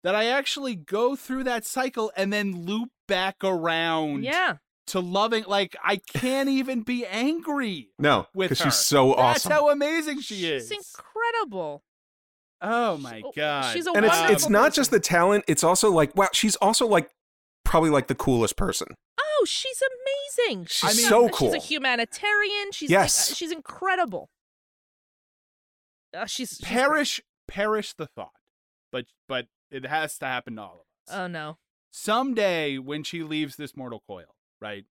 that 0.04 0.16
I 0.16 0.26
actually 0.26 0.76
go 0.76 1.16
through 1.16 1.44
that 1.46 1.66
cycle 1.66 2.12
and 2.16 2.32
then 2.32 2.66
loop 2.66 2.90
back 3.08 3.38
around 3.44 4.24
Yeah. 4.24 4.58
to 4.88 5.00
loving. 5.00 5.44
Like 5.46 5.76
I 5.84 5.98
can't 5.98 6.50
even 6.50 6.82
be 6.84 7.06
angry 7.06 7.90
No, 8.00 8.28
with 8.34 8.50
because 8.50 8.64
she's 8.64 8.76
so 8.76 9.14
awesome. 9.14 9.50
That's 9.50 9.60
how 9.62 9.70
amazing 9.70 10.22
she 10.22 10.46
is. 10.46 10.70
She's 10.70 10.78
incredible. 10.78 11.84
oh 12.62 12.98
my 12.98 13.22
Oh, 13.26 13.32
god! 13.36 13.74
she's 13.74 13.86
a 13.88 13.92
and 13.92 14.06
it's 14.06 14.20
it's 14.32 14.50
not 14.50 14.74
just 14.74 14.90
the 14.92 15.00
talent; 15.00 15.44
it's 15.48 15.64
also 15.64 15.92
like 15.92 16.16
wow, 16.16 16.30
she's 16.34 16.56
also 16.58 16.88
like 16.88 17.10
probably 17.68 17.90
like 17.90 18.08
the 18.08 18.16
coolest 18.16 18.56
person. 18.58 18.88
Oh, 19.20 19.46
she's 19.46 19.82
amazing. 19.82 20.66
She's 20.70 20.92
She's 20.96 21.08
so 21.10 21.30
cool. 21.30 21.54
She's 21.54 21.64
a 21.64 21.66
humanitarian. 21.66 22.72
She's 22.72 22.90
Yes. 22.90 23.30
like, 23.30 23.34
uh, 23.34 23.36
she's 23.36 23.52
incredible. 23.52 24.30
Uh, 26.16 26.26
she's, 26.26 26.50
she's 26.50 26.62
perish 26.62 27.22
perish 27.48 27.94
the 27.94 28.08
thought, 28.08 28.32
but 28.92 29.06
but 29.28 29.48
it 29.72 29.86
has 29.86 30.18
to 30.20 30.26
happen 30.26 30.56
to 30.56 30.62
all 30.62 30.74
of 31.08 31.12
us. 31.14 31.20
Oh 31.20 31.28
no. 31.28 31.58
Someday 31.92 32.78
when 32.78 33.04
she 33.04 33.24
leaves 33.24 33.56
this 33.56 33.76
mortal 33.76 34.02
coil, 34.08 34.36
right, 34.62 34.86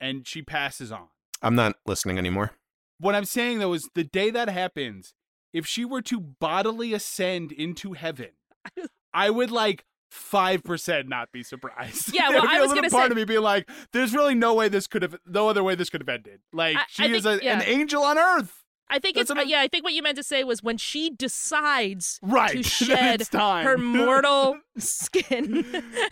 and 0.00 0.26
she 0.26 0.42
passes 0.42 0.92
on. 0.92 1.08
I'm 1.42 1.54
not 1.54 1.76
listening 1.86 2.18
anymore. 2.18 2.52
What 2.98 3.14
I'm 3.14 3.24
saying 3.24 3.58
though 3.58 3.72
is 3.72 3.88
the 3.94 4.04
day 4.04 4.30
that 4.30 4.48
happens, 4.48 5.14
if 5.52 5.66
she 5.66 5.84
were 5.84 6.02
to 6.02 6.20
bodily 6.20 6.92
ascend 6.94 7.50
into 7.52 7.94
heaven, 7.94 8.30
I 9.14 9.30
would 9.30 9.50
like 9.50 9.84
five 10.14 10.62
percent 10.64 11.08
not 11.08 11.32
be 11.32 11.42
surprised. 11.42 12.14
Yeah, 12.14 12.22
There'd 12.30 12.42
well, 12.42 12.42
be 12.42 12.48
I 12.48 12.58
a 12.58 12.60
was 12.60 12.68
little 12.70 12.82
gonna 12.82 12.90
part 12.90 13.08
say- 13.08 13.10
of 13.12 13.16
me 13.16 13.24
being 13.24 13.42
like, 13.42 13.68
"There's 13.92 14.14
really 14.14 14.34
no 14.34 14.54
way 14.54 14.68
this 14.68 14.86
could 14.86 15.02
have, 15.02 15.16
no 15.26 15.48
other 15.48 15.62
way 15.64 15.74
this 15.74 15.90
could 15.90 16.00
have 16.00 16.08
ended." 16.08 16.40
Like 16.52 16.76
I- 16.76 16.84
she 16.88 17.02
I 17.04 17.06
is 17.08 17.24
think- 17.24 17.42
a, 17.42 17.44
yeah. 17.44 17.56
an 17.60 17.62
angel 17.66 18.02
on 18.02 18.16
earth. 18.18 18.60
I 18.90 18.98
think 18.98 19.16
That's 19.16 19.30
it's 19.30 19.40
uh, 19.40 19.42
yeah. 19.46 19.60
I 19.62 19.68
think 19.68 19.82
what 19.82 19.94
you 19.94 20.02
meant 20.02 20.16
to 20.18 20.22
say 20.22 20.44
was 20.44 20.62
when 20.62 20.76
she 20.76 21.08
decides 21.10 22.20
Right, 22.22 22.52
to 22.52 22.62
shed 22.62 23.22
time. 23.30 23.64
her 23.64 23.78
mortal 23.78 24.58
skin 24.78 25.64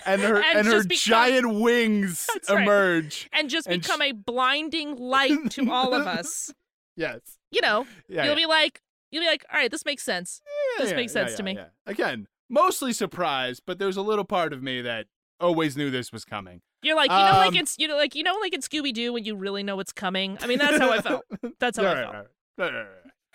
and 0.06 0.22
her 0.22 0.42
and, 0.42 0.66
her 0.66 0.82
become- 0.82 0.96
giant 0.96 1.54
wings 1.60 2.26
That's 2.32 2.50
right. 2.50 2.62
emerge. 2.62 3.28
and 3.32 3.50
just 3.50 3.66
and 3.66 3.82
become 3.82 4.00
a 4.00 4.12
blinding 4.12 4.96
light 4.96 5.50
to 5.50 5.70
all 5.70 5.92
of 5.94 6.06
us. 6.06 6.52
Yes. 6.96 7.20
You 7.50 7.60
know, 7.60 7.86
Yeah, 8.08 8.24
you'll 8.24 8.32
yeah. 8.32 8.34
be 8.34 8.46
like, 8.46 8.80
you'll 9.10 9.22
be 9.22 9.26
like, 9.28 9.44
all 9.52 9.58
right, 9.58 9.70
this 9.70 9.84
makes 9.84 10.02
sense. 10.02 10.40
Yeah, 10.78 10.84
this 10.86 10.94
makes 10.94 11.12
sense 11.12 11.34
to 11.34 11.42
me. 11.42 11.58
Again, 11.86 12.26
mostly 12.52 12.92
surprised, 12.92 13.62
but 13.66 13.80
there's 13.80 13.96
a 13.96 14.02
little 14.02 14.24
part 14.24 14.52
of 14.52 14.62
me 14.62 14.80
that 14.82 15.06
always 15.40 15.76
knew 15.76 15.90
this 15.90 16.12
was 16.12 16.24
coming. 16.24 16.60
You're 16.82 16.94
like, 16.96 17.10
you 17.10 17.16
know, 17.16 17.32
like 17.38 17.48
Um, 17.48 17.56
it's 17.56 17.76
you 17.78 17.88
know, 17.88 17.96
like 17.96 18.14
you 18.14 18.22
know, 18.22 18.34
like 18.40 18.52
in 18.54 18.60
Scooby 18.60 18.92
Doo 18.92 19.12
when 19.12 19.24
you 19.24 19.34
really 19.34 19.62
know 19.64 19.74
what's 19.76 19.92
coming. 19.92 20.38
I 20.40 20.46
mean, 20.46 20.58
that's 20.58 20.78
how 20.78 20.90
I 20.90 21.00
felt. 21.00 21.24
That's 21.58 21.78
how 21.78 21.84
I 21.86 21.94
felt. 21.94 22.14
right, 22.14 22.24
right, 22.58 22.72
right, 22.72 22.86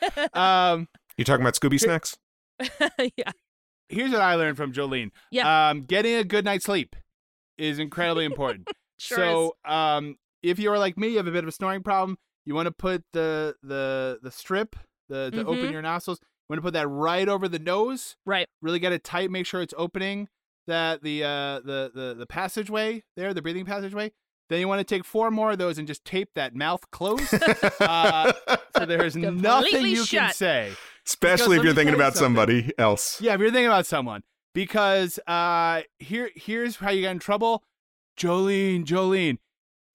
right, 0.05 0.29
right. 0.33 0.71
um, 0.73 0.87
You 1.17 1.25
talking 1.25 1.41
about 1.41 1.55
Scooby 1.55 1.79
snacks? 1.79 2.15
yeah. 3.17 3.31
here's 3.89 4.11
what 4.11 4.21
I 4.21 4.35
learned 4.35 4.57
from 4.57 4.73
Jolene. 4.73 5.11
Yeah. 5.31 5.69
Um, 5.69 5.83
getting 5.83 6.15
a 6.15 6.23
good 6.23 6.43
night's 6.45 6.65
sleep 6.65 6.95
is 7.57 7.79
incredibly 7.79 8.25
important. 8.25 8.67
Sure 8.99 9.17
so, 9.17 9.55
um, 9.65 10.17
if 10.43 10.59
you 10.59 10.71
are 10.71 10.77
like 10.79 10.97
me, 10.97 11.09
you 11.09 11.17
have 11.17 11.27
a 11.27 11.31
bit 11.31 11.43
of 11.43 11.47
a 11.47 11.51
snoring 11.51 11.83
problem. 11.83 12.17
You 12.45 12.53
want 12.55 12.65
to 12.67 12.71
put 12.71 13.03
the 13.13 13.55
the 13.63 14.19
the 14.21 14.31
strip, 14.31 14.75
the 15.09 15.31
to 15.31 15.41
open 15.41 15.65
Mhm. 15.67 15.71
your 15.71 15.81
nostrils. 15.81 16.19
You 16.49 16.53
want 16.53 16.59
to 16.59 16.67
put 16.67 16.73
that 16.73 16.87
right 16.87 17.27
over 17.27 17.47
the 17.49 17.59
nose. 17.59 18.15
Right. 18.25 18.47
Really 18.61 18.79
get 18.79 18.93
it 18.93 19.03
tight. 19.03 19.29
Make 19.29 19.45
sure 19.45 19.61
it's 19.61 19.73
opening 19.77 20.29
that 20.65 21.01
the 21.03 21.23
uh 21.23 21.59
the 21.59 21.91
the 21.93 22.15
the 22.17 22.25
passageway 22.25 23.03
there, 23.17 23.33
the 23.33 23.41
breathing 23.41 23.65
passageway. 23.65 24.11
Then 24.49 24.61
you 24.61 24.67
want 24.69 24.79
to 24.79 24.85
take 24.85 25.03
four 25.03 25.29
more 25.29 25.51
of 25.51 25.57
those 25.57 25.77
and 25.77 25.85
just 25.85 26.05
tape 26.05 26.29
that 26.35 26.55
mouth 26.55 26.89
closed. 26.91 27.33
uh, 27.81 28.31
so 28.77 28.85
there's 28.85 29.15
nothing 29.17 29.41
Completely 29.41 29.91
you 29.91 30.05
can 30.05 30.31
say. 30.31 30.71
Especially 31.05 31.57
let 31.57 31.59
if 31.59 31.63
you're 31.65 31.73
thinking 31.73 31.93
you 31.95 31.99
about 31.99 32.13
something. 32.15 32.35
somebody 32.37 32.71
else. 32.77 33.19
Yeah, 33.19 33.33
if 33.33 33.41
you're 33.41 33.51
thinking 33.51 33.67
about 33.67 33.85
someone, 33.85 34.23
because 34.53 35.19
uh, 35.27 35.81
here 35.99 36.29
here's 36.35 36.77
how 36.77 36.91
you 36.91 37.01
get 37.01 37.11
in 37.11 37.19
trouble. 37.19 37.63
Jolene, 38.17 38.85
Jolene. 38.85 39.37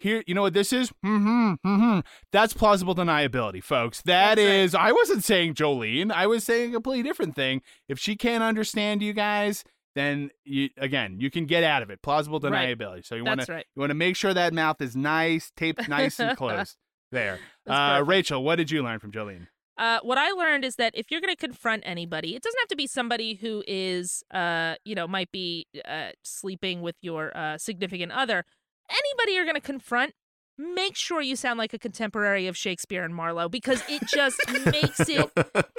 Here, 0.03 0.25
you 0.27 0.35
know 0.35 0.43
what 0.43 0.53
this 0.53 0.73
is? 0.73 0.91
Mm-hmm, 1.05 1.53
mm-hmm. 1.65 2.01
That's 2.33 2.53
plausible 2.55 2.95
deniability, 2.95 3.63
folks. 3.63 4.03
That 4.03 4.35
That's 4.35 4.47
right. 4.47 4.55
is. 4.57 4.75
I 4.75 4.91
wasn't 4.91 5.23
saying 5.23 5.55
Jolene. 5.55 6.11
I 6.11 6.27
was 6.27 6.43
saying 6.43 6.71
a 6.71 6.73
completely 6.75 7.05
different 7.05 7.37
thing. 7.37 7.63
If 7.89 8.01
she 8.01 8.17
can't 8.17 8.43
understand 8.43 9.01
you 9.01 9.13
guys, 9.13 9.63
then 9.95 10.31
you 10.45 10.71
again 10.77 11.21
you 11.21 11.31
can 11.31 11.47
get 11.47 11.63
out 11.63 11.83
of 11.83 11.91
it. 11.91 12.03
Plausible 12.03 12.41
Right. 12.41 12.77
deniability. 12.77 13.07
So 13.07 13.15
you 13.15 13.25
want 13.25 13.43
to 13.43 13.53
right. 13.53 13.67
you 13.77 13.81
want 13.81 13.91
to 13.91 13.95
make 13.95 14.17
sure 14.17 14.35
that 14.35 14.53
mouth 14.53 14.81
is 14.81 14.97
nice, 14.97 15.53
taped 15.57 15.89
nice 15.89 16.19
and 16.19 16.37
closed. 16.37 16.77
There. 17.13 17.39
Uh. 17.69 18.03
Rachel, 18.05 18.43
what 18.43 18.57
did 18.57 18.73
you 18.73 18.83
learn 18.83 18.99
from 18.99 19.13
Jolene? 19.13 19.47
Uh, 19.79 20.01
what 20.03 20.19
I 20.19 20.31
learned 20.31 20.65
is 20.65 20.77
that 20.77 20.93
if 20.95 21.11
you're 21.11 21.21
going 21.21 21.35
to 21.35 21.37
confront 21.37 21.83
anybody, 21.87 22.35
it 22.35 22.43
doesn't 22.43 22.59
have 22.61 22.69
to 22.69 22.77
be 22.77 22.87
somebody 22.87 23.35
who 23.35 23.65
is, 23.67 24.23
uh, 24.33 24.75
you 24.85 24.95
know, 24.95 25.09
might 25.09 25.33
be 25.33 25.67
uh, 25.89 26.11
sleeping 26.23 26.83
with 26.83 26.97
your 27.01 27.37
uh, 27.37 27.57
significant 27.57 28.13
other. 28.13 28.45
Anybody 28.89 29.33
you're 29.35 29.45
going 29.45 29.55
to 29.55 29.61
confront, 29.61 30.13
make 30.59 30.97
sure 30.97 31.21
you 31.21 31.37
sound 31.37 31.59
like 31.59 31.73
a 31.73 31.79
contemporary 31.79 32.47
of 32.47 32.57
Shakespeare 32.57 33.03
and 33.05 33.15
Marlowe 33.15 33.49
because 33.49 33.83
it 33.89 34.05
just 34.05 34.39
makes 34.49 35.09
it, 35.09 35.31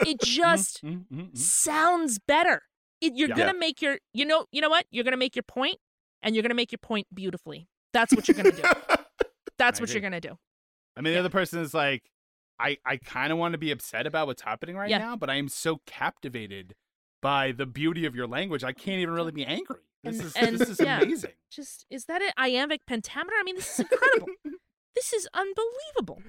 it 0.03 0.19
just 0.21 0.83
Mm, 0.83 1.05
mm, 1.11 1.31
mm. 1.31 1.37
sounds 1.37 2.19
better. 2.27 2.63
It, 3.01 3.13
you're 3.15 3.29
Yeah. 3.29 3.35
gonna 3.35 3.57
make 3.57 3.81
your, 3.81 3.97
you 4.13 4.25
know, 4.25 4.45
you 4.51 4.61
know 4.61 4.69
what? 4.69 4.85
You're 4.89 5.03
gonna 5.03 5.17
make 5.17 5.35
your 5.35 5.43
point, 5.43 5.77
and 6.21 6.35
you're 6.35 6.41
gonna 6.41 6.53
make 6.55 6.71
your 6.71 6.79
point 6.79 7.07
beautifully. 7.13 7.67
That's 7.91 8.13
what 8.15 8.27
you're 8.27 8.35
gonna 8.37 8.51
do. 8.51 8.63
That's 9.57 9.79
what 9.81 9.93
you're 9.93 10.01
gonna 10.01 10.21
do. 10.21 10.37
I 10.97 11.01
mean, 11.01 11.13
the 11.13 11.19
other 11.19 11.29
person 11.29 11.59
is 11.59 11.73
like, 11.73 12.03
I, 12.59 12.77
I 12.85 12.97
kind 12.97 13.31
of 13.33 13.37
want 13.37 13.53
to 13.53 13.57
be 13.57 13.71
upset 13.71 14.07
about 14.07 14.27
what's 14.27 14.41
happening 14.41 14.75
right 14.77 14.89
Yeah. 14.89 14.99
now, 14.99 15.15
but 15.15 15.29
I 15.29 15.35
am 15.35 15.49
so 15.49 15.81
captivated 15.85 16.75
by 17.21 17.51
the 17.51 17.65
beauty 17.65 18.05
of 18.05 18.15
your 18.15 18.27
language. 18.27 18.63
I 18.63 18.73
can't 18.73 18.99
even 19.01 19.13
really 19.13 19.31
be 19.31 19.45
angry. 19.45 19.81
This 20.03 20.17
And- 20.19 20.25
is 20.27 20.35
and- 20.35 20.57
this 20.59 20.69
is 20.69 20.79
yeah. 20.79 20.99
amazing. 21.01 21.31
Just 21.51 21.85
is 21.89 22.05
that 22.05 22.21
an 22.21 22.31
iambic 22.37 22.81
pentameter? 22.85 23.35
I 23.39 23.43
mean, 23.43 23.55
this 23.55 23.79
is 23.79 23.85
incredible. 23.91 24.27
this 24.95 25.13
is 25.13 25.27
unbelievable. 25.33 26.21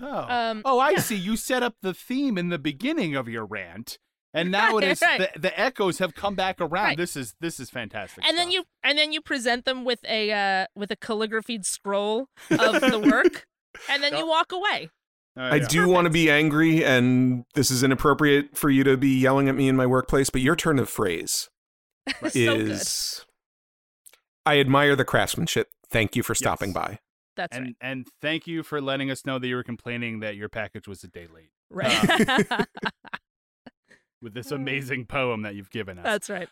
Oh, 0.00 0.26
Um, 0.28 0.62
oh, 0.64 0.78
I 0.78 0.90
yeah. 0.90 0.98
see. 1.00 1.16
You 1.16 1.36
set 1.36 1.62
up 1.62 1.74
the 1.82 1.92
theme 1.94 2.38
in 2.38 2.50
the 2.50 2.58
beginning 2.58 3.16
of 3.16 3.28
your 3.28 3.44
rant, 3.44 3.98
and 4.34 4.50
now 4.50 4.76
it 4.78 4.82
Right, 4.82 4.90
is 4.92 5.02
right. 5.02 5.32
the, 5.34 5.40
the 5.40 5.58
echoes 5.60 5.98
have 5.98 6.14
come 6.14 6.34
back 6.36 6.60
around. 6.60 6.70
Right. 6.70 6.96
This 6.96 7.16
is 7.16 7.34
this 7.40 7.58
is 7.58 7.70
fantastic. 7.70 8.24
And 8.26 8.38
then 8.38 8.50
you 8.52 8.64
and 8.84 8.96
then 8.98 9.12
you 9.12 9.20
present 9.20 9.64
them 9.64 9.84
with 9.84 10.00
a 10.04 10.30
uh, 10.30 10.66
with 10.76 10.90
a 10.92 10.96
calligraphied 10.96 11.64
scroll 11.66 12.28
of 12.50 12.80
the 12.80 13.00
work, 13.04 13.46
and 13.90 14.02
then 14.02 14.16
you 14.16 14.26
walk 14.26 14.52
away. 14.52 14.90
There 15.34 15.44
I 15.52 15.56
you 15.56 15.62
go. 15.62 15.68
do 15.68 15.88
want 15.88 16.04
to 16.06 16.10
be 16.10 16.30
angry, 16.30 16.84
and 16.84 17.44
this 17.54 17.70
is 17.70 17.82
inappropriate 17.82 18.56
for 18.56 18.70
you 18.70 18.84
to 18.84 18.96
be 18.96 19.18
yelling 19.18 19.48
at 19.48 19.54
me 19.56 19.68
in 19.68 19.74
my 19.76 19.86
workplace, 19.86 20.30
but 20.30 20.40
your 20.40 20.54
turn 20.56 20.78
of 20.78 20.88
phrase 20.88 21.48
so 22.22 22.30
good. 22.56 22.68
is 22.70 23.24
I 24.46 24.58
admire 24.60 24.96
the 24.96 25.04
craftsmanship. 25.04 25.68
Thank 25.90 26.16
you 26.16 26.22
for 26.22 26.34
stopping 26.34 26.70
Yes. 26.70 26.74
by. 26.74 26.98
That's 27.36 27.56
and 27.56 27.74
and 27.80 28.06
thank 28.20 28.46
you 28.46 28.62
for 28.62 28.80
letting 28.80 29.10
us 29.10 29.24
know 29.24 29.38
that 29.38 29.46
you 29.46 29.54
were 29.54 29.62
complaining 29.62 30.20
that 30.20 30.34
your 30.36 30.48
package 30.48 30.88
was 30.88 31.04
a 31.04 31.08
day 31.08 31.26
late 31.32 31.50
right. 31.70 32.48
Right. 32.50 32.66
with 34.22 34.34
this 34.34 34.50
amazing 34.50 35.06
poem 35.06 35.42
that 35.42 35.54
you've 35.54 35.70
given 35.70 35.98
us. 35.98 36.04
That's 36.04 36.30
right. 36.30 36.48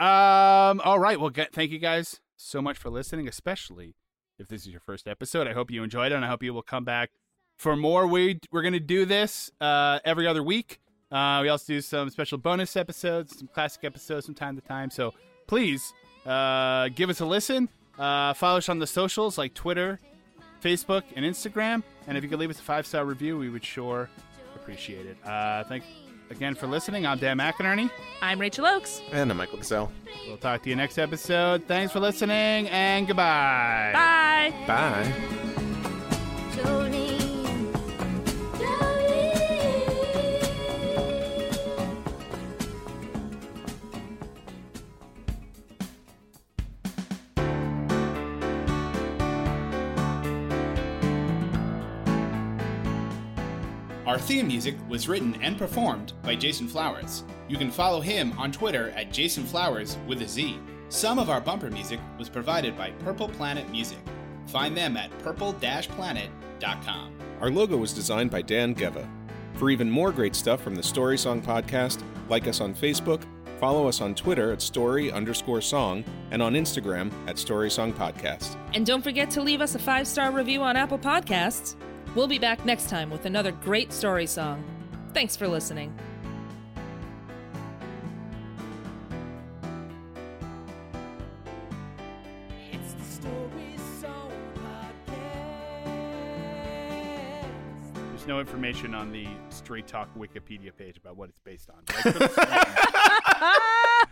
Um. 0.00 0.80
All 0.80 0.98
right. 0.98 1.20
Well, 1.20 1.30
g- 1.30 1.46
thank 1.52 1.70
you 1.70 1.78
guys 1.78 2.20
so 2.36 2.62
much 2.62 2.78
for 2.78 2.88
listening, 2.90 3.28
especially 3.28 3.94
if 4.38 4.48
this 4.48 4.62
is 4.62 4.68
your 4.68 4.80
first 4.80 5.06
episode. 5.06 5.46
I 5.46 5.52
hope 5.52 5.70
you 5.70 5.82
enjoyed 5.82 6.12
it, 6.12 6.14
and 6.16 6.24
I 6.24 6.28
hope 6.28 6.42
you 6.42 6.54
will 6.54 6.62
come 6.62 6.84
back 6.84 7.10
for 7.58 7.76
more. 7.76 8.06
We 8.06 8.40
we're 8.50 8.62
gonna 8.62 8.80
do 8.80 9.04
this 9.04 9.50
uh, 9.60 9.98
every 10.04 10.26
other 10.26 10.42
week. 10.42 10.80
Uh, 11.12 11.40
we 11.42 11.48
also 11.48 11.74
do 11.74 11.80
some 11.80 12.08
special 12.10 12.38
bonus 12.38 12.76
episodes, 12.76 13.38
some 13.38 13.48
classic 13.48 13.84
episodes 13.84 14.26
from 14.26 14.34
time 14.34 14.56
to 14.56 14.62
time. 14.62 14.90
So 14.90 15.12
please 15.46 15.92
uh, 16.24 16.88
give 16.94 17.10
us 17.10 17.20
a 17.20 17.26
listen. 17.26 17.68
Uh, 17.98 18.32
follow 18.32 18.58
us 18.58 18.68
on 18.68 18.78
the 18.78 18.86
socials 18.86 19.36
like 19.36 19.52
Twitter, 19.54 20.00
Facebook, 20.62 21.02
and 21.14 21.24
Instagram. 21.24 21.82
And 22.06 22.16
if 22.16 22.24
you 22.24 22.30
could 22.30 22.38
leave 22.38 22.50
us 22.50 22.58
a 22.58 22.62
five 22.62 22.86
star 22.86 23.04
review, 23.04 23.38
we 23.38 23.50
would 23.50 23.64
sure 23.64 24.08
appreciate 24.56 25.06
it. 25.06 25.16
Uh, 25.24 25.64
thank 25.64 25.84
again 26.30 26.54
for 26.54 26.66
listening. 26.66 27.06
I'm 27.06 27.18
Dan 27.18 27.38
McInerney. 27.38 27.90
I'm 28.22 28.40
Rachel 28.40 28.66
Oakes. 28.66 29.02
And 29.12 29.30
I'm 29.30 29.36
Michael 29.36 29.58
Gazelle. 29.58 29.92
We'll 30.26 30.38
talk 30.38 30.62
to 30.62 30.70
you 30.70 30.76
next 30.76 30.98
episode. 30.98 31.64
Thanks 31.66 31.92
for 31.92 32.00
listening 32.00 32.68
and 32.68 33.06
goodbye. 33.06 33.90
Bye. 33.92 34.54
Bye. 34.66 35.51
Theme 54.32 54.46
music 54.46 54.74
was 54.88 55.10
written 55.10 55.34
and 55.42 55.58
performed 55.58 56.14
by 56.22 56.34
Jason 56.34 56.66
Flowers. 56.66 57.22
You 57.48 57.58
can 57.58 57.70
follow 57.70 58.00
him 58.00 58.32
on 58.38 58.50
Twitter 58.50 58.88
at 58.96 59.12
Jason 59.12 59.44
Flowers 59.44 59.98
with 60.06 60.22
a 60.22 60.26
Z. 60.26 60.58
Some 60.88 61.18
of 61.18 61.28
our 61.28 61.38
bumper 61.38 61.70
music 61.70 62.00
was 62.16 62.30
provided 62.30 62.74
by 62.74 62.92
Purple 62.92 63.28
Planet 63.28 63.68
Music. 63.68 63.98
Find 64.46 64.74
them 64.74 64.96
at 64.96 65.10
purple-planet.com. 65.18 67.12
Our 67.42 67.50
logo 67.50 67.76
was 67.76 67.92
designed 67.92 68.30
by 68.30 68.40
Dan 68.40 68.72
Geva. 68.72 69.06
For 69.56 69.68
even 69.68 69.90
more 69.90 70.10
great 70.10 70.34
stuff 70.34 70.62
from 70.62 70.76
the 70.76 70.82
Story 70.82 71.18
Song 71.18 71.42
Podcast, 71.42 72.02
like 72.30 72.48
us 72.48 72.62
on 72.62 72.74
Facebook, 72.74 73.22
follow 73.60 73.86
us 73.86 74.00
on 74.00 74.14
Twitter 74.14 74.50
at 74.50 74.62
story 74.62 75.12
underscore 75.12 75.60
song, 75.60 76.04
and 76.30 76.40
on 76.40 76.54
Instagram 76.54 77.12
at 77.28 77.36
Story 77.36 77.70
Song 77.70 77.92
Podcast. 77.92 78.56
And 78.72 78.86
don't 78.86 79.04
forget 79.04 79.28
to 79.32 79.42
leave 79.42 79.60
us 79.60 79.74
a 79.74 79.78
five 79.78 80.08
star 80.08 80.32
review 80.32 80.62
on 80.62 80.74
Apple 80.74 80.98
Podcasts. 80.98 81.76
We'll 82.14 82.26
be 82.26 82.38
back 82.38 82.64
next 82.66 82.90
time 82.90 83.08
with 83.08 83.24
another 83.24 83.52
great 83.52 83.90
story 83.90 84.26
song. 84.26 84.62
Thanks 85.14 85.34
for 85.34 85.48
listening. 85.48 85.98
It's 92.70 92.92
the 92.92 93.04
Story 93.04 93.76
Song 94.00 94.32
Podcast. 95.08 95.24
There's 98.10 98.26
no 98.26 98.40
information 98.40 98.94
on 98.94 99.10
the 99.10 99.26
Straight 99.48 99.86
Talk 99.86 100.14
Wikipedia 100.14 100.76
page 100.76 100.98
about 100.98 101.16
what 101.16 101.30
it's 101.30 101.40
based 101.40 101.70
on. 101.70 101.82